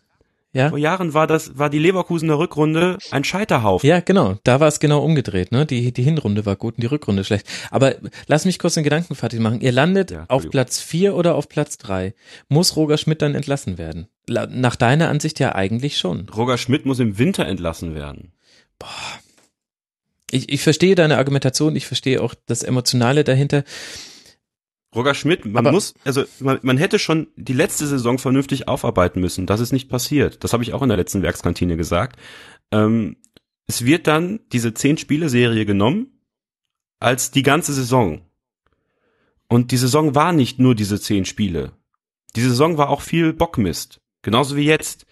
[0.52, 0.68] ja?
[0.68, 3.88] Vor Jahren war das, war die Leverkusener Rückrunde ein Scheiterhaufen.
[3.88, 4.36] Ja, genau.
[4.44, 5.64] Da war es genau umgedreht, ne?
[5.64, 7.46] Die, die Hinrunde war gut und die Rückrunde schlecht.
[7.70, 7.94] Aber
[8.26, 9.60] lass mich kurz den Gedanken fertig machen.
[9.62, 12.14] Ihr landet ja, auf Platz vier oder auf Platz drei.
[12.48, 14.08] Muss Roger Schmidt dann entlassen werden?
[14.28, 16.28] Nach deiner Ansicht ja eigentlich schon.
[16.28, 18.32] Roger Schmidt muss im Winter entlassen werden.
[18.78, 18.88] Boah.
[20.30, 23.64] Ich, ich verstehe deine Argumentation, ich verstehe auch das Emotionale dahinter.
[24.94, 29.20] Roger Schmidt, man Aber muss, also man, man hätte schon die letzte Saison vernünftig aufarbeiten
[29.20, 29.46] müssen.
[29.46, 30.44] Das ist nicht passiert.
[30.44, 32.18] Das habe ich auch in der letzten Werkskantine gesagt.
[32.70, 33.16] Ähm,
[33.66, 36.20] es wird dann diese zehn Spiele-Serie genommen
[37.00, 38.20] als die ganze Saison.
[39.48, 41.72] Und die Saison war nicht nur diese zehn Spiele.
[42.36, 44.00] Die Saison war auch viel Bockmist.
[44.22, 45.06] Genauso wie jetzt.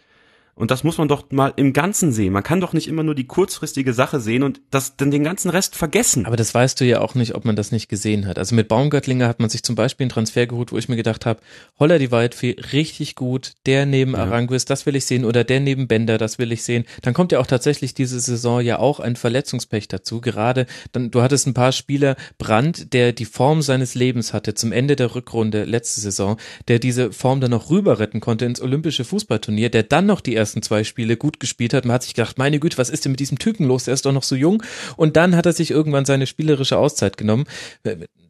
[0.61, 2.33] Und das muss man doch mal im Ganzen sehen.
[2.33, 5.51] Man kann doch nicht immer nur die kurzfristige Sache sehen und das dann den ganzen
[5.51, 6.27] Rest vergessen.
[6.27, 8.39] Aber das weißt du ja auch nicht, ob man das nicht gesehen hat.
[8.39, 11.25] Also mit Baumgöttlinger hat man sich zum Beispiel einen Transfer geholt, wo ich mir gedacht
[11.25, 11.41] habe,
[11.79, 14.19] Holler die Waldfee, richtig gut, der neben ja.
[14.19, 16.85] Aranguis, das will ich sehen, oder der neben Bender, das will ich sehen.
[17.03, 20.21] Dann kommt ja auch tatsächlich diese Saison ja auch ein Verletzungspech dazu.
[20.21, 24.73] Gerade dann, du hattest ein paar Spieler, Brandt, der die Form seines Lebens hatte zum
[24.73, 26.37] Ende der Rückrunde letzte Saison,
[26.69, 30.35] der diese Form dann noch rüber retten konnte ins olympische Fußballturnier, der dann noch die
[30.35, 31.85] ersten ersten zwei Spiele gut gespielt hat.
[31.85, 33.85] Man hat sich gedacht, meine Güte, was ist denn mit diesem Typen los?
[33.85, 34.63] Der ist doch noch so jung.
[34.97, 37.45] Und dann hat er sich irgendwann seine spielerische Auszeit genommen.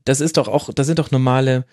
[0.04, 1.64] Das ist doch auch, das sind doch normale,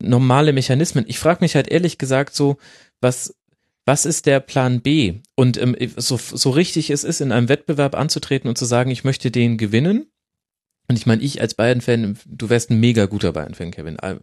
[0.00, 1.04] normale Mechanismen.
[1.08, 2.56] Ich frage mich halt ehrlich gesagt so,
[3.00, 3.34] was,
[3.84, 5.14] was ist der Plan B?
[5.34, 9.02] Und ähm, so, so richtig es ist, in einem Wettbewerb anzutreten und zu sagen, ich
[9.02, 10.06] möchte den gewinnen,
[10.88, 13.98] und ich meine, ich als Bayern-Fan, du wärst ein mega guter Bayern-Fan, Kevin.
[13.98, 14.16] Äh,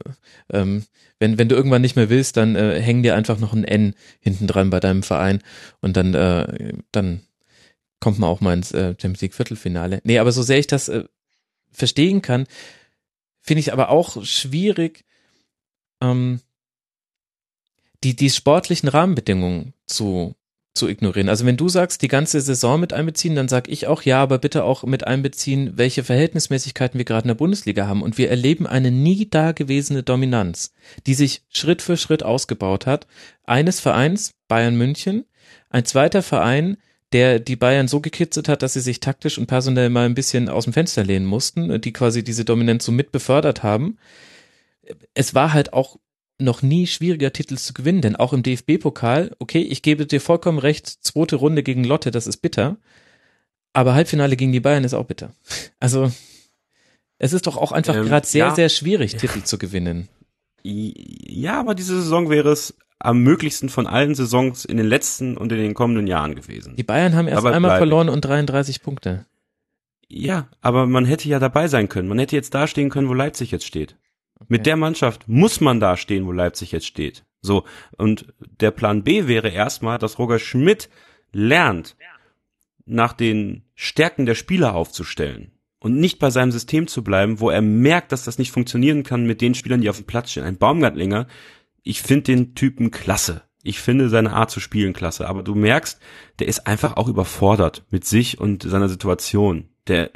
[0.51, 0.83] ähm,
[1.19, 3.93] wenn, wenn du irgendwann nicht mehr willst, dann äh, häng dir einfach noch ein N
[4.19, 5.43] hinten dran bei deinem Verein
[5.81, 7.21] und dann, äh, dann
[7.99, 10.01] kommt man auch mal ins äh, Champions League Viertelfinale.
[10.03, 11.05] Nee, aber so sehr ich das äh,
[11.71, 12.47] verstehen kann,
[13.41, 15.05] finde ich aber auch schwierig,
[16.01, 16.41] ähm,
[18.03, 20.35] die, die sportlichen Rahmenbedingungen zu
[20.75, 21.29] zu ignorieren.
[21.29, 24.37] Also wenn du sagst, die ganze Saison mit einbeziehen, dann sag ich auch ja, aber
[24.37, 28.03] bitte auch mit einbeziehen, welche Verhältnismäßigkeiten wir gerade in der Bundesliga haben.
[28.03, 30.73] Und wir erleben eine nie dagewesene Dominanz,
[31.07, 33.07] die sich Schritt für Schritt ausgebaut hat.
[33.45, 35.25] Eines Vereins, Bayern München,
[35.69, 36.77] ein zweiter Verein,
[37.13, 40.49] der die Bayern so gekitzelt hat, dass sie sich taktisch und personell mal ein bisschen
[40.49, 43.97] aus dem Fenster lehnen mussten, die quasi diese Dominanz so mit befördert haben.
[45.13, 45.97] Es war halt auch
[46.39, 50.59] noch nie schwieriger Titel zu gewinnen, denn auch im DFB-Pokal, okay, ich gebe dir vollkommen
[50.59, 52.77] recht, zweite Runde gegen Lotte, das ist bitter,
[53.73, 55.33] aber Halbfinale gegen die Bayern ist auch bitter.
[55.79, 56.11] Also
[57.17, 58.55] es ist doch auch einfach ähm, gerade sehr, ja.
[58.55, 60.09] sehr schwierig, Titel zu gewinnen.
[60.63, 65.51] Ja, aber diese Saison wäre es am möglichsten von allen Saisons in den letzten und
[65.51, 66.75] in den kommenden Jahren gewesen.
[66.75, 69.25] Die Bayern haben erst aber einmal verloren und 33 Punkte.
[70.07, 72.07] Ja, aber man hätte ja dabei sein können.
[72.07, 73.95] Man hätte jetzt da stehen können, wo Leipzig jetzt steht.
[74.47, 77.25] Mit der Mannschaft muss man da stehen, wo Leipzig jetzt steht.
[77.41, 77.63] So.
[77.97, 80.89] Und der Plan B wäre erstmal, dass Roger Schmidt
[81.31, 81.95] lernt,
[82.85, 87.61] nach den Stärken der Spieler aufzustellen und nicht bei seinem System zu bleiben, wo er
[87.61, 90.43] merkt, dass das nicht funktionieren kann mit den Spielern, die auf dem Platz stehen.
[90.43, 91.27] Ein Baumgartlinger,
[91.83, 93.43] ich finde den Typen klasse.
[93.63, 95.99] Ich finde seine Art zu spielen klasse, aber du merkst,
[96.37, 99.69] der ist einfach auch überfordert mit sich und seiner Situation.
[99.87, 100.11] Der,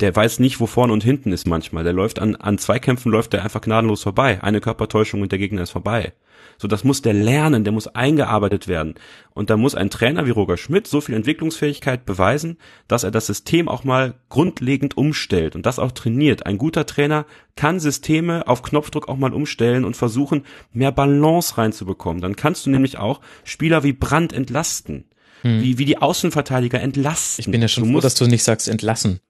[0.00, 1.84] der weiß nicht, wo vorne und hinten ist manchmal.
[1.84, 4.42] Der läuft an, an Zweikämpfen läuft der einfach gnadenlos vorbei.
[4.42, 6.12] Eine Körpertäuschung und der Gegner ist vorbei.
[6.58, 8.94] So, das muss der lernen, der muss eingearbeitet werden.
[9.34, 12.56] Und da muss ein Trainer wie Roger Schmidt so viel Entwicklungsfähigkeit beweisen,
[12.88, 16.46] dass er das System auch mal grundlegend umstellt und das auch trainiert.
[16.46, 17.26] Ein guter Trainer
[17.56, 22.22] kann Systeme auf Knopfdruck auch mal umstellen und versuchen, mehr Balance reinzubekommen.
[22.22, 25.04] Dann kannst du nämlich auch Spieler wie Brand entlasten.
[25.42, 25.62] Hm.
[25.62, 27.42] Wie, wie die Außenverteidiger entlasten.
[27.42, 29.20] Ich bin ja schon du froh, dass du nicht sagst entlassen.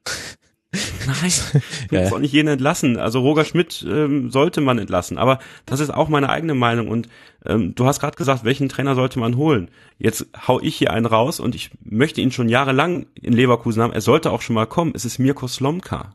[1.07, 1.33] Nein,
[1.91, 2.13] ja.
[2.13, 2.99] auch nicht jeden entlassen.
[2.99, 5.19] Also Roger Schmidt ähm, sollte man entlassen.
[5.19, 6.89] Aber das ist auch meine eigene Meinung.
[6.89, 7.09] Und
[7.45, 9.71] ähm, du hast gerade gesagt, welchen Trainer sollte man holen?
[9.99, 13.93] Jetzt hau ich hier einen raus und ich möchte ihn schon jahrelang in Leverkusen haben.
[13.93, 14.93] Er sollte auch schon mal kommen.
[14.95, 16.15] Es ist Mirko Slomka.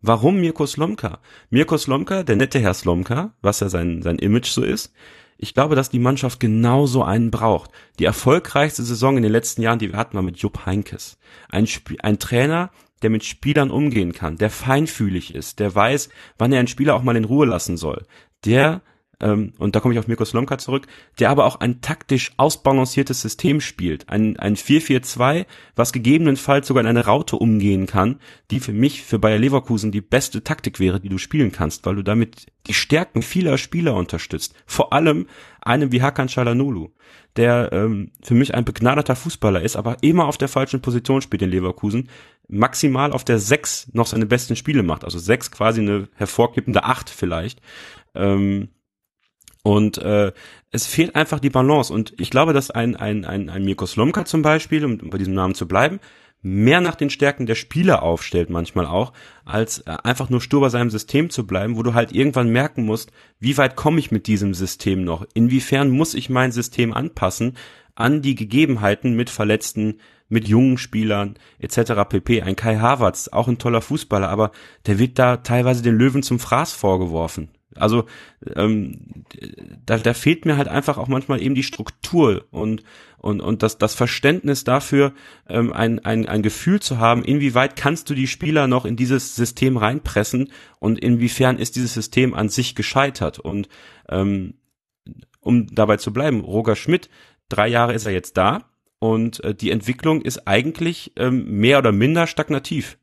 [0.00, 1.18] Warum Mirko Slomka?
[1.50, 4.92] Mirko Slomka, der nette Herr Slomka, was ja sein, sein Image so ist,
[5.38, 7.70] ich glaube, dass die Mannschaft genauso einen braucht.
[8.00, 11.16] Die erfolgreichste Saison in den letzten Jahren, die wir hatten, war mit Jupp Heinkes.
[11.48, 12.70] Ein, Sp ein Trainer,
[13.02, 17.02] der mit Spielern umgehen kann, der feinfühlig ist, der weiß, wann er einen Spieler auch
[17.02, 18.06] mal in Ruhe lassen soll,
[18.44, 18.82] der
[19.20, 20.86] ähm, und da komme ich auf Mirko Slomka zurück,
[21.18, 24.08] der aber auch ein taktisch ausbalanciertes System spielt.
[24.08, 29.18] Ein, ein 4-4-2, was gegebenenfalls sogar in eine Raute umgehen kann, die für mich, für
[29.18, 33.22] Bayer Leverkusen die beste Taktik wäre, die du spielen kannst, weil du damit die Stärken
[33.22, 34.54] vieler Spieler unterstützt.
[34.66, 35.26] Vor allem
[35.60, 36.90] einem wie Hakan Çalhanoğlu,
[37.36, 41.42] der ähm, für mich ein begnadeter Fußballer ist, aber immer auf der falschen Position spielt
[41.42, 42.08] in Leverkusen,
[42.48, 47.10] maximal auf der 6 noch seine besten Spiele macht, also 6 quasi eine hervorkippende 8
[47.10, 47.60] vielleicht.
[48.14, 48.68] Ähm,
[49.68, 50.32] und äh,
[50.70, 51.92] es fehlt einfach die Balance.
[51.92, 55.34] Und ich glaube, dass ein, ein, ein, ein Mirko Slomka zum Beispiel, um bei diesem
[55.34, 56.00] Namen zu bleiben,
[56.40, 59.12] mehr nach den Stärken der Spieler aufstellt manchmal auch,
[59.44, 62.86] als äh, einfach nur stur bei seinem System zu bleiben, wo du halt irgendwann merken
[62.86, 65.26] musst, wie weit komme ich mit diesem System noch?
[65.34, 67.54] Inwiefern muss ich mein System anpassen
[67.94, 71.92] an die Gegebenheiten mit Verletzten, mit jungen Spielern etc.
[72.08, 72.40] pp.
[72.40, 74.50] Ein Kai Havertz, auch ein toller Fußballer, aber
[74.86, 77.50] der wird da teilweise den Löwen zum Fraß vorgeworfen.
[77.78, 78.04] Also
[78.54, 79.24] ähm,
[79.84, 82.82] da, da fehlt mir halt einfach auch manchmal eben die Struktur und
[83.18, 85.12] und und das das Verständnis dafür,
[85.48, 89.34] ähm, ein, ein ein Gefühl zu haben, inwieweit kannst du die Spieler noch in dieses
[89.34, 93.68] System reinpressen und inwiefern ist dieses System an sich gescheitert und
[94.08, 94.54] ähm,
[95.40, 97.08] um dabei zu bleiben, Roger Schmidt,
[97.48, 101.92] drei Jahre ist er jetzt da und äh, die Entwicklung ist eigentlich ähm, mehr oder
[101.92, 102.98] minder stagnativ.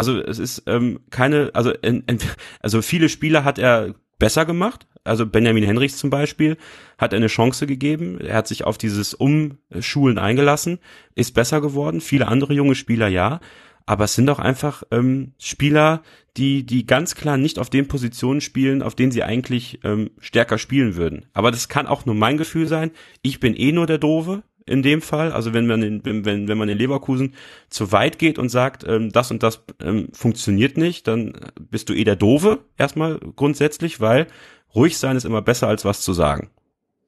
[0.00, 2.18] Also es ist ähm, keine, also in, in,
[2.60, 4.86] also viele Spiele hat er besser gemacht.
[5.04, 6.56] Also Benjamin Henrichs zum Beispiel
[6.96, 8.18] hat eine Chance gegeben.
[8.18, 10.78] Er hat sich auf dieses Umschulen eingelassen,
[11.14, 12.00] ist besser geworden.
[12.00, 13.40] Viele andere junge Spieler ja.
[13.84, 16.02] Aber es sind auch einfach ähm, Spieler,
[16.38, 20.56] die, die ganz klar nicht auf den Positionen spielen, auf denen sie eigentlich ähm, stärker
[20.56, 21.26] spielen würden.
[21.34, 22.90] Aber das kann auch nur mein Gefühl sein.
[23.20, 25.32] Ich bin eh nur der Dove in dem Fall.
[25.32, 27.34] Also wenn man in, wenn, wenn man in Leverkusen
[27.68, 31.94] zu weit geht und sagt, ähm, das und das ähm, funktioniert nicht, dann bist du
[31.94, 34.28] eh der Dove erstmal grundsätzlich, weil
[34.74, 36.50] ruhig sein ist immer besser als was zu sagen.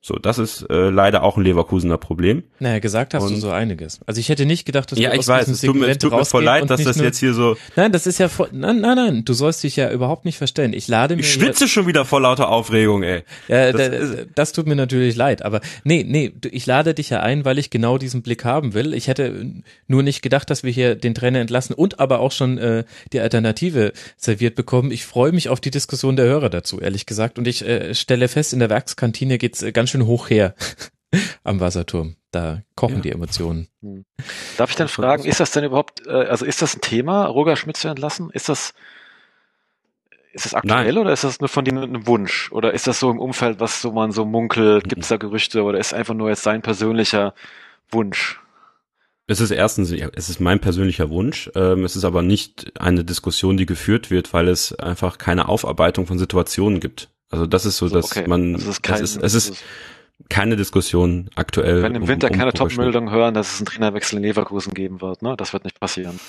[0.04, 2.42] So, das ist äh, leider auch ein Leverkusener Problem.
[2.58, 4.00] Naja, gesagt hast und, du so einiges.
[4.04, 6.24] Also ich hätte nicht gedacht, dass ja, ich weiß, es tut mir, es tut mir
[6.24, 7.56] voll leid, dass das nur, jetzt hier so.
[7.76, 10.72] Nein, das ist ja voll, nein, nein, nein, du sollst dich ja überhaupt nicht verstellen.
[10.72, 11.20] Ich lade mir.
[11.20, 13.22] Ich schwitze schon wieder vor lauter Aufregung, ey.
[13.46, 17.20] Ja, das, da, das tut mir natürlich leid, aber nee, nee, ich lade dich ja
[17.20, 18.94] ein, weil ich genau diesen Blick haben will.
[18.94, 19.52] Ich hätte
[19.86, 22.82] nur nicht gedacht, dass wir hier den Trainer entlassen und aber auch schon äh,
[23.12, 24.90] die Alternative serviert bekommen.
[24.90, 27.38] Ich freue mich auf die Diskussion der Hörer dazu, ehrlich gesagt.
[27.38, 30.54] Und ich äh, stelle fest, in der Werkskantine geht's äh, ganz schön hoch her
[31.44, 32.16] am Wasserturm.
[32.30, 33.00] Da kochen ja.
[33.02, 33.68] die Emotionen.
[33.82, 34.04] Hm.
[34.56, 37.56] Darf ich dann fragen, ist das denn überhaupt, äh, also ist das ein Thema, Roger
[37.56, 38.30] Schmidt zu entlassen?
[38.30, 38.72] Ist das,
[40.32, 40.98] ist das aktuell Nein.
[40.98, 42.50] oder ist das nur von dir ein Wunsch?
[42.52, 44.88] Oder ist das so im Umfeld, was so man so munkelt?
[44.88, 47.34] Gibt es da Gerüchte oder ist einfach nur jetzt sein persönlicher
[47.90, 48.40] Wunsch?
[49.26, 51.50] Es ist erstens, es ist mein persönlicher Wunsch.
[51.54, 56.06] Ähm, es ist aber nicht eine Diskussion, die geführt wird, weil es einfach keine Aufarbeitung
[56.06, 57.10] von Situationen gibt.
[57.32, 58.28] Also das ist so, also, dass okay.
[58.28, 59.64] man, also ist kein, es ist, es ist
[60.28, 61.82] keine Diskussion aktuell.
[61.82, 65.00] Wenn im Winter um, um keine Top-Meldung hören, dass es einen Trainerwechsel in Leverkusen geben
[65.00, 65.34] wird, ne?
[65.36, 66.20] Das wird nicht passieren.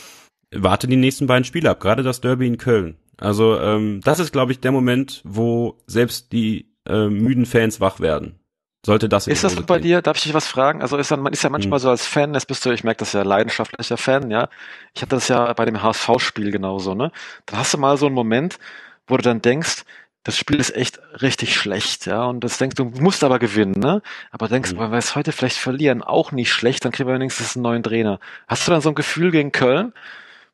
[0.55, 2.95] Warte die nächsten beiden Spiele ab, gerade das Derby in Köln.
[3.17, 7.99] Also ähm, das ist, glaube ich, der Moment, wo selbst die äh, müden Fans wach
[7.99, 8.39] werden.
[8.85, 10.81] Sollte das Ist das bei dir, darf ich dich was fragen?
[10.81, 11.83] Also ist dann, man ist ja manchmal hm.
[11.83, 14.49] so als Fan, jetzt bist du, ich merke das ja leidenschaftlicher Fan, ja.
[14.93, 17.11] Ich hatte das ja bei dem HSV-Spiel genauso, ne?
[17.45, 18.59] Da hast du mal so einen Moment,
[19.07, 19.83] wo du dann denkst,
[20.23, 23.77] das Spiel ist echt richtig schlecht, ja, und das denkst du, du musst aber gewinnen,
[23.77, 24.01] ne?
[24.31, 24.79] Aber denkst, mhm.
[24.79, 27.83] wenn wir es heute vielleicht verlieren, auch nicht schlecht, dann kriegen wir wenigstens einen neuen
[27.83, 28.19] Trainer.
[28.47, 29.93] Hast du dann so ein Gefühl gegen Köln,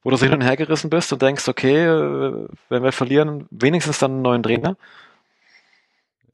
[0.04, 3.46] wo du so hin und her gerissen bist und denkst, okay, äh, wenn wir verlieren,
[3.52, 4.76] wenigstens dann einen neuen Trainer?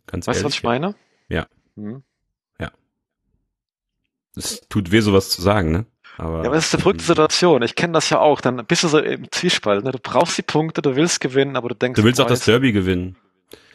[0.08, 0.96] Ganz weißt du, was ich meine?
[1.28, 1.48] Ja.
[1.76, 2.04] Mhm.
[2.58, 2.72] Ja.
[4.38, 5.86] Es tut weh, sowas zu sagen, ne?
[6.18, 7.62] Aber, ja, aber es ist eine verrückte Situation.
[7.64, 8.40] Ich kenne das ja auch.
[8.40, 9.84] Dann bist du so im Zwiespalt.
[9.84, 9.92] Ne?
[9.92, 12.00] Du brauchst die Punkte, du willst gewinnen, aber du denkst.
[12.00, 13.18] Du willst auch das Derby gewinnen.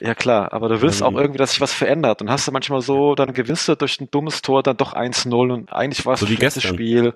[0.01, 2.23] Ja klar, aber du willst also, auch irgendwie, dass sich was verändert.
[2.23, 5.53] Und hast du manchmal so, dann gewinnst du durch ein dummes Tor dann doch 1-0
[5.53, 7.15] und eigentlich war es so ein schlechtes Spiel.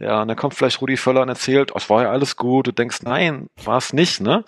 [0.00, 2.68] Ja, und dann kommt vielleicht Rudi Völler und erzählt, oh, es war ja alles gut.
[2.68, 4.44] Du denkst, nein, war es nicht, ne?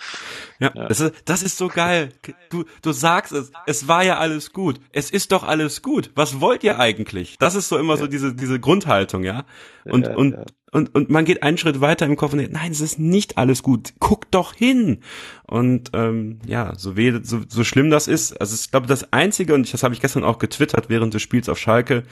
[0.60, 0.86] Ja, ja.
[0.86, 2.10] Das, ist, das ist so geil.
[2.50, 4.80] Du, du sagst es, es war ja alles gut.
[4.92, 6.12] Es ist doch alles gut.
[6.14, 7.36] Was wollt ihr eigentlich?
[7.38, 8.00] Das ist so immer ja.
[8.00, 9.44] so diese, diese Grundhaltung, ja?
[9.84, 10.36] Und, ja, und,
[10.72, 13.38] und, und man geht einen Schritt weiter im Kopf und denkt, nein, es ist nicht
[13.38, 13.94] alles gut.
[13.98, 15.00] Guck doch hin.
[15.46, 19.54] Und ähm, ja, so weh, so, so schlimm das ist, also ich glaube, das Einzige,
[19.54, 22.04] und das habe ich gestern auch getwittert während des Spiels auf Schalke,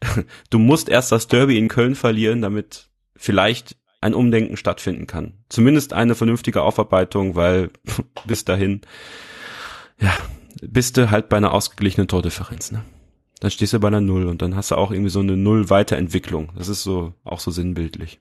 [0.50, 5.34] du musst erst das Derby in Köln verlieren, damit vielleicht ein Umdenken stattfinden kann.
[5.48, 7.70] Zumindest eine vernünftige Aufarbeitung, weil
[8.24, 8.82] bis dahin,
[10.00, 10.16] ja,
[10.62, 12.82] bist du halt bei einer ausgeglichenen Tordifferenz, ne?
[13.40, 16.50] Dann stehst du bei einer Null und dann hast du auch irgendwie so eine Null-Weiterentwicklung.
[16.56, 18.20] Das ist so, auch so sinnbildlich.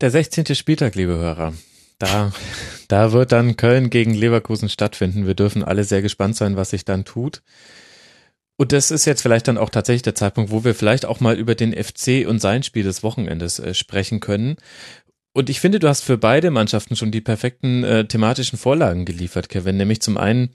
[0.00, 0.54] Der 16.
[0.54, 1.54] Spieltag, liebe Hörer.
[1.98, 2.32] Da,
[2.88, 5.26] da wird dann Köln gegen Leverkusen stattfinden.
[5.26, 7.42] Wir dürfen alle sehr gespannt sein, was sich dann tut.
[8.56, 11.36] Und das ist jetzt vielleicht dann auch tatsächlich der Zeitpunkt, wo wir vielleicht auch mal
[11.36, 14.56] über den FC und sein Spiel des Wochenendes äh, sprechen können.
[15.32, 19.48] Und ich finde, du hast für beide Mannschaften schon die perfekten äh, thematischen Vorlagen geliefert,
[19.48, 19.76] Kevin.
[19.76, 20.50] Nämlich zum einen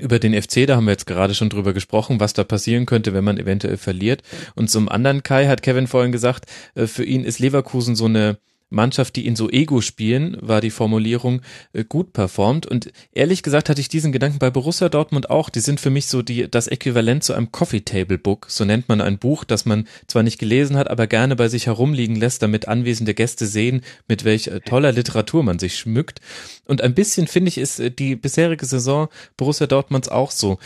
[0.00, 3.14] über den FC, da haben wir jetzt gerade schon drüber gesprochen, was da passieren könnte,
[3.14, 4.22] wenn man eventuell verliert.
[4.54, 8.38] Und zum anderen, Kai, hat Kevin vorhin gesagt, äh, für ihn ist Leverkusen so eine
[8.68, 12.66] Mannschaft, die in so Ego spielen, war die Formulierung, äh, gut performt.
[12.66, 15.50] Und ehrlich gesagt hatte ich diesen Gedanken bei Borussia Dortmund auch.
[15.50, 18.46] Die sind für mich so die, das Äquivalent zu einem Coffee Table Book.
[18.48, 21.66] So nennt man ein Buch, das man zwar nicht gelesen hat, aber gerne bei sich
[21.66, 26.20] herumliegen lässt, damit anwesende Gäste sehen, mit welch äh, toller Literatur man sich schmückt.
[26.64, 30.58] Und ein bisschen finde ich, ist äh, die bisherige Saison Borussia Dortmunds auch so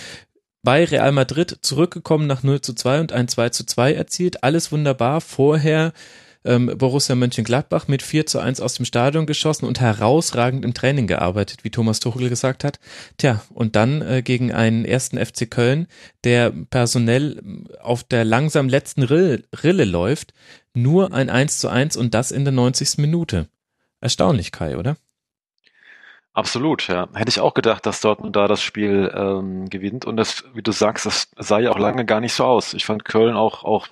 [0.63, 4.43] bei Real Madrid zurückgekommen nach 0 zu 2 und ein 2 zu 2 erzielt.
[4.45, 5.21] Alles wunderbar.
[5.21, 5.93] Vorher
[6.45, 11.07] ähm, Borussia Mönchengladbach mit 4 zu 1 aus dem Stadion geschossen und herausragend im Training
[11.07, 12.81] gearbeitet, wie Thomas Tuchel gesagt hat.
[13.19, 15.87] Tja, und dann äh, gegen einen ersten FC Köln,
[16.25, 20.33] der personell auf der langsam letzten Rille, Rille läuft,
[20.75, 22.99] nur ein 1 zu 1 und das in der 90.
[22.99, 23.49] Minute.
[24.01, 24.97] Erstaunlich, Kai, oder?
[26.33, 27.09] Absolut, ja.
[27.13, 30.05] Hätte ich auch gedacht, dass Dortmund da das Spiel ähm, gewinnt.
[30.05, 32.73] Und das, wie du sagst, das sah ja auch lange gar nicht so aus.
[32.73, 33.89] Ich fand Köln auch, auch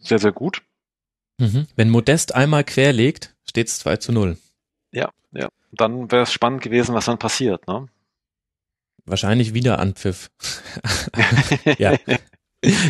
[0.00, 0.62] sehr, sehr gut.
[1.38, 1.66] Mhm.
[1.76, 4.36] Wenn Modest einmal querlegt, steht es 2 zu 0.
[4.92, 5.48] Ja, ja.
[5.72, 7.88] Dann wäre es spannend gewesen, was dann passiert, ne?
[9.04, 10.30] Wahrscheinlich wieder Anpfiff.
[11.78, 11.94] ja.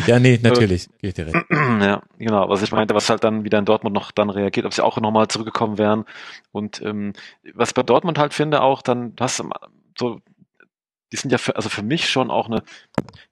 [0.07, 0.89] Ja, nee, natürlich.
[0.97, 1.45] Geht direkt.
[1.51, 2.49] Ja, genau.
[2.49, 4.99] Was ich meinte, was halt dann wieder in Dortmund noch dann reagiert, ob sie auch
[4.99, 6.05] nochmal zurückgekommen wären.
[6.51, 7.13] Und ähm,
[7.53, 9.49] was bei Dortmund halt finde, auch dann hast du
[9.97, 10.21] so
[11.11, 12.63] die sind ja für, also für mich schon auch eine,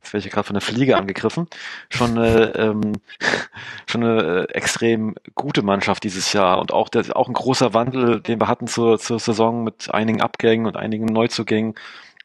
[0.01, 1.47] jetzt werde ich gerade von der Fliege angegriffen,
[1.89, 2.93] schon eine, ähm,
[3.87, 8.21] schon eine äh, extrem gute Mannschaft dieses Jahr und auch der, auch ein großer Wandel,
[8.21, 11.75] den wir hatten zur, zur Saison mit einigen Abgängen und einigen Neuzugängen.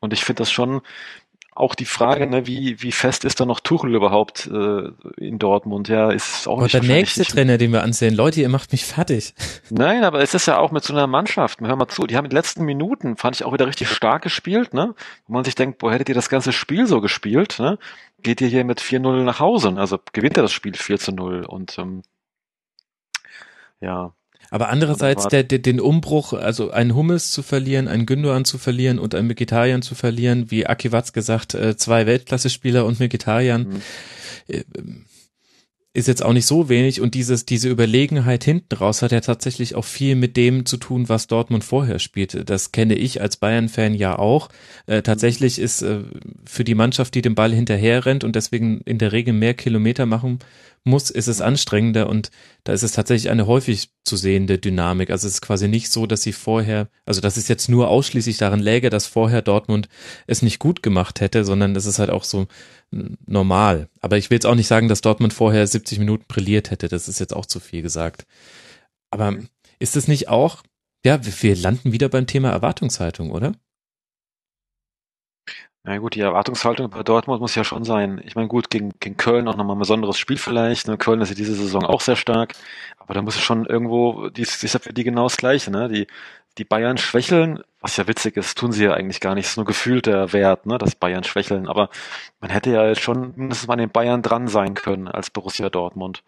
[0.01, 0.81] Und ich finde das schon
[1.55, 5.89] auch die Frage, ne, wie, wie fest ist da noch Tuchel überhaupt äh, in Dortmund?
[5.89, 8.15] Ja, ist auch Und nicht der nächste Trainer, den wir ansehen.
[8.15, 9.35] Leute, ihr macht mich fertig.
[9.71, 11.61] Nein, aber es ist ja auch mit so einer Mannschaft.
[11.61, 14.23] Hör mal zu, die haben in den letzten Minuten, fand ich auch wieder richtig stark
[14.23, 14.95] gespielt, ne?
[15.27, 17.79] Wo man sich denkt, wo hättet ihr das ganze Spiel so gespielt, ne?
[18.23, 19.75] Geht ihr hier mit 4-0 nach Hause?
[19.77, 22.03] Also gewinnt ihr das Spiel 4 0 und ähm,
[23.81, 24.15] ja,
[24.53, 28.99] aber andererseits der, der, den Umbruch, also einen Hummels zu verlieren, einen Gündogan zu verlieren
[28.99, 33.83] und einen Mkhitaryan zu verlieren, wie Aki Watz gesagt, äh, zwei Weltklasse-Spieler und Mkhitaryan, mhm.
[34.49, 34.65] Äh,
[35.95, 39.75] ist jetzt auch nicht so wenig und dieses, diese Überlegenheit hinten raus hat ja tatsächlich
[39.75, 42.45] auch viel mit dem zu tun, was Dortmund vorher spielte.
[42.45, 44.49] Das kenne ich als Bayern-Fan ja auch.
[44.87, 46.01] Äh, tatsächlich ist äh,
[46.47, 50.05] für die Mannschaft, die den Ball hinterher rennt und deswegen in der Regel mehr Kilometer
[50.05, 50.39] machen
[50.85, 52.31] muss, ist es anstrengender und
[52.65, 55.11] da ist es tatsächlich eine häufig zu sehende Dynamik.
[55.11, 58.39] Also es ist quasi nicht so, dass sie vorher, also dass es jetzt nur ausschließlich
[58.39, 59.89] daran läge, dass vorher Dortmund
[60.27, 62.47] es nicht gut gemacht hätte, sondern es ist halt auch so
[63.27, 63.89] normal.
[64.01, 66.89] Aber ich will jetzt auch nicht sagen, dass Dortmund vorher 70 Minuten brilliert hätte.
[66.89, 68.27] Das ist jetzt auch zu viel gesagt.
[69.11, 69.37] Aber
[69.79, 70.63] ist es nicht auch,
[71.05, 73.53] ja, wir landen wieder beim Thema Erwartungshaltung, oder?
[75.85, 78.21] Na gut, die Erwartungshaltung bei Dortmund muss ja schon sein.
[78.25, 80.87] Ich meine, gut, gegen, gegen Köln auch nochmal ein besonderes Spiel vielleicht.
[80.87, 80.97] Ne?
[80.97, 82.53] Köln ist ja diese Saison auch sehr stark.
[82.99, 85.73] Aber da muss es schon irgendwo, die ist ja für die genau das Gleiche.
[85.73, 85.89] Ne?
[85.89, 86.07] Die,
[86.59, 89.47] die Bayern schwächeln, was ja witzig ist, tun sie ja eigentlich gar nicht.
[89.47, 91.67] Es ist nur gefühlt der Wert, ne, dass Bayern schwächeln.
[91.67, 91.89] Aber
[92.41, 96.23] man hätte ja schon mindestens mal an den Bayern dran sein können als Borussia Dortmund.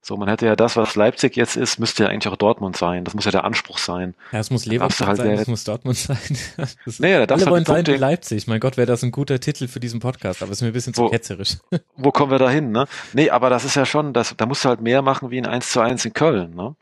[0.00, 3.04] So, man hätte ja das, was Leipzig jetzt ist, müsste ja eigentlich auch Dortmund sein.
[3.04, 4.14] Das muss ja der Anspruch sein.
[4.32, 6.16] Ja, es muss Leverkusen halt sein, es muss Dortmund sein.
[6.56, 8.46] Das, Naja, da darfst alle wollen halt die sein wie Leipzig.
[8.46, 10.72] Mein Gott, wäre das ein guter Titel für diesen Podcast, aber es ist mir ein
[10.72, 11.56] bisschen zu Wo- ketzerisch.
[11.96, 12.86] wo kommen wir da hin, ne?
[13.12, 15.46] Nee, aber das ist ja schon, das, da musst du halt mehr machen wie ein
[15.46, 16.74] 1 zu 1 in Köln, ne?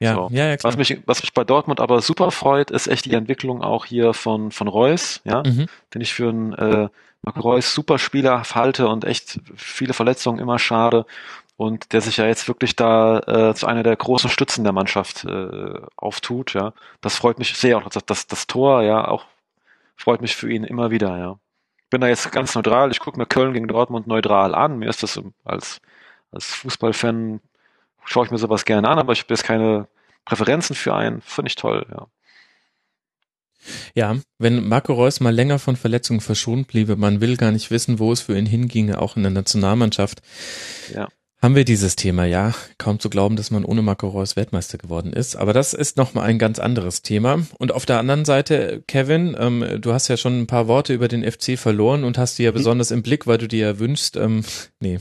[0.00, 0.28] Ja, So.
[0.32, 0.72] ja, ja, klar.
[0.72, 4.12] Was mich, was mich bei Dortmund aber super freut, ist echt die Entwicklung auch hier
[4.14, 5.66] von, von Reus, ja, Mhm.
[5.94, 6.88] den ich für einen äh,
[7.22, 11.06] Marco Reus super Spieler halte und echt viele Verletzungen immer schade
[11.56, 15.24] und der sich ja jetzt wirklich da äh, zu einer der großen Stützen der Mannschaft
[15.24, 16.72] äh, auftut, ja.
[17.00, 19.24] Das freut mich sehr auch das, das, das Tor, ja, auch
[19.96, 21.38] freut mich für ihn immer wieder, ja.
[21.90, 25.02] Bin da jetzt ganz neutral, ich gucke mir Köln gegen Dortmund neutral an, mir ist
[25.02, 25.80] das als,
[26.32, 27.40] als Fußballfan
[28.04, 29.86] schaue ich mir sowas gerne an, aber ich habe jetzt keine
[30.24, 32.06] Präferenzen für einen, finde ich toll, ja.
[33.94, 37.98] Ja, wenn Marco Reus mal länger von Verletzungen verschont bliebe, man will gar nicht wissen,
[37.98, 40.20] wo es für ihn hinginge, auch in der Nationalmannschaft.
[40.92, 41.08] Ja.
[41.44, 42.54] Haben wir dieses Thema, ja.
[42.78, 45.36] Kaum zu glauben, dass man ohne Marco Reus Weltmeister geworden ist.
[45.36, 47.46] Aber das ist nochmal ein ganz anderes Thema.
[47.58, 51.06] Und auf der anderen Seite, Kevin, ähm, du hast ja schon ein paar Worte über
[51.06, 54.16] den FC verloren und hast die ja besonders im Blick, weil du dir ja wünschst,
[54.16, 54.42] ähm,
[54.80, 55.00] nee,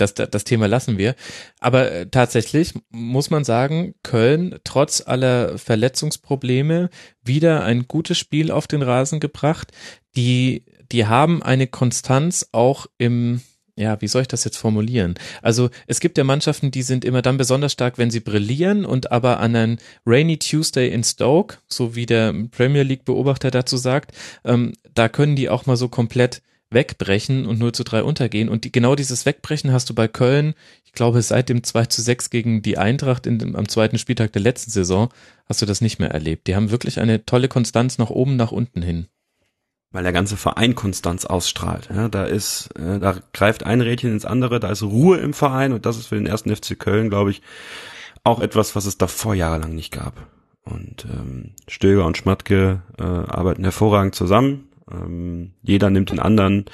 [0.00, 1.14] das, das, das Thema lassen wir.
[1.60, 6.90] Aber äh, tatsächlich muss man sagen, Köln trotz aller Verletzungsprobleme
[7.22, 9.70] wieder ein gutes Spiel auf den Rasen gebracht.
[10.16, 13.42] Die, die haben eine Konstanz auch im,
[13.78, 15.14] ja, wie soll ich das jetzt formulieren?
[15.40, 19.12] Also es gibt ja Mannschaften, die sind immer dann besonders stark, wenn sie brillieren und
[19.12, 24.12] aber an einen Rainy Tuesday in Stoke, so wie der Premier League Beobachter dazu sagt,
[24.44, 28.48] ähm, da können die auch mal so komplett wegbrechen und 0 zu 3 untergehen.
[28.48, 32.02] Und die, genau dieses Wegbrechen hast du bei Köln, ich glaube, seit dem 2 zu
[32.02, 35.08] 6 gegen die Eintracht in dem, am zweiten Spieltag der letzten Saison,
[35.46, 36.46] hast du das nicht mehr erlebt.
[36.46, 39.06] Die haben wirklich eine tolle Konstanz nach oben, nach unten hin.
[39.90, 41.88] Weil der ganze Verein Konstanz ausstrahlt.
[41.94, 45.72] Ja, da ist, äh, da greift ein Rädchen ins andere, da ist Ruhe im Verein
[45.72, 47.42] und das ist für den ersten FC Köln, glaube ich,
[48.24, 50.26] auch etwas, was es davor jahrelang nicht gab.
[50.64, 54.68] Und ähm, Stöger und Schmatke äh, arbeiten hervorragend zusammen.
[54.90, 56.66] Ähm, jeder nimmt den anderen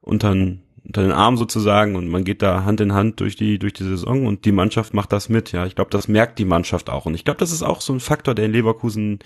[0.00, 3.72] unter, unter den Arm sozusagen und man geht da Hand in Hand durch die durch
[3.72, 5.52] die Saison und die Mannschaft macht das mit.
[5.52, 7.92] Ja, ich glaube, das merkt die Mannschaft auch und ich glaube, das ist auch so
[7.92, 9.20] ein Faktor, der in Leverkusen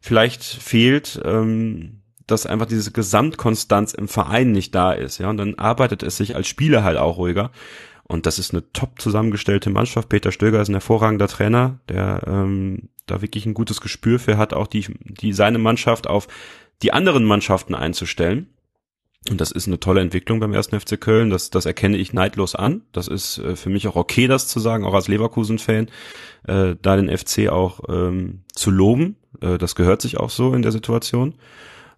[0.00, 1.20] vielleicht fehlt.
[1.24, 6.16] Ähm, dass einfach diese Gesamtkonstanz im Verein nicht da ist, ja, und dann arbeitet es
[6.16, 7.50] sich als Spieler halt auch ruhiger.
[8.08, 10.08] Und das ist eine top zusammengestellte Mannschaft.
[10.08, 14.54] Peter Stöger ist ein hervorragender Trainer, der ähm, da wirklich ein gutes Gespür für hat,
[14.54, 16.28] auch die, die seine Mannschaft auf
[16.82, 18.48] die anderen Mannschaften einzustellen.
[19.28, 21.30] Und das ist eine tolle Entwicklung beim ersten FC Köln.
[21.30, 22.82] Das, das erkenne ich neidlos an.
[22.92, 25.88] Das ist äh, für mich auch okay, das zu sagen, auch als Leverkusen-Fan,
[26.46, 29.16] äh, da den FC auch ähm, zu loben.
[29.40, 31.34] Äh, das gehört sich auch so in der Situation.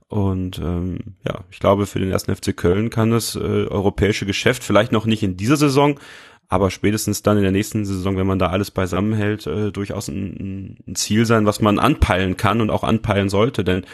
[0.08, 4.64] Und ähm, ja, ich glaube, für den ersten FC Köln kann das äh, europäische Geschäft
[4.64, 6.00] vielleicht noch nicht in dieser Saison,
[6.48, 10.78] aber spätestens dann in der nächsten Saison, wenn man da alles beisammenhält, äh, durchaus ein,
[10.86, 13.64] ein Ziel sein, was man anpeilen kann und auch anpeilen sollte.
[13.64, 13.84] Denn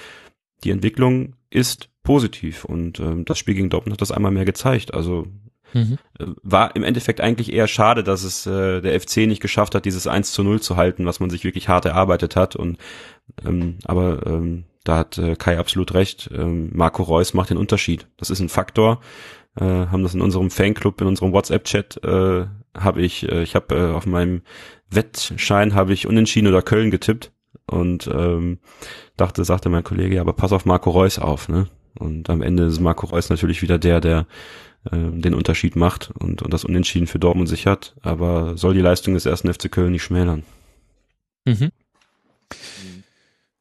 [0.63, 4.95] die Entwicklung ist positiv und ähm, das Spiel gegen Dortmund hat das einmal mehr gezeigt.
[4.95, 5.27] Also
[5.75, 5.99] Mhm.
[6.21, 9.85] äh, war im Endeffekt eigentlich eher schade, dass es äh, der FC nicht geschafft hat,
[9.85, 12.55] dieses 1 zu 0 zu halten, was man sich wirklich hart erarbeitet hat.
[12.55, 12.79] Und
[13.45, 16.31] ähm, aber ähm, da hat äh, Kai absolut recht.
[16.33, 18.07] Ähm, Marco Reus macht den Unterschied.
[18.17, 19.01] Das ist ein Faktor.
[19.57, 22.47] Äh, haben das in unserem Fanclub, in unserem WhatsApp-Chat, äh,
[22.77, 24.43] habe ich, äh, ich habe äh, auf meinem
[24.91, 27.33] Wettschein habe ich Unentschieden oder Köln getippt
[27.67, 28.59] und ähm,
[29.17, 31.69] dachte, sagte mein Kollege, ja, aber pass auf Marco Reus auf, ne?
[31.97, 34.27] Und am Ende ist Marco Reus natürlich wieder der, der
[34.91, 39.15] ähm, den Unterschied macht und, und das Unentschieden für Dortmund sichert, aber soll die Leistung
[39.15, 40.43] des ersten FC Köln nicht schmälern.
[41.45, 41.71] Mhm.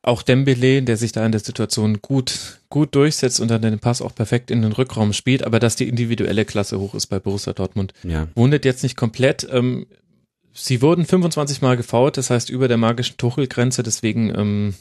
[0.06, 4.01] Auch Dembele, der sich da in der Situation gut, gut durchsetzt und dann den Pass
[4.01, 7.53] auch perfekt in den Rückraum spielt, aber dass die individuelle Klasse hoch ist bei Borussia
[7.53, 9.48] Dortmund, Ja, wundert jetzt nicht komplett.
[9.49, 9.85] Ähm,
[10.53, 14.75] sie wurden 25 Mal gefault, das heißt über der magischen Tuchelgrenze, deswegen ähm,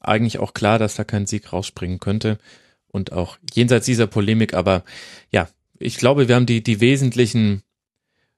[0.00, 2.38] eigentlich auch klar, dass da kein Sieg rausspringen könnte
[2.88, 4.82] und auch jenseits dieser Polemik, aber
[5.30, 7.62] ja, ich glaube, wir haben die, die wesentlichen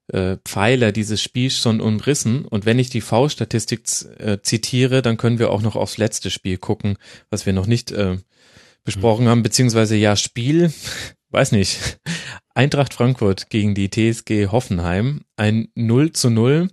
[0.08, 2.44] äh, Pfeiler dieses Spiels schon umrissen.
[2.44, 3.82] Und wenn ich die V-Statistik
[4.18, 6.96] äh, zitiere, dann können wir auch noch aufs letzte Spiel gucken,
[7.30, 8.18] was wir noch nicht äh,
[8.84, 10.72] besprochen haben, beziehungsweise ja, Spiel,
[11.30, 11.98] weiß nicht,
[12.54, 16.68] Eintracht Frankfurt gegen die TSG Hoffenheim, ein 0 zu 0.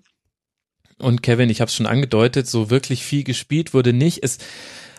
[0.99, 4.23] Und Kevin, ich habe es schon angedeutet, so wirklich viel gespielt wurde nicht.
[4.23, 4.37] Es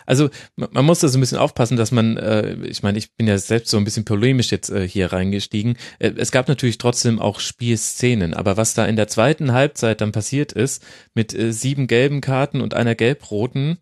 [0.05, 3.27] Also man muss da so ein bisschen aufpassen, dass man, äh, ich meine, ich bin
[3.27, 5.77] ja selbst so ein bisschen polemisch jetzt äh, hier reingestiegen.
[5.99, 10.11] Äh, es gab natürlich trotzdem auch Spielszenen, aber was da in der zweiten Halbzeit dann
[10.11, 13.79] passiert ist, mit äh, sieben gelben Karten und einer gelb-roten,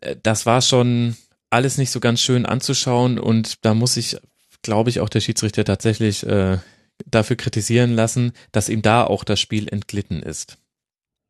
[0.00, 1.16] äh, das war schon
[1.50, 4.16] alles nicht so ganz schön anzuschauen und da muss ich,
[4.62, 6.58] glaube ich, auch der Schiedsrichter tatsächlich äh,
[7.04, 10.58] dafür kritisieren lassen, dass ihm da auch das Spiel entglitten ist.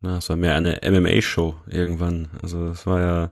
[0.07, 2.29] Na, es war mehr eine MMA-Show irgendwann.
[2.41, 3.31] Also es war ja.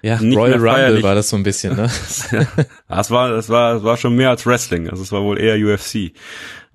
[0.00, 1.90] Ja, Nicht Royal Rumble war das so ein bisschen, ne?
[2.90, 4.88] ja, es war, es war, es war schon mehr als Wrestling.
[4.88, 6.12] Also es war wohl eher UFC.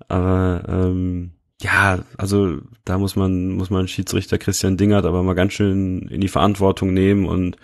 [0.08, 5.52] Aber ähm, ja, also da muss man, muss man Schiedsrichter Christian Dingert aber mal ganz
[5.52, 7.56] schön in die Verantwortung nehmen und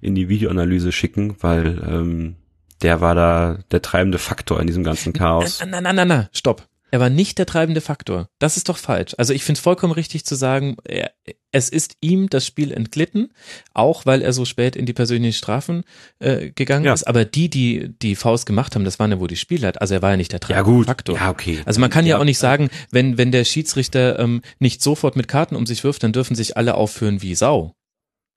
[0.00, 2.36] in die Videoanalyse schicken, weil ähm,
[2.82, 5.58] der war da der treibende Faktor in diesem ganzen Chaos.
[5.60, 6.67] Na, na, na, na, na, stopp.
[6.90, 8.28] Er war nicht der treibende Faktor.
[8.38, 9.14] Das ist doch falsch.
[9.18, 11.10] Also ich finde es vollkommen richtig zu sagen, er,
[11.52, 13.32] es ist ihm das Spiel entglitten,
[13.74, 15.84] auch weil er so spät in die persönlichen Strafen
[16.18, 16.92] äh, gegangen Ja.
[16.94, 17.04] ist.
[17.04, 19.80] Aber die, die die Faust gemacht haben, das waren ja wohl die Spielleiter.
[19.80, 21.16] Also er war ja nicht der Ja treibende gut, Faktor.
[21.16, 21.60] ja okay.
[21.64, 25.28] Also man kann ja, auch nicht sagen, wenn, wenn der Schiedsrichter ähm, nicht sofort mit
[25.28, 27.74] Karten um sich wirft, dann dürfen sich alle aufführen wie Sau.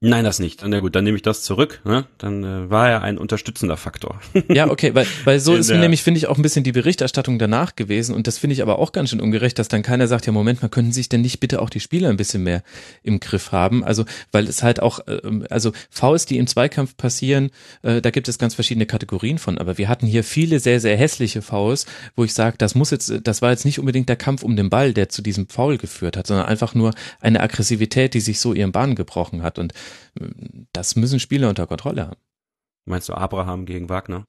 [0.03, 0.63] Nein, das nicht.
[0.65, 1.79] Na gut, dann nehme ich das zurück.
[1.85, 2.05] Ne?
[2.17, 4.19] Dann äh, war er ein unterstützender Faktor.
[4.51, 7.75] Ja, okay, weil, weil so ist nämlich, finde ich, auch ein bisschen die Berichterstattung danach
[7.75, 10.33] gewesen und das finde ich aber auch ganz schön ungerecht, dass dann keiner sagt, ja
[10.33, 12.63] Moment mal, können sich denn nicht bitte auch die Spieler ein bisschen mehr
[13.03, 13.83] im Griff haben?
[13.83, 17.51] Also, weil es halt auch, ähm, also Fouls, die im Zweikampf passieren,
[17.83, 20.97] äh, da gibt es ganz verschiedene Kategorien von, aber wir hatten hier viele sehr, sehr
[20.97, 24.43] hässliche Fouls, wo ich sage, das muss jetzt, das war jetzt nicht unbedingt der Kampf
[24.43, 28.21] um den Ball, der zu diesem Foul geführt hat, sondern einfach nur eine Aggressivität, die
[28.21, 29.73] sich so ihren Bahn gebrochen hat und
[30.73, 32.21] das müssen Spieler unter Kontrolle haben.
[32.85, 34.25] Meinst du Abraham gegen Wagner?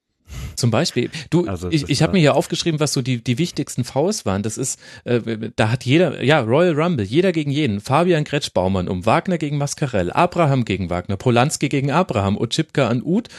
[0.55, 1.09] Zum Beispiel.
[1.29, 4.43] Du, Also ich, ich habe mir hier aufgeschrieben, was so die, die wichtigsten Fouls waren.
[4.43, 5.19] Das ist, äh,
[5.55, 7.81] da hat jeder, ja, Royal Rumble, jeder gegen jeden.
[7.81, 13.01] Fabian Gretsch Baumann um Wagner gegen Mascarell, Abraham gegen Wagner, Polanski gegen Abraham, Otschipka an
[13.03, 13.29] Uth,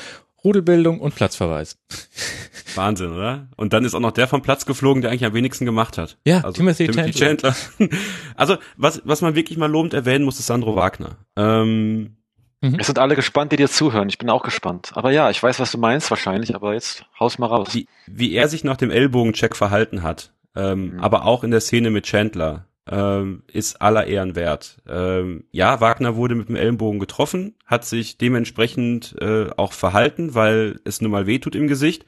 [0.44, 1.78] Rudelbildung und Platzverweis.
[2.74, 3.48] Wahnsinn, oder?
[3.56, 6.18] Und dann ist auch noch der vom Platz geflogen, der eigentlich am wenigsten gemacht hat.
[6.26, 7.54] Ja, also Timothy Chandler.
[8.34, 11.16] also was, was man wirklich mal lobend erwähnen muss, ist Sandro Wagner.
[11.36, 12.16] Ähm,
[12.60, 14.08] Wir sind alle gespannt, die dir zuhören.
[14.08, 14.92] Ich bin auch gespannt.
[14.94, 17.68] Aber ja, ich weiß, was du meinst wahrscheinlich, aber jetzt haus mal raus.
[17.72, 21.00] wie, wie er sich nach dem Ellbogencheck verhalten hat, ähm, Mhm.
[21.00, 24.78] aber auch in der Szene mit Chandler, ähm, ist aller Ehren wert.
[24.88, 30.80] Ähm, ja, Wagner wurde mit dem Ellenbogen getroffen, hat sich dementsprechend äh, auch verhalten, weil
[30.84, 32.04] es nun mal wehtut im Gesicht,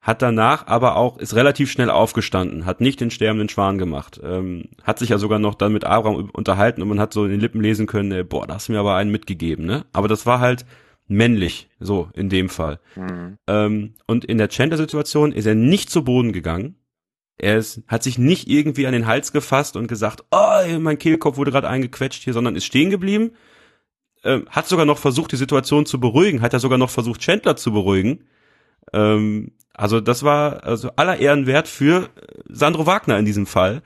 [0.00, 4.70] hat danach aber auch, ist relativ schnell aufgestanden, hat nicht den sterbenden Schwan gemacht, ähm,
[4.82, 7.40] hat sich ja sogar noch dann mit Abraham unterhalten und man hat so in den
[7.40, 9.84] Lippen lesen können, äh, boah, da hast du mir aber einen mitgegeben, ne?
[9.92, 10.64] Aber das war halt
[11.06, 12.78] männlich, so in dem Fall.
[12.94, 13.36] Mhm.
[13.46, 16.76] Ähm, und in der Chandler-Situation ist er nicht zu Boden gegangen.
[17.40, 21.36] Er ist, hat sich nicht irgendwie an den Hals gefasst und gesagt, oh, mein Kehlkopf
[21.38, 23.32] wurde gerade eingequetscht hier, sondern ist stehen geblieben.
[24.22, 27.56] Ähm, hat sogar noch versucht, die Situation zu beruhigen, hat er sogar noch versucht, Chandler
[27.56, 28.24] zu beruhigen.
[28.92, 32.08] Ähm, also das war also aller Ehren wert für äh,
[32.48, 33.82] Sandro Wagner in diesem Fall.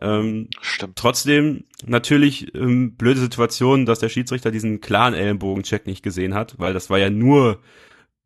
[0.00, 0.96] Ähm, Stimmt.
[0.96, 6.72] Trotzdem natürlich ähm, blöde Situation, dass der Schiedsrichter diesen klaren Ellenbogencheck nicht gesehen hat, weil
[6.72, 7.58] das war ja nur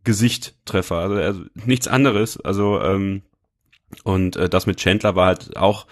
[0.04, 2.38] Gesichttreffer, also, also nichts anderes.
[2.38, 3.22] Also ähm,
[4.04, 5.86] und äh, das mit Chandler war halt auch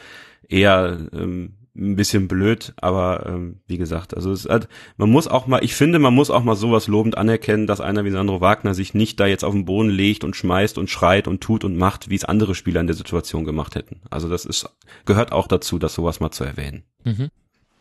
[0.48, 5.48] eher ähm, ein bisschen blöd, aber ähm, wie gesagt, also es hat, man muss auch
[5.48, 8.74] mal, ich finde, man muss auch mal sowas lobend anerkennen, dass einer wie Sandro Wagner
[8.74, 11.76] sich nicht da jetzt auf den Boden legt und schmeißt und schreit und tut und
[11.76, 14.00] macht, wie es andere Spieler in der Situation gemacht hätten.
[14.08, 14.68] Also das ist
[15.04, 16.84] gehört auch dazu, das sowas mal zu erwähnen.
[17.02, 17.30] Mhm.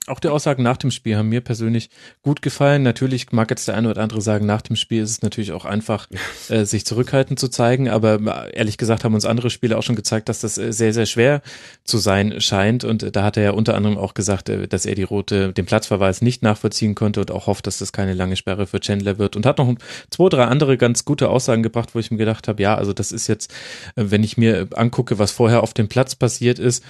[0.06, 1.90] Auch die Aussagen nach dem Spiel haben mir persönlich
[2.24, 2.84] gut gefallen.
[2.84, 5.64] Natürlich mag jetzt der eine oder andere sagen, nach dem Spiel ist es natürlich auch
[5.64, 6.10] einfach,
[6.50, 7.88] äh, sich zurückhaltend zu zeigen.
[7.88, 10.94] Aber äh, ehrlich gesagt haben uns andere Spiele auch schon gezeigt, dass das äh, sehr,
[10.94, 11.42] sehr schwer
[11.86, 12.84] zu sein scheint.
[12.84, 16.22] Und da hat er ja unter anderem auch gesagt, dass er die rote, den Platzverweis
[16.22, 19.38] nicht nachvollziehen konnte und auch hofft, dass das keine lange Sperre für Chandler wird.
[19.38, 19.74] Und hat noch
[20.10, 23.14] zwei, drei andere ganz gute Aussagen gebracht, wo ich mir gedacht habe, ja, also das
[23.14, 23.54] ist jetzt,
[23.96, 26.84] wenn ich mir angucke, was vorher auf dem Platz passiert ist,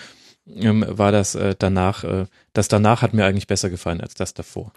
[0.47, 4.33] ähm, war das äh, danach, äh, das danach hat mir eigentlich besser gefallen als das
[4.33, 4.71] davor.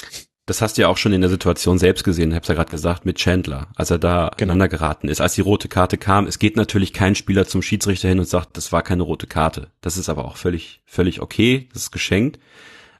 [0.46, 3.04] Das hast du ja auch schon in der Situation selbst gesehen, hab's ja gerade gesagt,
[3.04, 4.52] mit Chandler, als er da Genau.
[4.52, 6.26] aneinander geraten ist, als die rote Karte kam.
[6.28, 9.72] Es geht natürlich kein Spieler zum Schiedsrichter hin und sagt, das war keine rote Karte.
[9.80, 12.38] Das ist aber auch völlig, völlig okay, das ist geschenkt.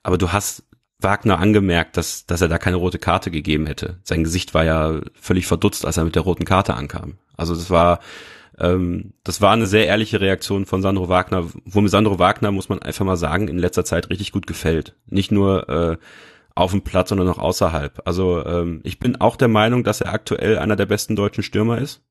[0.03, 0.65] Aber du hast
[0.99, 4.01] Wagner angemerkt, dass, dass er da keine rote Karte gegeben hätte.
[4.03, 7.19] Sein Gesicht war ja völlig verdutzt, als er mit der roten Karte ankam.
[7.37, 8.01] Also das war,
[8.59, 12.69] ähm, das war eine sehr ehrliche Reaktion von Sandro Wagner, wo mir Sandro Wagner, muss
[12.69, 14.97] man einfach mal sagen, in letzter Zeit richtig gut gefällt.
[15.07, 15.97] Nicht nur äh,
[16.55, 18.01] auf dem Platz, sondern auch außerhalb.
[18.07, 21.79] Also ähm, ich bin auch der Meinung, dass er aktuell einer der besten deutschen Stürmer
[21.79, 22.03] ist.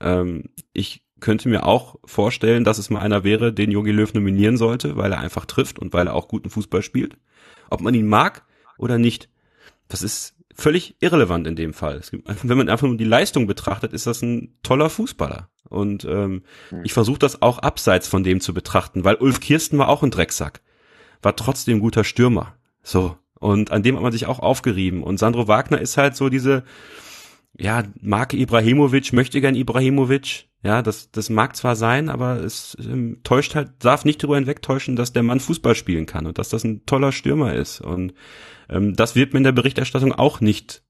[0.00, 4.56] Ähm, ich könnte mir auch vorstellen, dass es mal einer wäre, den Jogi Löw nominieren
[4.56, 7.16] sollte, weil er einfach trifft und weil er auch guten Fußball spielt.
[7.70, 8.44] Ob man ihn mag
[8.76, 9.28] oder nicht,
[9.88, 12.00] das ist völlig irrelevant in dem Fall.
[12.10, 15.48] Gibt, wenn man einfach nur die Leistung betrachtet, ist das ein toller Fußballer.
[15.68, 16.84] Und ähm, mhm.
[16.84, 20.10] ich versuche das auch abseits von dem zu betrachten, weil Ulf Kirsten war auch ein
[20.10, 20.60] Drecksack,
[21.22, 22.54] war trotzdem guter Stürmer.
[22.82, 23.16] So.
[23.38, 25.02] Und an dem hat man sich auch aufgerieben.
[25.02, 26.62] Und Sandro Wagner ist halt so diese,
[27.62, 30.48] ja, Marke Ibrahimovic, möchte gern Ibrahimovic.
[30.64, 34.96] Ja, das, das mag zwar sein, aber es ähm, täuscht halt, darf nicht darüber hinwegtäuschen,
[34.96, 37.80] dass der Mann Fußball spielen kann und dass das ein toller Stürmer ist.
[37.80, 38.14] Und
[38.68, 40.84] ähm, das wird mir in der Berichterstattung auch nicht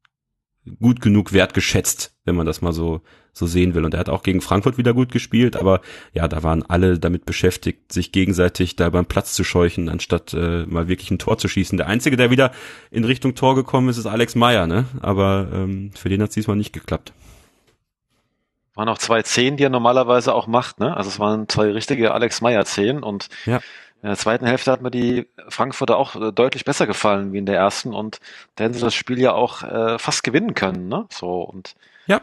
[0.81, 3.84] gut genug wertgeschätzt, wenn man das mal so so sehen will.
[3.84, 5.80] Und er hat auch gegen Frankfurt wieder gut gespielt, aber
[6.12, 10.66] ja, da waren alle damit beschäftigt, sich gegenseitig da beim Platz zu scheuchen, anstatt äh,
[10.66, 11.78] mal wirklich ein Tor zu schießen.
[11.78, 12.52] Der einzige, der wieder
[12.90, 14.84] in Richtung Tor gekommen ist, ist Alex Meyer, ne?
[15.00, 17.12] Aber ähm, für den hat es diesmal nicht geklappt.
[18.74, 20.96] Waren auch zwei Zehn, die er normalerweise auch macht, ne?
[20.96, 23.60] Also es waren zwei richtige Alex Meyer Zehn und ja.
[24.02, 27.46] In der zweiten Hälfte hat mir die Frankfurter auch äh, deutlich besser gefallen wie in
[27.46, 28.18] der ersten und
[28.56, 31.06] da hätten sie das Spiel ja auch äh, fast gewinnen können, ne?
[31.08, 31.76] So und
[32.08, 32.20] ja.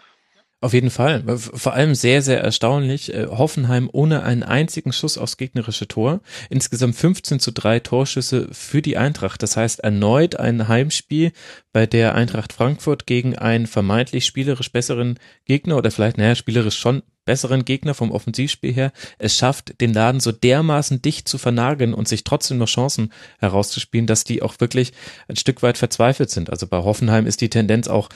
[0.61, 1.23] Auf jeden Fall.
[1.37, 3.13] Vor allem sehr, sehr erstaunlich.
[3.13, 6.19] Äh, Hoffenheim ohne einen einzigen Schuss aufs gegnerische Tor.
[6.49, 9.41] Insgesamt 15 zu 3 Torschüsse für die Eintracht.
[9.41, 11.31] Das heißt erneut ein Heimspiel,
[11.71, 17.03] bei der Eintracht Frankfurt gegen einen vermeintlich spielerisch besseren Gegner oder vielleicht, naja, spielerisch schon
[17.23, 22.07] besseren Gegner vom Offensivspiel her es schafft, den Laden so dermaßen dicht zu vernageln und
[22.07, 24.93] sich trotzdem noch Chancen herauszuspielen, dass die auch wirklich
[25.27, 26.49] ein Stück weit verzweifelt sind.
[26.49, 28.09] Also bei Hoffenheim ist die Tendenz auch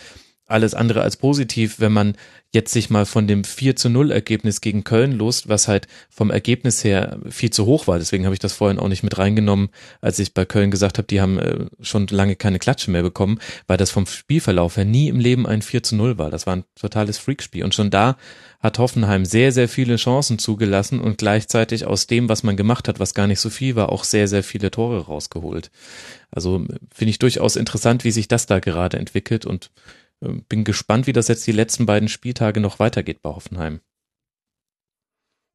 [0.53, 2.15] alles andere als positiv, wenn man
[2.53, 6.29] jetzt sich mal von dem 4 zu 0 Ergebnis gegen Köln lost, was halt vom
[6.29, 7.97] Ergebnis her viel zu hoch war.
[7.97, 9.69] Deswegen habe ich das vorhin auch nicht mit reingenommen,
[10.01, 13.39] als ich bei Köln gesagt habe, die haben äh, schon lange keine Klatsche mehr bekommen,
[13.65, 16.29] weil das vom Spielverlauf her nie im Leben ein 4 zu 0 war.
[16.29, 17.63] Das war ein totales Freakspiel.
[17.63, 18.17] Und schon da
[18.59, 22.99] hat Hoffenheim sehr, sehr viele Chancen zugelassen und gleichzeitig aus dem, was man gemacht hat,
[22.99, 25.71] was gar nicht so viel war, auch sehr, sehr viele Tore rausgeholt.
[26.29, 29.71] Also finde ich durchaus interessant, wie sich das da gerade entwickelt und
[30.47, 33.81] bin gespannt, wie das jetzt die letzten beiden Spieltage noch weitergeht bei Hoffenheim.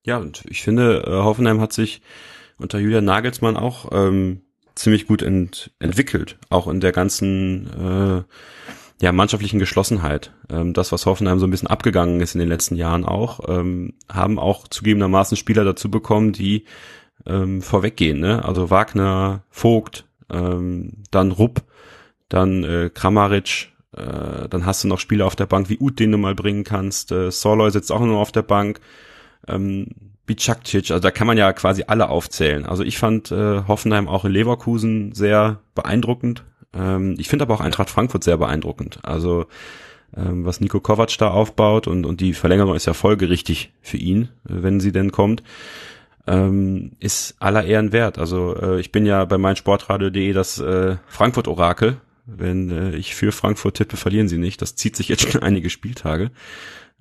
[0.04, 2.02] Ja, und ich finde, äh, Hoffenheim hat sich
[2.58, 4.42] unter Julian Nagelsmann auch ähm,
[4.74, 8.22] ziemlich gut ent entwickelt, auch in der ganzen äh,
[9.00, 10.32] ja, mannschaftlichen Geschlossenheit.
[10.50, 13.94] Ähm, das, was Hoffenheim so ein bisschen abgegangen ist in den letzten Jahren auch, ähm,
[14.08, 16.64] haben auch zugegebenermaßen Spieler dazu bekommen, die
[17.26, 18.20] ähm, vorweggehen.
[18.20, 18.44] Ne?
[18.44, 21.62] Also Wagner, Vogt, ähm, dann Rupp,
[22.28, 26.12] dann äh, Kramaric, äh, dann hast du noch Spieler auf der Bank wie Ut, den
[26.12, 27.12] du mal bringen kannst.
[27.12, 28.80] Äh, Soloy sitzt auch noch auf der Bank.
[29.46, 29.88] Ähm,
[30.26, 32.66] Bicakcic, also da kann man ja quasi alle aufzählen.
[32.66, 36.44] Also ich fand äh, Hoffenheim auch in Leverkusen sehr beeindruckend.
[36.74, 39.00] Ähm, ich finde aber auch Eintracht Frankfurt sehr beeindruckend.
[39.02, 39.46] Also
[40.16, 44.28] ähm, was Nico Kovac da aufbaut und, und die Verlängerung ist ja folgerichtig für ihn,
[44.48, 45.42] äh, wenn sie denn kommt,
[46.26, 48.18] ähm, ist aller Ehren wert.
[48.18, 51.96] Also äh, ich bin ja bei meinsportradio.de das äh, Frankfurt-Orakel
[52.28, 54.60] wenn äh, ich für Frankfurt tippe, verlieren sie nicht.
[54.60, 56.30] Das zieht sich jetzt schon einige Spieltage.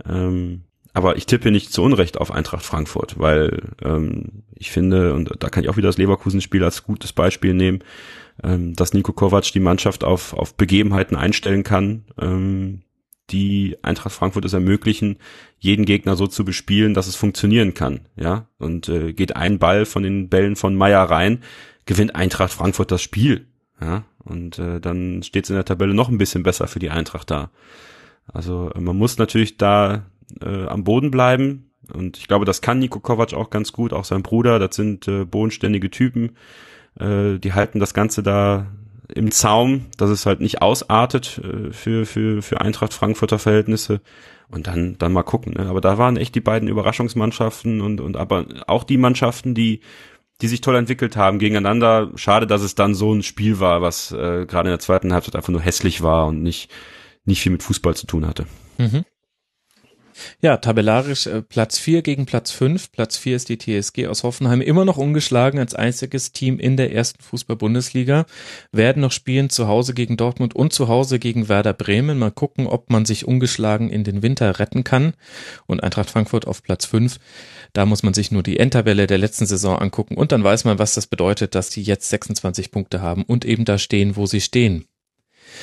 [0.06, 5.32] Ähm, aber ich tippe nicht zu Unrecht auf Eintracht Frankfurt, weil ähm, ich finde, und
[5.40, 7.84] da kann ich auch wieder das Leverkusen-Spiel als gutes Beispiel nehmen,
[8.44, 12.82] ähm, dass Nico Kovac die Mannschaft auf, auf Begebenheiten einstellen kann, ähm,
[13.30, 15.18] die Eintracht Frankfurt es ermöglichen,
[15.60, 18.08] jeden Gegner so zu bespielen, dass es funktionieren kann.
[18.16, 21.44] Ja, und äh, geht ein Ball von den Bällen von Meier rein,
[21.86, 23.48] gewinnt Eintracht Frankfurt das Spiel.
[23.80, 26.90] Ja, und äh, dann steht es in der Tabelle noch ein bisschen besser für die
[26.90, 27.52] Eintracht da.
[28.32, 30.04] Also äh, man muss natürlich da
[30.42, 31.72] äh, am Boden bleiben.
[31.94, 34.60] Und ich glaube, das kann Nico Kovac auch ganz gut, auch sein Bruder.
[34.60, 36.36] Das sind äh, bodenständige Typen.
[37.00, 38.68] Äh, die halten das Ganze da
[39.14, 44.02] im Zaum, dass es halt nicht ausartet äh, für, für, für Eintracht Frankfurter Verhältnisse.
[44.50, 45.54] Und dann, dann mal gucken.
[45.54, 45.68] Ne?
[45.68, 49.82] Aber da waren echt die beiden Überraschungsmannschaften und, und aber auch die Mannschaften, die
[50.41, 52.11] die sich toll entwickelt haben gegeneinander.
[52.16, 55.35] Schade, dass es dann so ein Spiel war, was äh, gerade in der zweiten Halbzeit
[55.35, 56.72] einfach nur hässlich war und nicht,
[57.25, 58.45] nicht viel mit Fußball zu tun hatte.
[58.77, 59.03] Mhm.
[60.42, 62.92] Ja, tabellarisch äh, Platz 4 gegen Platz 5.
[62.92, 66.94] Platz 4 ist die TSG aus Hoffenheim immer noch ungeschlagen als einziges Team in der
[66.94, 68.26] ersten Fußball-Bundesliga.
[68.72, 72.18] Werden noch spielen zu Hause gegen Dortmund und zu Hause gegen Werder Bremen.
[72.18, 75.14] Mal gucken, ob man sich ungeschlagen in den Winter retten kann.
[75.66, 77.18] Und Eintracht Frankfurt auf Platz 5.
[77.74, 80.80] Da muss man sich nur die Endtabelle der letzten Saison angucken und dann weiß man,
[80.80, 84.42] was das bedeutet, dass die jetzt 26 Punkte haben und eben da stehen, wo sie
[84.42, 84.86] stehen.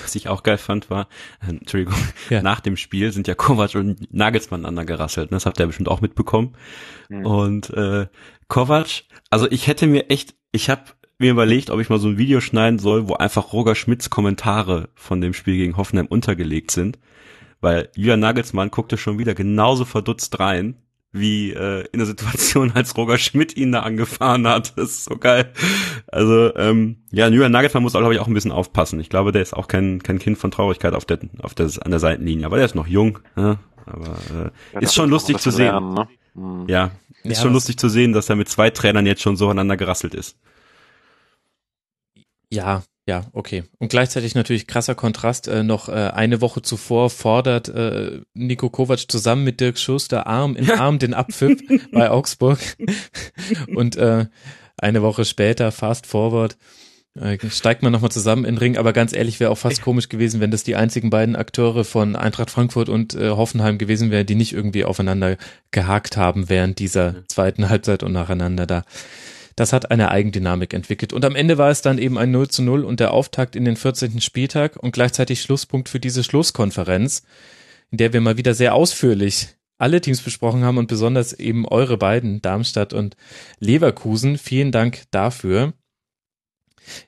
[0.02, 1.08] Was ich auch geil fand, war,
[1.40, 1.94] äh, Entschuldigung,
[2.30, 2.42] ja.
[2.42, 5.30] nach dem Spiel sind ja Kovac und Nagelsmann aneinander gerasselt.
[5.30, 5.36] Ne?
[5.36, 6.54] Das habt ihr bestimmt auch mitbekommen.
[7.08, 7.26] Mhm.
[7.26, 8.06] Und äh,
[8.48, 10.82] Kovac, also ich hätte mir echt, ich habe
[11.18, 14.88] mir überlegt, ob ich mal so ein Video schneiden soll, wo einfach Roger Schmidts Kommentare
[14.94, 16.98] von dem Spiel gegen Hoffenheim untergelegt sind.
[17.60, 20.83] Weil Julian Nagelsmann guckte schon wieder genauso verdutzt rein
[21.14, 24.76] wie äh, in der Situation, als Roger Schmidt ihn da angefahren hat.
[24.76, 25.52] Das ist so geil.
[26.08, 28.98] Also ähm, ja, Julian Nagelsmann muss auch, glaube ich, auch ein bisschen aufpassen.
[29.00, 31.90] Ich glaube, der ist auch kein, kein Kind von Traurigkeit auf der, auf der, an
[31.92, 32.46] der Seitenlinie.
[32.46, 33.20] Aber der ist noch jung.
[33.36, 33.58] Ja?
[33.86, 35.66] Aber äh, Ja, ist schon lustig zu sehen.
[35.66, 36.08] lernen, ne?
[36.34, 36.64] Hm.
[36.68, 36.90] Ja,
[37.22, 39.76] ist Ja, schon lustig zu sehen, dass er mit zwei Trainern jetzt schon so aneinander
[39.76, 40.36] gerasselt ist.
[42.50, 43.64] Ja, ja, okay.
[43.78, 45.46] Und gleichzeitig natürlich krasser Kontrast.
[45.46, 50.56] Äh, noch äh, eine Woche zuvor fordert äh, Nico Kovac zusammen mit Dirk Schuster Arm
[50.56, 51.60] in Arm den Abpfiff
[51.92, 52.58] bei Augsburg.
[53.74, 54.26] Und äh,
[54.78, 56.56] eine Woche später, fast forward,
[57.14, 58.78] äh, steigt man nochmal zusammen in den Ring.
[58.78, 62.16] Aber ganz ehrlich, wäre auch fast komisch gewesen, wenn das die einzigen beiden Akteure von
[62.16, 65.36] Eintracht Frankfurt und äh, Hoffenheim gewesen wären, die nicht irgendwie aufeinander
[65.72, 68.84] gehakt haben während dieser zweiten Halbzeit und nacheinander da.
[69.56, 71.12] Das hat eine Eigendynamik entwickelt.
[71.12, 73.64] Und am Ende war es dann eben ein 0 zu 0 und der Auftakt in
[73.64, 74.20] den 14.
[74.20, 77.22] Spieltag und gleichzeitig Schlusspunkt für diese Schlusskonferenz,
[77.90, 81.98] in der wir mal wieder sehr ausführlich alle Teams besprochen haben und besonders eben eure
[81.98, 83.16] beiden, Darmstadt und
[83.58, 84.38] Leverkusen.
[84.38, 85.74] Vielen Dank dafür.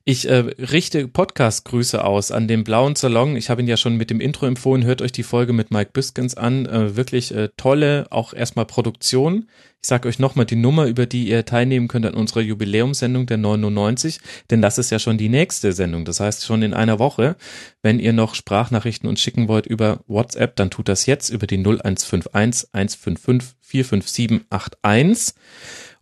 [0.04, 3.36] Ich äh, richte Podcast-Grüße aus an den Blauen Salon.
[3.36, 4.84] Ich habe ihn ja schon mit dem Intro empfohlen.
[4.84, 6.66] Hört euch die Folge mit Mike Biskens an.
[6.66, 9.46] Äh, wirklich äh, tolle, auch erstmal Produktion.
[9.86, 13.36] Ich sage euch nochmal die Nummer, über die ihr teilnehmen könnt an unserer Jubiläumssendung der
[13.36, 14.18] 99,
[14.50, 16.04] denn das ist ja schon die nächste Sendung.
[16.04, 17.36] Das heißt schon in einer Woche.
[17.82, 21.58] Wenn ihr noch Sprachnachrichten uns schicken wollt über WhatsApp, dann tut das jetzt über die
[21.58, 25.36] 0151 155 45781.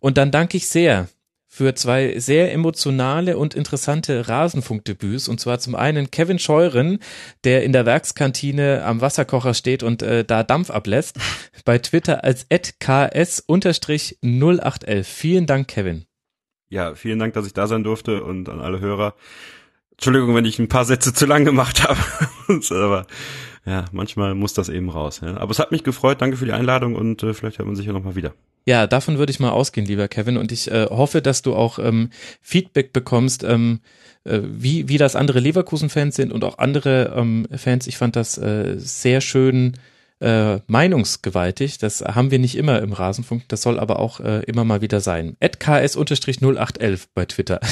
[0.00, 1.08] Und dann danke ich sehr
[1.54, 5.28] für zwei sehr emotionale und interessante Rasenfunkdebüts.
[5.28, 6.98] Und zwar zum einen Kevin Scheuren,
[7.44, 11.16] der in der Werkskantine am Wasserkocher steht und äh, da Dampf ablässt.
[11.64, 15.04] Bei Twitter als @ks_0811.
[15.04, 16.06] Vielen Dank, Kevin.
[16.70, 19.14] Ja, vielen Dank, dass ich da sein durfte und an alle Hörer.
[19.92, 22.00] Entschuldigung, wenn ich ein paar Sätze zu lang gemacht habe.
[22.70, 23.06] Aber
[23.64, 25.20] ja, manchmal muss das eben raus.
[25.24, 25.36] Ja.
[25.36, 26.20] Aber es hat mich gefreut.
[26.20, 28.34] Danke für die Einladung und äh, vielleicht hört man sich ja nochmal wieder.
[28.66, 30.36] Ja, davon würde ich mal ausgehen, lieber Kevin.
[30.38, 32.10] Und ich äh, hoffe, dass du auch ähm,
[32.40, 33.80] Feedback bekommst, ähm,
[34.24, 37.86] äh, wie, wie das andere Leverkusen-Fans sind und auch andere ähm, Fans.
[37.86, 39.74] Ich fand das äh, sehr schön
[40.20, 41.78] äh, meinungsgewaltig.
[41.78, 43.44] Das haben wir nicht immer im Rasenfunk.
[43.48, 45.36] Das soll aber auch äh, immer mal wieder sein.
[45.40, 47.60] ks-0811 bei Twitter.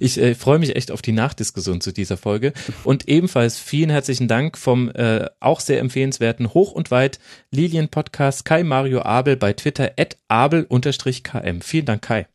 [0.00, 2.52] Ich äh, freue mich echt auf die Nachdiskussion zu dieser Folge.
[2.84, 7.18] Und ebenfalls vielen herzlichen Dank vom äh, auch sehr empfehlenswerten Hoch und Weit
[7.52, 9.92] Lilien-Podcast Kai Mario Abel bei Twitter
[10.28, 11.60] abel-km.
[11.62, 12.26] Vielen Dank, Kai.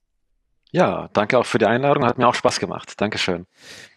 [0.71, 2.05] Ja, danke auch für die Einladung.
[2.05, 2.93] Hat mir auch Spaß gemacht.
[2.97, 3.45] Dankeschön.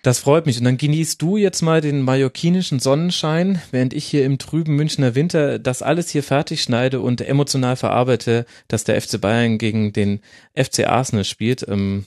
[0.03, 0.59] Das freut mich.
[0.59, 5.15] Und dann genießt du jetzt mal den mallorquinischen Sonnenschein, während ich hier im trüben Münchner
[5.15, 10.21] Winter das alles hier fertig schneide und emotional verarbeite, dass der FC Bayern gegen den
[10.55, 11.67] FC Arsenal spielt.
[11.69, 12.07] Ähm,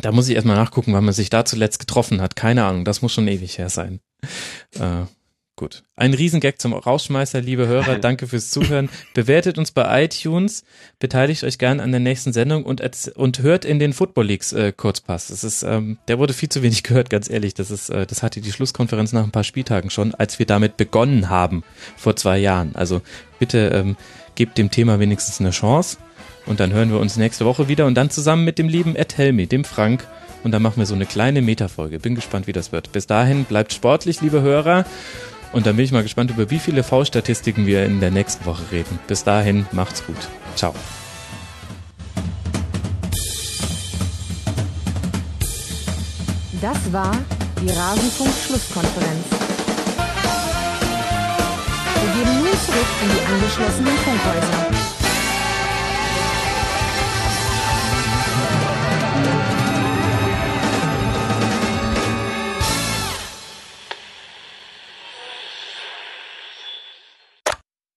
[0.00, 2.36] da muss ich erstmal nachgucken, wann man sich da zuletzt getroffen hat.
[2.36, 4.00] Keine Ahnung, das muss schon ewig her sein.
[4.78, 5.04] Äh,
[5.56, 5.84] gut.
[5.96, 7.98] Ein Riesengag zum Rausschmeißer, liebe Hörer.
[8.00, 8.88] Danke fürs Zuhören.
[9.14, 10.64] Bewertet uns bei iTunes,
[10.98, 12.82] beteiligt euch gern an der nächsten Sendung und,
[13.16, 15.28] und hört in den Football Leagues äh, Kurzpass.
[15.28, 17.54] Das ist, ähm, der wurde viel zu wenig gehört, ganz ehrlich.
[17.54, 20.76] Das ist, äh, das hatte die Schlusskonferenz nach ein paar Spieltagen schon, als wir damit
[20.76, 21.62] begonnen haben
[21.96, 22.74] vor zwei Jahren.
[22.74, 23.02] Also
[23.38, 23.96] bitte ähm,
[24.34, 25.98] gebt dem Thema wenigstens eine Chance.
[26.46, 29.16] Und dann hören wir uns nächste Woche wieder und dann zusammen mit dem lieben Ed
[29.16, 30.06] Helmi, dem Frank.
[30.42, 31.98] Und dann machen wir so eine kleine Metafolge.
[31.98, 32.92] Bin gespannt, wie das wird.
[32.92, 34.84] Bis dahin bleibt sportlich, liebe Hörer.
[35.54, 38.64] Und dann bin ich mal gespannt, über wie viele V-Statistiken wir in der nächsten Woche
[38.72, 38.98] reden.
[39.06, 40.16] Bis dahin, macht's gut.
[40.56, 40.74] Ciao.
[46.60, 47.16] Das war
[47.62, 49.26] die Rasenfunk-Schlusskonferenz.
[52.02, 54.93] Wir gehen nun zurück in die angeschlossenen Funkhäuser.